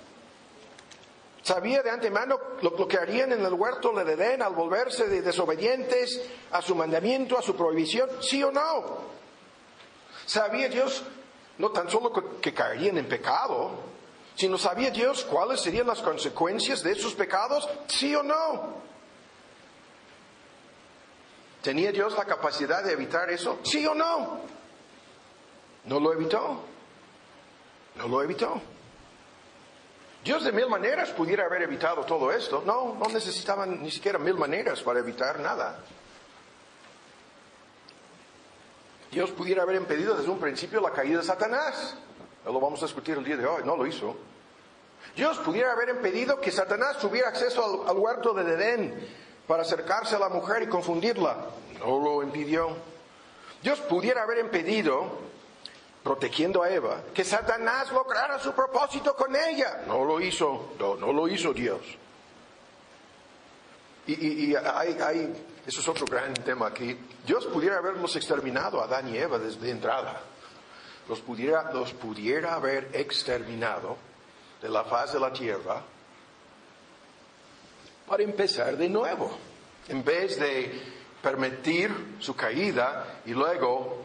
¿Sabía 1.43 1.83
de 1.83 1.89
antemano 1.89 2.39
lo, 2.61 2.87
que 2.87 2.97
harían 2.97 3.33
en 3.33 3.45
el 3.45 3.53
huerto 3.53 3.91
de 3.91 4.13
Edén 4.13 4.41
al 4.41 4.53
volverse 4.53 5.07
desobedientes 5.21 6.21
a 6.51 6.61
su 6.61 6.73
mandamiento, 6.73 7.37
a 7.37 7.41
su 7.41 7.53
prohibición? 7.53 8.09
¿Sí 8.21 8.41
o 8.41 8.51
no? 8.51 9.13
¿Sabía 10.25 10.69
Dios 10.69 11.03
no 11.57 11.71
tan 11.71 11.89
solo 11.89 12.13
que 12.39 12.53
caerían 12.53 12.97
en 12.97 13.09
pecado, 13.09 13.71
sino 14.35 14.57
sabía 14.57 14.89
Dios 14.89 15.25
cuáles 15.25 15.59
serían 15.59 15.85
las 15.85 16.01
consecuencias 16.01 16.81
de 16.81 16.95
sus 16.95 17.13
pecados? 17.13 17.69
¿Sí 17.87 18.15
o 18.15 18.23
no? 18.23 18.81
¿Tenía 21.61 21.91
Dios 21.91 22.13
la 22.17 22.23
capacidad 22.23 22.83
de 22.83 22.93
evitar 22.93 23.29
eso? 23.29 23.59
¿Sí 23.63 23.85
o 23.85 23.93
no? 23.93 24.39
No 25.83 25.99
lo 25.99 26.13
evitó. 26.13 26.61
No 27.95 28.07
lo 28.07 28.23
evitó. 28.23 28.61
Dios 30.23 30.43
de 30.43 30.51
mil 30.53 30.67
maneras 30.69 31.09
pudiera 31.09 31.45
haber 31.45 31.63
evitado 31.63 32.05
todo 32.05 32.31
esto. 32.31 32.63
No, 32.65 32.95
no 32.95 33.05
necesitaban 33.07 33.81
ni 33.83 33.91
siquiera 33.91 34.17
mil 34.17 34.35
maneras 34.35 34.81
para 34.81 34.99
evitar 34.99 35.39
nada. 35.39 35.79
Dios 39.11 39.31
pudiera 39.31 39.63
haber 39.63 39.75
impedido 39.75 40.15
desde 40.15 40.31
un 40.31 40.39
principio 40.39 40.79
la 40.79 40.91
caída 40.91 41.19
de 41.19 41.25
Satanás. 41.25 41.95
Lo 42.45 42.59
vamos 42.59 42.81
a 42.81 42.85
discutir 42.85 43.17
el 43.17 43.23
día 43.23 43.37
de 43.37 43.45
hoy, 43.45 43.63
no 43.65 43.75
lo 43.75 43.85
hizo. 43.85 44.15
Dios 45.15 45.37
pudiera 45.39 45.73
haber 45.73 45.89
impedido 45.89 46.39
que 46.39 46.51
Satanás 46.51 46.97
tuviera 46.97 47.29
acceso 47.29 47.85
al, 47.85 47.89
al 47.89 47.97
huerto 47.97 48.33
de 48.33 48.53
Edén 48.53 49.07
para 49.45 49.63
acercarse 49.63 50.15
a 50.15 50.19
la 50.19 50.29
mujer 50.29 50.63
y 50.63 50.67
confundirla. 50.67 51.35
No 51.79 51.99
lo 51.99 52.23
impidió. 52.23 52.75
Dios 53.61 53.79
pudiera 53.81 54.23
haber 54.23 54.39
impedido, 54.39 55.19
protegiendo 56.03 56.61
a 56.61 56.69
Eva, 56.69 57.01
que 57.13 57.23
Satanás 57.23 57.91
lograra 57.91 58.37
su 58.39 58.51
propósito 58.53 59.15
con 59.15 59.33
ella. 59.35 59.83
No 59.87 60.03
lo 60.03 60.19
hizo, 60.19 60.73
no, 60.77 60.95
lo 60.95 61.27
hizo 61.27 61.53
Dios. 61.53 61.79
Y, 64.05 64.53
hay, 64.53 64.97
hay, 64.99 65.43
eso 65.65 65.79
es 65.79 65.87
otro 65.87 66.05
gran 66.05 66.33
tema 66.33 66.67
aquí. 66.67 66.97
Dios 67.25 67.45
pudiera 67.45 67.77
haberlos 67.77 68.13
exterminado 68.17 68.81
a 68.81 68.83
Adán 68.83 69.07
y 69.07 69.17
Eva 69.17 69.39
desde 69.39 69.69
entrada. 69.69 70.21
Los 71.07 71.21
pudiera, 71.21 71.71
los 71.71 71.93
pudiera 71.93 72.55
haber 72.55 72.89
exterminado 72.93 73.97
de 74.61 74.67
la 74.67 74.83
faz 74.83 75.13
de 75.13 75.19
la 75.21 75.31
tierra 75.31 75.81
para 78.07 78.23
empezar 78.23 78.75
de 78.75 78.89
nuevo. 78.89 79.31
En 79.87 80.03
vez 80.03 80.37
de 80.37 80.81
permitir 81.21 82.17
su 82.19 82.35
caída 82.35 83.21
y 83.25 83.31
luego 83.31 84.02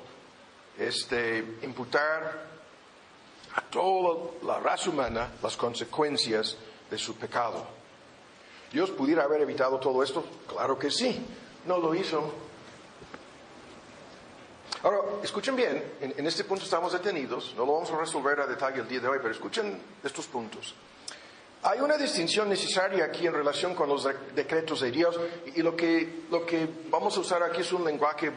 este, 0.78 1.58
imputar 1.62 2.46
a 3.54 3.60
toda 3.62 4.30
la 4.44 4.60
raza 4.60 4.90
humana 4.90 5.32
las 5.42 5.56
consecuencias 5.56 6.56
de 6.90 6.98
su 6.98 7.16
pecado. 7.16 7.66
¿Dios 8.72 8.90
pudiera 8.90 9.24
haber 9.24 9.42
evitado 9.42 9.78
todo 9.78 10.02
esto? 10.02 10.24
Claro 10.46 10.78
que 10.78 10.90
sí. 10.90 11.24
No 11.66 11.78
lo 11.78 11.94
hizo. 11.94 12.32
Ahora, 14.82 14.98
escuchen 15.22 15.56
bien, 15.56 15.82
en, 16.00 16.14
en 16.16 16.26
este 16.26 16.44
punto 16.44 16.64
estamos 16.64 16.92
detenidos, 16.92 17.52
no 17.56 17.66
lo 17.66 17.72
vamos 17.72 17.90
a 17.90 17.98
resolver 17.98 18.40
a 18.40 18.46
detalle 18.46 18.80
el 18.80 18.86
día 18.86 19.00
de 19.00 19.08
hoy, 19.08 19.18
pero 19.20 19.32
escuchen 19.32 19.76
estos 20.04 20.26
puntos. 20.26 20.74
Hay 21.62 21.80
una 21.80 21.96
distinción 21.96 22.48
necesaria 22.48 23.04
aquí 23.06 23.26
en 23.26 23.34
relación 23.34 23.74
con 23.74 23.88
los 23.88 24.08
decretos 24.34 24.80
de 24.80 24.92
Dios 24.92 25.18
y 25.56 25.62
lo 25.62 25.74
que, 25.74 26.26
lo 26.30 26.46
que 26.46 26.68
vamos 26.88 27.16
a 27.16 27.20
usar 27.20 27.42
aquí 27.42 27.62
es 27.62 27.72
un 27.72 27.84
lenguaje 27.84 28.30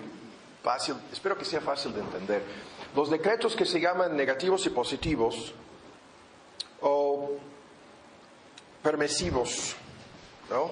fácil, 0.64 0.96
espero 1.12 1.38
que 1.38 1.46
sea 1.46 1.62
fácil 1.62 1.94
de 1.94 2.02
entender. 2.02 2.44
Los 2.96 3.10
decretos 3.10 3.56
que 3.56 3.66
se 3.66 3.80
llaman 3.80 4.16
negativos 4.16 4.66
y 4.66 4.70
positivos 4.70 5.54
o 6.82 7.32
permisivos, 8.84 9.76
¿no? 10.50 10.72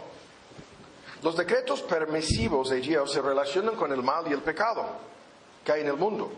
Los 1.21 1.35
decretos 1.35 1.81
permisivos 1.81 2.69
de 2.69 2.79
Dios 2.79 3.11
se 3.11 3.21
relacionan 3.21 3.75
con 3.75 3.91
el 3.91 4.01
mal 4.01 4.25
y 4.29 4.33
el 4.33 4.41
pecado 4.41 4.85
que 5.63 5.71
hay 5.71 5.81
en 5.81 5.87
el 5.87 5.97
mundo. 5.97 6.31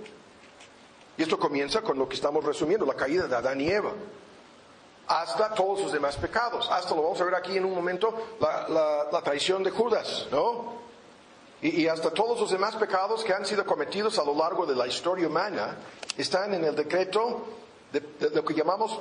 Y 1.18 1.24
esto 1.24 1.38
comienza 1.38 1.82
con 1.82 1.98
lo 2.00 2.10
que 2.10 2.16
estamos 2.16 2.44
resumiendo, 2.44 2.86
la 2.86 2.96
caída 2.96 3.28
de 3.28 3.36
Adán 3.36 3.62
y 3.62 3.70
Eva 3.70 3.94
hasta 5.12 5.54
todos 5.54 5.82
los 5.82 5.92
demás 5.92 6.16
pecados. 6.16 6.70
Hasta 6.72 6.96
lo 6.96 7.04
vamos 7.04 7.20
a 7.20 7.26
ver 7.26 7.36
aquí 7.36 7.58
en 7.58 7.66
un 7.66 7.76
momento, 7.76 8.14
la, 8.40 9.22
traición 9.24 9.62
de 9.64 9.72
Judas, 9.72 10.28
¿no? 10.32 10.91
Y, 11.62 11.88
hasta 11.88 12.12
todos 12.12 12.40
los 12.40 12.52
demás 12.52 12.76
pecados 12.76 13.24
que 13.24 13.34
han 13.34 13.46
sido 13.46 13.66
cometidos 13.66 14.18
a 14.18 14.24
lo 14.24 14.36
largo 14.36 14.66
de 14.66 14.76
la 14.76 14.88
historia 14.88 15.28
humana 15.28 15.78
están 16.18 16.54
en 16.56 16.64
el 16.64 16.76
decreto 16.76 17.46
de, 17.92 18.32
lo 18.34 18.44
que 18.44 18.56
llamamos 18.56 19.00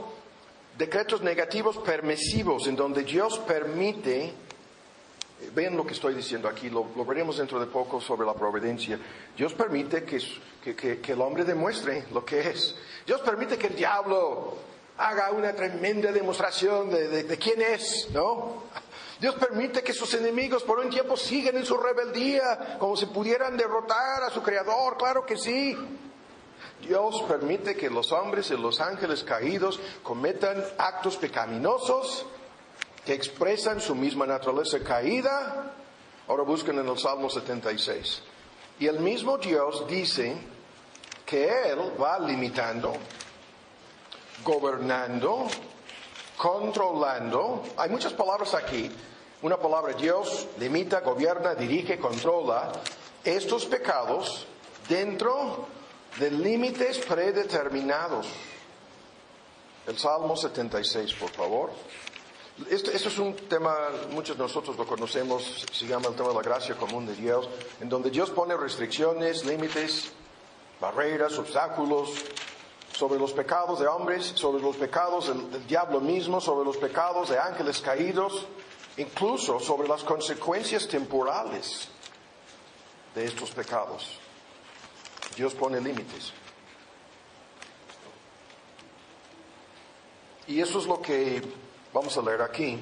decretos 0.77 1.23
negativos 1.23 1.79
permisivos, 1.79 2.67
en 2.67 2.77
donde 2.77 3.03
Dios 3.03 3.39
permite, 3.39 4.25
eh, 4.25 4.33
vean 5.55 5.75
lo 5.75 5.87
que 5.87 5.95
estoy 5.95 6.15
diciendo 6.15 6.49
aquí, 6.49 6.69
lo, 6.69 6.85
veremos 7.07 7.39
dentro 7.39 7.59
de 7.59 7.67
poco 7.67 7.99
sobre 8.01 8.27
la 8.27 8.35
providencia, 8.35 8.99
Dios 9.35 9.55
permite 9.55 10.05
que, 10.05 10.99
que 11.01 11.13
el 11.13 11.21
hombre 11.23 11.45
demuestre 11.45 12.05
lo 12.13 12.25
que 12.25 12.41
es. 12.41 12.77
Dios 13.07 13.23
permite 13.23 13.57
que 13.57 13.69
el 13.69 13.77
diablo 13.77 14.59
haga 15.01 15.31
una 15.31 15.55
tremenda 15.55 16.13
demostración 16.13 16.91
de, 16.91 17.39
quién 17.39 17.63
es, 17.63 18.09
¿no? 18.13 18.65
Dios 19.21 19.35
permite 19.35 19.83
que 19.83 19.93
sus 19.93 20.15
enemigos 20.15 20.63
por 20.63 20.79
un 20.79 20.89
tiempo 20.89 21.17
sigan 21.17 21.57
en 21.57 21.67
su 21.67 21.77
rebeldía, 21.77 22.79
como 22.79 22.97
si 22.97 23.07
pudieran 23.07 23.57
derrotar 23.57 24.23
a 24.23 24.31
su 24.31 24.43
creador, 24.43 24.97
claro 24.97 25.27
que 25.27 25.37
sí. 25.37 25.77
Dios 26.81 27.23
permite 27.29 27.77
que 27.77 27.91
los 27.91 28.11
hombres 28.13 28.51
y 28.51 28.57
los 28.57 28.81
ángeles 28.81 29.23
caídos 29.23 29.79
cometan 30.03 30.65
actos 30.79 31.19
pecaminosos 31.19 32.25
que 33.05 33.13
expresan 33.13 33.81
su 33.81 33.95
misma 33.95 34.25
naturaleza 34.27 34.81
caída. 34.81 35.75
Ahora 36.27 36.43
busquen 36.45 36.79
en 36.79 36.89
el 36.89 36.99
Salmo 36.99 37.29
76. 37.29 38.23
Y 38.79 38.87
el 38.87 39.01
mismo 39.01 39.37
Dios 39.37 39.87
dice 39.87 40.35
que 41.27 41.71
Él 41.71 41.93
va 42.01 42.19
limitando 42.19 42.95
gobernando, 44.43 45.47
controlando. 46.41 47.63
Hay 47.77 47.91
muchas 47.91 48.15
palabras 48.15 48.55
aquí. 48.55 48.91
Una 49.43 49.59
palabra 49.59 49.93
Dios 49.93 50.47
limita, 50.59 51.01
gobierna, 51.01 51.55
dirige, 51.55 51.99
controla 51.99 52.73
estos 53.23 53.67
pecados 53.67 54.47
dentro 54.89 55.67
de 56.19 56.31
límites 56.31 56.99
predeterminados. 56.99 58.27
El 59.87 59.99
Salmo 59.99 60.35
76, 60.35 61.13
por 61.15 61.31
favor. 61.31 61.71
Esto, 62.71 62.91
esto, 62.91 63.09
es 63.09 63.19
un 63.19 63.35
tema, 63.35 63.75
muchos 64.11 64.37
de 64.37 64.43
nosotros 64.43 64.77
lo 64.79 64.87
conocemos, 64.87 65.67
se 65.73 65.87
llama 65.87 66.09
el 66.09 66.15
tema 66.15 66.31
de 66.31 66.35
la 66.37 66.43
gracia 66.43 66.75
común 66.75 67.07
de 67.07 67.15
Dios, 67.15 67.49
en 67.81 67.89
donde 67.89 68.11
Dios 68.11 68.31
pone 68.31 68.57
restricciones, 68.57 69.45
límites, 69.45 70.13
barreras, 70.81 71.39
obstáculos, 71.39 72.11
sobre 73.01 73.19
los 73.19 73.33
pecados 73.33 73.81
de 73.81 73.87
hombres, 73.87 74.27
sobre 74.35 74.63
los 74.63 74.77
pecados 74.77 75.29
del, 75.29 75.67
diablo 75.67 76.03
mismo, 76.03 76.39
sobre 76.39 76.67
los 76.67 76.77
pecados 76.77 77.31
de 77.31 77.39
ángeles 77.39 77.81
caídos, 77.81 78.45
incluso 78.99 79.59
sobre 79.59 79.89
las 79.89 80.05
consecuencias 80.05 80.87
temporales 80.87 81.89
de 83.15 83.25
estos 83.25 83.53
pecados. 83.53 84.19
Dios 85.35 85.55
pone 85.55 85.81
límites. 85.81 86.35
Y 90.47 90.61
eso 90.61 90.79
es 90.79 90.85
lo 90.85 91.01
que 91.01 91.41
vamos 91.95 92.19
a 92.19 92.21
leer 92.21 92.43
aquí. 92.43 92.79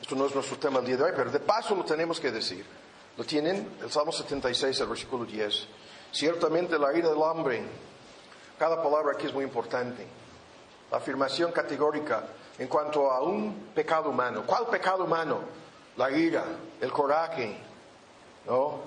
esto 0.00 0.14
no 0.14 0.26
es 0.26 0.34
nuestro 0.36 0.56
tema 0.56 0.78
el 0.78 0.86
día 0.86 0.96
de 0.98 1.02
hoy, 1.02 1.12
pero 1.16 1.32
de 1.32 1.40
paso 1.40 1.74
lo 1.74 1.84
tenemos 1.84 2.20
que 2.20 2.30
decir. 2.30 2.64
Lo 3.16 3.24
tienen 3.24 3.76
el 3.82 3.90
Salmo 3.90 4.12
76, 4.12 4.78
el 4.78 4.86
versículo 4.86 5.24
10. 5.24 5.66
Ciertamente 6.12 6.78
la 6.78 6.96
ira 6.96 7.08
del 7.08 7.18
hombre 7.18 7.89
cada 8.60 8.82
palabra 8.82 9.14
aquí 9.14 9.26
es 9.26 9.32
muy 9.32 9.44
importante. 9.44 10.06
La 10.92 10.98
afirmación 10.98 11.50
categórica 11.50 12.24
en 12.58 12.68
cuanto 12.68 13.10
a 13.10 13.22
un 13.22 13.70
pecado 13.74 14.10
humano. 14.10 14.44
¿Cuál 14.46 14.66
pecado 14.66 15.04
humano? 15.04 15.40
la 15.96 16.10
ira, 16.10 16.44
el 16.80 16.92
coraje, 16.92 17.56
¿no? 18.46 18.80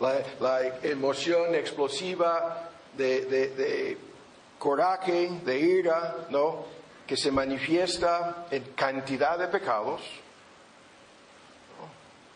La, 0.00 0.78
emoción 0.82 1.54
explosiva 1.54 2.70
de, 2.96 3.98
coraje, 4.58 5.30
de 5.44 5.58
ira, 5.58 6.26
¿no? 6.30 6.64
Que 7.06 7.16
se 7.16 7.30
manifiesta 7.30 8.46
en 8.50 8.62
cantidad 8.74 9.38
de 9.38 9.48
pecados. 9.48 10.00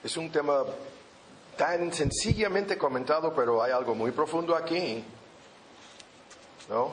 Es 0.03 0.17
un 0.17 0.31
tema 0.33 0.65
tan 1.57 1.93
sencillamente 1.93 2.77
comentado, 2.77 3.33
pero 3.35 3.63
hay 3.63 3.71
algo 3.71 3.95
muy 3.95 4.11
profundo 4.11 4.57
aquí. 4.57 5.05
¿No? 6.69 6.93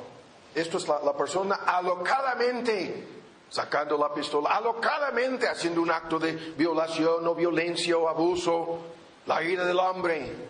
Esto 0.55 0.77
es 0.77 0.87
la, 0.87 1.13
persona 1.13 1.59
alocadamente 1.65 3.07
sacando 3.49 3.97
la 3.97 4.13
pistola, 4.13 4.55
alocadamente 4.55 5.47
haciendo 5.47 5.81
un 5.81 5.91
acto 5.91 6.19
de 6.19 6.33
violación 6.33 7.25
o 7.27 7.35
violencia 7.35 7.97
o 7.97 8.07
abuso, 8.07 8.79
la 9.25 9.43
ira 9.43 9.65
del 9.65 9.79
hombre. 9.79 10.49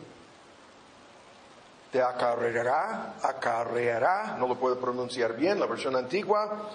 Te 1.92 2.02
acarreará, 2.02 3.16
acarreará, 3.24 4.36
no 4.38 4.48
lo 4.48 4.56
puedo 4.56 4.80
pronunciar 4.80 5.36
bien, 5.36 5.60
la 5.60 5.66
versión 5.66 5.96
antigua, 5.96 6.70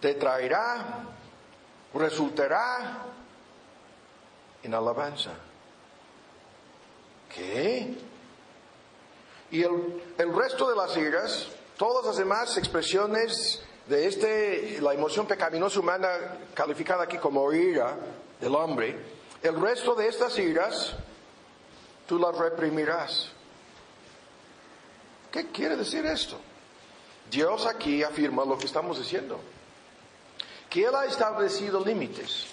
te 0.00 0.14
traerá, 0.14 1.04
resultará 1.94 3.02
en 4.62 4.74
alabanza. 4.74 5.30
¿Qué? 7.34 7.94
Y 9.54 9.62
el, 9.62 10.02
el 10.18 10.34
resto 10.34 10.68
de 10.68 10.74
las 10.74 10.96
iras, 10.96 11.46
todas 11.76 12.04
las 12.04 12.16
demás 12.16 12.56
expresiones 12.56 13.62
de 13.86 14.08
este, 14.08 14.80
la 14.80 14.92
emoción 14.92 15.28
pecaminosa 15.28 15.78
humana 15.78 16.08
calificada 16.54 17.04
aquí 17.04 17.18
como 17.18 17.52
ira 17.52 17.96
del 18.40 18.52
hombre, 18.56 18.98
el 19.40 19.60
resto 19.60 19.94
de 19.94 20.08
estas 20.08 20.36
iras, 20.40 20.96
tú 22.08 22.18
las 22.18 22.36
reprimirás. 22.36 23.30
¿Qué 25.30 25.46
quiere 25.52 25.76
decir 25.76 26.04
esto? 26.04 26.36
Dios 27.30 27.64
aquí 27.66 28.02
afirma 28.02 28.44
lo 28.44 28.58
que 28.58 28.66
estamos 28.66 28.98
diciendo, 28.98 29.38
que 30.68 30.84
Él 30.84 30.96
ha 30.96 31.04
establecido 31.04 31.78
límites. 31.84 32.46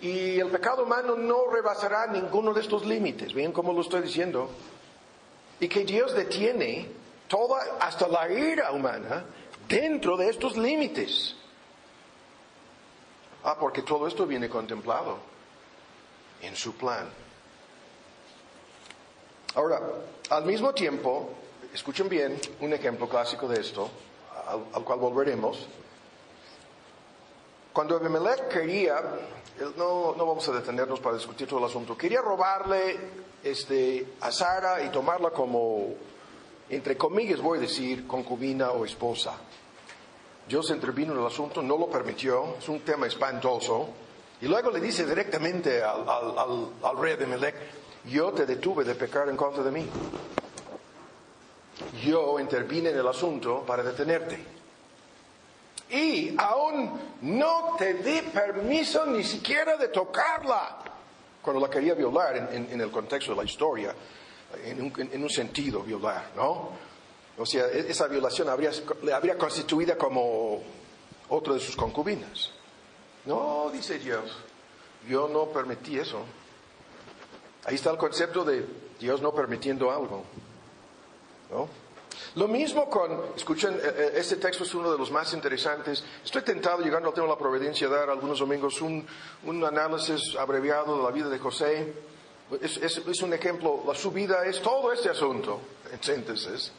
Y 0.00 0.40
el 0.40 0.48
pecado 0.48 0.84
humano 0.84 1.16
no 1.16 1.50
rebasará 1.50 2.06
ninguno 2.06 2.54
de 2.54 2.62
estos 2.62 2.86
límites, 2.86 3.34
¿ven 3.34 3.52
cómo 3.52 3.74
lo 3.74 3.82
estoy 3.82 4.00
diciendo? 4.00 4.48
Y 5.60 5.68
que 5.68 5.84
Dios 5.84 6.14
detiene 6.14 6.88
toda, 7.28 7.78
hasta 7.80 8.08
la 8.08 8.30
ira 8.30 8.72
humana, 8.72 9.24
dentro 9.68 10.16
de 10.16 10.28
estos 10.28 10.56
límites. 10.56 11.34
Ah, 13.44 13.56
porque 13.58 13.82
todo 13.82 14.06
esto 14.06 14.26
viene 14.26 14.48
contemplado 14.48 15.18
en 16.42 16.56
su 16.56 16.74
plan. 16.76 17.08
Ahora, 19.54 19.80
al 20.30 20.44
mismo 20.44 20.74
tiempo, 20.74 21.30
escuchen 21.72 22.08
bien 22.08 22.38
un 22.60 22.72
ejemplo 22.72 23.08
clásico 23.08 23.48
de 23.48 23.60
esto, 23.60 23.88
al, 24.48 24.64
al 24.74 24.84
cual 24.84 24.98
volveremos. 24.98 25.66
Cuando 27.76 27.94
Abimelech 27.96 28.48
quería, 28.48 29.02
no, 29.76 30.14
no 30.16 30.26
vamos 30.26 30.48
a 30.48 30.52
detenernos 30.52 30.98
para 30.98 31.18
discutir 31.18 31.46
todo 31.46 31.58
el 31.58 31.66
asunto, 31.66 31.94
quería 31.94 32.22
robarle 32.22 32.96
este, 33.44 34.14
a 34.22 34.32
Sara 34.32 34.82
y 34.82 34.88
tomarla 34.88 35.28
como, 35.28 35.88
entre 36.70 36.96
comillas 36.96 37.38
voy 37.38 37.58
a 37.58 37.60
decir, 37.60 38.06
concubina 38.06 38.70
o 38.70 38.86
esposa. 38.86 39.34
Dios 40.48 40.70
intervino 40.70 41.12
en 41.12 41.18
el 41.18 41.26
asunto, 41.26 41.60
no 41.60 41.76
lo 41.76 41.90
permitió, 41.90 42.56
es 42.58 42.66
un 42.70 42.80
tema 42.80 43.08
espantoso. 43.08 43.90
Y 44.40 44.46
luego 44.46 44.70
le 44.70 44.80
dice 44.80 45.04
directamente 45.04 45.82
al, 45.82 46.08
al, 46.08 46.38
al, 46.38 46.68
al 46.82 46.98
rey 46.98 47.12
Abimelech, 47.12 47.56
yo 48.06 48.32
te 48.32 48.46
detuve 48.46 48.84
de 48.84 48.94
pecar 48.94 49.28
en 49.28 49.36
contra 49.36 49.62
de 49.62 49.70
mí. 49.70 49.86
Yo 52.02 52.40
intervine 52.40 52.88
en 52.88 53.00
el 53.00 53.06
asunto 53.06 53.64
para 53.66 53.82
detenerte. 53.82 54.55
Y 55.90 56.34
aún 56.36 56.98
no 57.22 57.76
te 57.78 57.94
di 57.94 58.22
permiso 58.22 59.06
ni 59.06 59.22
siquiera 59.22 59.76
de 59.76 59.88
tocarla. 59.88 60.78
Cuando 61.40 61.60
la 61.60 61.70
quería 61.70 61.94
violar 61.94 62.36
en, 62.52 62.80
el 62.80 62.90
contexto 62.90 63.32
de 63.32 63.36
la 63.38 63.44
historia, 63.44 63.94
en 64.64 64.82
un, 64.82 64.92
en 65.12 65.22
un 65.22 65.30
sentido 65.30 65.82
violar, 65.82 66.32
¿no? 66.34 66.70
O 67.38 67.46
sea, 67.46 67.66
e- 67.66 67.90
esa 67.90 68.08
violación 68.08 68.48
habría, 68.48 68.70
le 69.02 69.12
habría 69.12 69.38
constituida 69.38 69.96
como 69.96 70.60
otra 71.28 71.54
de 71.54 71.60
sus 71.60 71.76
concubinas. 71.76 72.50
No, 73.26 73.70
dice 73.72 73.98
Dios, 73.98 74.36
yo 75.08 75.28
no 75.28 75.46
permití 75.46 75.98
eso. 75.98 76.24
Ahí 77.64 77.74
está 77.76 77.90
el 77.90 77.98
concepto 77.98 78.44
de 78.44 78.66
Dios 78.98 79.20
no 79.20 79.32
permitiendo 79.32 79.90
algo. 79.90 80.24
¿no? 81.50 81.68
Lo 82.36 82.48
mismo 82.48 82.88
con, 82.90 83.20
escuchen, 83.36 83.74
eh, 83.74 83.80
eh, 83.96 84.12
este 84.16 84.36
texto 84.36 84.64
es 84.64 84.74
uno 84.74 84.90
de 84.92 84.98
los 84.98 85.10
más 85.10 85.32
interesantes. 85.32 86.04
Estoy 86.24 86.42
tentado, 86.42 86.80
llegando 86.82 87.08
al 87.08 87.14
tema 87.14 87.26
de 87.26 87.32
la 87.32 87.38
providencia, 87.38 87.88
dar 87.88 88.10
algunos 88.10 88.38
domingos 88.38 88.80
un, 88.80 89.06
un 89.44 89.64
análisis 89.64 90.36
abreviado 90.38 90.96
de 90.98 91.02
la 91.02 91.10
vida 91.10 91.28
de 91.28 91.38
José. 91.38 91.94
Es, 92.60 92.76
es- 92.76 92.98
es 92.98 93.22
un 93.22 93.32
ejemplo, 93.32 93.82
la 93.86 93.94
su 93.94 94.10
vida 94.12 94.44
es 94.46 94.60
todo 94.62 94.92
este 94.92 95.10
asunto, 95.10 95.60
en 95.92 96.02
síntesis. 96.02 96.72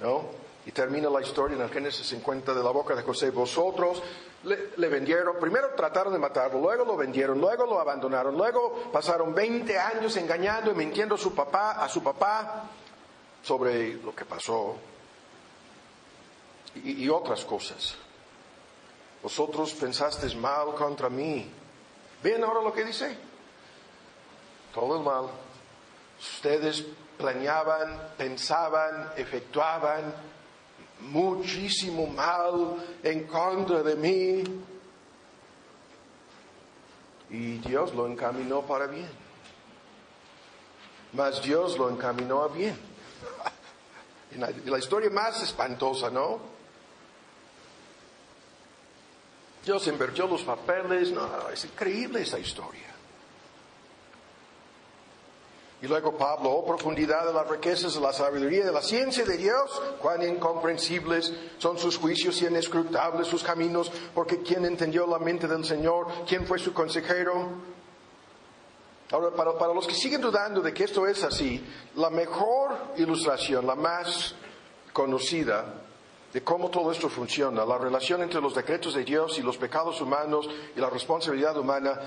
¿no? 0.00 0.24
Y 0.66 0.72
termina 0.72 1.08
la 1.08 1.20
historia 1.22 1.56
en 1.56 1.62
el 1.62 1.70
Génesis 1.70 2.06
50 2.08 2.52
de 2.52 2.62
la 2.62 2.70
boca 2.70 2.94
de 2.94 3.02
José. 3.02 3.30
Vosotros 3.30 4.02
le, 4.44 4.70
le 4.76 4.88
vendieron, 4.88 5.36
primero 5.40 5.68
trataron 5.76 6.12
de 6.12 6.18
matarlo, 6.18 6.60
luego 6.60 6.84
lo 6.84 6.96
vendieron, 6.96 7.40
luego 7.40 7.66
lo 7.66 7.78
abandonaron, 7.80 8.36
luego 8.36 8.90
pasaron 8.92 9.34
20 9.34 9.78
años 9.78 10.16
engañando 10.16 10.70
y 10.72 10.74
mintiendo 10.74 11.14
a 11.14 11.18
su 11.18 11.34
papá, 11.34 11.72
a 11.82 11.88
su 11.88 12.02
papá 12.02 12.64
sobre 13.46 13.94
lo 14.02 14.12
que 14.12 14.24
pasó 14.24 14.76
y, 16.82 17.08
otras 17.08 17.44
cosas. 17.44 17.94
Vosotros 19.22 19.72
pensasteis 19.74 20.34
mal 20.34 20.74
contra 20.74 21.08
mí. 21.08 21.48
¿Ven 22.22 22.42
ahora 22.42 22.60
lo 22.60 22.72
que 22.72 22.84
dice? 22.84 23.16
Todo 24.74 24.96
el 24.96 25.04
mal. 25.04 25.26
Ustedes 26.18 26.84
planeaban, 27.16 28.14
pensaban, 28.18 29.12
efectuaban 29.16 30.12
muchísimo 31.00 32.08
mal 32.08 32.84
en 33.04 33.28
contra 33.28 33.82
de 33.84 33.94
mí. 33.94 34.44
Y 37.30 37.58
Dios 37.58 37.94
lo 37.94 38.08
encaminó 38.08 38.62
para 38.62 38.88
bien. 38.88 39.10
Mas 41.12 41.40
Dios 41.42 41.78
lo 41.78 41.88
encaminó 41.88 42.42
a 42.42 42.48
bien. 42.48 42.95
Y 44.32 44.68
la, 44.68 44.78
historia 44.78 45.08
más 45.08 45.42
espantosa, 45.42 46.10
¿no? 46.10 46.38
Dios 49.64 49.86
invirtió 49.86 50.26
los 50.26 50.42
papeles, 50.42 51.10
no, 51.10 51.48
es 51.48 51.64
increíble 51.64 52.20
esa 52.22 52.38
historia. 52.38 52.86
Y 55.82 55.86
luego 55.86 56.16
Pablo, 56.16 56.50
oh 56.50 56.66
profundidad 56.66 57.26
de 57.26 57.32
las 57.32 57.48
riquezas 57.48 57.94
de 57.94 58.00
la 58.00 58.12
sabiduría 58.12 58.64
de 58.64 58.72
la 58.72 58.82
ciencia 58.82 59.24
de 59.24 59.36
Dios, 59.36 59.82
cuán 60.00 60.22
incomprensibles 60.22 61.32
son 61.58 61.78
sus 61.78 61.96
juicios 61.98 62.40
y 62.42 62.46
inescrutables 62.46 63.28
sus 63.28 63.42
caminos, 63.42 63.92
porque 64.14 64.42
¿quién 64.42 64.64
entendió 64.64 65.06
la 65.06 65.18
mente 65.18 65.46
del 65.46 65.64
Señor? 65.64 66.06
¿Quién 66.26 66.46
fue 66.46 66.58
su 66.58 66.72
consejero? 66.72 67.75
Ahora, 69.12 69.30
para, 69.30 69.72
los 69.72 69.86
que 69.86 69.94
siguen 69.94 70.20
dudando 70.20 70.60
de 70.60 70.74
que 70.74 70.84
esto 70.84 71.06
es 71.06 71.22
así, 71.22 71.64
la 71.94 72.10
mejor 72.10 72.76
ilustración, 72.96 73.66
la 73.66 73.76
más 73.76 74.34
conocida 74.92 75.64
de 76.32 76.42
cómo 76.42 76.70
todo 76.70 76.90
esto 76.90 77.08
funciona, 77.08 77.64
la 77.64 77.78
relación 77.78 78.22
entre 78.22 78.40
los 78.40 78.54
decretos 78.54 78.94
de 78.94 79.04
Dios 79.04 79.38
y 79.38 79.42
los 79.42 79.56
pecados 79.56 80.00
humanos 80.00 80.48
y 80.74 80.80
la 80.80 80.90
responsabilidad 80.90 81.56
humana, 81.56 82.00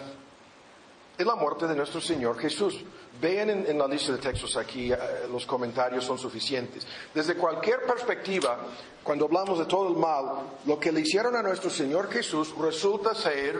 es 1.17 1.25
la 1.25 1.35
muerte 1.35 1.67
de 1.67 1.75
nuestro 1.75 2.01
Señor 2.01 2.37
Jesús. 2.37 2.83
Vean 3.21 3.49
en, 3.49 3.65
en 3.67 3.77
la 3.77 3.87
lista 3.87 4.13
de 4.13 4.19
textos 4.19 4.55
aquí, 4.55 4.91
eh, 4.91 4.97
los 5.31 5.45
comentarios 5.45 6.05
son 6.05 6.17
suficientes. 6.17 6.85
Desde 7.13 7.35
cualquier 7.35 7.85
perspectiva, 7.85 8.57
cuando 9.03 9.25
hablamos 9.25 9.59
de 9.59 9.65
todo 9.65 9.89
el 9.89 9.95
mal, 9.95 10.25
lo 10.65 10.79
que 10.79 10.91
le 10.91 11.01
hicieron 11.01 11.35
a 11.35 11.41
nuestro 11.41 11.69
Señor 11.69 12.09
Jesús 12.09 12.53
resulta 12.57 13.15
ser 13.15 13.57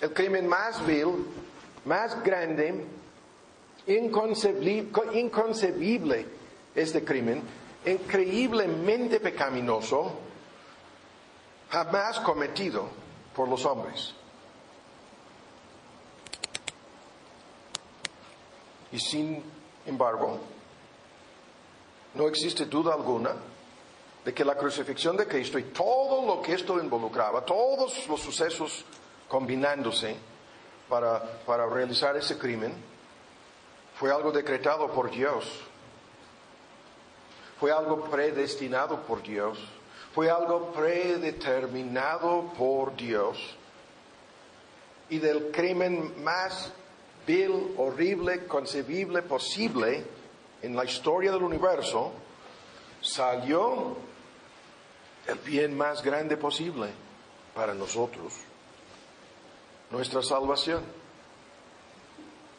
el 0.00 0.12
crimen 0.12 0.46
más 0.46 0.84
vil, 0.86 1.26
más 1.86 2.22
grande, 2.22 2.84
inconcebible, 3.86 4.90
inconcebible 5.14 6.26
este 6.74 7.04
crimen, 7.04 7.42
increíblemente 7.84 9.20
pecaminoso, 9.20 10.12
jamás 11.70 12.20
cometido 12.20 12.88
por 13.34 13.48
los 13.48 13.64
hombres. 13.64 14.12
Y 18.92 18.98
sin 18.98 19.42
embargo, 19.86 20.38
no 22.14 22.28
existe 22.28 22.66
duda 22.66 22.94
alguna 22.94 23.34
de 24.24 24.34
que 24.34 24.44
la 24.44 24.56
crucifixión 24.56 25.16
de 25.16 25.28
Cristo 25.28 25.58
y 25.58 25.64
todo 25.64 26.26
lo 26.26 26.42
que 26.42 26.54
esto 26.54 26.80
involucraba, 26.82 27.44
todos 27.44 28.08
los 28.08 28.20
sucesos 28.20 28.84
combinándose, 29.28 30.16
para, 30.88 31.22
para 31.46 31.66
realizar 31.66 32.16
ese 32.16 32.38
crimen. 32.38 32.72
Fue 33.98 34.10
algo 34.10 34.30
decretado 34.30 34.88
por 34.92 35.10
Dios. 35.10 35.44
Fue 37.58 37.72
algo 37.72 38.04
predestinado 38.04 39.02
por 39.02 39.22
Dios. 39.22 39.58
Fue 40.14 40.30
algo 40.30 40.72
predeterminado 40.72 42.52
por 42.56 42.94
Dios. 42.96 43.38
Y 45.08 45.18
del 45.18 45.50
crimen 45.50 46.22
más 46.22 46.72
vil, 47.26 47.74
horrible, 47.76 48.46
concebible 48.46 49.22
posible 49.22 50.04
en 50.62 50.76
la 50.76 50.84
historia 50.84 51.32
del 51.32 51.42
universo, 51.42 52.12
salió 53.00 53.96
el 55.26 55.38
bien 55.38 55.76
más 55.76 56.02
grande 56.02 56.36
posible 56.36 56.88
para 57.54 57.74
nosotros, 57.74 58.34
nuestra 59.90 60.22
salvación. 60.22 60.82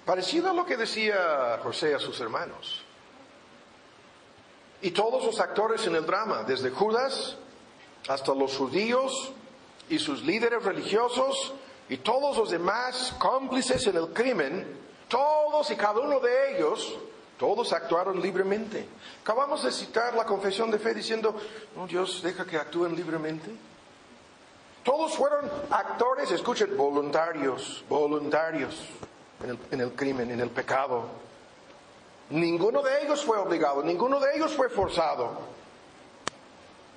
Parecido 0.05 0.49
a 0.49 0.53
lo 0.53 0.65
que 0.65 0.77
decía 0.77 1.59
José 1.61 1.93
a 1.93 1.99
sus 1.99 2.19
hermanos. 2.21 2.81
Y 4.81 4.91
todos 4.91 5.23
los 5.25 5.39
actores 5.39 5.85
en 5.87 5.95
el 5.95 6.05
drama, 6.05 6.43
desde 6.43 6.69
Judas 6.69 7.37
hasta 8.07 8.33
los 8.33 8.55
judíos 8.55 9.33
y 9.89 9.99
sus 9.99 10.23
líderes 10.23 10.63
religiosos 10.63 11.53
y 11.89 11.97
todos 11.97 12.37
los 12.37 12.51
demás 12.51 13.15
cómplices 13.17 13.85
en 13.87 13.97
el 13.97 14.07
crimen, 14.09 14.65
todos 15.07 15.71
y 15.71 15.75
cada 15.75 15.99
uno 15.99 16.19
de 16.19 16.55
ellos, 16.55 16.97
todos 17.37 17.73
actuaron 17.73 18.21
libremente. 18.21 18.87
Acabamos 19.21 19.63
de 19.63 19.71
citar 19.71 20.15
la 20.15 20.25
confesión 20.25 20.71
de 20.71 20.79
fe 20.79 20.93
diciendo, 20.93 21.35
no, 21.75 21.87
Dios 21.87 22.21
deja 22.23 22.45
que 22.45 22.57
actúen 22.57 22.95
libremente. 22.95 23.51
Todos 24.87 25.17
fueron 25.17 25.51
actores, 25.69 26.31
escuchen, 26.31 26.77
voluntarios, 26.77 27.83
voluntarios 27.89 28.73
en 29.43 29.49
el, 29.49 29.59
en 29.69 29.81
el 29.81 29.91
crimen, 29.91 30.31
en 30.31 30.39
el 30.39 30.49
pecado. 30.49 31.03
Ninguno 32.29 32.81
de 32.81 33.03
ellos 33.03 33.21
fue 33.25 33.37
obligado, 33.37 33.83
ninguno 33.83 34.17
de 34.21 34.33
ellos 34.37 34.53
fue 34.53 34.69
forzado. 34.69 35.39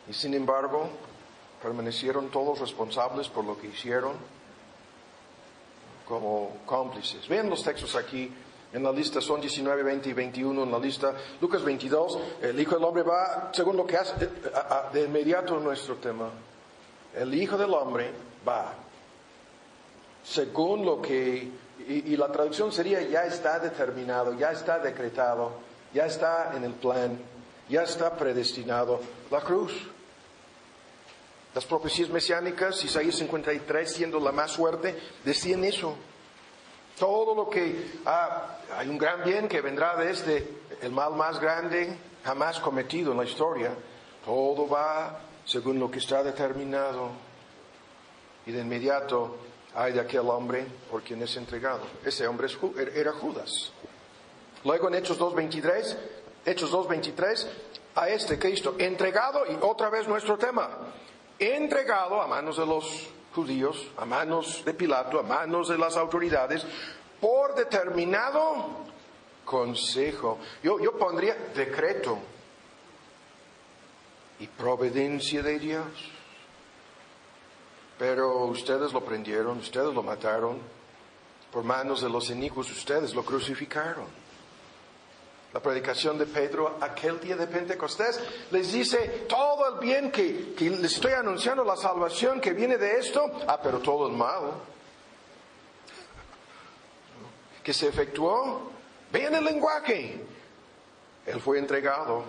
Y 0.09 0.13
sin 0.13 0.35
embargo, 0.35 0.89
permanecieron 1.61 2.29
todos 2.29 2.61
responsables 2.61 3.29
por 3.29 3.45
lo 3.45 3.59
que 3.59 3.67
hicieron 3.67 4.13
como 6.07 6.59
cómplices. 6.67 7.27
Vean 7.27 7.51
los 7.51 7.65
textos 7.65 7.97
aquí. 7.97 8.33
En 8.73 8.85
la 8.85 8.93
lista 8.93 9.21
son 9.21 9.41
19, 9.41 9.83
20 9.83 10.11
y 10.11 10.13
21 10.13 10.63
en 10.63 10.71
la 10.71 10.79
lista. 10.79 11.13
Lucas 11.41 11.65
22, 11.65 12.19
el 12.43 12.61
Hijo 12.61 12.77
del 12.77 12.85
Hombre 12.85 13.03
va, 13.03 13.51
según 13.53 13.77
lo 13.77 13.85
que 13.85 13.97
hace, 13.97 14.15
eh, 14.27 14.29
de 14.93 15.07
inmediato 15.07 15.59
nuestro 15.59 15.97
tema. 15.97 16.31
El 17.17 17.35
Hijo 17.35 17.57
del 17.57 17.73
Hombre 17.75 18.11
va, 18.47 18.73
según 20.23 20.85
lo 20.85 21.03
que 21.03 21.51
y, 21.89 22.17
la 22.17 22.31
traducción 22.31 22.73
sería, 22.73 23.01
ya 23.03 23.25
está 23.25 23.59
determinado, 23.59 24.35
ya 24.35 24.53
está 24.53 24.79
decretado, 24.79 25.53
ya 25.93 26.07
está 26.07 26.53
en 26.55 26.65
el 26.65 26.75
plan, 26.75 27.19
ya 27.69 27.83
está 27.83 28.15
predestinado 28.17 29.01
la 29.31 29.41
cruz. 29.41 29.73
Las 31.55 31.65
profecías 31.65 32.09
mesiánicas, 32.11 32.85
Isaías 32.85 33.17
53 33.17 33.93
siendo 33.93 34.21
la 34.21 34.31
más 34.31 34.57
fuerte, 34.57 34.97
decían 35.25 35.65
eso. 35.65 35.95
Todo 36.99 37.35
lo 37.35 37.51
que 37.51 37.93
ah, 38.07 38.59
hay 38.77 38.89
un 38.89 38.99
gran 38.99 39.25
bien 39.25 39.49
que 39.49 39.61
vendrá 39.61 39.97
desde 39.97 40.47
el 40.83 40.93
mal 40.93 41.15
más 41.15 41.41
grande 41.41 41.97
jamás 42.25 42.61
cometido 42.61 43.13
en 43.13 43.19
la 43.19 43.25
historia, 43.25 43.73
todo 44.25 44.69
va 44.69 45.19
según 45.51 45.81
lo 45.81 45.91
que 45.91 45.99
está 45.99 46.23
determinado. 46.23 47.11
Y 48.47 48.53
de 48.53 48.61
inmediato 48.61 49.37
hay 49.75 49.93
de 49.93 50.01
aquel 50.01 50.29
hombre 50.29 50.65
por 50.91 51.03
quien 51.03 51.23
es 51.23 51.37
entregado. 51.37 51.83
Ese 52.05 52.27
hombre 52.27 52.49
er, 52.79 52.97
era 52.97 53.13
Judas. 53.13 53.73
Luego 54.65 54.89
en 54.89 54.95
Hechos 54.95 55.19
2.23, 55.19 55.97
Hechos 56.45 56.73
2.23, 56.73 57.47
a 57.97 58.09
este 58.09 58.39
Cristo 58.39 58.77
entregado, 58.79 59.45
y 59.47 59.57
otra 59.61 59.91
vez 59.91 60.07
nuestro 60.07 60.39
tema, 60.39 60.71
entregado 61.39 62.21
a 62.21 62.27
manos 62.27 62.57
de 62.57 62.67
los 62.67 63.09
judíos, 63.35 63.89
a 63.97 64.05
manos 64.05 64.63
de 64.65 64.75
Pilato, 64.75 65.19
a 65.19 65.23
manos 65.23 65.69
de 65.69 65.79
las 65.79 65.97
autoridades, 65.97 66.65
por 67.21 67.55
determinado 67.55 68.85
consejo. 69.45 70.39
Yo, 70.63 70.79
yo 70.79 70.97
pondría 70.97 71.35
decreto 71.55 72.19
y 74.41 74.47
providencia 74.47 75.43
de 75.43 75.59
Dios. 75.59 75.87
Pero 77.99 78.47
ustedes 78.47 78.93
lo 78.93 79.05
prendieron, 79.05 79.59
ustedes 79.59 79.95
lo 79.95 80.03
mataron, 80.03 80.59
por 81.53 81.63
manos 81.65 82.01
de 82.01 82.09
los 82.09 82.31
inicuos 82.31 82.71
ustedes 82.71 83.15
lo 83.15 83.25
crucificaron. 83.25 84.07
La 85.53 85.61
predicación 85.61 86.17
de 86.17 86.27
Pedro 86.27 86.79
aquel 86.81 87.21
día 87.21 87.37
de 87.37 87.47
Pentecostés 87.47 88.21
les 88.53 88.73
dice 88.73 89.27
todo 89.29 89.75
el 89.75 89.81
bien 89.81 90.11
que, 90.11 90.55
que 90.55 90.71
les 90.71 90.95
estoy 90.95 91.13
anunciando, 91.13 91.65
la 91.65 91.77
salvación 91.77 92.41
que 92.41 92.53
viene 92.53 92.79
de 92.79 92.99
esto, 92.99 93.31
ah, 93.47 93.61
pero 93.61 93.81
todo 93.81 94.07
el 94.07 94.15
mal 94.15 94.53
que 97.63 97.73
se 97.73 97.89
efectuó. 97.89 98.71
Vean 99.13 99.35
el 99.35 99.45
lenguaje. 99.45 100.21
Él 101.27 101.41
fue 101.41 101.59
entregado, 101.59 102.25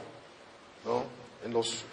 ¿no? 0.86 1.04
En 1.46 1.54
los 1.54 1.86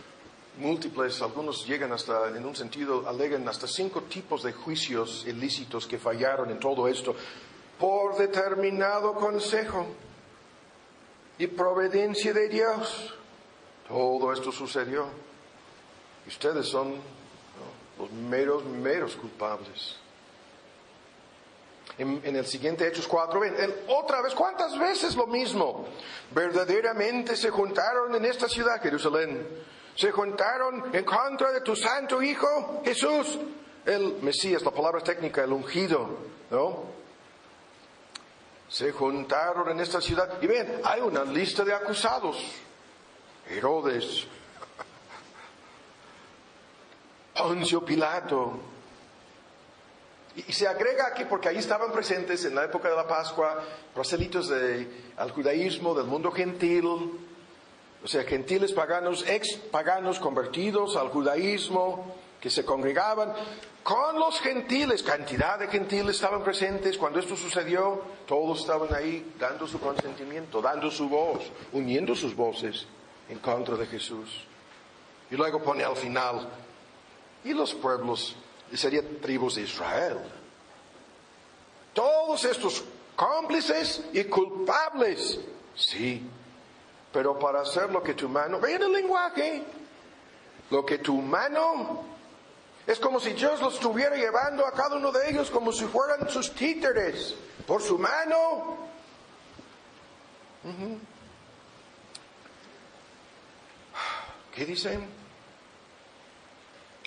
múltiples, 0.58 1.22
algunos 1.22 1.66
llegan 1.66 1.92
hasta, 1.92 2.28
en 2.28 2.44
un 2.44 2.54
sentido, 2.54 3.08
alegan 3.08 3.48
hasta 3.48 3.66
cinco 3.66 4.02
tipos 4.02 4.42
de 4.42 4.52
juicios 4.52 5.24
ilícitos 5.26 5.86
que 5.86 5.98
fallaron 5.98 6.50
en 6.50 6.58
todo 6.58 6.88
esto, 6.88 7.14
por 7.78 8.16
determinado 8.16 9.14
consejo 9.14 9.86
y 11.38 11.46
providencia 11.46 12.32
de 12.32 12.48
Dios. 12.48 13.14
Todo 13.86 14.32
esto 14.32 14.50
sucedió. 14.52 15.06
Ustedes 16.26 16.66
son 16.66 16.96
los 17.98 18.10
meros, 18.12 18.64
meros 18.64 19.16
culpables. 19.16 19.96
En, 21.96 22.36
el 22.36 22.46
siguiente 22.46 22.86
Hechos 22.86 23.08
4, 23.08 23.40
ven, 23.40 23.54
otra 23.88 24.20
vez, 24.22 24.32
¿cuántas 24.34 24.78
veces 24.78 25.16
lo 25.16 25.26
mismo? 25.26 25.88
Verdaderamente 26.30 27.34
se 27.34 27.50
juntaron 27.50 28.14
en 28.14 28.24
esta 28.24 28.48
ciudad, 28.48 28.80
Jerusalén 28.80 29.46
se 29.98 30.12
juntaron 30.12 30.94
en 30.94 31.04
contra 31.04 31.50
de 31.50 31.60
tu 31.60 31.74
santo 31.74 32.22
Hijo 32.22 32.82
Jesús, 32.84 33.36
el 33.84 34.22
Mesías, 34.22 34.62
la 34.62 34.70
palabra 34.70 35.00
técnica, 35.00 35.42
el 35.42 35.52
ungido, 35.52 36.08
¿no? 36.50 36.84
Se 38.68 38.92
juntaron 38.92 39.68
en 39.70 39.80
esta 39.80 40.00
ciudad 40.00 40.40
y 40.40 40.46
ven, 40.46 40.82
hay 40.84 41.00
una 41.00 41.24
lista 41.24 41.64
de 41.64 41.74
acusados. 41.74 42.36
Herodes, 43.48 44.24
Poncio 47.36 47.84
Pilato. 47.84 48.60
Y, 50.36 50.52
se 50.52 50.68
agrega 50.68 51.08
aquí, 51.08 51.24
porque 51.24 51.48
ahí 51.48 51.56
estaban 51.56 51.90
presentes 51.90 52.44
en 52.44 52.54
la 52.54 52.66
época 52.66 52.88
de 52.88 52.94
la 52.94 53.08
Pascua, 53.08 53.64
proselitos 53.92 54.48
del 54.48 54.88
judaísmo, 55.34 55.92
del 55.92 56.06
mundo 56.06 56.30
gentil, 56.30 57.27
o 58.08 58.10
sea, 58.10 58.24
gentiles 58.24 58.72
paganos, 58.72 59.22
ex 59.28 59.56
paganos 59.70 60.18
convertidos 60.18 60.96
al 60.96 61.10
judaísmo, 61.10 62.14
que 62.40 62.48
se 62.48 62.64
congregaban 62.64 63.34
con 63.82 64.18
los 64.18 64.40
gentiles, 64.40 65.02
cantidad 65.02 65.58
de 65.58 65.68
gentiles 65.68 66.16
estaban 66.16 66.42
presentes 66.42 66.96
cuando 66.96 67.20
esto 67.20 67.36
sucedió, 67.36 68.00
todos 68.26 68.60
estaban 68.60 68.94
ahí 68.94 69.34
dando 69.38 69.66
su 69.66 69.78
consentimiento, 69.78 70.62
dando 70.62 70.90
su 70.90 71.06
voz, 71.06 71.52
uniendo 71.74 72.14
sus 72.14 72.34
voces 72.34 72.86
en 73.28 73.40
contra 73.40 73.76
de 73.76 73.84
Jesús. 73.84 74.42
Y 75.30 75.36
luego 75.36 75.62
pone 75.62 75.84
al 75.84 75.96
final, 75.96 76.48
y 77.44 77.52
los 77.52 77.74
pueblos, 77.74 78.34
serían 78.72 79.18
tribus 79.20 79.56
de 79.56 79.62
Israel. 79.64 80.16
Todos 81.92 82.42
estos 82.46 82.82
cómplices 83.14 84.02
y 84.14 84.24
culpables, 84.24 85.38
sí, 85.76 86.26
pero 87.12 87.38
para 87.38 87.60
hacer 87.60 87.90
lo 87.90 88.02
que 88.02 88.14
tu 88.14 88.28
mano, 88.28 88.60
vean 88.60 88.82
el 88.82 88.92
lenguaje, 88.92 89.64
lo 90.70 90.84
que 90.84 90.98
tu 90.98 91.20
mano, 91.20 92.04
es 92.86 92.98
como 92.98 93.20
si 93.20 93.32
Dios 93.32 93.60
los 93.60 93.74
estuviera 93.74 94.16
llevando 94.16 94.66
a 94.66 94.72
cada 94.72 94.96
uno 94.96 95.12
de 95.12 95.30
ellos 95.30 95.50
como 95.50 95.72
si 95.72 95.84
fueran 95.84 96.28
sus 96.30 96.54
títeres, 96.54 97.34
por 97.66 97.82
su 97.82 97.98
mano. 97.98 98.78
¿Qué 104.54 104.64
dicen? 104.64 105.06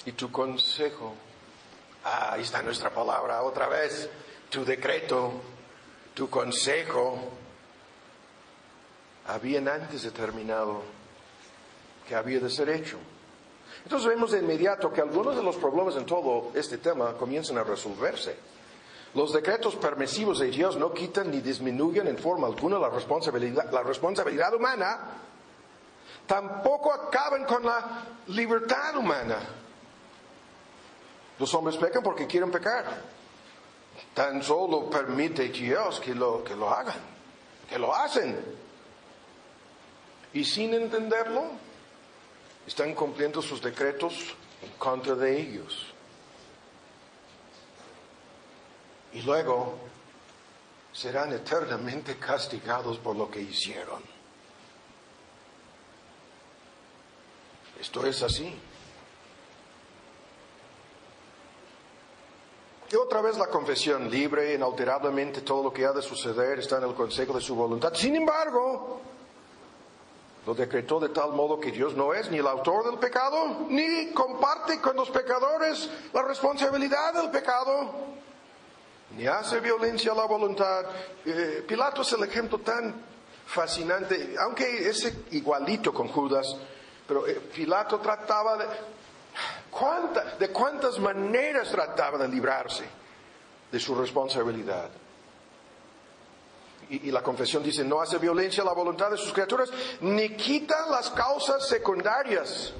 Y 0.06 0.12
tu 0.14 0.32
consejo. 0.32 1.16
Ah, 2.04 2.34
ahí 2.34 2.42
está 2.42 2.62
nuestra 2.62 2.90
palabra 2.90 3.42
otra 3.44 3.68
vez. 3.68 4.10
Tu 4.50 4.64
decreto, 4.64 5.34
tu 6.14 6.30
consejo 6.30 7.41
habían 9.32 9.68
antes 9.68 10.04
determinado 10.04 10.82
que 12.08 12.16
había 12.16 12.40
de 12.40 12.50
ser 12.50 12.70
hecho. 12.70 12.98
Entonces 13.84 14.10
vemos 14.10 14.32
de 14.32 14.40
inmediato 14.40 14.92
que 14.92 15.02
algunos 15.02 15.36
de 15.36 15.44
los 15.44 15.56
problemas 15.56 15.96
en 15.96 16.06
todo 16.06 16.52
este 16.54 16.78
tema 16.78 17.14
comienzan 17.14 17.58
a 17.58 17.64
resolverse. 17.64 18.36
Los 19.14 19.34
decretos 19.34 19.76
permisivos 19.76 20.40
de 20.40 20.48
Dios 20.48 20.78
no 20.78 20.94
quitan 20.94 21.32
ni 21.32 21.42
disminuyen 21.42 22.08
en 22.08 22.18
forma 22.18 22.48
alguna 22.48 22.78
la 22.78 22.90
responsabilidad, 22.90 23.72
la 23.72 23.84
responsabilidad 23.84 24.54
humana, 24.54 25.00
tampoco 26.28 26.94
acaban 26.94 27.46
con 27.46 27.66
la 27.66 28.04
libertad 28.28 28.96
humana. 28.98 29.38
Los 31.40 31.54
hombres 31.54 31.78
pecan 31.78 32.04
porque 32.04 32.28
quieren 32.28 32.52
pecar. 32.52 32.86
Tan 34.14 34.44
solo 34.44 34.90
permite 34.90 35.50
Dios 35.50 36.00
que 36.00 36.14
lo, 36.14 36.44
que 36.44 36.56
lo 36.56 36.70
hagan, 36.70 37.00
que 37.70 37.80
lo 37.80 37.94
hacen. 37.96 38.38
Y 40.34 40.46
sin 40.46 40.74
entenderlo, 40.74 41.44
están 42.66 42.94
cumpliendo 42.94 43.42
sus 43.42 43.62
decretos 43.62 44.36
en 44.62 44.72
contra 44.78 45.16
de 45.16 45.40
ellos. 45.40 45.88
Y 49.14 49.22
luego 49.24 49.78
serán 50.94 51.34
eternamente 51.34 52.18
castigados 52.18 52.98
por 52.98 53.16
lo 53.16 53.30
que 53.30 53.42
hicieron. 53.42 54.02
Esto 57.80 58.06
es 58.06 58.22
así. 58.22 58.54
Y 62.92 62.96
otra 62.96 63.22
vez 63.22 63.38
la 63.38 63.48
confesión 63.48 64.10
libre, 64.10 64.54
inalterablemente 64.54 65.42
todo 65.42 65.64
lo 65.64 65.74
que 65.74 65.86
ha 65.86 65.94
de 65.94 66.02
suceder 66.02 66.60
está 66.60 66.78
en 66.78 66.84
el 66.84 66.94
consejo 66.94 67.34
de 67.34 67.42
su 67.42 67.56
voluntad. 67.56 67.94
Sin 67.94 68.16
embargo, 68.16 69.02
lo 70.46 70.56
decretó 70.56 71.00
de 71.00 71.10
tal 71.10 71.34
modo 71.34 71.60
que 71.60 71.72
Dios 71.72 71.96
no 71.96 72.14
es 72.14 72.32
ni 72.32 72.40
el 72.40 72.48
autor 72.48 72.86
del 72.86 72.98
pecado, 72.98 73.68
ni 73.70 74.12
comparte 74.12 74.82
con 74.82 74.96
los 74.96 75.10
pecadores 75.12 75.90
la 76.14 76.24
responsabilidad 76.24 77.14
del 77.14 77.30
pecado, 77.30 77.92
ni 79.16 79.28
hace 79.28 79.60
violencia 79.60 80.14
a 80.14 80.16
la 80.16 80.26
voluntad. 80.26 80.86
Eh, 81.26 81.64
Pilato 81.68 82.02
es 82.02 82.12
el 82.14 82.24
ejemplo 82.24 82.58
tan 82.60 83.06
fascinante, 83.46 84.36
aunque 84.40 84.90
es 84.90 85.14
igualito 85.32 85.94
con 85.94 86.08
Judas, 86.08 86.56
pero 87.08 87.28
eh, 87.28 87.40
Pilato 87.54 88.00
trataba 88.00 88.58
de, 88.58 88.66
de 90.40 90.52
cuántas 90.52 90.98
maneras 90.98 91.70
trataba 91.70 92.18
de 92.18 92.28
librarse 92.28 92.86
de 93.72 93.80
su 93.80 93.94
responsabilidad. 93.94 94.90
Y, 96.92 97.10
la 97.10 97.24
confesión 97.24 97.64
dice, 97.64 97.86
no 97.86 98.02
hace 98.02 98.18
violencia 98.18 98.64
a 98.64 98.66
la 98.66 98.74
voluntad 98.74 99.10
de 99.10 99.18
sus 99.18 99.32
criaturas, 99.32 99.72
ni 100.02 100.36
quita 100.36 100.76
las 100.90 101.10
causas 101.10 101.66
secundarias. 101.66 102.74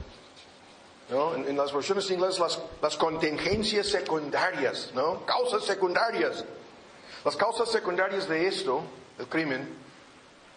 En, 1.10 1.56
las 1.56 1.74
versiones 1.74 2.12
inglesas, 2.12 2.40
las, 2.40 2.60
las 2.82 2.98
contingencias 2.98 3.88
secundarias, 3.88 4.92
¿no? 4.94 5.26
Causas 5.26 5.64
secundarias. 5.64 6.44
Las 7.24 7.38
causas 7.38 7.72
secundarias 7.72 8.28
de 8.28 8.48
esto, 8.48 8.82
el 9.18 9.28
crimen, 9.28 9.78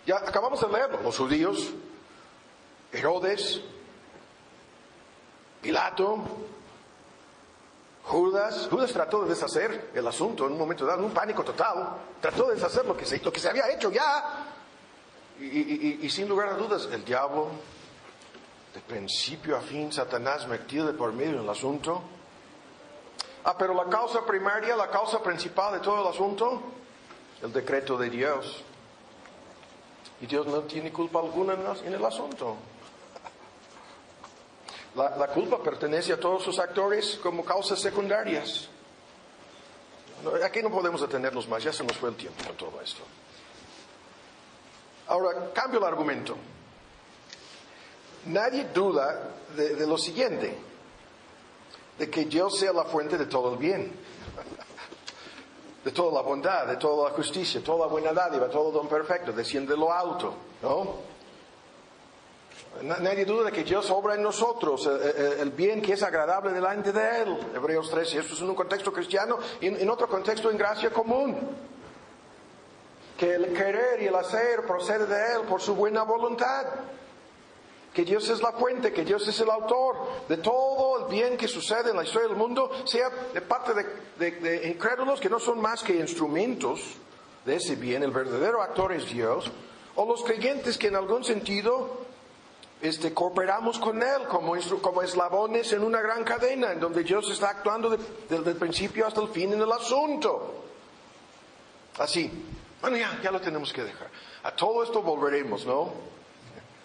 ya 0.05 0.17
acabamos 0.17 0.61
de 0.61 0.69
leerlo. 0.69 1.01
Los 1.03 1.17
judíos, 1.17 1.71
Herodes, 2.93 3.61
Pilato, 5.63 6.25
Judas, 8.05 8.69
Judas 8.71 8.93
trató 8.93 9.23
de 9.23 9.31
deshacer 9.31 9.91
el 9.95 10.07
asunto 10.07 10.47
en 10.47 10.53
un 10.53 10.59
momento 10.59 10.85
dado, 10.85 10.99
en 10.99 11.07
un 11.07 11.15
pánico 11.15 11.43
total, 11.43 11.97
trató 12.21 12.49
de 12.49 12.55
deshacer 12.55 12.85
lo 12.85 12.97
que 12.97 13.07
se, 13.07 13.19
lo 13.21 13.33
que 13.33 13.41
se 13.41 13.49
había 13.49 13.71
hecho 13.71 13.91
ya. 13.91 14.51
Y, 15.41 16.09
sin 16.11 16.29
lugar 16.29 16.49
a 16.49 16.55
dudas, 16.55 16.89
el 16.93 17.05
diablo, 17.05 17.49
de 18.75 18.81
principio 18.81 19.57
a 19.57 19.61
fin, 19.61 19.91
Satanás 19.91 20.47
metido 20.47 20.87
de 20.87 20.93
por 20.93 21.13
medio 21.13 21.39
en 21.39 21.45
el 21.45 21.49
asunto. 21.49 22.03
Ah, 23.43 23.57
pero 23.59 23.75
la 23.75 23.87
causa 23.87 24.25
primaria, 24.25 24.77
la 24.77 24.91
causa 24.91 25.23
principal 25.23 25.75
de 25.75 25.81
todo 25.81 26.03
el 26.03 26.07
asunto, 26.07 26.63
el 27.43 27.53
decreto 27.53 27.97
de 27.97 28.11
Dios. 28.11 28.63
Y 30.21 30.27
Dios 30.27 30.47
no 30.47 30.61
tiene 30.61 30.93
culpa 30.93 31.21
alguna 31.21 31.55
en 31.85 31.93
el 31.93 32.05
asunto. 32.05 32.57
La, 34.95 35.27
culpa 35.29 35.61
pertenece 35.61 36.13
a 36.13 36.21
todos 36.21 36.45
sus 36.45 36.59
actores 36.59 37.19
como 37.21 37.45
causas 37.45 37.81
secundarias. 37.81 38.69
Aquí 40.45 40.63
no 40.63 40.71
podemos 40.71 41.01
detenernos 41.01 41.49
más, 41.49 41.65
ya 41.65 41.73
se 41.73 41.83
nos 41.83 41.97
fue 41.97 42.11
el 42.11 42.17
tiempo 42.17 42.45
con 42.45 42.57
todo 42.57 42.81
esto. 42.81 43.03
Ahora, 45.09 45.53
cambio 45.53 45.81
el 45.81 45.87
argumento. 45.87 46.37
Nadie 48.27 48.69
duda 48.73 49.33
de, 49.57 49.75
de, 49.75 49.87
lo 49.87 49.99
siguiente, 49.99 50.57
de 51.99 52.09
que 52.09 52.25
Dios 52.25 52.59
sea 52.59 52.73
la 52.73 52.85
fuente 52.85 53.19
de 53.19 53.27
todo 53.27 53.53
el 53.53 53.59
bien, 53.59 53.93
de 55.85 55.91
toda 55.91 56.13
la 56.13 56.23
bondad, 56.23 56.67
de 56.69 56.77
toda 56.77 57.11
la 57.11 57.17
justicia, 57.17 57.63
toda 57.63 57.81
la 57.81 57.93
buena 57.93 58.13
dádiva, 58.13 58.49
todo 58.49 58.71
don 58.71 58.89
perfecto, 58.89 59.33
desciende 59.33 59.73
de 59.73 59.79
lo 59.79 59.93
alto, 59.93 60.35
¿no? 60.63 61.14
Nadie 62.83 63.25
duda 63.25 63.45
de 63.45 63.53
que 63.53 63.65
Dios 63.65 63.91
obra 63.91 64.15
en 64.15 64.23
nosotros 64.23 64.87
el, 64.87 65.51
bien 65.51 65.81
que 65.81 65.93
es 65.93 66.03
agradable 66.03 66.53
delante 66.53 66.93
de 66.93 67.23
Él. 67.23 67.39
Hebreos 67.55 67.91
13, 67.91 68.19
esto 68.19 68.35
es 68.35 68.41
en 68.41 68.51
un 68.51 68.55
contexto 68.55 68.93
cristiano 68.93 69.39
y 69.61 69.69
en, 69.69 69.89
otro 69.89 70.09
contexto 70.09 70.51
en 70.51 70.59
gracia 70.59 70.91
común. 70.91 71.37
Que 73.17 73.35
el 73.35 73.53
querer 73.53 74.03
y 74.03 74.07
el 74.07 74.15
hacer 74.15 74.67
procede 74.67 75.07
de 75.07 75.35
Él 75.35 75.43
por 75.49 75.61
su 75.61 75.75
buena 75.75 76.03
voluntad. 76.03 76.67
Que 77.93 78.05
Dios 78.05 78.29
es 78.29 78.43
la 78.43 78.53
fuente, 78.53 78.93
que 78.93 79.05
Dios 79.05 79.27
es 79.29 79.39
el 79.41 79.51
autor 79.51 79.97
de 80.29 80.39
todo 80.39 81.05
el 81.05 81.13
bien 81.13 81.37
que 81.37 81.47
sucede 81.47 81.91
en 81.91 81.97
la 81.97 82.03
historia 82.03 82.29
del 82.29 82.37
mundo, 82.37 82.71
sea 82.85 83.09
de 83.33 83.41
parte 83.41 83.73
de, 83.73 84.31
de 84.33 84.69
incrédulos 84.69 85.21
que 85.21 85.31
no 85.31 85.39
son 85.39 85.61
más 85.61 85.83
que 85.85 85.95
instrumentos 85.95 86.81
de 87.45 87.57
ese 87.57 87.77
bien, 87.77 88.03
el 88.03 88.11
verdadero 88.11 88.63
actor 88.63 88.93
es 88.93 89.09
Dios, 89.09 89.51
o 89.97 90.07
los 90.07 90.25
creyentes 90.25 90.79
que 90.79 90.89
en 90.89 90.97
algún 90.97 91.25
sentido 91.25 92.04
este, 92.85 93.15
cooperamos 93.15 93.79
con 93.79 94.03
Él 94.03 94.25
como, 94.29 94.55
como 94.83 95.01
eslabones 95.01 95.73
en 95.73 95.83
una 95.83 96.03
gran 96.03 96.23
cadena, 96.23 96.73
en 96.73 96.81
donde 96.81 97.03
Dios 97.03 97.31
está 97.31 97.49
actuando 97.49 97.97
desde 98.29 98.51
el 98.51 98.57
principio 98.57 99.07
hasta 99.07 99.23
el 99.23 99.29
fin 99.29 99.55
en 99.55 99.63
el 99.63 99.73
asunto. 99.73 100.65
Así. 101.99 102.31
Bueno, 102.83 102.99
ya, 102.99 103.19
ya 103.23 103.31
lo 103.31 103.41
tenemos 103.41 103.73
que 103.73 103.85
dejar. 103.85 104.11
A 104.43 104.55
todo 104.55 104.83
esto 104.83 105.01
volveremos, 105.01 105.65
¿no? 105.65 105.95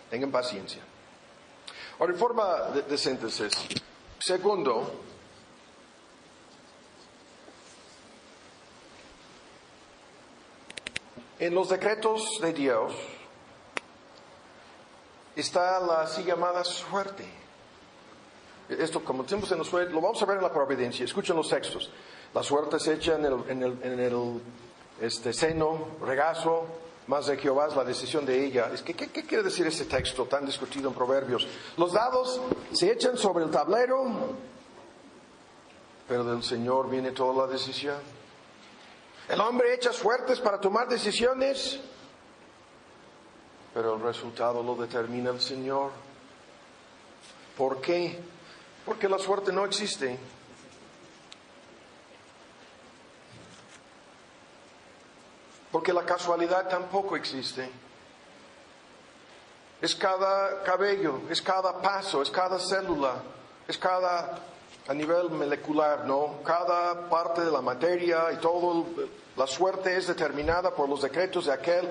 Tengan 0.10 0.32
paciencia. 0.32 0.82
Ahora, 2.00 2.14
en 2.14 2.20
forma 2.20 2.62
de, 2.74 2.84
de 2.84 2.98
síntesis. 2.98 3.52
Segundo, 4.20 5.02
en 11.40 11.54
los 11.54 11.68
decretos 11.68 12.40
de 12.42 12.54
Dios, 12.54 12.94
está 15.40 15.80
la 15.80 16.02
así 16.02 16.24
llamada 16.24 16.64
suerte. 16.64 17.26
Esto, 18.70 19.04
como 19.04 19.24
tiempo 19.24 19.48
se 19.48 19.56
nos 19.56 19.70
fue, 19.70 19.90
lo 19.90 20.00
vamos 20.00 20.22
a 20.22 20.26
ver 20.26 20.38
en 20.38 20.44
la 20.44 20.54
providencia. 20.54 21.04
Escuchen 21.04 21.36
los 21.36 21.50
textos. 21.50 21.90
La 22.34 22.44
suerte 22.44 22.80
se 22.80 22.94
echa 22.94 23.16
en 23.16 23.26
el, 23.26 24.42
este, 25.02 25.34
seno, 25.34 25.88
regazo, 26.02 26.66
más 27.08 27.26
de 27.26 27.38
Jehová 27.38 27.68
es 27.68 27.76
la 27.76 27.84
decisión 27.84 28.24
de 28.26 28.46
ella. 28.46 28.70
Es 28.72 28.84
que, 28.84 28.94
¿qué, 28.94 29.08
quiere 29.10 29.44
decir 29.44 29.66
ese 29.66 29.86
texto 29.86 30.26
tan 30.26 30.46
discutido 30.46 30.90
en 30.90 30.94
Proverbios? 30.94 31.48
Los 31.78 31.94
dados 31.94 32.40
se 32.72 32.92
echan 32.92 33.18
sobre 33.18 33.46
el 33.46 33.50
tablero, 33.50 34.06
pero 36.08 36.24
del 36.24 36.44
Señor 36.44 36.88
viene 36.88 37.12
toda 37.12 37.48
la 37.48 37.52
decisión. 37.52 37.98
El 39.28 39.42
hombre 39.42 39.74
echa 39.74 39.92
suertes 39.92 40.40
para 40.40 40.60
tomar 40.60 40.88
decisiones, 40.88 41.80
pero 43.74 43.96
el 43.96 44.02
resultado 44.02 44.64
lo 44.64 44.76
determina 44.76 45.30
el 45.30 45.42
Señor. 45.42 45.92
¿Por 47.58 47.82
qué? 47.82 48.20
Porque 48.86 49.08
la 49.08 49.20
suerte 49.20 49.52
no 49.52 49.66
existe. 49.66 50.18
Porque 55.72 55.94
la 55.94 56.04
casualidad 56.04 56.68
tampoco 56.68 57.16
existe. 57.16 57.70
Es 59.82 59.96
cada 59.96 60.64
cabello, 60.64 61.22
es 61.30 61.42
cada 61.42 61.82
paso, 61.82 62.22
es 62.22 62.32
cada 62.32 62.60
célula, 62.60 63.22
es 63.68 63.78
cada 63.78 64.40
a 64.90 64.94
nivel 64.96 65.30
molecular, 65.30 66.06
¿no? 66.06 66.42
Cada 66.44 67.08
parte 67.10 67.42
de 67.46 67.52
la 67.52 67.62
materia 67.62 68.32
y 68.34 68.38
todo, 68.38 68.88
la 69.38 69.46
suerte 69.46 69.96
es 69.96 70.08
determinada 70.08 70.74
por 70.74 70.90
los 70.90 71.04
decretos 71.04 71.46
de 71.46 71.54
aquel 71.54 71.88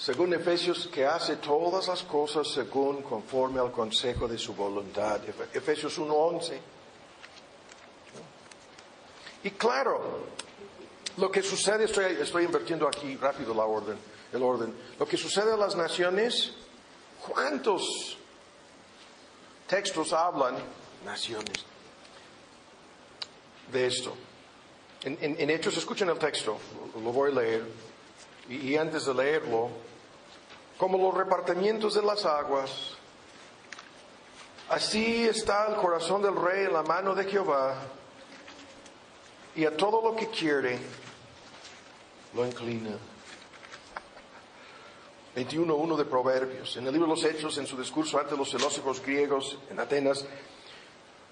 según 0.00 0.32
Efesios, 0.32 0.88
que 0.90 1.04
hace 1.04 1.36
todas 1.36 1.86
las 1.88 2.02
cosas 2.04 2.48
según 2.48 3.02
conforme 3.02 3.60
al 3.60 3.70
consejo 3.70 4.26
de 4.26 4.38
su 4.38 4.54
voluntad. 4.54 5.20
Efesios 5.52 5.98
1.11. 5.98 6.58
Y 9.44 9.50
claro, 9.50 10.24
lo 11.18 11.30
que 11.30 11.42
sucede, 11.42 11.84
estoy, 11.84 12.16
estoy 12.18 12.44
invirtiendo 12.44 12.88
aquí 12.88 13.14
rápido 13.16 13.52
la 13.52 13.64
orden, 13.64 13.98
el 14.32 14.42
orden, 14.42 14.74
lo 14.98 15.06
que 15.06 15.18
sucede 15.18 15.52
a 15.52 15.56
las 15.56 15.76
naciones, 15.76 16.52
¿cuántos 17.26 18.16
textos 19.66 20.14
hablan, 20.14 20.56
naciones, 21.04 21.64
de 23.70 23.86
esto? 23.86 24.14
En, 25.02 25.18
en- 25.20 25.50
Hechos, 25.50 25.76
escuchen 25.76 26.08
el 26.08 26.18
texto, 26.18 26.58
lo 26.94 27.12
voy 27.12 27.32
a 27.32 27.34
leer. 27.34 27.66
Y 28.48 28.76
antes 28.76 29.04
de 29.06 29.14
leerlo, 29.14 29.70
como 30.80 30.96
los 30.98 31.14
repartimientos 31.14 31.92
de 31.94 32.02
las 32.02 32.24
aguas, 32.24 32.94
así 34.70 35.28
está 35.28 35.66
el 35.68 35.76
corazón 35.76 36.22
del 36.22 36.34
rey 36.34 36.64
en 36.64 36.72
la 36.72 36.82
mano 36.82 37.14
de 37.14 37.24
Jehová, 37.24 37.74
y 39.54 39.64
a 39.66 39.76
todo 39.76 40.00
lo 40.02 40.16
que 40.16 40.28
quiere 40.28 40.78
lo 42.34 42.46
inclina. 42.46 42.96
21.1 45.36 45.96
de 45.96 46.04
Proverbios. 46.06 46.76
En 46.76 46.86
el 46.86 46.92
libro 46.92 47.06
de 47.08 47.14
los 47.14 47.24
Hechos, 47.24 47.56
en 47.58 47.66
su 47.66 47.76
discurso 47.76 48.18
ante 48.18 48.36
los 48.36 48.50
filósofos 48.50 49.00
griegos 49.00 49.58
en 49.70 49.78
Atenas, 49.78 50.24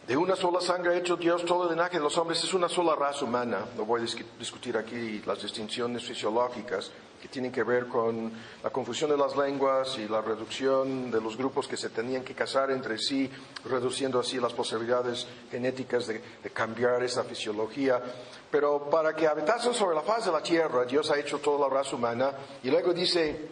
de 0.06 0.16
una 0.16 0.36
sola 0.36 0.60
sangre 0.60 0.94
ha 0.94 0.98
hecho 0.98 1.16
Dios 1.16 1.44
todo 1.44 1.64
el 1.64 1.70
linaje 1.70 1.96
de 1.98 2.02
los 2.02 2.16
hombres, 2.16 2.42
es 2.44 2.54
una 2.54 2.68
sola 2.68 2.94
raza 2.94 3.24
humana. 3.24 3.66
No 3.76 3.84
voy 3.84 4.00
a 4.02 4.04
dis- 4.04 4.24
discutir 4.38 4.76
aquí 4.76 5.20
las 5.26 5.42
distinciones 5.42 6.04
fisiológicas 6.04 6.90
que 7.20 7.28
tienen 7.28 7.50
que 7.50 7.62
ver 7.62 7.86
con 7.86 8.32
la 8.62 8.70
confusión 8.70 9.10
de 9.10 9.16
las 9.16 9.36
lenguas 9.36 9.98
y 9.98 10.08
la 10.08 10.20
reducción 10.20 11.10
de 11.10 11.20
los 11.20 11.36
grupos 11.36 11.66
que 11.66 11.76
se 11.76 11.90
tenían 11.90 12.22
que 12.22 12.34
casar 12.34 12.70
entre 12.70 12.98
sí, 12.98 13.30
reduciendo 13.64 14.20
así 14.20 14.38
las 14.38 14.52
posibilidades 14.52 15.26
genéticas 15.50 16.06
de, 16.06 16.22
de 16.42 16.50
cambiar 16.50 17.02
esa 17.02 17.24
fisiología. 17.24 18.00
Pero 18.50 18.88
para 18.90 19.14
que 19.14 19.26
habitasen 19.26 19.74
sobre 19.74 19.96
la 19.96 20.02
faz 20.02 20.26
de 20.26 20.32
la 20.32 20.42
tierra, 20.42 20.84
Dios 20.84 21.10
ha 21.10 21.18
hecho 21.18 21.38
toda 21.38 21.68
la 21.68 21.74
raza 21.74 21.96
humana 21.96 22.32
y 22.62 22.70
luego 22.70 22.92
dice, 22.92 23.48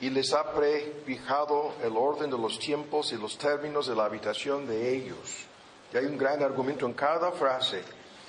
y 0.00 0.10
les 0.10 0.32
ha 0.32 0.52
prefijado 0.52 1.74
el 1.82 1.96
orden 1.96 2.30
de 2.30 2.38
los 2.38 2.58
tiempos 2.58 3.12
y 3.12 3.16
los 3.16 3.36
términos 3.36 3.86
de 3.86 3.96
la 3.96 4.04
habitación 4.04 4.66
de 4.66 4.94
ellos. 4.96 5.46
Y 5.92 5.96
hay 5.96 6.06
un 6.06 6.16
gran 6.16 6.42
argumento 6.42 6.86
en 6.86 6.94
cada 6.94 7.32
frase, 7.32 7.82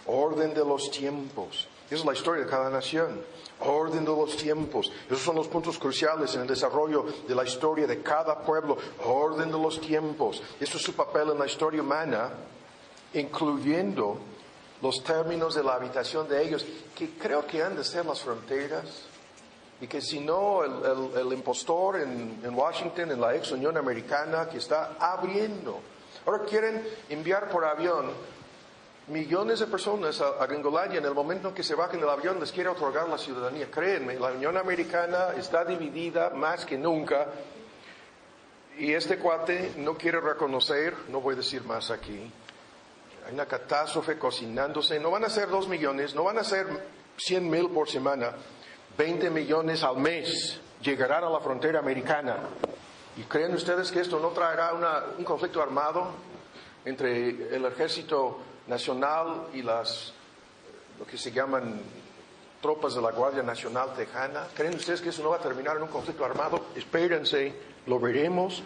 orden 0.06 0.54
de 0.54 0.66
los 0.66 0.90
tiempos. 0.90 1.68
Esa 1.90 1.96
es 1.96 2.06
la 2.06 2.14
historia 2.14 2.44
de 2.46 2.50
cada 2.50 2.70
nación, 2.70 3.22
orden 3.62 4.06
de 4.06 4.12
los 4.12 4.38
tiempos. 4.38 4.92
Esos 5.08 5.22
son 5.24 5.36
los 5.36 5.48
puntos 5.48 5.78
cruciales 5.80 6.36
en 6.36 6.42
el 6.42 6.48
desarrollo 6.48 7.06
de 7.28 7.34
la 7.36 7.44
historia 7.44 7.88
de 7.88 8.02
cada 8.04 8.40
pueblo, 8.44 8.78
orden 9.06 9.52
de 9.52 9.58
los 9.60 9.82
tiempos. 9.82 10.42
Eso 10.60 10.78
es 10.78 10.84
su 10.84 10.94
papel 10.94 11.30
en 11.32 11.40
la 11.40 11.48
historia 11.48 11.82
humana, 11.82 12.30
incluyendo 13.14 14.18
los 14.82 15.04
términos 15.04 15.56
de 15.56 15.64
la 15.64 15.74
habitación 15.76 16.28
de 16.30 16.42
ellos, 16.44 16.66
que 16.96 17.10
creo 17.18 17.46
que 17.46 17.62
han 17.64 17.76
de 17.76 17.84
ser 17.84 18.06
las 18.06 18.22
fronteras 18.22 18.86
y 19.82 19.88
que 19.88 20.02
si 20.02 20.20
no, 20.20 20.64
el, 20.64 20.72
el- 20.86 21.28
el 21.28 21.34
impostor 21.34 21.98
en, 22.02 22.40
en 22.44 22.54
Washington, 22.56 23.12
en 23.12 23.20
la 23.22 23.36
ex 23.36 23.52
Unión 23.52 23.78
Americana, 23.78 24.48
que 24.48 24.58
está 24.58 24.96
abriendo. 25.00 25.80
Ahora 26.26 26.44
quieren 26.46 26.86
enviar 27.10 27.50
por 27.50 27.66
avión 27.66 28.12
millones 29.10 29.60
de 29.60 29.68
personas 29.68 30.22
a, 30.22 30.42
a 30.42 30.46
Gringolandia. 30.48 31.00
En 31.00 31.06
el 31.06 31.14
momento 31.14 31.50
en 31.50 31.54
que 31.54 31.64
se 31.64 31.76
bajen 31.76 32.00
del 32.00 32.10
avión, 32.10 32.40
les 32.40 32.52
quiere 32.52 32.70
otorgar 32.70 33.08
la 33.10 33.18
ciudadanía. 33.18 33.70
Créanme, 33.72 34.16
la 34.20 34.32
Unión 34.32 34.58
Americana 34.58 35.30
está 35.38 35.66
dividida 35.66 36.30
más 36.32 36.66
que 36.66 36.78
nunca. 36.78 37.28
Y 38.78 38.94
este 38.94 39.18
cuate 39.18 39.74
no 39.78 39.96
quiere 39.96 40.22
reconocer, 40.22 40.94
no 41.10 41.20
voy 41.20 41.34
a 41.34 41.38
decir 41.38 41.64
más 41.64 41.92
aquí, 41.92 42.32
hay 43.28 43.34
una 43.34 43.46
catástrofe 43.46 44.18
cocinándose. 44.18 45.00
No 45.00 45.12
van 45.12 45.26
a 45.26 45.30
ser 45.30 45.50
dos 45.50 45.68
millones, 45.68 46.16
no 46.16 46.24
van 46.24 46.38
a 46.38 46.44
ser 46.46 46.66
cien 47.18 47.50
mil 47.50 47.70
por 47.72 47.90
semana, 47.90 48.32
20 48.98 49.30
millones 49.32 49.84
al 49.84 49.98
mes 49.98 50.62
llegarán 50.82 51.26
a 51.26 51.30
la 51.30 51.40
frontera 51.42 51.80
americana. 51.80 52.38
¿Y 53.18 53.24
creen 53.24 53.54
ustedes 53.54 53.92
que 53.92 54.00
esto 54.00 54.18
no 54.20 54.30
traerá 54.30 54.72
una- 54.74 55.04
un 55.18 55.26
conflicto 55.26 55.62
armado 55.62 56.12
entre 56.86 57.30
el 57.54 57.66
ejército 57.66 58.40
nacional 58.70 59.48
y 59.54 59.62
las, 59.62 60.14
lo 60.98 61.06
que 61.06 61.18
se 61.18 61.32
llaman 61.32 61.82
tropas 62.62 62.96
de 62.96 63.02
la 63.02 63.12
Guardia 63.12 63.44
Nacional 63.44 63.94
Tejana? 63.96 64.48
¿Creen 64.56 64.76
ustedes 64.76 65.02
que 65.02 65.10
eso 65.10 65.24
no 65.24 65.32
va 65.32 65.38
a 65.38 65.42
terminar 65.42 65.78
en 65.78 65.84
un 65.84 65.90
conflicto 65.90 66.24
armado? 66.24 66.68
Espérense, 66.76 67.54
lo 67.88 68.00
veremos, 68.00 68.62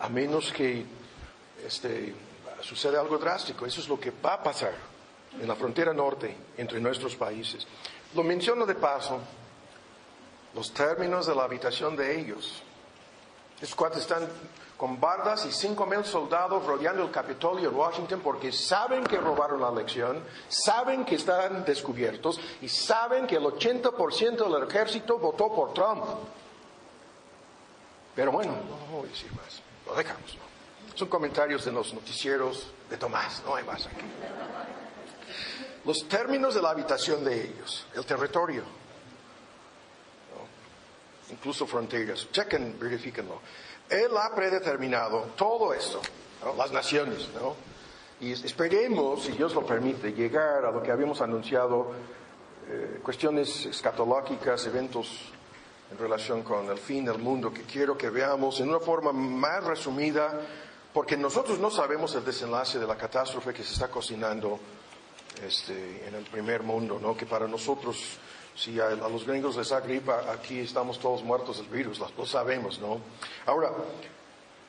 a 0.00 0.08
menos 0.08 0.52
que 0.52 0.84
este, 1.64 2.14
suceda 2.62 3.00
algo 3.00 3.18
drástico. 3.18 3.66
Eso 3.66 3.80
es 3.80 3.88
lo 3.88 4.00
que 4.00 4.10
va 4.10 4.34
a 4.34 4.42
pasar 4.42 4.72
en 5.40 5.46
la 5.46 5.54
frontera 5.54 5.92
norte 5.92 6.34
entre 6.56 6.80
nuestros 6.80 7.14
países. 7.14 7.66
Lo 8.14 8.22
menciono 8.22 8.64
de 8.64 8.74
paso, 8.74 9.20
los 10.54 10.72
términos 10.72 11.26
de 11.26 11.34
la 11.34 11.44
habitación 11.44 11.94
de 11.94 12.18
ellos. 12.18 12.62
Estos 13.60 13.74
cuates 13.74 14.00
están 14.00 14.26
con 14.76 15.00
bardas 15.00 15.46
y 15.46 15.52
cinco 15.52 15.86
mil 15.86 16.04
soldados 16.04 16.64
rodeando 16.64 17.02
el 17.02 17.10
Capitolio 17.10 17.70
en 17.70 17.76
Washington 17.76 18.20
porque 18.22 18.52
saben 18.52 19.04
que 19.04 19.16
robaron 19.16 19.60
la 19.60 19.70
elección, 19.70 20.22
saben 20.48 21.04
que 21.04 21.14
están 21.14 21.64
descubiertos 21.64 22.38
y 22.60 22.68
saben 22.68 23.26
que 23.26 23.36
el 23.36 23.44
80% 23.44 24.52
del 24.52 24.68
ejército 24.68 25.18
votó 25.18 25.54
por 25.54 25.72
Trump. 25.72 26.04
Pero 28.14 28.32
bueno, 28.32 28.52
no 28.52 28.96
voy 28.98 29.06
a 29.06 29.10
decir 29.10 29.32
más, 29.32 29.62
lo 29.86 29.94
dejamos. 29.94 30.38
Son 30.94 31.08
comentarios 31.08 31.64
de 31.64 31.72
los 31.72 31.92
noticieros 31.92 32.68
de 32.88 32.96
Tomás, 32.96 33.42
no 33.46 33.54
hay 33.54 33.64
más 33.64 33.86
aquí. 33.86 34.04
Los 35.84 36.08
términos 36.08 36.54
de 36.54 36.62
la 36.62 36.70
habitación 36.70 37.24
de 37.24 37.44
ellos, 37.44 37.86
el 37.94 38.04
territorio, 38.04 38.64
incluso 41.30 41.66
fronteras. 41.66 42.28
Chequen, 42.30 42.78
verifíquenlo. 42.78 43.40
Él 43.88 44.16
ha 44.16 44.34
predeterminado 44.34 45.28
todo 45.36 45.72
esto, 45.72 46.00
las 46.56 46.72
naciones, 46.72 47.28
¿no? 47.40 47.54
Y 48.20 48.32
esperemos, 48.32 49.24
si 49.24 49.32
Dios 49.32 49.54
lo 49.54 49.64
permite, 49.64 50.12
llegar 50.12 50.64
a 50.64 50.70
lo 50.70 50.82
que 50.82 50.90
habíamos 50.90 51.20
anunciado, 51.20 51.92
eh, 52.68 53.00
cuestiones 53.02 53.66
escatológicas, 53.66 54.66
eventos 54.66 55.32
en 55.90 55.98
relación 55.98 56.42
con 56.42 56.68
el 56.70 56.78
fin 56.78 57.04
del 57.04 57.18
mundo, 57.18 57.52
que 57.52 57.62
quiero 57.62 57.96
que 57.96 58.10
veamos 58.10 58.58
en 58.60 58.70
una 58.70 58.80
forma 58.80 59.12
más 59.12 59.62
resumida, 59.62 60.40
porque 60.92 61.16
nosotros 61.16 61.58
no 61.58 61.70
sabemos 61.70 62.14
el 62.14 62.24
desenlace 62.24 62.78
de 62.78 62.86
la 62.86 62.96
catástrofe 62.96 63.52
que 63.52 63.62
se 63.62 63.74
está 63.74 63.88
cocinando 63.88 64.58
este, 65.44 66.08
en 66.08 66.14
el 66.14 66.24
primer 66.24 66.62
mundo, 66.62 66.98
¿no? 67.00 67.16
Que 67.16 67.26
para 67.26 67.46
nosotros, 67.46 68.18
si 68.56 68.80
a, 68.80 68.86
a 68.88 69.08
los 69.08 69.26
gringos 69.26 69.56
les 69.56 69.68
da 69.68 69.80
gripa, 69.80 70.24
aquí 70.32 70.60
estamos 70.60 70.98
todos 70.98 71.22
muertos 71.22 71.58
del 71.58 71.66
virus, 71.68 71.98
lo, 71.98 72.10
lo 72.16 72.24
sabemos, 72.26 72.78
¿no? 72.80 73.00
Ahora, 73.44 73.70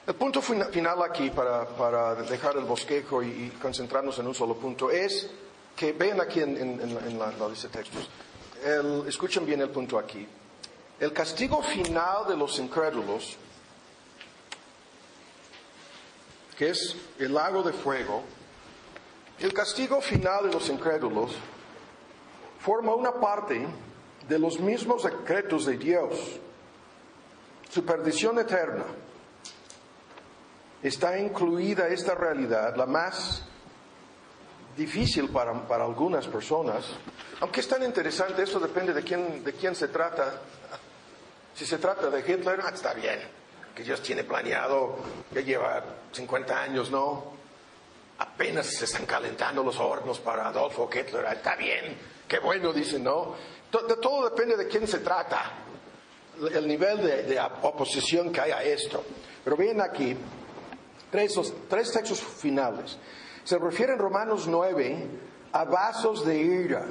el 0.06 0.14
punto 0.16 0.42
fina- 0.42 0.66
final 0.66 1.02
aquí, 1.04 1.30
para, 1.30 1.66
para 1.68 2.16
dejar 2.16 2.58
el 2.58 2.66
bosquejo 2.66 3.24
y, 3.24 3.28
y 3.28 3.50
concentrarnos 3.62 4.20
en 4.20 4.28
un 4.28 4.36
solo 4.36 4.56
punto, 4.56 4.92
es 4.92 5.30
que 5.76 5.94
vean 5.94 6.20
aquí 6.22 6.42
en, 6.42 6.58
en- 6.58 6.82
en 6.82 6.94
la, 6.96 7.02
en 7.02 7.20
la- 7.20 7.32
la 7.32 7.48
lista 7.50 7.68
de 7.70 7.74
textos, 7.74 8.10
el- 8.64 9.06
escuchen 9.08 9.46
bien 9.46 9.62
el 9.62 9.70
punto 9.70 9.98
aquí. 9.98 10.28
El 11.00 11.14
castigo 11.14 11.62
final 11.62 12.28
de 12.28 12.36
los 12.36 12.58
incrédulos, 12.60 13.38
que 16.58 16.70
es 16.72 16.96
el 17.20 17.34
lago 17.34 17.62
de 17.64 17.72
fuego, 17.74 18.24
el 19.40 19.54
castigo 19.54 20.02
final 20.02 20.48
de 20.48 20.54
los 20.54 20.68
incrédulos 20.70 21.32
forma 22.60 22.94
una 22.94 23.14
parte 23.14 23.66
de 24.28 24.40
los 24.40 24.60
mismos 24.60 25.04
decretos 25.04 25.66
de 25.66 25.78
Dios. 25.78 26.40
Su 27.70 27.86
perdición 27.86 28.40
eterna 28.40 28.86
está 30.82 31.18
incluida 31.20 31.88
esta 31.88 32.16
realidad, 32.16 32.76
la 32.76 32.86
más 32.86 33.44
difícil 34.76 35.30
para, 35.30 35.52
algunas 35.84 36.28
personas. 36.28 36.86
Aunque 37.40 37.60
es 37.60 37.68
tan 37.68 37.84
interesante, 37.84 38.44
esto 38.44 38.60
depende 38.60 38.94
de 38.94 39.04
quién, 39.04 39.44
de 39.44 39.54
quién 39.54 39.76
se 39.76 39.88
trata. 39.88 40.42
Si 41.54 41.66
se 41.66 41.78
trata 41.78 42.10
de 42.10 42.20
Hitler, 42.20 42.60
ah, 42.64 42.72
está 42.74 42.94
bien, 42.94 43.20
que 43.76 43.84
Dios 43.84 44.02
tiene 44.02 44.24
planeado, 44.24 44.98
ya 45.32 45.42
lleva 45.42 45.84
50 46.12 46.62
años, 46.62 46.92
¿no? 46.92 47.38
apenas 48.20 48.68
se 48.68 48.86
están 48.86 49.06
calentando 49.06 49.64
los 49.64 49.78
hornos 49.80 50.20
para 50.20 50.48
Adolfo 50.48 50.90
Hitler. 50.94 51.26
Ah, 51.26 51.34
Está 51.34 51.56
bien, 51.56 51.98
qué 52.28 52.40
bueno, 52.40 52.74
dicen, 52.74 53.04
¿no? 53.04 53.36
To- 53.70 53.86
de 53.88 53.96
todo 53.98 54.30
depende 54.30 54.56
de 54.58 54.68
quién 54.68 54.88
se 54.88 55.00
trata, 55.00 55.52
el 56.54 56.68
nivel 56.68 56.98
de, 56.98 57.24
de 57.24 57.40
oposición 57.64 58.32
que 58.32 58.42
hay 58.42 58.52
a 58.52 58.64
esto. 58.64 59.04
Pero 59.44 59.56
ven 59.58 59.82
aquí, 59.82 60.16
tres, 61.12 61.34
tres 61.70 61.92
textos 61.92 62.20
finales. 62.22 62.98
Se 63.44 63.58
refiere 63.58 63.94
en 63.94 64.00
Romanos 64.00 64.46
9 64.48 65.08
a 65.54 65.64
vasos 65.66 66.26
de 66.26 66.38
ira. 66.38 66.86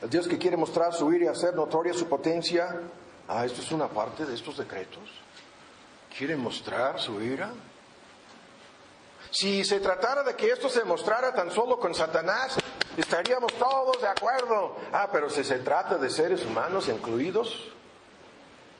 El 0.00 0.08
Dios 0.10 0.26
que 0.28 0.38
quiere 0.38 0.56
mostrar 0.56 0.92
su 0.94 1.12
ira 1.12 1.26
y 1.26 1.28
hacer 1.28 1.54
notoria 1.54 1.92
su 1.92 2.06
potencia. 2.08 2.80
Ah, 3.28 3.44
esto 3.44 3.60
es 3.60 3.70
una 3.72 3.88
parte 3.88 4.24
de 4.24 4.34
estos 4.34 4.56
decretos. 4.56 5.02
¿Quiere 6.16 6.36
mostrar 6.36 6.98
su 7.00 7.20
ira? 7.20 7.50
Si 9.30 9.64
se 9.64 9.80
tratara 9.80 10.22
de 10.22 10.34
que 10.34 10.50
esto 10.50 10.68
se 10.68 10.84
mostrara 10.84 11.34
tan 11.34 11.50
solo 11.50 11.78
con 11.78 11.94
Satanás, 11.94 12.56
estaríamos 12.96 13.52
todos 13.54 14.00
de 14.00 14.08
acuerdo. 14.08 14.76
Ah, 14.92 15.08
pero 15.12 15.28
si 15.28 15.44
se 15.44 15.58
trata 15.58 15.98
de 15.98 16.10
seres 16.10 16.44
humanos 16.44 16.88
incluidos, 16.88 17.72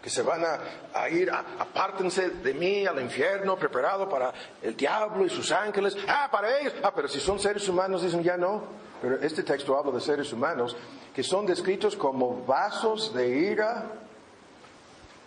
que 0.02 0.10
se 0.10 0.22
van 0.22 0.42
a, 0.44 1.08
ir, 1.08 1.30
apártense 1.30 2.30
de 2.30 2.54
mí 2.54 2.86
al 2.86 3.00
infierno 3.00 3.56
preparado 3.56 4.08
para 4.08 4.32
el 4.62 4.76
diablo 4.76 5.26
y 5.26 5.30
sus 5.30 5.50
ángeles. 5.50 5.96
Ah, 6.06 6.28
para 6.30 6.58
ellos. 6.58 6.72
Ah, 6.82 6.92
pero 6.94 7.08
si 7.08 7.20
son 7.20 7.38
seres 7.38 7.68
humanos, 7.68 8.02
dicen 8.02 8.22
ya 8.22 8.36
no. 8.36 8.62
Pero 9.02 9.16
este 9.20 9.42
texto 9.42 9.76
habla 9.76 9.92
de 9.92 10.00
seres 10.00 10.32
humanos 10.32 10.76
que 11.14 11.22
son 11.24 11.46
descritos 11.46 11.96
como 11.96 12.44
vasos 12.46 13.12
de 13.12 13.28
ira. 13.28 13.86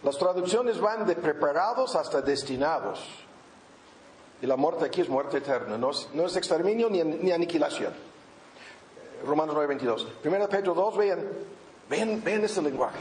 Las 0.04 0.18
traducciones 0.18 0.80
van 0.80 1.06
de 1.06 1.16
preparados 1.16 1.96
hasta 1.96 2.22
destinados. 2.22 3.21
Y 4.42 4.48
la 4.48 4.56
muerte 4.56 4.86
aquí 4.86 5.02
es 5.02 5.10
muerte 5.10 5.38
eterna, 5.38 5.78
no 5.78 5.92
es, 5.92 6.36
exterminio 6.36 6.90
ni, 6.90 7.04
ni 7.04 7.32
aniquilación. 7.32 7.94
Romanos 9.26 9.54
9, 9.54 9.68
22. 9.68 10.04
Primero 10.22 10.50
Pedro 10.50 10.74
2, 10.74 10.98
vean, 10.98 11.20
vean, 11.90 12.24
vean 12.24 12.44
este 12.44 12.62
lenguaje. 12.62 13.00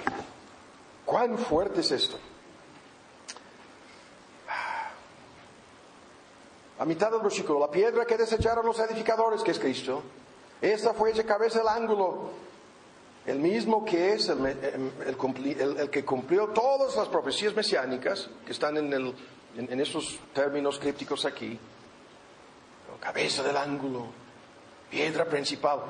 ¿Cuán 1.04 1.38
fuerte 1.38 1.80
es 1.80 1.90
esto? 1.92 2.18
A 6.78 6.84
mitad 6.84 7.10
del 7.10 7.20
versículo, 7.20 7.60
la 7.60 7.70
piedra 7.70 8.06
que 8.06 8.16
desecharon 8.16 8.64
los 8.64 8.78
edificadores, 8.78 9.42
que 9.42 9.50
es 9.50 9.58
Cristo, 9.58 10.02
esta 10.62 10.94
fue 10.94 11.10
esa 11.10 11.24
cabeza 11.24 11.60
el 11.60 11.68
ángulo, 11.68 12.30
el 13.26 13.38
mismo 13.38 13.84
que 13.84 14.14
es 14.14 14.28
el, 14.30 14.46
el, 14.46 15.90
que 15.90 16.04
cumplió 16.04 16.48
todas 16.48 16.96
las 16.96 17.08
profecías 17.08 17.54
mesiánicas 17.54 18.30
que 18.46 18.52
están 18.52 18.78
en, 18.78 18.92
el, 18.92 19.14
en, 19.56 19.80
esos 19.80 20.18
términos 20.32 20.78
crípticos 20.78 21.24
aquí. 21.24 21.58
Cabeza 23.00 23.42
del 23.42 23.56
ángulo, 23.56 24.06
piedra 24.90 25.24
principal. 25.24 25.80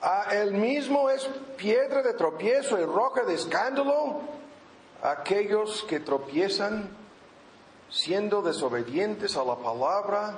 Ah, 0.00 0.28
el 0.32 0.52
mismo 0.52 1.10
es 1.10 1.28
piedra 1.56 2.02
de 2.02 2.14
tropiezo 2.14 2.78
y 2.78 2.84
roca 2.84 3.24
de 3.24 3.34
escándalo. 3.34 4.20
Aquellos 5.02 5.82
que 5.84 6.00
tropiezan 6.00 6.88
siendo 7.90 8.42
desobedientes 8.42 9.36
a 9.36 9.44
la 9.44 9.56
palabra. 9.56 10.34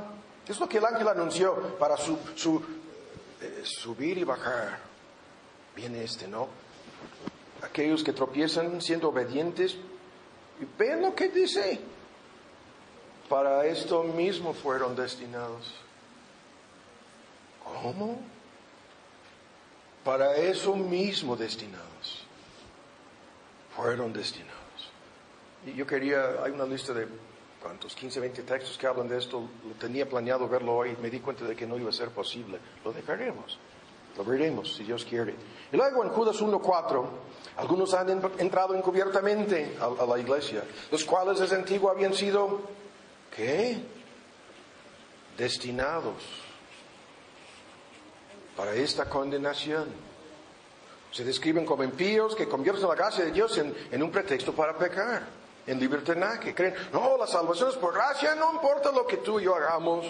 Es 0.48 0.58
lo 0.58 0.68
que 0.68 0.78
el 0.78 0.86
ángel 0.86 1.06
anunció 1.08 1.76
para 1.78 1.94
eh, 1.96 3.60
subir 3.64 4.18
y 4.18 4.24
bajar. 4.24 4.78
Viene 5.76 6.02
este, 6.02 6.26
¿no? 6.26 6.48
Aquellos 7.62 8.02
que 8.02 8.12
tropiezan 8.12 8.80
siendo 8.80 9.10
obedientes. 9.10 9.76
Y 10.60 10.66
ven 10.78 11.02
lo 11.02 11.14
que 11.14 11.28
dice. 11.28 11.80
Para 13.32 13.64
esto 13.64 14.02
mismo 14.02 14.52
fueron 14.52 14.94
destinados. 14.94 15.72
¿Cómo? 17.64 18.18
para 20.04 20.36
eso 20.36 20.74
mismo 20.74 21.34
destinados. 21.34 22.26
Fueron 23.74 24.12
destinados. 24.12 24.52
Y 25.64 25.72
yo 25.72 25.86
quería, 25.86 26.42
hay 26.44 26.52
una 26.52 26.66
lista 26.66 26.92
de 26.92 27.06
cuántos, 27.62 27.94
15, 27.94 28.20
20 28.20 28.42
textos 28.42 28.76
que 28.76 28.86
hablan 28.86 29.08
de 29.08 29.16
esto. 29.16 29.40
Lo 29.66 29.74
tenía 29.78 30.06
planeado 30.06 30.46
verlo 30.46 30.76
hoy, 30.76 30.94
me 31.00 31.08
di 31.08 31.20
cuenta 31.20 31.46
de 31.46 31.56
que 31.56 31.66
no 31.66 31.78
iba 31.78 31.88
a 31.88 31.92
ser 31.92 32.10
posible. 32.10 32.58
Lo 32.84 32.92
dejaremos. 32.92 33.58
Lo 34.14 34.24
veremos, 34.24 34.74
si 34.74 34.84
Dios 34.84 35.06
quiere. 35.06 35.34
Y 35.72 35.76
luego 35.76 36.04
en 36.04 36.10
Judas 36.10 36.38
1.4, 36.42 37.04
algunos 37.56 37.94
han 37.94 38.10
entrado 38.38 38.74
encubiertamente 38.74 39.78
a, 39.80 40.02
a, 40.02 40.06
la 40.06 40.18
iglesia, 40.18 40.64
los 40.90 41.02
cuales 41.04 41.38
desde 41.38 41.56
antiguo 41.56 41.88
habían 41.88 42.12
sido, 42.12 42.60
¿qué? 43.36 43.82
Destinados 45.36 46.42
para 48.56 48.74
esta 48.74 49.08
condenación. 49.08 49.88
Se 51.10 51.24
describen 51.24 51.66
como 51.66 51.82
impíos 51.82 52.34
que 52.34 52.48
convierten 52.48 52.88
la 52.88 52.94
gracia 52.94 53.24
de 53.24 53.32
Dios 53.32 53.58
en, 53.58 54.02
un 54.02 54.10
pretexto 54.10 54.54
para 54.54 54.76
pecar, 54.76 55.26
en 55.66 55.78
libertinaje. 55.78 56.54
Creen, 56.54 56.74
no, 56.92 57.16
la 57.18 57.26
salvación 57.26 57.68
es 57.68 57.76
por 57.76 57.92
gracia, 57.92 58.34
no 58.34 58.52
importa 58.52 58.90
lo 58.92 59.06
que 59.06 59.18
tú 59.18 59.38
y 59.38 59.44
yo 59.44 59.54
hagamos. 59.54 60.06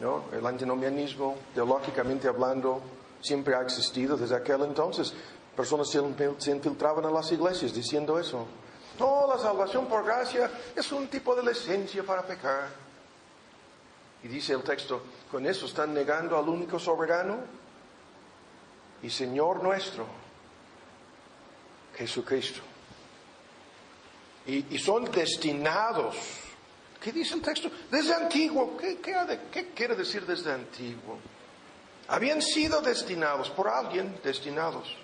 ¿No? 0.00 0.24
El 0.32 0.44
antinomianismo, 0.44 1.36
teológicamente 1.54 2.26
hablando, 2.26 2.82
siempre 3.20 3.54
ha 3.54 3.62
existido 3.62 4.16
desde 4.16 4.34
aquel 4.34 4.62
entonces. 4.62 5.14
Personas 5.56 5.88
se, 5.88 6.00
se 6.38 6.50
infiltraban 6.50 7.04
en 7.04 7.14
las 7.14 7.30
iglesias 7.30 7.72
diciendo 7.72 8.18
eso. 8.18 8.46
No, 8.98 9.26
la 9.26 9.38
salvación 9.38 9.86
por 9.86 10.04
gracia 10.04 10.50
es 10.74 10.92
un 10.92 11.08
tipo 11.08 11.34
de 11.34 11.42
licencia 11.42 12.02
para 12.04 12.22
pecar. 12.22 12.68
Y 14.22 14.28
dice 14.28 14.52
el 14.52 14.62
texto, 14.62 15.02
con 15.30 15.46
eso 15.46 15.66
están 15.66 15.92
negando 15.92 16.36
al 16.36 16.48
único 16.48 16.78
soberano 16.78 17.38
y 19.02 19.10
Señor 19.10 19.62
nuestro, 19.62 20.06
Jesucristo. 21.96 22.60
Y, 24.46 24.78
son 24.78 25.04
destinados. 25.10 26.16
¿Qué 27.00 27.12
dice 27.12 27.34
el 27.34 27.42
texto? 27.42 27.70
Desde 27.90 28.14
antiguo. 28.14 28.76
¿Qué, 28.76 28.98
¿Qué 29.50 29.70
quiere 29.70 29.94
decir 29.94 30.26
desde 30.26 30.52
antiguo? 30.52 31.18
Habían 32.08 32.42
sido 32.42 32.80
destinados 32.80 33.50
por 33.50 33.68
alguien, 33.68 34.20
destinados. 34.22 34.96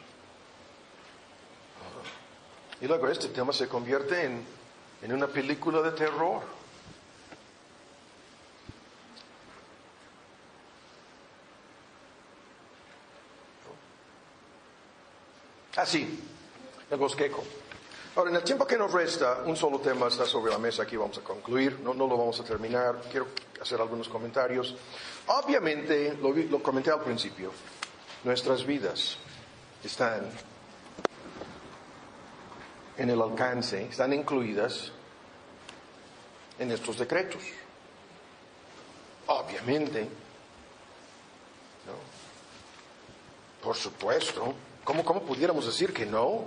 Y 2.80 2.86
luego 2.86 3.08
este 3.08 3.28
tema 3.28 3.52
se 3.52 3.66
convierte 3.68 4.24
en, 4.24 4.44
en 5.02 5.12
una 5.12 5.26
película 5.26 5.82
de 5.82 5.92
terror. 5.92 6.42
Así, 15.76 16.20
el 16.90 16.96
bosqueco. 16.98 17.44
Ahora, 18.16 18.30
en 18.30 18.36
el 18.36 18.42
tiempo 18.42 18.66
que 18.66 18.76
nos 18.76 18.90
resta, 18.92 19.42
un 19.44 19.56
solo 19.56 19.78
tema 19.78 20.08
está 20.08 20.26
sobre 20.26 20.50
la 20.50 20.58
mesa, 20.58 20.82
aquí 20.82 20.96
vamos 20.96 21.18
a 21.18 21.20
concluir, 21.20 21.78
no, 21.80 21.94
lo 21.94 22.08
vamos 22.08 22.40
a 22.40 22.44
terminar, 22.44 23.00
quiero 23.08 23.28
hacer 23.60 23.80
algunos 23.80 24.08
comentarios. 24.08 24.74
Obviamente, 25.28 26.18
lo, 26.20 26.32
lo 26.32 26.60
comenté 26.60 26.90
al 26.90 27.00
principio, 27.02 27.52
nuestras 28.24 28.66
vidas 28.66 29.18
están 29.84 30.28
en 32.99 33.11
el 33.11 33.22
alcance, 33.22 33.84
están 33.84 34.12
incluidas 34.12 34.92
en 36.59 36.70
estos 36.72 36.99
decretos. 36.99 37.42
Obviamente, 39.28 40.03
¿no? 41.86 41.92
por 43.62 43.76
supuesto, 43.76 44.55
¿Cómo, 44.88 45.20
pudiéramos 45.20 45.66
decir 45.66 45.92
que 45.92 46.07
no? 46.07 46.46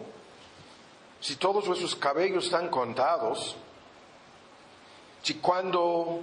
Si 1.20 1.36
todos 1.36 1.68
nuestros 1.68 1.95
cabellos 1.95 2.45
están 2.45 2.70
contados, 2.70 3.56
si 5.22 5.36
cuando 5.36 6.22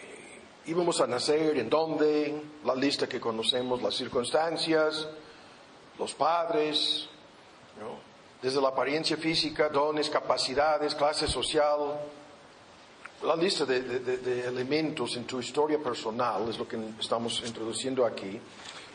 eh, 0.00 0.40
íbamos 0.66 1.00
a 1.00 1.08
nacer, 1.08 1.58
en 1.58 1.68
dónde, 1.68 2.40
la 2.64 2.76
lista 2.76 3.08
que 3.08 3.18
conocemos, 3.18 3.82
las 3.82 3.96
circunstancias, 3.96 5.08
los 5.98 6.14
padres, 6.14 7.08
desde 8.40 8.60
la 8.60 8.68
apariencia 8.68 9.16
física, 9.16 9.68
dones, 9.68 10.08
capacidades, 10.08 10.94
clase 10.94 11.26
social, 11.26 11.98
la 13.22 13.34
lista 13.34 13.64
de, 13.64 14.46
elementos 14.46 15.16
en 15.16 15.24
tu 15.24 15.40
historia 15.40 15.78
personal 15.78 16.48
es 16.48 16.58
lo 16.58 16.68
que 16.68 16.78
estamos 17.00 17.42
introduciendo 17.44 18.06
aquí. 18.06 18.40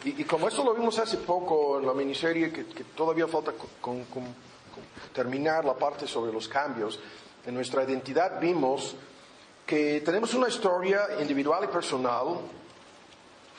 Y, 0.05 0.23
como 0.23 0.47
esto 0.47 0.63
lo 0.63 0.73
vimos 0.73 0.97
hace 0.99 1.17
poco 1.17 1.79
en 1.79 1.85
la 1.85 1.93
miniserie, 1.93 2.51
que, 2.51 2.83
todavía 2.95 3.27
falta 3.27 3.53
con, 3.81 4.05
terminar 5.13 5.65
la 5.65 5.73
parte 5.73 6.07
sobre 6.07 6.31
los 6.31 6.47
cambios, 6.47 6.99
en 7.45 7.53
nuestra 7.53 7.83
identidad 7.83 8.39
vimos 8.39 8.95
que 9.65 10.01
tenemos 10.01 10.33
una 10.33 10.47
historia 10.47 11.07
individual 11.19 11.65
y 11.65 11.67
personal, 11.67 12.39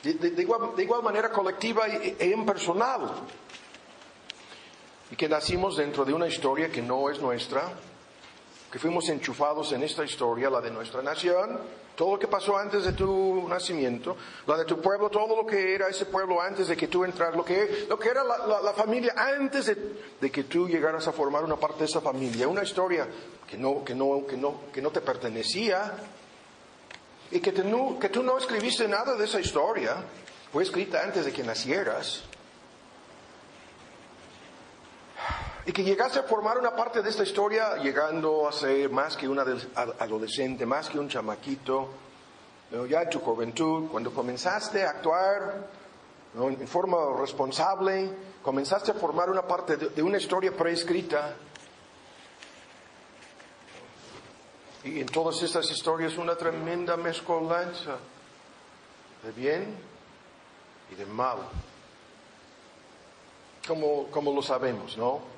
de, 0.03 0.41
igual, 0.41 1.03
manera 1.03 1.31
colectiva 1.31 1.87
e, 1.87 2.15
e 2.19 2.29
impersonal, 2.29 3.09
y 5.15 5.17
que 5.17 5.29
nacimos 5.29 5.77
dentro 5.77 6.03
de 6.03 6.13
una 6.13 6.27
historia 6.27 6.69
que 6.69 6.81
no 6.81 7.09
es 7.09 7.21
nuestra, 7.21 7.71
que 8.69 8.77
fuimos 8.77 9.07
enchufados 9.07 9.71
en 9.71 9.81
esta 9.81 10.03
historia, 10.03 10.49
la 10.49 10.59
de 10.59 10.69
nuestra 10.69 11.01
nación, 11.01 11.57
todo 11.95 12.15
lo 12.15 12.19
que 12.19 12.27
pasó 12.27 12.57
antes 12.57 12.83
de 12.83 12.91
tu 12.91 13.47
nacimiento, 13.47 14.17
la 14.45 14.57
de 14.57 14.65
tu 14.65 14.81
pueblo, 14.81 15.09
todo 15.09 15.37
lo 15.37 15.45
que 15.45 15.73
era 15.73 15.87
ese 15.87 16.07
pueblo 16.07 16.41
antes 16.41 16.67
de 16.67 16.75
que 16.75 16.89
tú 16.89 17.05
entras, 17.05 17.33
lo 17.33 17.45
que, 17.45 17.85
lo 17.87 17.97
que 17.97 18.09
era 18.09 18.25
la, 18.25 18.73
familia 18.73 19.13
antes 19.15 19.67
de, 20.19 20.29
que 20.29 20.43
tú 20.43 20.67
llegaras 20.67 21.07
a 21.07 21.13
formar 21.13 21.45
una 21.45 21.55
parte 21.55 21.79
de 21.79 21.85
esa 21.85 22.01
familia, 22.01 22.49
una 22.49 22.63
historia 22.63 23.07
que 23.49 23.57
no, 23.57 23.85
que 23.85 23.95
no, 23.95 24.27
que 24.27 24.35
no, 24.35 24.63
que 24.73 24.81
no 24.81 24.91
te 24.91 24.99
pertenecía 24.99 25.93
y 27.31 27.39
que, 27.39 27.53
que 27.53 28.09
tú 28.09 28.21
no 28.21 28.37
escribiste 28.37 28.85
nada 28.85 29.15
de 29.15 29.23
esa 29.23 29.39
historia, 29.39 29.95
fue 30.51 30.63
escrita 30.63 31.01
antes 31.01 31.23
de 31.23 31.31
que 31.31 31.41
nacieras. 31.41 32.34
Y 35.65 35.71
que 35.71 35.83
llegaste 35.83 36.19
a 36.19 36.23
formar 36.23 36.57
una 36.59 36.75
parte 36.75 37.01
de 37.01 37.09
esta 37.09 37.23
historia 37.23 37.77
llegando 37.77 38.47
a 38.47 38.51
ser 38.51 38.89
más 38.91 39.17
que 39.17 39.27
un 39.27 39.39
adolescente, 39.39 40.65
más 40.65 40.89
que 40.89 40.99
un 40.99 41.09
chamaquito, 41.09 41.89
ya 42.87 43.01
en 43.01 43.09
tu 43.09 43.19
juventud, 43.19 43.87
cuando 43.89 44.13
comenzaste 44.13 44.83
a 44.83 44.91
actuar 44.91 45.67
en 46.35 46.67
forma 46.67 46.97
responsable, 47.19 48.11
comenzaste 48.43 48.91
a 48.91 48.93
formar 48.93 49.29
una 49.29 49.41
parte 49.41 49.77
de, 49.77 50.03
una 50.03 50.17
historia 50.17 50.55
preescrita 50.55 51.35
Y 54.85 54.99
en 54.99 55.07
todas 55.07 55.41
estas 55.41 55.69
historias 55.71 56.15
una 56.15 56.35
tremenda 56.35 56.95
mezcolanza 56.95 57.97
de 59.23 59.31
bien 59.31 59.75
y 60.91 60.95
de 60.95 61.07
mal. 61.07 61.39
Como, 63.67 64.05
como 64.11 64.31
lo 64.31 64.43
sabemos, 64.43 64.95
¿no? 64.95 65.34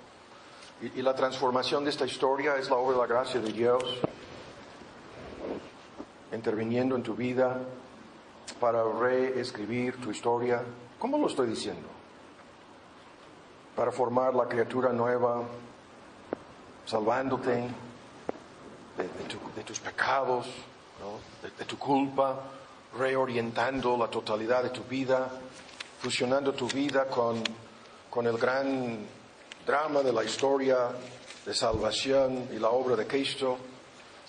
Y, 0.81 1.01
la 1.01 1.15
transformación 1.15 1.83
de 1.83 1.89
esta 1.89 2.05
historia 2.05 2.55
es 2.57 2.69
la 2.69 2.75
obra 2.75 2.93
de 2.95 3.01
la 3.01 3.07
gracia 3.07 3.39
de 3.39 3.51
Dios 3.51 3.83
interviniendo 6.31 6.95
en 6.95 7.03
tu 7.03 7.15
vida 7.15 7.59
para 8.59 8.83
reescribir 8.83 9.99
tu 9.99 10.11
historia. 10.11 10.61
¿Cómo 10.99 11.17
lo 11.17 11.27
estoy 11.27 11.47
diciendo? 11.47 11.87
Para 13.75 13.91
formar 13.91 14.35
la 14.35 14.47
criatura 14.47 14.91
nueva, 14.91 15.43
salvándote 16.85 17.51
de, 18.97 19.03
de 19.03 19.23
tu- 19.27 19.39
de 19.55 19.63
tus 19.63 19.79
pecados, 19.79 20.47
de, 21.57 21.65
tu 21.65 21.77
culpa, 21.77 22.39
reorientando 22.97 23.97
la 23.97 24.07
totalidad 24.09 24.63
de 24.63 24.69
tu 24.69 24.83
vida, 24.83 25.29
fusionando 26.01 26.53
tu 26.53 26.67
vida 26.67 27.07
con 27.07 28.25
el 28.27 28.37
gran 28.37 29.05
drama 29.67 30.01
de 30.01 30.13
la 30.13 30.23
historia 30.23 30.89
de 31.45 31.53
salvación 31.53 32.47
y 32.53 32.57
la 32.57 32.69
obra 32.69 32.95
de 32.95 33.05
Cristo, 33.05 33.57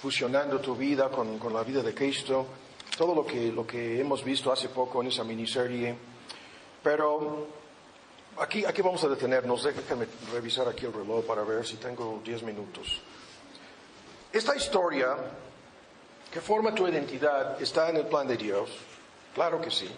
fusionando 0.03 0.59
tu 0.59 0.75
vida 0.75 1.09
con, 1.11 1.39
con 1.39 1.55
la 1.55 1.63
vida 1.63 1.81
de 1.81 1.95
Cristo, 1.95 2.45
todo 2.97 3.15
lo 3.15 3.25
que, 3.25 3.53
lo 3.53 3.65
que 3.65 4.01
hemos 4.01 4.25
visto 4.25 4.51
hace 4.51 4.69
poco 4.69 5.01
en 5.01 5.09
esa 5.09 5.23
miniserie. 5.23 5.97
Pero 6.83 7.47
aquí, 8.39 8.65
aquí 8.65 8.83
vamos 8.83 9.05
a 9.05 9.09
detenernos, 9.09 9.63
déjame 9.63 10.09
revisar 10.33 10.67
aquí 10.67 10.87
el 10.87 10.93
reloj 10.93 11.25
para 11.25 11.45
ver 11.45 11.65
si 11.65 11.77
tengo 11.77 12.21
10 12.25 12.43
minutos. 12.43 13.01
Esta 14.33 14.57
historia 14.57 15.17
que 16.33 16.41
forma 16.41 16.75
tu 16.75 16.89
identidad 16.89 17.63
está 17.63 17.91
en 17.91 17.99
el 17.99 18.07
plan 18.07 18.27
de 18.27 18.37
Dios, 18.37 18.71
claro 19.35 19.61
que 19.61 19.71
sí. 19.71 19.89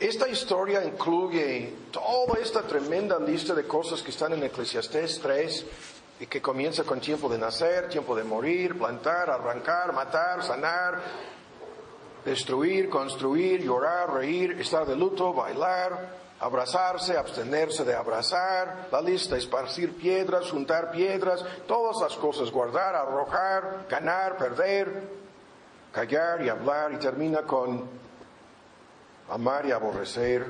Esta 0.00 0.26
historia 0.28 0.82
incluye 0.82 1.74
toda 1.90 2.40
esta 2.40 2.62
tremenda 2.62 3.18
lista 3.18 3.52
de 3.52 3.66
cosas 3.66 4.02
que 4.02 4.10
están 4.10 4.32
en 4.32 4.42
Eclesiastés 4.42 5.20
3 5.20 5.66
y 6.20 6.26
que 6.26 6.40
comienza 6.40 6.84
con 6.84 7.00
tiempo 7.00 7.28
de 7.28 7.36
nacer, 7.36 7.90
tiempo 7.90 8.16
de 8.16 8.24
morir, 8.24 8.78
plantar, 8.78 9.28
arrancar, 9.28 9.92
matar, 9.92 10.42
sanar, 10.42 11.02
destruir, 12.24 12.88
construir, 12.88 13.62
llorar, 13.62 14.14
reír, 14.14 14.58
estar 14.58 14.86
de 14.86 14.96
luto, 14.96 15.34
bailar, 15.34 16.16
abrazarse, 16.40 17.18
abstenerse 17.18 17.84
de 17.84 17.94
abrazar, 17.94 18.88
la 18.90 19.02
lista, 19.02 19.36
esparcir 19.36 19.98
piedras, 19.98 20.50
juntar 20.50 20.92
piedras, 20.92 21.44
todas 21.68 22.00
las 22.00 22.16
cosas, 22.16 22.50
guardar, 22.50 22.94
arrojar, 22.94 23.84
ganar, 23.86 24.38
perder, 24.38 25.02
callar 25.92 26.40
y 26.40 26.48
hablar 26.48 26.94
y 26.94 26.96
termina 26.96 27.42
con 27.42 27.99
amar 29.30 29.64
y 29.66 29.72
aborrecer, 29.72 30.46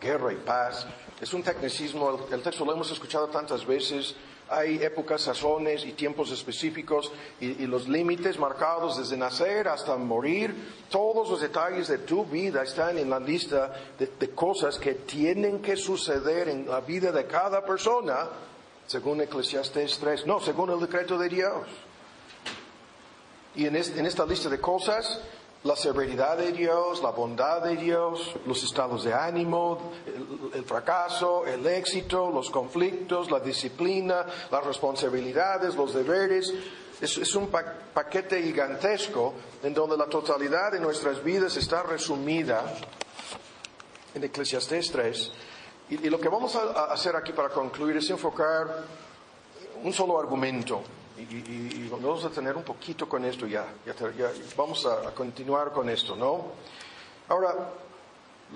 guerra 0.00 0.32
y 0.32 0.36
paz. 0.36 0.86
Es 1.20 1.32
un 1.32 1.42
tecnicismo, 1.42 2.26
el, 2.30 2.42
texto 2.42 2.64
lo 2.64 2.72
hemos 2.72 2.90
escuchado 2.90 3.28
tantas 3.28 3.66
veces. 3.66 4.14
Hay 4.48 4.76
épocas, 4.82 5.22
sazones 5.22 5.86
y 5.86 5.92
tiempos 5.92 6.30
específicos 6.30 7.10
y, 7.40 7.66
los 7.66 7.88
límites 7.88 8.38
marcados 8.38 8.98
desde 8.98 9.16
nacer 9.16 9.68
hasta 9.68 9.96
morir. 9.96 10.54
Todos 10.90 11.30
los 11.30 11.40
detalles 11.40 11.88
de 11.88 11.98
tu 11.98 12.26
vida 12.26 12.62
están 12.62 12.98
en 12.98 13.08
la 13.08 13.18
lista 13.18 13.72
de, 13.98 14.30
cosas 14.30 14.78
que 14.78 14.94
tienen 14.94 15.62
que 15.62 15.76
suceder 15.76 16.48
en 16.48 16.68
la 16.68 16.80
vida 16.80 17.10
de 17.10 17.26
cada 17.26 17.64
persona, 17.64 18.28
según 18.86 19.22
Eclesiastés 19.22 19.98
3. 19.98 20.26
No, 20.26 20.40
según 20.40 20.70
el 20.70 20.80
decreto 20.80 21.16
de 21.16 21.28
Dios. 21.28 21.66
Y 23.56 23.66
en 23.66 23.76
esta 23.76 24.26
lista 24.26 24.50
de 24.50 24.60
cosas, 24.60 25.20
la 25.64 25.74
severidad 25.76 26.36
de 26.36 26.52
Dios, 26.52 27.02
la 27.02 27.10
bondad 27.10 27.62
de 27.62 27.76
Dios, 27.76 28.34
los 28.46 28.62
estados 28.62 29.02
de 29.04 29.14
ánimo, 29.14 29.92
el, 30.52 30.64
fracaso, 30.64 31.46
el 31.46 31.66
éxito, 31.66 32.30
los 32.30 32.50
conflictos, 32.50 33.30
la 33.30 33.40
disciplina, 33.40 34.26
las 34.50 34.64
responsabilidades, 34.64 35.74
los 35.74 35.94
deberes. 35.94 36.52
Es, 37.00 37.34
un 37.34 37.48
pa- 37.48 37.64
paquete 37.92 38.42
gigantesco 38.42 39.34
en 39.62 39.72
donde 39.74 39.96
la 39.96 40.06
totalidad 40.06 40.70
de 40.72 40.80
nuestras 40.80 41.24
vidas 41.24 41.56
está 41.56 41.82
resumida 41.82 42.62
en 44.14 44.22
Eclesiastés 44.22 44.92
3. 44.92 45.32
Y, 45.90 45.96
lo 46.10 46.20
que 46.20 46.28
vamos 46.28 46.54
a 46.56 46.92
hacer 46.92 47.16
aquí 47.16 47.32
para 47.32 47.48
concluir 47.48 47.96
es 47.96 48.08
enfocar 48.10 48.84
un 49.82 49.92
solo 49.92 50.18
argumento. 50.20 50.82
Y, 51.16 51.20
y- 51.22 51.86
y 51.86 51.88
vamos 51.90 52.24
a 52.24 52.30
tener 52.30 52.56
un 52.56 52.64
poquito 52.64 53.08
con 53.08 53.24
esto 53.24 53.46
ya. 53.46 53.66
ya 53.86 53.94
ya- 54.16 54.32
vamos 54.56 54.84
a, 54.86 55.08
a 55.08 55.14
continuar 55.14 55.72
con 55.72 55.88
esto, 55.88 56.16
¿no? 56.16 56.46
Ahora, 57.28 57.70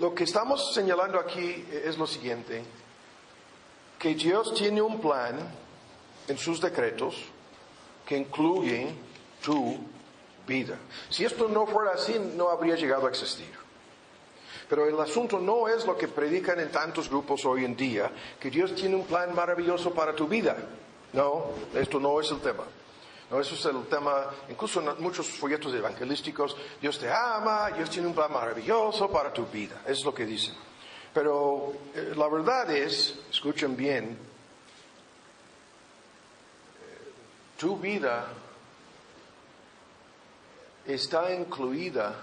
lo 0.01 0.15
que 0.15 0.25
estamos 0.25 0.75
señalando 0.75 1.19
aquí 1.21 1.65
es 1.71 1.97
lo 1.97 2.07
siguiente, 2.07 2.63
que 3.99 4.15
Dios 4.15 4.55
tiene 4.55 4.83
un 4.83 5.01
plan 5.01 5.37
en 6.27 6.39
sus 6.39 6.61
decretos 6.61 7.15
que 8.07 8.17
incluye 8.17 8.93
tu 9.43 9.79
vida. 10.47 10.77
Si 11.11 11.25
esto 11.25 11.49
no 11.49 11.67
fuera 11.67 11.93
así, 11.93 12.19
no 12.37 12.49
habría 12.49 12.75
llegado 12.77 13.07
a 13.07 13.11
existir. 13.11 13.51
Pero 14.69 14.87
el 14.87 14.99
asunto 15.01 15.39
no 15.39 15.67
es 15.69 15.87
lo 15.87 15.97
que 15.97 16.09
predican 16.09 16.61
en 16.61 16.71
tantos 16.71 17.09
grupos 17.09 17.45
hoy 17.47 17.65
en 17.65 17.75
día, 17.77 18.11
que 18.39 18.51
Dios 18.51 18.75
tiene 18.75 18.97
un 18.97 19.05
plan 19.07 19.35
maravilloso 19.35 19.93
para 19.95 20.15
tu 20.15 20.27
vida. 20.27 20.57
No, 21.13 21.51
esto 21.75 21.99
no 21.99 22.21
es 22.21 22.31
el 22.31 22.41
tema. 22.41 22.65
No, 23.31 23.41
eso 23.41 23.55
es 23.55 23.65
el 23.67 23.87
tema, 23.87 24.31
incluso 24.49 24.81
en 24.81 25.03
muchos 25.03 25.29
folletos 25.29 25.75
evangelísticos, 25.75 26.57
Dios 26.81 26.99
te 26.99 27.11
ama, 27.11 27.71
Dios 27.71 27.91
tiene 27.91 28.09
un 28.09 28.15
plan 28.15 28.33
maravilloso 28.33 29.11
para 29.11 29.31
tu 29.33 29.45
vida. 29.47 29.83
Es 29.87 30.03
lo 30.03 30.15
que 30.15 30.25
dicen. 30.25 30.55
Pero 31.13 31.75
eh, 31.95 32.15
la 32.17 32.29
verdad 32.29 32.71
es, 32.71 33.19
escuchen 33.31 33.77
bien, 33.77 34.17
eh, 36.81 37.13
tu 37.59 37.77
vida 37.77 38.29
está 40.87 41.35
incluida 41.35 42.15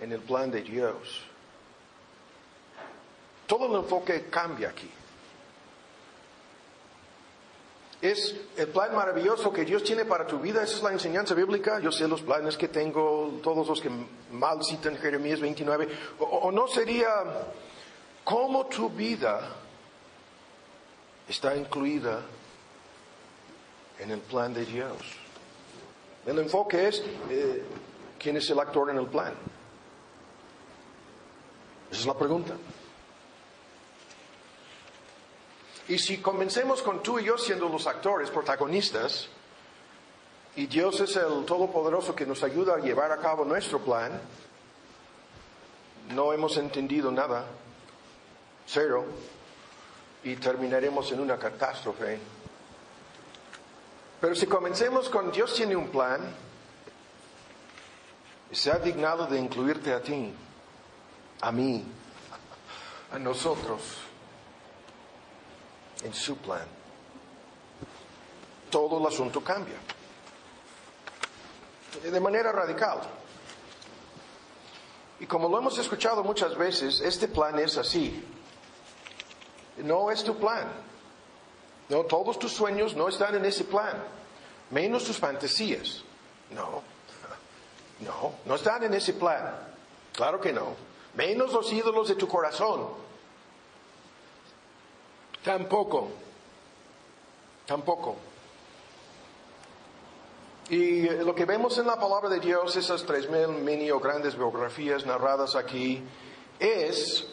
en 0.00 0.12
el 0.12 0.20
plan 0.20 0.50
de 0.50 0.62
Dios. 0.62 1.24
Todo 3.46 3.66
el 3.66 3.82
enfoque 3.82 4.26
cambia 4.30 4.68
aquí. 4.68 4.90
Es 8.04 8.36
el 8.58 8.68
plan 8.68 8.94
maravilloso 8.94 9.50
que 9.50 9.64
Dios 9.64 9.82
tiene 9.82 10.04
para 10.04 10.26
tu 10.26 10.38
vida, 10.38 10.62
esa 10.62 10.76
es 10.76 10.82
la 10.82 10.92
enseñanza 10.92 11.32
bíblica. 11.32 11.80
Yo 11.80 11.90
sé 11.90 12.06
los 12.06 12.20
planes 12.20 12.54
que 12.54 12.68
tengo, 12.68 13.40
todos 13.42 13.66
los 13.66 13.80
que 13.80 13.90
mal 14.30 14.62
citan 14.62 14.98
Jeremías 14.98 15.40
29. 15.40 15.88
O, 16.18 16.52
no 16.52 16.68
sería 16.68 17.08
cómo 18.22 18.66
tu 18.66 18.90
vida 18.90 19.40
está 21.26 21.56
incluida 21.56 22.20
en 23.98 24.10
el 24.10 24.20
plan 24.20 24.52
de 24.52 24.66
Dios. 24.66 24.98
El 26.26 26.40
enfoque 26.40 26.88
es 26.88 27.02
eh, 27.30 27.64
quién 28.18 28.36
es 28.36 28.50
el 28.50 28.58
actor 28.58 28.90
en 28.90 28.98
el 28.98 29.06
plan. 29.06 29.32
Esa 31.90 32.00
es 32.00 32.06
la 32.06 32.18
pregunta. 32.18 32.54
Y 35.88 35.98
si 35.98 36.18
comencemos 36.18 36.82
con 36.82 37.02
tú 37.02 37.18
y 37.18 37.24
yo 37.24 37.36
siendo 37.36 37.68
los 37.68 37.86
actores, 37.86 38.30
protagonistas, 38.30 39.28
y 40.56 40.66
Dios 40.66 41.00
es 41.00 41.16
el 41.16 41.44
Todopoderoso 41.44 42.14
que 42.14 42.24
nos 42.24 42.42
ayuda 42.42 42.76
a 42.76 42.78
llevar 42.78 43.12
a 43.12 43.18
cabo 43.18 43.44
nuestro 43.44 43.80
plan, 43.80 44.20
no 46.14 46.32
hemos 46.32 46.56
entendido 46.56 47.10
nada, 47.10 47.44
cero, 48.66 49.04
y 50.22 50.36
terminaremos 50.36 51.10
en 51.12 51.20
una 51.20 51.36
catástrofe. 51.38 52.18
Pero 54.20 54.34
si 54.34 54.46
comencemos 54.46 55.10
con 55.10 55.30
Dios 55.30 55.54
tiene 55.54 55.76
un 55.76 55.88
plan, 55.88 56.20
se 58.52 58.70
ha 58.70 58.78
dignado 58.78 59.26
de 59.26 59.38
incluirte 59.38 59.92
a 59.92 60.00
ti, 60.00 60.32
a 61.42 61.52
mí, 61.52 61.84
a 63.12 63.18
nosotros, 63.18 64.03
en 66.02 66.12
su 66.14 66.36
plan. 66.38 66.66
Todo 68.70 68.98
el 68.98 69.06
asunto 69.06 69.42
cambia. 69.42 69.76
De 72.02 72.20
manera 72.20 72.50
radical. 72.50 73.00
Y 75.20 75.26
como 75.26 75.48
lo 75.48 75.58
hemos 75.58 75.78
escuchado 75.78 76.24
muchas 76.24 76.56
veces, 76.56 77.00
este 77.00 77.28
plan 77.28 77.58
es 77.58 77.78
así. 77.78 78.24
No 79.78 80.10
es 80.10 80.24
tu 80.24 80.36
plan. 80.36 80.70
No, 81.88 82.04
todos 82.04 82.38
tus 82.38 82.52
sueños 82.52 82.94
no 82.94 83.08
están 83.08 83.34
en 83.36 83.44
ese 83.44 83.64
plan. 83.64 84.02
Menos 84.70 85.04
tus 85.04 85.18
fantasías. 85.18 86.02
No. 86.50 86.82
No, 88.00 88.34
no 88.44 88.56
están 88.56 88.82
en 88.82 88.92
ese 88.92 89.12
plan. 89.12 89.54
Claro 90.12 90.40
que 90.40 90.52
no. 90.52 90.74
Menos 91.14 91.52
los 91.52 91.72
ídolos 91.72 92.08
de 92.08 92.16
tu 92.16 92.26
corazón. 92.26 92.88
Tampoco. 95.44 96.08
Tampoco. 97.66 98.16
Y 100.70 101.06
eh, 101.06 101.22
lo 101.22 101.34
que 101.34 101.44
vemos 101.44 101.76
en 101.76 101.86
la 101.86 101.96
palabra 101.96 102.30
de 102.30 102.40
Dios, 102.40 102.74
esas 102.76 103.04
tres 103.04 103.28
mil 103.28 103.48
mini 103.48 103.90
o 103.90 104.00
grandes 104.00 104.34
biografías 104.34 105.04
narradas 105.04 105.54
aquí, 105.54 106.02
es 106.58 107.26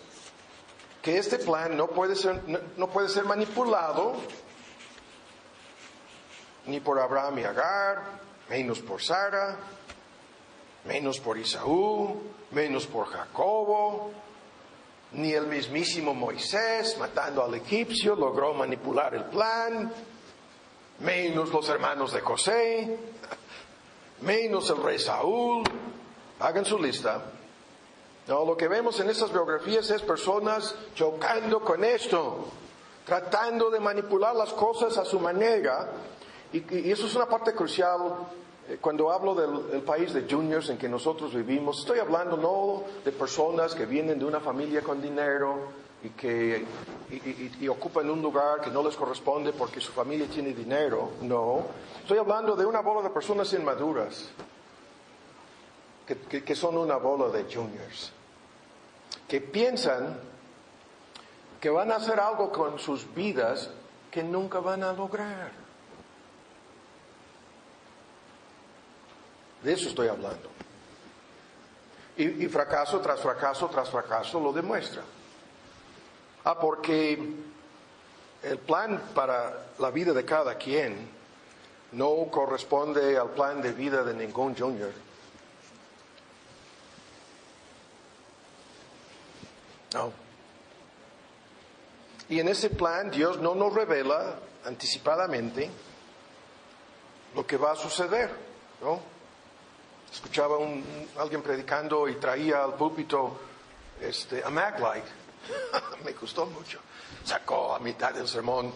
que 1.01 1.17
este 1.17 1.39
plan 1.39 1.77
no 1.77 1.87
puede 1.87 2.15
ser, 2.15 2.41
no, 2.77 2.87
puede 2.87 3.07
ser 3.07 3.23
manipulado 3.23 4.13
ni 6.65 6.79
por 6.79 6.99
Abraham 6.99 7.39
y 7.39 7.43
Agar, 7.43 8.03
menos 8.49 8.79
por 8.79 9.01
Sara, 9.01 9.57
menos 10.85 11.19
por 11.19 11.37
Isaú, 11.37 12.21
menos 12.51 12.85
por 12.85 13.07
Jacobo, 13.07 14.11
ni 15.13 15.33
el 15.33 15.47
mismísimo 15.47 16.13
Moisés 16.13 16.97
matando 16.97 17.43
al 17.43 17.55
egipcio 17.55 18.15
logró 18.15 18.53
manipular 18.53 19.13
el 19.13 19.25
plan, 19.25 19.91
menos 20.99 21.51
los 21.51 21.67
hermanos 21.69 22.13
de 22.13 22.21
José, 22.21 22.97
menos 24.21 24.69
el 24.69 24.81
rey 24.81 24.99
Saúl. 24.99 25.63
Hagan 26.39 26.65
su 26.65 26.79
lista. 26.79 27.21
No, 28.27 28.45
lo 28.45 28.55
que 28.55 28.67
vemos 28.67 28.99
en 28.99 29.09
estas 29.09 29.31
biografías 29.31 29.89
es 29.89 30.01
personas 30.01 30.75
chocando 30.95 31.59
con 31.61 31.83
esto, 31.83 32.47
tratando 33.05 33.69
de 33.69 33.79
manipular 33.79 34.35
las 34.35 34.53
cosas 34.53 34.97
a 34.97 35.05
su 35.05 35.19
manera. 35.19 35.89
Y, 36.53 36.87
y 36.87 36.91
eso 36.91 37.07
es 37.07 37.15
una 37.15 37.27
parte 37.27 37.53
crucial 37.53 37.99
cuando 38.79 39.11
hablo 39.11 39.35
del, 39.35 39.81
país 39.81 40.13
de 40.13 40.27
juniors 40.29 40.69
en 40.69 40.77
que 40.77 40.87
nosotros 40.87 41.33
vivimos. 41.33 41.79
Estoy 41.79 41.99
hablando 41.99 42.37
no 42.37 42.83
de 43.03 43.11
personas 43.11 43.75
que 43.75 43.85
vienen 43.85 44.19
de 44.19 44.25
una 44.25 44.39
familia 44.39 44.81
con 44.81 45.01
dinero 45.01 45.81
y 46.03 46.09
que 46.09 46.65
y, 47.59 47.67
ocupan 47.67 48.09
un 48.09 48.21
lugar 48.21 48.61
que 48.61 48.71
no 48.71 48.83
les 48.83 48.95
corresponde 48.95 49.53
porque 49.53 49.81
su 49.81 49.91
familia 49.91 50.27
tiene 50.27 50.53
dinero. 50.53 51.11
No. 51.21 51.65
Estoy 52.01 52.17
hablando 52.17 52.55
de 52.55 52.65
una 52.65 52.81
bola 52.81 53.01
de 53.01 53.09
personas 53.09 53.51
inmaduras 53.53 54.29
que 56.05 56.55
son 56.55 56.77
una 56.77 56.97
bola 56.97 57.29
de 57.29 57.43
juniors, 57.43 58.11
que 59.29 59.39
piensan 59.39 60.19
que 61.61 61.69
van 61.69 61.91
a 61.91 61.97
hacer 61.97 62.19
algo 62.19 62.51
con 62.51 62.79
sus 62.79 63.13
vidas 63.13 63.69
que 64.09 64.23
nunca 64.23 64.59
van 64.59 64.83
a 64.83 64.91
lograr. 64.91 65.60
De 69.63 69.73
eso 69.73 69.89
estoy 69.89 70.07
hablando. 70.07 70.49
Y, 72.17 72.47
fracaso 72.47 72.99
tras 72.99 73.19
fracaso 73.19 73.67
tras 73.67 73.89
fracaso 73.89 74.39
lo 74.39 74.51
demuestra. 74.51 75.01
Ah, 76.43 76.59
porque 76.59 77.17
el 78.43 78.57
plan 78.59 79.01
para 79.13 79.67
la 79.79 79.91
vida 79.91 80.13
de 80.13 80.25
cada 80.25 80.55
quien 80.55 81.09
no 81.93 82.27
corresponde 82.31 83.17
al 83.17 83.29
plan 83.31 83.61
de 83.61 83.71
vida 83.71 84.03
de 84.03 84.13
ningún 84.13 84.55
junior. 84.55 84.91
No. 89.93 90.11
Y 92.29 92.39
en 92.39 92.47
ese 92.47 92.69
plan 92.69 93.11
Dios 93.11 93.39
no 93.39 93.55
nos 93.55 93.73
revela 93.73 94.39
anticipadamente 94.65 95.69
lo 97.35 97.45
que 97.45 97.57
va 97.57 97.71
a 97.71 97.75
suceder, 97.75 98.31
¿no? 98.81 99.20
Escuchaba 100.11 100.57
un- 100.57 101.07
alguien 101.17 101.41
predicando 101.41 102.07
y 102.07 102.15
traía 102.15 102.63
al 102.63 102.73
púlpito 102.75 103.37
este, 104.01 104.43
a 104.43 104.49
Maglite. 104.49 105.07
Me 106.05 106.11
gustó 106.13 106.45
mucho. 106.45 106.79
Sacó 107.23 107.73
a 107.75 107.79
mitad 107.79 108.13
del 108.13 108.27
sermón 108.27 108.73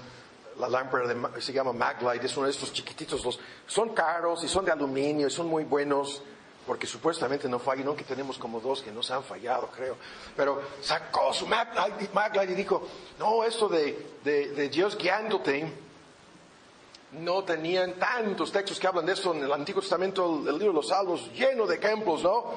la 0.58 0.70
lámpara 0.70 1.08
de, 1.08 1.42
se 1.42 1.52
llama 1.52 1.74
Maglite, 1.74 2.26
es 2.28 2.38
uno 2.38 2.46
de 2.46 2.52
estos 2.54 2.72
chiquititos. 2.72 3.24
Los, 3.26 3.40
son 3.68 3.90
caros 3.94 4.44
y 4.44 4.48
son 4.48 4.64
de 4.66 4.72
aluminio 4.72 5.28
y 5.28 5.32
son 5.32 5.48
muy 5.48 5.64
buenos 5.66 6.22
porque 6.66 6.88
supuestamente 6.88 7.48
no 7.48 7.60
fallan, 7.60 7.88
aunque 7.88 8.04
tenemos 8.06 8.40
como 8.40 8.60
dos 8.60 8.82
que 8.82 8.92
nos 8.92 9.12
han 9.12 9.24
fallado, 9.24 9.68
creo. 9.76 9.98
Pero 10.36 10.62
sacó 10.82 11.32
su 11.34 11.46
Maglite 11.48 12.52
y 12.52 12.56
dijo, 12.56 12.88
no, 13.20 13.44
esto 13.44 13.68
de, 13.68 14.16
de- 14.24 14.48
de 14.52 14.70
Dios 14.70 14.98
guiándote, 14.98 15.72
no 17.20 17.44
tenían 17.44 17.94
tantos 17.94 18.52
textos 18.52 18.80
que 18.80 18.88
hablan 18.88 19.06
de 19.06 19.14
esto 19.14 19.34
en 19.34 19.44
el 19.44 19.52
Antiguo 19.52 19.82
Testamento, 19.82 20.26
el, 20.26 20.58
libro 20.58 20.68
de 20.68 20.74
los 20.74 20.88
Salmos, 20.88 21.32
lleno 21.34 21.66
de 21.66 21.76
ejemplos, 21.76 22.24
¿no? 22.24 22.54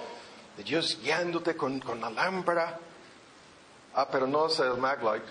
De 0.57 0.65
Dios 0.65 0.99
guiándote 1.03 1.57
con, 1.57 1.81
con 1.81 2.01
la 2.01 2.11
lámpara. 2.11 2.79
Ah, 3.95 4.09
pero 4.11 4.27
no 4.27 4.47
es 4.47 4.59
el 4.61 4.77
Maglite. 4.77 5.27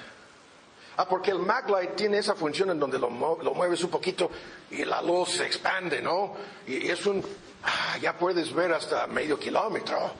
Ah, 0.97 1.07
porque 1.07 1.31
el 1.31 1.39
Maglite 1.39 1.93
tiene 1.93 2.17
esa 2.17 2.35
función 2.35 2.71
en 2.71 2.79
donde 2.79 2.97
lo, 2.97 3.09
lo 3.09 3.53
mueves 3.53 3.83
un 3.83 3.89
poquito 3.89 4.29
y 4.71 4.83
la 4.83 5.01
luz 5.01 5.29
se 5.37 5.45
expande, 5.45 6.01
¿no? 6.01 6.35
Y 6.65 6.89
es 6.89 7.05
un, 7.05 7.23
ah, 7.63 7.97
ya 8.01 8.17
puedes 8.17 8.53
ver 8.53 8.73
hasta 8.73 9.07
medio 9.07 9.37
kilómetro 9.37 10.11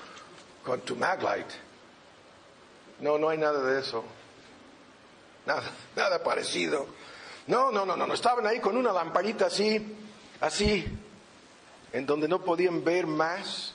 con 0.64 0.82
tu 0.82 0.96
Maglite. 0.96 1.56
No, 3.00 3.18
no 3.18 3.30
hay 3.30 3.38
nada 3.38 3.62
de 3.64 3.80
eso. 3.80 4.04
Nada, 5.46 5.64
nada 5.96 6.24
parecido. 6.24 6.88
No, 7.48 7.72
no, 7.72 7.86
no, 7.86 7.95
no, 7.95 8.06
no. 8.06 8.14
Estaban 8.14 8.45
ahí 8.45 8.60
con 8.60 8.76
una 8.76 8.91
lamparita 8.91 9.45
así, 9.45 9.95
así, 10.41 10.86
en 11.94 12.06
donde 12.06 12.28
no 12.28 12.41
podían 12.41 12.84
ver 12.84 13.07
más 13.07 13.74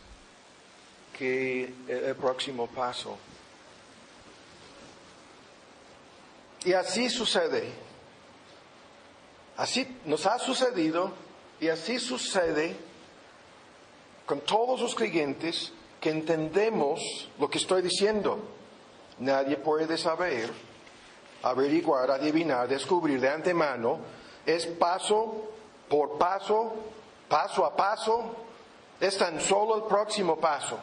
que 1.16 1.72
el, 1.88 2.14
próximo 2.16 2.66
paso. 2.66 3.16
Y 6.64 6.74
así 6.74 7.08
sucede. 7.08 7.72
Así 9.56 10.00
nos 10.04 10.26
ha 10.26 10.38
sucedido 10.38 11.12
y 11.60 11.68
así 11.68 11.98
sucede 11.98 12.76
con 14.26 14.40
todos 14.40 14.80
los 14.80 14.94
creyentes 14.94 15.72
que 16.00 16.10
entendemos 16.10 17.28
lo 17.38 17.48
que 17.48 17.58
estoy 17.58 17.82
diciendo. 17.82 18.38
Nadie 19.18 19.56
puede 19.56 19.96
saber 19.96 20.50
averiguar, 21.42 22.10
adivinar, 22.10 22.68
descubrir 22.68 23.20
de 23.20 23.28
antemano, 23.28 23.98
es 24.46 24.66
paso 24.66 25.50
por 25.88 26.18
paso, 26.18 26.72
paso 27.28 27.64
a 27.64 27.74
paso, 27.76 28.34
es 29.00 29.16
tan 29.18 29.40
solo 29.40 29.76
el 29.76 29.82
próximo 29.84 30.36
paso. 30.36 30.78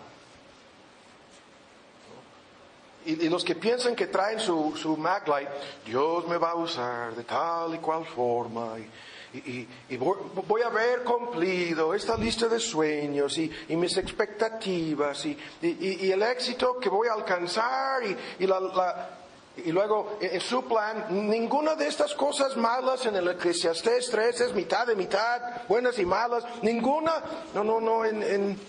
Y, 3.06 3.30
los 3.30 3.44
que 3.46 3.56
piensan 3.56 3.96
que 3.96 4.08
traen 4.08 4.40
su, 4.40 4.76
su 4.76 4.98
Maglite, 4.98 5.50
Dios 5.86 6.28
me 6.28 6.38
va 6.38 6.52
a 6.52 6.56
usar 6.56 7.16
de 7.16 7.24
tal 7.24 7.74
y 7.76 7.78
cual 7.80 8.06
forma, 8.06 8.74
y, 8.78 9.38
y- 9.38 9.68
y- 9.90 9.98
voy, 9.98 10.62
a 10.62 10.68
haber 10.68 11.04
cumplido 11.04 11.94
esta 11.94 12.18
lista 12.18 12.48
de 12.48 12.60
sueños 12.60 13.38
y, 13.38 13.50
y 13.70 13.76
mis 13.78 13.96
expectativas 13.98 15.26
y, 15.26 15.38
y- 15.62 16.12
el 16.12 16.22
éxito 16.24 16.78
que 16.78 16.90
voy 16.90 17.08
a 17.08 17.14
alcanzar 17.14 18.04
y, 18.04 18.18
y 18.44 18.46
la- 18.48 18.60
la, 18.60 19.19
y 19.66 19.72
luego, 19.72 20.18
en 20.22 20.36
en 20.36 20.42
su 20.42 20.64
plan, 20.66 21.06
ninguna 21.10 21.76
de 21.76 21.88
estas 21.88 22.14
cosas 22.14 22.56
malas 22.56 23.06
en 23.06 23.16
el 23.16 23.28
Eclesiastés 23.28 24.10
3 24.10 24.42
es 24.42 24.54
mitad 24.54 24.88
de 24.88 24.96
mitad, 24.96 25.68
buenas 25.68 26.00
y 26.00 26.06
malas, 26.06 26.44
ninguna. 26.62 27.24
No, 27.54 27.64
no, 27.64 27.80
no, 27.82 28.06
en, 28.06 28.24
en, 28.24 28.60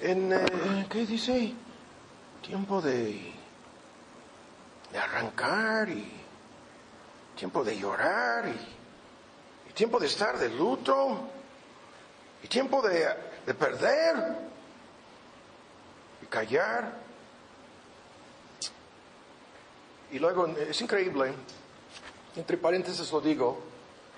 en 0.00 0.32
eh, 0.32 0.86
¿qué 0.88 1.06
dice? 1.06 1.52
Tiempo 2.42 2.80
de, 2.80 3.32
de 4.92 4.98
arrancar 4.98 5.88
y 5.88 6.12
tiempo 7.36 7.64
de 7.64 7.78
llorar 7.78 8.48
y, 8.48 9.70
y 9.70 9.72
tiempo 9.72 9.98
de 9.98 10.06
estar 10.06 10.38
de 10.38 10.48
luto 10.48 11.18
y 12.42 12.48
tiempo 12.48 12.80
de, 12.82 13.06
de 13.44 13.54
perder 13.54 14.36
y 16.22 16.26
callar. 16.26 17.07
Y 20.10 20.18
luego 20.18 20.46
es 20.46 20.80
increíble, 20.80 21.34
entre 22.34 22.56
paréntesis 22.56 23.12
lo 23.12 23.20
digo, 23.20 23.58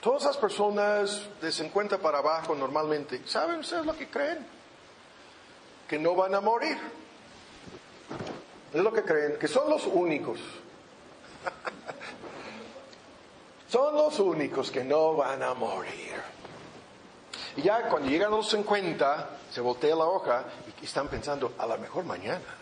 todas 0.01 0.25
las 0.25 0.37
personas 0.37 1.29
de 1.41 1.51
50 1.51 1.99
para 1.99 2.19
abajo 2.19 2.55
normalmente, 2.55 3.23
¿saben 3.27 3.61
ustedes 3.61 3.85
lo 3.85 3.97
que 3.97 4.09
creen? 4.09 4.47
Que 5.89 5.99
no 5.99 6.15
van 6.15 6.35
a 6.35 6.41
morir. 6.41 6.79
Es 8.73 8.81
lo 8.81 8.93
que 8.93 9.03
creen, 9.03 9.37
que 9.39 9.49
son 9.49 9.69
los 9.69 9.85
únicos. 9.87 10.39
son 13.69 13.97
los 13.97 14.19
únicos 14.21 14.71
que 14.71 14.85
no 14.85 15.17
van 15.17 15.43
a 15.43 15.55
morir. 15.55 16.15
Y 17.57 17.63
ya 17.63 17.89
cuando 17.89 18.09
llegan 18.09 18.33
a 18.33 18.37
los 18.37 18.49
50, 18.49 19.31
se 19.51 19.61
voltea 19.61 19.97
la 19.97 20.05
hoja 20.05 20.45
y 20.81 20.85
están 20.85 21.09
pensando, 21.09 21.55
a 21.59 21.67
lo 21.67 21.77
mejor 21.79 22.05
mañana 22.05 22.60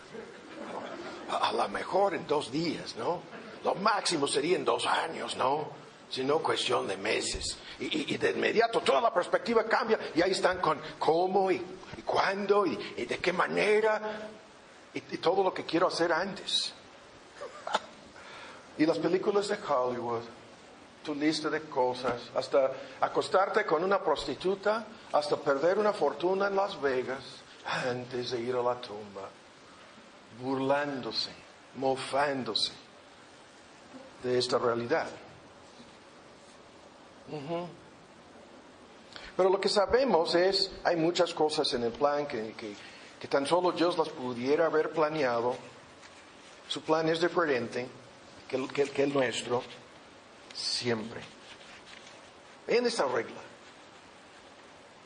a 1.29 1.51
lo 1.51 1.67
mejor 1.69 2.13
en 2.13 2.25
dos 2.27 2.51
días, 2.51 2.95
¿no? 2.95 3.21
Lo 3.63 3.75
máximo 3.75 4.27
sería 4.27 4.55
en 4.55 4.65
dos 4.65 4.85
años, 4.85 5.35
¿no? 5.35 5.69
Si 6.09 6.23
no, 6.23 6.39
cuestión 6.39 6.87
de 6.87 6.97
meses. 6.97 7.57
Y, 7.79 8.17
de 8.17 8.31
inmediato 8.31 8.81
toda 8.81 8.99
la 8.99 9.13
perspectiva 9.13 9.63
cambia 9.65 9.99
y 10.15 10.21
ahí 10.21 10.31
están 10.31 10.59
con 10.59 10.81
cómo 10.97 11.51
y, 11.51 11.55
y 11.97 12.01
cuándo 12.01 12.65
y, 12.65 12.75
de 13.05 13.17
qué 13.19 13.31
manera 13.31 14.29
y 14.93 15.01
todo 15.17 15.43
lo 15.43 15.53
que 15.53 15.65
quiero 15.65 15.87
hacer 15.87 16.11
antes. 16.11 16.73
y 18.77 18.85
las 18.85 18.97
películas 18.97 19.47
de 19.47 19.57
Hollywood. 19.61 20.23
tu 21.03 21.15
lista 21.15 21.49
de 21.49 21.61
cosas, 21.61 22.29
hasta 22.35 22.71
acostarte 22.99 23.65
con 23.65 23.83
una 23.83 24.03
prostituta, 24.03 24.85
hasta 25.13 25.37
perder 25.37 25.77
una 25.79 25.93
fortuna 25.93 26.47
en 26.47 26.55
Las 26.55 26.79
Vegas 26.81 27.23
antes 27.65 28.31
de 28.31 28.41
ir 28.41 28.55
a 28.55 28.61
la 28.61 28.75
tumba, 28.81 29.29
burlándose, 30.41 31.31
mofándose 31.75 32.71
de 34.23 34.37
esta 34.37 34.57
realidad. 34.57 35.07
Pero 39.37 39.49
lo 39.49 39.59
que 39.61 39.69
sabemos 39.69 40.35
es, 40.35 40.71
hay 40.83 40.95
muchas 40.95 41.33
cosas 41.33 41.71
en 41.73 41.83
el 41.83 41.91
plan 41.91 42.27
que, 42.27 42.53
que- 42.53 43.27
tan 43.27 43.45
solo 43.45 43.71
Dios 43.71 43.97
las 43.97 44.09
pudiera 44.09 44.65
haber 44.65 44.91
planeado. 44.91 45.55
Su 46.67 46.81
plan 46.81 47.07
es 47.09 47.19
diferente 47.21 47.87
que 48.47 48.55
el, 49.03 49.13
nuestro, 49.13 49.61
siempre. 50.53 51.21
En 52.67 52.85
esta 52.85 53.05
regla. 53.05 53.41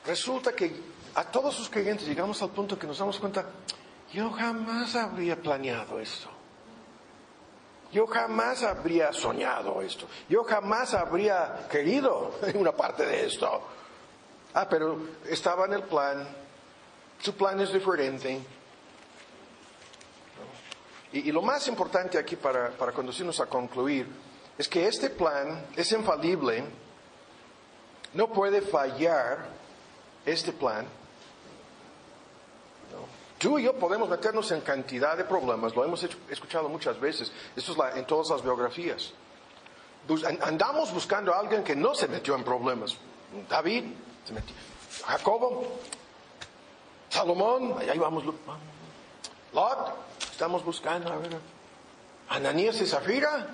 Resulta 0.06 0.54
que 0.54 0.76
a 1.16 1.24
todos 1.26 1.60
los 1.60 1.70
creyentes 1.70 2.08
llegamos 2.08 2.42
al 2.42 2.50
punto 2.50 2.78
que 2.78 2.88
nos 2.88 2.98
damos 3.00 3.20
cuenta, 3.20 3.46
yo 4.14 4.32
jamás 4.32 4.96
habría 4.96 5.36
planeado 5.36 6.00
esto. 6.00 6.30
Yo 7.92 8.08
jamás 8.08 8.64
habría 8.64 9.12
soñado 9.12 9.82
esto. 9.82 10.08
Yo 10.30 10.44
jamás 10.44 10.94
habría 10.94 11.68
querido 11.70 12.32
una 12.56 12.72
parte 12.72 13.06
de 13.06 13.26
esto. 13.26 13.62
Ah, 14.54 14.68
pero 14.70 15.00
estaba 15.28 15.66
en 15.66 15.74
el 15.74 15.84
plan. 15.84 16.28
Su 17.20 17.36
plan 17.36 17.60
es 17.60 17.74
diferente. 17.74 18.40
Y, 21.12 21.30
y 21.30 21.32
lo 21.32 21.42
más 21.42 21.68
importante 21.68 22.18
aquí 22.18 22.36
para, 22.36 22.70
para 22.70 22.92
conducirnos 22.92 23.40
a 23.40 23.48
concluir 23.48 24.08
es 24.58 24.68
que 24.68 24.88
este 24.88 25.10
plan 25.10 25.68
es 25.76 25.92
infalible. 25.92 26.64
No 28.14 28.32
puede 28.32 28.62
fallar 28.62 29.46
este 30.26 30.52
plan. 30.52 30.86
Tú 33.44 33.60
y 33.60 33.64
yo 33.64 33.74
podemos 33.74 34.08
meternos 34.08 34.50
en 34.52 34.62
cantidad 34.62 35.18
de 35.18 35.26
problemas, 35.26 35.76
lo 35.76 35.84
hemos 35.84 36.02
escuchado 36.30 36.70
muchas 36.70 36.98
veces, 36.98 37.30
esto 37.58 37.74
es 37.74 37.78
la- 37.78 37.92
en 37.98 38.06
todas 38.08 38.30
las 38.30 38.42
biografías. 38.42 39.12
An- 40.26 40.40
andamos 40.42 40.94
buscando 40.94 41.34
a 41.34 41.40
alguien 41.40 41.62
que 41.62 41.76
no 41.76 41.94
se 41.94 42.08
metió 42.08 42.36
en 42.36 42.44
problemas. 42.46 42.96
David 43.50 43.84
se 44.24 44.32
metió. 44.32 44.56
Jacobo, 45.06 45.68
Salomón, 47.10 47.76
ahí 47.80 48.00
vamos. 48.00 48.24
Lot, 49.54 49.94
estamos 50.32 50.64
buscando, 50.64 51.12
a. 51.12 51.18
Ananías 52.36 52.80
y 52.80 52.86
Zafira. 52.88 53.48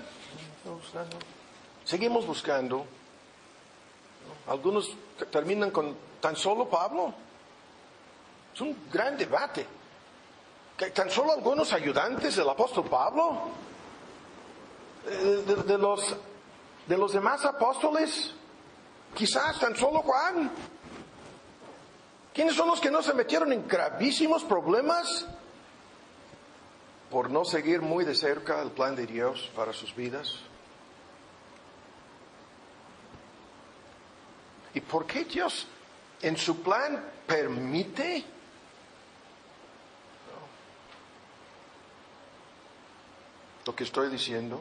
Seguimos 1.84 2.24
buscando. 2.28 2.76
¿no? 4.46 4.52
Algunos 4.52 4.88
te- 5.18 5.26
terminan 5.26 5.72
con 5.72 5.96
tan 6.20 6.36
solo 6.36 6.68
Pablo. 6.68 7.12
Es 8.54 8.60
un 8.60 8.76
gran 8.92 9.16
debate. 9.18 9.66
Tan 10.88 11.10
solo 11.10 11.32
algunos 11.32 11.74
ayudantes 11.74 12.36
del 12.36 12.48
apóstol 12.48 12.86
Pablo, 12.88 13.50
eh, 15.06 15.44
de, 15.46 15.56
de 15.56 15.76
los, 15.78 16.16
de 16.86 16.96
los 16.96 17.12
demás 17.12 17.44
apóstoles, 17.44 18.32
quizás 19.14 19.60
tan 19.60 19.76
solo 19.76 20.00
Juan. 20.00 20.50
¿Quiénes 22.32 22.54
son 22.54 22.68
los 22.68 22.80
que 22.80 22.90
no 22.90 23.02
se 23.02 23.12
metieron 23.12 23.52
en 23.52 23.68
gravísimos 23.68 24.42
problemas 24.44 25.26
por 27.10 27.28
no 27.28 27.44
seguir 27.44 27.82
muy 27.82 28.04
de 28.04 28.14
cerca 28.14 28.62
el 28.62 28.70
plan 28.70 28.96
de 28.96 29.06
Dios 29.06 29.50
para 29.54 29.74
sus 29.74 29.94
vidas? 29.94 30.36
¿Y 34.72 34.80
por 34.80 35.04
qué 35.06 35.24
Dios 35.24 35.66
en 36.22 36.38
su 36.38 36.62
plan 36.62 37.04
permite 37.26 38.24
lo 43.70 43.76
que 43.76 43.84
estoy 43.84 44.08
diciendo? 44.08 44.58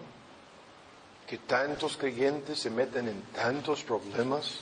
Que 1.26 1.40
tantos 1.40 1.98
creyentes 1.98 2.60
se 2.60 2.70
meten 2.70 3.08
en 3.08 3.24
tantos 3.34 3.84
problemas 3.84 4.60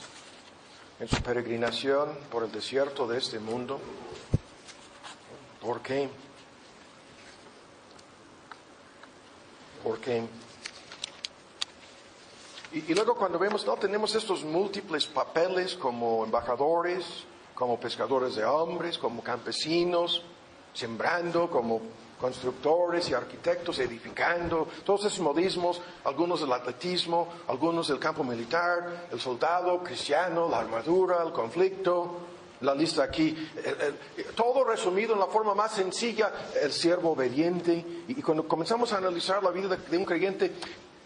en 0.98 1.06
su 1.06 1.20
peregrinación 1.20 2.16
por 2.30 2.44
el 2.44 2.50
desierto 2.50 3.06
de 3.06 3.18
este 3.18 3.38
mundo. 3.38 3.78
¿Por 5.60 5.82
qué? 5.82 6.08
¿Por 9.84 10.00
qué? 10.00 10.26
Y, 12.72 12.90
y 12.90 12.94
luego 12.94 13.16
cuando 13.16 13.38
vemos, 13.38 13.66
no, 13.66 13.74
tenemos 13.76 14.14
estos 14.14 14.44
múltiples 14.44 15.06
papeles 15.06 15.74
como 15.74 16.24
embajadores, 16.24 17.04
como 17.54 17.78
pescadores 17.78 18.36
de 18.36 18.46
hombres, 18.46 18.96
como 18.96 19.22
campesinos, 19.22 20.22
sembrando, 20.72 21.50
como 21.50 21.82
constructores 22.20 23.08
y 23.10 23.14
arquitectos, 23.14 23.78
edificando, 23.78 24.68
todos 24.84 25.04
esos 25.06 25.20
modismos, 25.20 25.80
algunos 26.04 26.40
del 26.40 26.52
atletismo, 26.52 27.28
algunos 27.46 27.88
del 27.88 27.98
campo 27.98 28.24
militar, 28.24 29.06
el 29.10 29.20
soldado 29.20 29.82
cristiano, 29.82 30.48
la 30.48 30.58
armadura, 30.60 31.22
el 31.24 31.32
conflicto, 31.32 32.18
la 32.60 32.74
lista 32.74 33.04
aquí, 33.04 33.36
el- 33.64 33.96
el- 34.16 34.24
todo 34.34 34.64
resumido 34.64 35.14
en 35.14 35.20
la 35.20 35.26
forma 35.26 35.54
más 35.54 35.72
sencilla, 35.72 36.32
el 36.60 36.72
siervo 36.72 37.12
obediente. 37.12 37.84
Y, 38.08 38.20
cuando 38.20 38.48
comenzamos 38.48 38.92
a 38.92 38.98
analizar 38.98 39.42
la 39.44 39.50
vida 39.50 39.76
de, 39.76 39.96
un 39.96 40.04
creyente, 40.04 40.54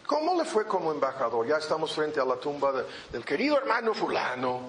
¿cómo 0.06 0.34
le 0.34 0.46
fue 0.46 0.66
como 0.66 0.90
embajador? 0.92 1.46
Ya 1.46 1.58
estamos 1.58 1.92
frente 1.94 2.20
a 2.20 2.24
la 2.24 2.36
tumba 2.36 2.72
de- 2.72 2.84
del 3.12 3.22
querido 3.24 3.58
hermano 3.58 3.92
fulano. 3.92 4.60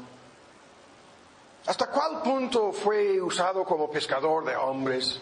¿Hasta 1.65 1.88
cuál 1.90 2.22
punto 2.22 2.74
fue 2.74 3.22
usado 3.22 3.64
como 3.64 3.90
pescador 3.90 4.44
de 4.44 4.53
hombres? 4.57 5.22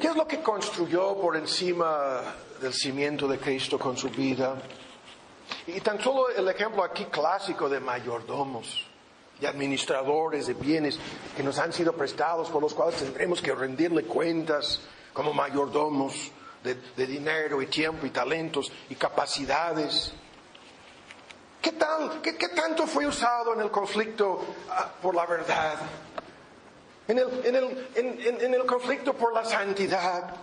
¿Qué 0.00 0.08
es 0.08 0.16
lo 0.16 0.26
que 0.26 0.42
construyó 0.42 1.16
por 1.16 1.36
encima 1.36 2.20
del 2.60 2.74
cimiento 2.74 3.26
de 3.26 3.38
Cristo 3.38 3.78
con 3.78 3.96
su 3.96 4.10
vida? 4.10 4.56
Y 5.66 5.80
tan 5.80 5.98
solo 6.00 6.28
el 6.28 6.46
ejemplo 6.48 6.84
aquí 6.84 7.06
clásico 7.06 7.66
de 7.66 7.80
mayordomos, 7.80 8.86
de 9.40 9.48
administradores 9.48 10.48
de 10.48 10.54
bienes 10.54 10.98
que 11.34 11.42
nos 11.42 11.58
han 11.58 11.72
sido 11.72 11.94
prestados, 11.94 12.50
por 12.50 12.60
los 12.60 12.74
cuales 12.74 12.96
tendremos 12.96 13.40
que 13.40 13.54
rendirle 13.54 14.04
cuentas 14.04 14.82
como 15.14 15.32
mayordomos 15.32 16.30
de, 16.62 16.74
de 16.74 17.06
dinero 17.06 17.62
y 17.62 17.66
tiempo 17.66 18.04
y 18.04 18.10
talentos 18.10 18.70
y 18.90 18.96
capacidades. 18.96 20.12
¿Qué, 21.62 21.72
tal, 21.72 22.20
qué, 22.20 22.36
qué 22.36 22.50
tanto 22.50 22.86
fue 22.86 23.06
usado 23.06 23.54
en 23.54 23.60
el 23.60 23.70
conflicto 23.70 24.44
ah, 24.68 24.92
por 25.00 25.14
la 25.14 25.24
verdad? 25.24 25.78
En 27.08 27.18
el, 27.18 27.28
en, 27.46 27.54
el, 27.56 28.40
en- 28.42 28.54
el 28.54 28.66
conflicto 28.66 29.14
por 29.14 29.32
la 29.32 29.44
santidad. 29.44 30.34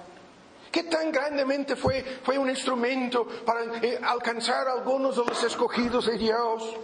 ¿Qué 0.72 0.84
tan 0.84 1.12
grandemente 1.12 1.76
fue, 1.76 2.02
fue 2.24 2.38
un 2.38 2.50
instrumento 2.50 3.28
para 3.46 3.64
eh, 3.86 4.00
alcanzar 4.02 4.68
a 4.68 4.72
algunos 4.74 5.16
de 5.18 5.26
los 5.26 5.44
escogidos 5.44 6.08
de 6.08 6.18
Dios? 6.18 6.76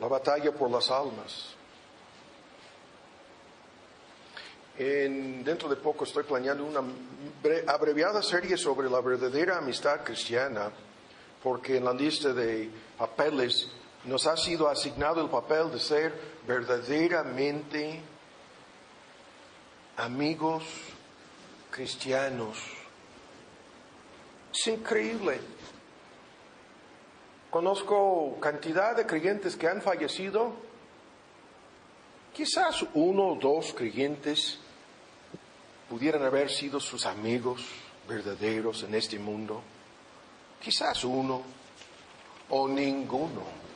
La 0.00 0.06
batalla 0.08 0.52
por 0.52 0.70
las 0.70 0.90
almas. 0.90 1.54
En- 4.78 5.44
dentro 5.44 5.68
de 5.68 5.76
poco 5.76 6.04
estoy 6.04 6.22
planeando 6.24 6.64
una 6.64 6.80
bre- 7.42 7.64
abreviada 7.68 8.22
serie 8.22 8.56
sobre 8.56 8.88
la 8.88 9.00
verdadera 9.02 9.58
amistad 9.58 10.00
cristiana, 10.02 10.70
porque 11.42 11.76
en 11.76 11.84
la 11.84 11.92
lista 11.92 12.32
de 12.32 12.70
papeles 12.96 13.68
nos 14.04 14.26
ha 14.26 14.36
sido 14.36 14.68
asignado 14.68 15.20
el 15.20 15.28
papel 15.28 15.70
de 15.70 15.78
ser 15.78 16.14
verdaderamente 16.46 18.00
amigos 19.96 20.64
cristianos. 21.70 22.56
Es 24.52 24.66
increíble. 24.66 25.40
Conozco 27.50 28.38
cantidad 28.40 28.96
de 28.96 29.06
creyentes 29.06 29.56
que 29.56 29.68
han 29.68 29.82
fallecido, 29.82 30.52
quizás 32.32 32.84
uno 32.94 33.32
o 33.32 33.34
dos 33.34 33.74
creyentes 33.74 34.58
pudieran 35.88 36.22
haber 36.22 36.48
sido 36.48 36.78
sus 36.78 37.06
amigos 37.06 37.66
verdaderos 38.08 38.84
en 38.84 38.94
este 38.94 39.18
mundo, 39.18 39.62
quizás 40.62 41.04
uno 41.04 41.42
o 42.50 42.68
ninguno. 42.68 43.69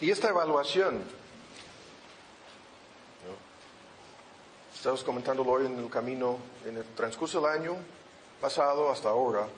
Y 0.00 0.10
esta 0.10 0.28
evaluación, 0.28 0.96
¿no? 0.96 1.02
estamos 4.74 5.02
comentándolo 5.02 5.52
hoy 5.52 5.66
en 5.66 5.78
el 5.78 5.88
camino, 5.88 6.38
en 6.66 6.76
el 6.76 6.84
transcurso 6.94 7.40
del 7.40 7.50
año 7.50 7.76
pasado 8.40 8.90
hasta 8.90 9.08
ahora, 9.08 9.48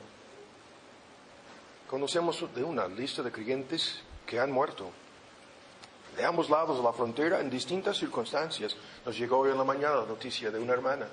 conocemos 1.90 2.44
de 2.55 2.62
una 2.62 2.86
lista 2.86 3.23
de 3.23 3.32
creyentes 3.32 4.01
que 4.27 4.39
han 4.39 4.52
muerto. 4.52 4.90
De 6.16 6.24
ambos 6.24 6.48
lados 6.51 6.78
de 6.78 6.85
la 6.85 6.93
frontera, 6.93 7.40
en 7.40 7.51
distintas 7.51 7.97
circunstancias. 7.97 8.77
Nos 9.05 9.16
llegó 9.19 9.39
hoy 9.39 9.51
en 9.51 9.59
la 9.59 9.65
mañana 9.65 9.97
la 9.97 10.06
noticia 10.06 10.51
de 10.51 10.59
una 10.59 10.73
hermana 10.73 11.09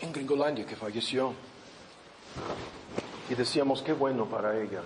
en 0.00 0.12
Gringolandia 0.12 0.66
que 0.66 0.76
falleció. 0.76 1.34
Y 3.28 3.34
decíamos, 3.34 3.82
qué 3.82 3.92
bueno 3.92 4.26
para 4.26 4.60
ella. 4.60 4.82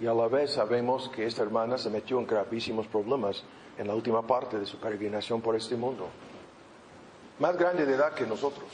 Y 0.00 0.06
a 0.06 0.14
la 0.14 0.28
vez 0.28 0.54
sabemos 0.54 1.10
que 1.10 1.26
esta 1.26 1.42
hermana 1.42 1.76
se 1.76 1.90
metió 1.90 2.18
en 2.18 2.26
gravísimos 2.26 2.86
problemas 2.86 3.42
en 3.76 3.86
la 3.86 3.94
última 3.94 4.26
parte 4.26 4.58
de 4.58 4.66
su 4.66 4.78
peregrinación 4.78 5.40
por 5.42 5.54
este 5.54 5.76
mundo. 5.76 6.08
Más 7.38 7.56
grande 7.56 7.84
de 7.84 7.94
edad 7.94 8.14
que 8.14 8.26
nosotros. 8.26 8.68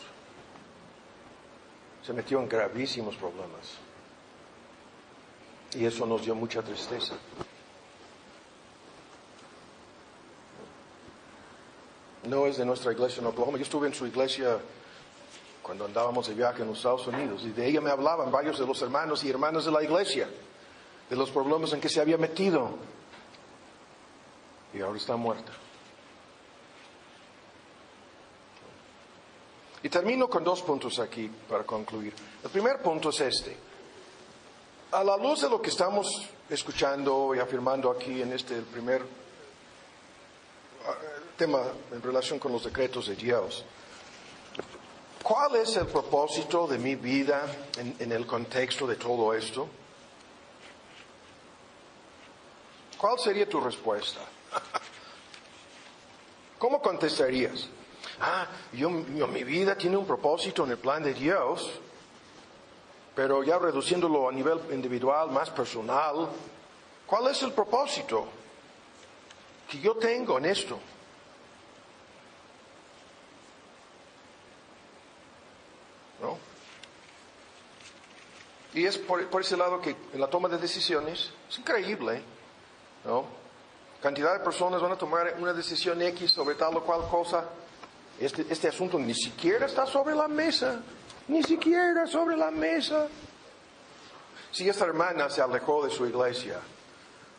Se 2.02 2.12
metió 2.12 2.40
en 2.40 2.48
gravísimos 2.48 3.16
problemas. 3.16 3.78
Y 5.74 5.84
eso 5.84 6.06
nos 6.06 6.22
dio 6.22 6.34
mucha 6.34 6.62
tristeza. 6.62 7.14
No 12.24 12.46
es 12.46 12.56
de 12.56 12.64
nuestra 12.64 12.92
iglesia 12.92 13.20
en 13.20 13.26
Oklahoma. 13.26 13.58
Yo 13.58 13.64
estuve 13.64 13.88
en 13.88 13.94
su 13.94 14.06
iglesia 14.06 14.58
cuando 15.62 15.84
andábamos 15.84 16.28
de 16.28 16.34
viaje 16.34 16.62
en 16.62 16.68
los 16.68 16.78
Estados 16.78 17.08
Unidos 17.08 17.42
y 17.44 17.50
de 17.50 17.66
ella 17.66 17.80
me 17.80 17.90
hablaban 17.90 18.30
varios 18.30 18.56
de 18.56 18.64
los 18.64 18.80
hermanos 18.82 19.24
y 19.24 19.30
hermanas 19.30 19.64
de 19.64 19.72
la 19.72 19.82
iglesia, 19.82 20.28
de 21.08 21.16
los 21.16 21.30
problemas 21.30 21.72
en 21.72 21.80
que 21.80 21.88
se 21.88 22.00
había 22.00 22.16
metido. 22.16 22.70
Y 24.74 24.80
ahora 24.80 24.98
está 24.98 25.16
muerta. 25.16 25.52
Y 29.82 29.88
termino 29.88 30.28
con 30.28 30.42
dos 30.42 30.62
puntos 30.62 30.98
aquí 30.98 31.30
para 31.48 31.64
concluir. 31.64 32.12
El 32.42 32.50
primer 32.50 32.82
punto 32.82 33.10
es 33.10 33.20
este. 33.20 33.56
A 34.90 35.04
la 35.04 35.16
luz 35.16 35.42
de 35.42 35.48
lo 35.48 35.62
que 35.62 35.70
estamos 35.70 36.28
escuchando 36.50 37.34
y 37.34 37.38
afirmando 37.38 37.90
aquí 37.90 38.22
en 38.22 38.32
este 38.32 38.62
primer 38.62 39.02
ah, 40.86 40.94
tema 41.36 41.62
en 41.92 42.02
relación 42.02 42.38
con 42.38 42.52
los 42.52 42.64
decretos 42.64 43.08
de 43.08 43.16
Dios, 43.16 43.64
¿cuál 45.22 45.56
es 45.56 45.76
el 45.76 45.86
propósito 45.86 46.66
de 46.66 46.78
mi 46.78 46.96
vida 46.96 47.46
en, 47.78 47.94
en 47.98 48.12
el 48.12 48.26
contexto 48.26 48.86
de 48.86 48.96
todo 48.96 49.34
esto? 49.34 49.68
¿Cuál 52.98 53.18
sería 53.18 53.48
tu 53.48 53.60
respuesta? 53.60 54.20
¿Cómo 56.59 56.81
contestarías? 56.81 57.68
Ah, 58.20 58.47
yo, 58.73 58.89
mi 58.89 59.44
vida 59.44 59.77
tiene 59.77 59.97
un 59.97 60.06
propósito 60.06 60.64
en 60.64 60.70
el 60.70 60.78
plan 60.78 61.02
de 61.02 61.12
Dios 61.12 61.81
pero 63.16 63.43
ya 63.43 63.59
reduciéndolo 63.59 64.28
a 64.28 64.32
nivel 64.32 64.60
individual, 64.73 65.31
más 65.31 65.48
personal, 65.48 66.28
¿cuál 67.06 67.28
es 67.28 67.43
el 67.43 67.52
propósito 67.52 68.27
que 69.70 69.81
yo 69.81 69.97
tengo 69.97 70.36
en 70.36 70.44
esto? 70.44 70.78
¿No? 76.20 76.39
Y 78.74 78.85
es 78.85 78.98
por, 78.98 79.40
ese 79.40 79.56
lado 79.56 79.81
que 79.81 79.97
en 80.12 80.20
la 80.20 80.28
toma 80.28 80.51
de 80.51 80.59
decisiones 80.59 81.32
es 81.48 81.59
increíble, 81.59 82.23
¿no? 83.06 83.24
Cantidad 84.02 84.38
de 84.38 84.44
personas 84.44 84.82
van 84.82 84.92
a 84.92 84.98
tomar 84.98 85.34
una 85.38 85.52
decisión 85.52 86.00
X 86.02 86.32
sobre 86.32 86.54
tal 86.54 86.76
o 86.76 86.82
cual 86.82 87.08
cosa. 87.08 87.44
Este, 88.18 88.46
este 88.48 88.68
asunto 88.68 88.98
ni 88.98 89.14
siquiera 89.14 89.66
está 89.66 89.86
sobre 89.86 90.14
la 90.14 90.26
mesa 90.26 90.80
ni 91.28 91.42
siquiera 91.42 92.06
sobre 92.06 92.36
la 92.36 92.50
mesa. 92.50 93.08
Si 94.50 94.68
esta 94.68 94.84
hermana 94.84 95.28
se 95.28 95.42
alejó 95.42 95.84
de 95.84 95.90
su 95.90 96.06
iglesia 96.06 96.60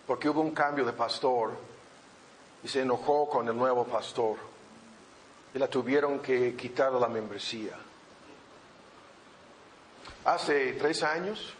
porque 0.05 0.29
hubo 0.29 0.41
un 0.41 0.51
cambio 0.51 0.85
de 0.85 0.93
pastor 0.93 1.51
y 2.63 2.67
se 2.67 2.81
enojó 2.81 3.29
con 3.29 3.47
el 3.47 3.55
nuevo 3.55 3.85
pastor 3.85 4.37
y 5.53 5.59
la 5.59 5.67
tuvieron 5.67 6.19
que 6.19 6.55
quitar 6.55 6.91
la 6.93 7.07
membresía. 7.07 7.77
Hace 10.25 10.73
tres 10.73 11.03
años, 11.03 11.53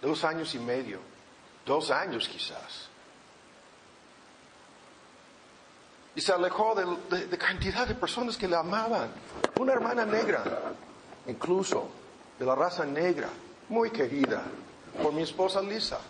dos 0.00 0.24
años 0.24 0.54
y 0.54 0.58
medio, 0.58 1.00
dos 1.64 1.90
años 1.90 2.28
quizás. 2.28 2.88
Y 6.14 6.20
se 6.20 6.32
alejó 6.32 6.74
de, 7.08 7.38
cantidad 7.38 7.86
de 7.86 7.94
personas 7.94 8.36
que 8.36 8.48
le 8.48 8.56
amaban. 8.56 9.10
Una 9.58 9.72
hermana 9.72 10.04
negra 10.04 10.42
incluso 11.26 11.88
de 12.38 12.44
la 12.44 12.54
raza 12.54 12.84
negra, 12.84 13.28
muy 13.68 13.90
querida 13.90 14.42
por 15.02 15.12
mi 15.12 15.22
esposa 15.22 15.62
Lisa. 15.62 16.00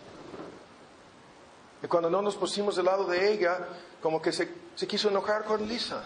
Y 1.82 1.86
cuando 1.86 2.10
no 2.10 2.22
nos 2.22 2.36
pusimos 2.36 2.76
del 2.76 2.86
lado 2.86 3.04
de 3.04 3.32
ella, 3.32 3.58
como 4.02 4.20
que 4.20 4.32
se, 4.32 4.48
se 4.74 4.86
quiso 4.86 5.08
enojar 5.08 5.44
con 5.44 5.66
Lisa. 5.66 6.04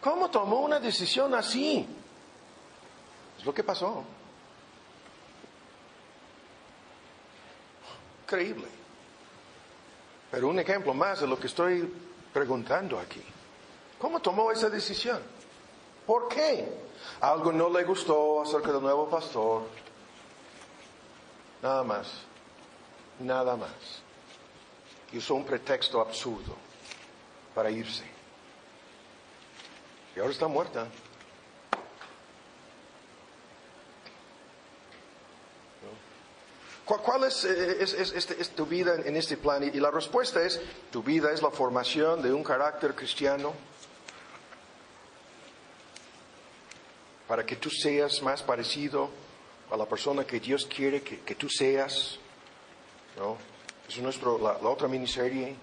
¿Cómo 0.00 0.30
tomó 0.30 0.60
una 0.60 0.78
decisión 0.78 1.34
así? 1.34 1.86
Es 3.38 3.44
lo 3.44 3.52
que 3.52 3.64
pasó. 3.64 4.04
Increíble. 8.28 8.66
Pero 10.30 10.48
un 10.48 10.58
ejemplo 10.58 10.92
más 10.92 11.20
de 11.20 11.26
lo 11.26 11.40
que 11.40 11.46
estoy 11.46 11.90
preguntando 12.30 12.98
aquí. 12.98 13.22
¿Cómo 13.98 14.20
tomó 14.20 14.52
esa 14.52 14.68
decisión? 14.68 15.18
¿Por 16.06 16.28
qué? 16.28 16.68
Algo 17.22 17.50
no 17.52 17.70
le 17.70 17.84
gustó 17.84 18.42
acerca 18.42 18.70
del 18.70 18.82
nuevo 18.82 19.08
pastor. 19.08 19.62
Nada 21.62 21.82
más. 21.82 22.20
Nada 23.20 23.56
más. 23.56 24.02
Y 25.10 25.16
usó 25.16 25.34
un 25.34 25.46
pretexto 25.46 25.98
absurdo 25.98 26.54
para 27.54 27.70
irse. 27.70 28.04
Y 30.14 30.20
ahora 30.20 30.32
está 30.32 30.48
muerta. 30.48 30.86
¿Cuál 36.96 37.24
es, 37.24 37.44
es, 37.44 37.92
es, 37.92 38.30
es, 38.30 38.50
tu 38.50 38.64
vida 38.64 38.94
en 39.04 39.14
este 39.14 39.36
plan? 39.36 39.62
Y 39.62 39.78
la 39.78 39.90
respuesta 39.90 40.42
es, 40.42 40.58
tu 40.90 41.02
vida 41.02 41.30
es 41.32 41.42
la 41.42 41.50
formación 41.50 42.22
de 42.22 42.32
un 42.32 42.42
carácter 42.42 42.94
cristiano 42.94 43.52
para 47.26 47.44
que 47.44 47.56
tú 47.56 47.68
seas 47.68 48.22
más 48.22 48.42
parecido 48.42 49.10
a 49.70 49.76
la 49.76 49.84
persona 49.84 50.24
que 50.24 50.40
Dios 50.40 50.64
quiere 50.64 51.02
que, 51.02 51.20
que 51.20 51.34
tú 51.34 51.50
seas. 51.50 52.18
¿no? 53.18 53.36
Es 53.86 53.98
nuestro, 53.98 54.38
la, 54.38 54.54
la, 54.54 54.68
otra 54.70 54.88
miniserie. 54.88 55.56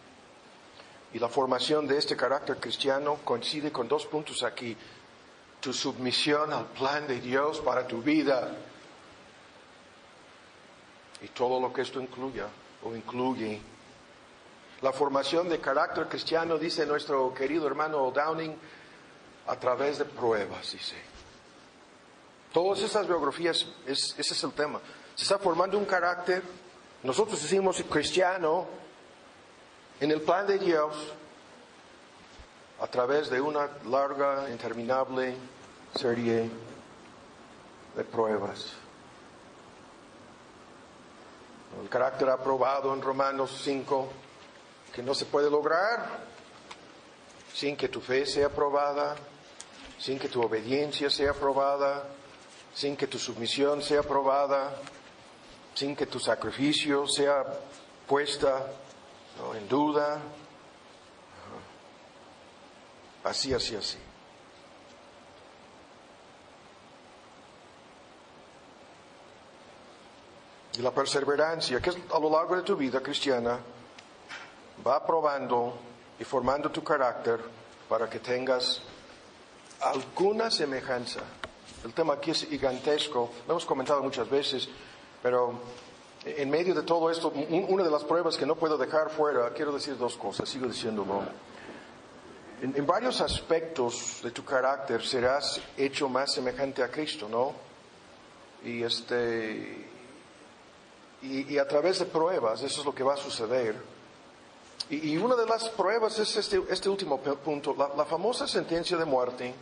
Y 1.11 1.17
la 1.17 1.27
formación 1.27 1.87
de 1.87 1.97
este 1.97 2.15
carácter 2.15 2.57
cristiano 2.57 3.17
coincide 3.23 3.71
con 3.71 3.87
dos 3.87 4.05
puntos 4.05 4.43
aquí. 4.43 4.77
Tu 5.59 5.73
submisión 5.73 6.53
al 6.53 6.67
plan 6.67 7.07
de 7.07 7.19
Dios 7.19 7.61
para 7.61 7.87
tu 7.87 8.03
vida. 8.03 8.55
Y 11.21 11.27
todo 11.29 11.59
lo 11.59 11.71
que 11.71 11.81
esto 11.81 12.01
incluya 12.01 12.47
o 12.83 12.95
incluye. 12.95 13.59
La 14.81 14.91
formación 14.91 15.49
de 15.49 15.59
carácter 15.59 16.07
cristiano, 16.07 16.57
dice 16.57 16.85
nuestro 16.85 17.33
querido 17.33 17.67
hermano 17.67 18.11
Downing, 18.11 18.55
a 19.47 19.59
través 19.59 19.99
de 19.99 20.05
pruebas, 20.05 20.71
dice. 20.71 20.95
Todas 22.51 22.81
esas 22.81 23.07
biografías, 23.07 23.65
es, 23.85 24.15
ese 24.17 24.33
es 24.33 24.43
el 24.43 24.53
tema. 24.53 24.79
Se 25.15 25.23
está 25.23 25.37
formando 25.37 25.77
un 25.77 25.85
carácter. 25.85 26.41
Nosotros 27.03 27.41
decimos 27.41 27.83
cristiano 27.89 28.65
en 29.99 30.11
el 30.11 30.21
plan 30.21 30.47
de 30.47 30.57
Dios 30.57 30.95
a 32.79 32.87
través 32.87 33.29
de 33.29 33.39
una 33.39 33.69
larga, 33.89 34.49
interminable 34.49 35.35
serie 35.95 36.49
de 37.95 38.03
pruebas. 38.03 38.84
El 41.81 41.89
carácter 41.89 42.29
aprobado 42.29 42.93
en 42.93 43.01
Romanos 43.01 43.61
5, 43.63 44.09
que 44.93 45.03
no 45.03 45.13
se 45.13 45.25
puede 45.25 45.49
lograr 45.49 46.25
sin 47.53 47.77
que 47.77 47.87
tu 47.87 48.01
fe 48.01 48.25
sea 48.25 48.47
aprobada, 48.47 49.15
sin 49.97 50.19
que 50.19 50.27
tu 50.27 50.41
obediencia 50.41 51.09
sea 51.09 51.31
aprobada, 51.31 52.03
sin 52.73 52.97
que 52.97 53.07
tu 53.07 53.17
submisión 53.17 53.81
sea 53.81 54.03
probada, 54.03 54.75
sin 55.73 55.95
que 55.95 56.05
tu 56.05 56.19
sacrificio 56.19 57.07
sea 57.07 57.45
puesta 58.07 58.65
en 59.55 59.67
duda. 59.67 60.19
Así, 63.23 63.53
así, 63.53 63.75
así. 63.75 63.97
Y 70.77 70.81
la 70.81 70.91
perseverancia, 70.91 71.79
que 71.81 71.89
a 71.89 72.19
lo 72.19 72.29
largo 72.29 72.55
de 72.57 72.63
tu 72.63 72.75
vida 72.75 73.01
cristiana, 73.01 73.59
va 74.85 75.05
probando 75.05 75.77
y 76.19 76.23
formando 76.23 76.69
tu 76.71 76.83
carácter 76.83 77.39
para 77.87 78.09
que 78.09 78.19
tengas 78.19 78.81
alguna 79.81 80.49
semejanza 80.51 81.21
el 81.83 81.93
tema 81.93 82.13
aquí 82.15 82.31
es 82.31 82.47
gigantesco, 82.47 83.29
lo 83.45 83.53
hemos 83.53 83.65
comentado 83.65 84.01
muchas 84.01 84.27
veces, 84.27 84.67
pero 85.21 85.53
en 86.25 86.49
medio 86.49 86.73
de 86.73 86.81
todo 86.81 87.11
esto, 87.11 87.29
un- 87.29 87.65
una 87.69 87.83
de 87.83 87.91
las 87.91 88.03
pruebas 88.03 88.37
que 88.37 88.45
no 88.47 88.55
puedo 88.55 88.75
dejar 88.75 89.11
fuera, 89.11 89.51
quiero 89.53 89.71
decir 89.71 89.95
dos 89.95 90.15
cosas, 90.17 90.49
sigo 90.49 90.65
diciéndolo. 90.65 91.21
En, 92.63 92.75
en 92.75 92.87
varios 92.87 93.21
aspectos 93.21 94.21
de 94.23 94.31
tu 94.31 94.43
carácter 94.43 95.05
serás 95.05 95.61
hecho 95.77 96.09
más 96.09 96.33
semejante 96.33 96.81
a 96.81 96.89
Cristo, 96.89 97.29
¿no? 97.29 97.53
Y 98.67 98.81
este, 98.81 99.87
y, 101.25 101.53
y 101.53 101.57
a 101.57 101.67
través 101.67 101.99
de 101.99 102.05
pruebas, 102.05 102.61
eso 102.61 102.81
es 102.81 102.85
lo 102.85 102.93
que 102.93 103.03
va 103.03 103.13
a 103.13 103.17
suceder. 103.17 103.75
Y, 104.89 105.11
y 105.11 105.17
una 105.17 105.35
de 105.35 105.45
las 105.45 105.69
pruebas 105.69 106.17
es 106.19 106.35
este, 106.35 106.61
este 106.69 106.89
último 106.89 107.19
punto, 107.19 107.75
la, 107.77 107.89
la 107.95 108.05
famosa 108.05 108.47
sentencia 108.47 108.97
de 108.97 109.05
muerte 109.05 109.53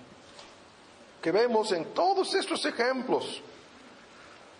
que 1.24 1.32
vemos 1.32 1.72
en 1.72 1.86
todos 1.94 2.36
estos 2.36 2.66
ejemplos. 2.66 3.42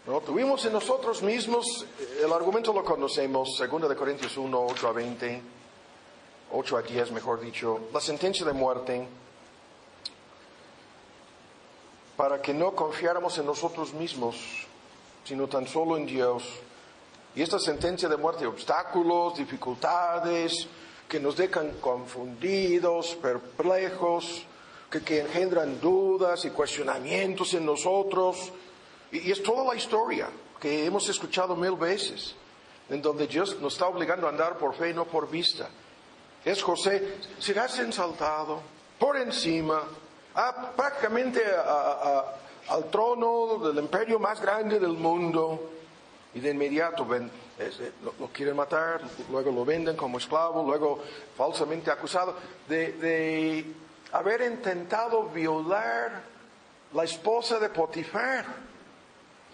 ¿no? 0.08 0.22
Tuvimos 0.22 0.64
en 0.66 0.72
nosotros 0.72 1.22
mismos, 1.22 1.86
el 2.24 2.32
argumento 2.32 2.72
lo 2.72 2.86
conocemos, 2.86 3.58
2 3.60 3.90
de 3.90 3.96
Corintios 3.98 4.38
1, 4.38 4.66
8 4.70 4.88
a 4.88 4.92
20, 4.94 5.42
8 6.54 6.78
a 6.78 6.82
10 6.82 7.12
mejor 7.12 7.42
dicho, 7.42 7.82
la 7.94 8.00
sentencia 8.00 8.46
de 8.46 8.54
muerte, 8.54 9.06
para 12.16 12.42
que 12.42 12.54
no 12.54 12.74
confiáramos 12.74 13.38
en 13.38 13.46
nosotros 13.46 13.94
mismos, 13.94 14.38
sino 15.26 15.48
tan 15.48 15.68
solo 15.68 15.98
en 15.98 16.06
Dios. 16.06 16.44
Y 17.36 17.42
esta 17.42 17.60
sentencia 17.60 18.08
de 18.08 18.18
muerte, 18.18 18.46
obstáculos, 18.46 19.38
dificultades, 19.38 20.68
que 21.08 21.20
nos 21.20 21.36
dejan 21.36 21.74
confundidos, 21.80 23.16
perplejos, 23.22 24.46
que, 24.90 25.02
que 25.02 25.22
engendran 25.22 25.80
dudas 25.80 26.46
y 26.46 26.52
cuestionamientos 26.52 27.54
en 27.54 27.66
nosotros. 27.66 28.52
Y, 29.12 29.32
es 29.32 29.42
toda 29.42 29.64
la 29.64 29.76
historia 29.76 30.28
que 30.60 30.86
hemos 30.86 31.10
escuchado 31.10 31.56
mil 31.56 31.76
veces, 31.76 32.36
en 32.90 33.02
donde 33.02 33.28
Dios 33.28 33.60
nos 33.60 33.74
está 33.74 33.88
obligando 33.88 34.28
a 34.28 34.30
andar 34.30 34.58
por 34.58 34.76
fe 34.76 34.92
y 34.92 34.94
no 34.94 35.06
por 35.06 35.30
vista. 35.30 35.70
Es 36.46 36.62
José, 36.62 37.16
serás 37.40 37.80
ensaltado 37.80 38.62
por 39.00 39.18
encima, 39.18 39.84
prácticamente 40.76 41.42
al 42.68 42.90
trono 42.90 43.60
del 43.60 43.84
imperio 43.84 44.20
más 44.20 44.42
grande 44.42 44.80
del 44.80 44.94
mundo. 44.94 45.70
Y 46.34 46.40
de 46.40 46.52
inmediato 46.52 47.06
ven, 47.06 47.30
es- 47.60 47.80
eh, 47.80 47.92
lo, 48.04 48.14
lo 48.20 48.28
quieren 48.28 48.56
matar, 48.56 49.02
luego 49.30 49.52
lo 49.52 49.64
venden 49.66 49.96
como 49.96 50.18
esclavo, 50.18 50.64
luego 50.64 51.04
falsamente 51.38 51.92
acusado 51.92 52.36
de, 52.68 52.94
de 52.94 53.66
haber 54.12 54.42
intentado 54.42 55.24
violar 55.30 56.24
la 56.94 57.04
esposa 57.04 57.60
de 57.60 57.70
Potifar. 57.70 58.46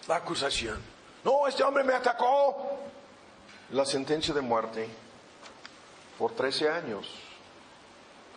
La 0.08 0.16
acusación. 0.16 0.78
No, 1.24 1.46
este 1.46 1.62
hombre 1.62 1.84
me 1.84 1.92
atacó. 1.94 2.78
La 3.72 3.84
sentencia 3.84 4.32
de 4.34 4.40
muerte 4.40 4.88
por 6.18 6.32
13 6.32 6.68
años, 6.70 7.06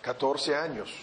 14 0.01 0.55
años. 0.55 0.93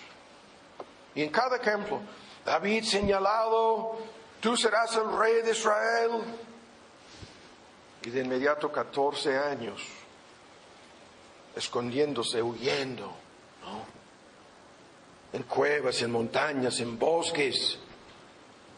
Y 1.15 1.23
en 1.23 1.31
cada 1.31 1.57
ejemplo, 1.57 2.01
David 2.45 2.85
señalado, 2.85 3.99
tú 4.41 4.57
serás 4.57 4.95
el 4.97 5.11
rey 5.19 5.43
de 5.43 5.51
Israel. 5.51 6.11
Y 8.03 8.11
de 8.11 8.21
inmediato 8.21 8.73
14 8.73 9.37
años, 9.37 9.83
escondiéndose, 11.55 12.43
huyendo. 12.43 13.13
En 15.33 15.43
cuevas, 15.45 16.01
en 16.03 16.11
montañas, 16.11 16.81
en 16.81 16.99
bosques, 16.99 17.79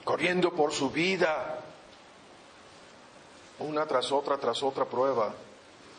corriendo 0.04 0.52
por 0.52 0.72
su 0.72 0.90
vida, 0.90 1.60
una 3.60 3.86
tras 3.86 4.12
otra, 4.12 4.36
tras 4.36 4.62
otra 4.62 4.84
prueba. 4.84 5.34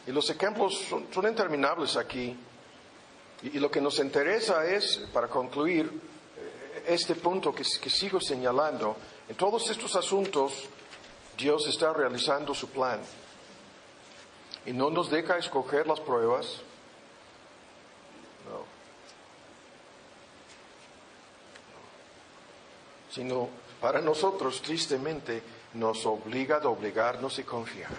Y 0.05 0.11
los 0.11 0.29
ejemplos 0.29 0.77
son, 0.89 1.07
son 1.11 1.27
interminables 1.27 1.95
aquí. 1.95 2.37
Y, 3.41 3.57
y 3.57 3.59
lo 3.59 3.71
que 3.71 3.81
nos 3.81 3.97
interesa 3.99 4.65
es, 4.65 4.97
para 5.11 5.27
concluir, 5.27 5.89
este 6.85 7.15
punto 7.15 7.53
que, 7.53 7.63
que 7.63 7.89
sigo 7.89 8.19
señalando, 8.19 8.95
en 9.27 9.35
todos 9.35 9.69
estos 9.69 9.95
asuntos 9.95 10.67
Dios 11.38 11.68
está 11.68 11.93
realizando 11.93 12.53
su 12.53 12.69
plan. 12.69 13.01
Y 14.65 14.73
no 14.73 14.89
nos 14.89 15.10
deja 15.10 15.38
escoger 15.38 15.88
las 15.88 15.99
pruebas. 15.99 16.61
No. 18.49 18.64
Sino 23.11 23.49
para 23.81 23.99
nosotros, 23.99 24.61
tristemente, 24.61 25.43
nos 25.73 26.05
obliga 26.05 26.57
a 26.57 26.60
doblegarnos 26.60 27.38
y 27.39 27.43
confiar. 27.43 27.91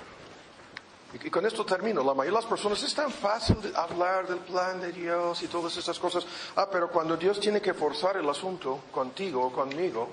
Y, 1.23 1.31
con 1.31 1.47
esto 1.47 1.65
termino. 1.65 2.03
La 2.03 2.15
mayoría 2.15 2.39
de 2.39 2.43
las 2.43 2.51
personas 2.51 2.83
es 2.83 2.95
tan 2.95 3.11
fácil 3.11 3.57
hablar 3.77 4.27
del 4.27 4.39
plan 4.39 4.81
de 4.81 4.91
Dios 4.93 5.43
y 5.43 5.49
todas 5.49 5.77
estas 5.77 5.99
cosas. 5.99 6.27
Ah, 6.57 6.69
pero 6.71 6.91
cuando 6.91 7.17
Dios 7.17 7.39
tiene 7.39 7.61
que 7.61 7.75
forzar 7.75 8.17
el 8.17 8.29
asunto 8.29 8.81
contigo 8.91 9.47
o 9.47 9.53
conmigo, 9.53 10.09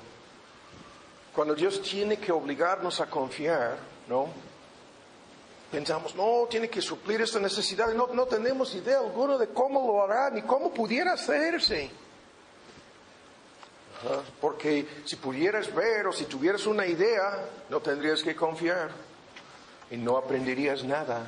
cuando 1.36 1.56
Dios 1.56 1.82
tiene 1.82 2.18
que 2.18 2.32
obligarnos 2.32 3.00
a 3.00 3.10
confiar, 3.10 3.78
¿no? 4.08 4.28
Pensamos, 5.72 6.14
no, 6.16 6.48
tiene 6.50 6.70
que 6.70 6.82
suplir 6.82 7.22
esta 7.22 7.40
necesidad 7.40 7.94
no, 7.94 8.08
no 8.08 8.26
tenemos 8.26 8.76
idea 8.76 9.00
alguna 9.00 9.38
de 9.38 9.48
cómo 9.50 9.88
lo 9.88 10.04
hará 10.04 10.30
ni 10.30 10.42
cómo 10.42 10.74
pudiera 10.74 11.14
hacerse. 11.14 11.90
Porque 14.42 14.86
si 15.06 15.16
pudieras 15.16 15.74
ver 15.74 16.08
o 16.08 16.12
si 16.12 16.26
tuvieras 16.26 16.66
una 16.66 16.86
idea, 16.86 17.46
no 17.70 17.80
tendrías 17.80 18.22
que 18.24 18.36
confiar 18.36 18.90
y 19.92 19.98
no 19.98 20.18
aprenderías 20.18 20.84
nada. 20.84 21.26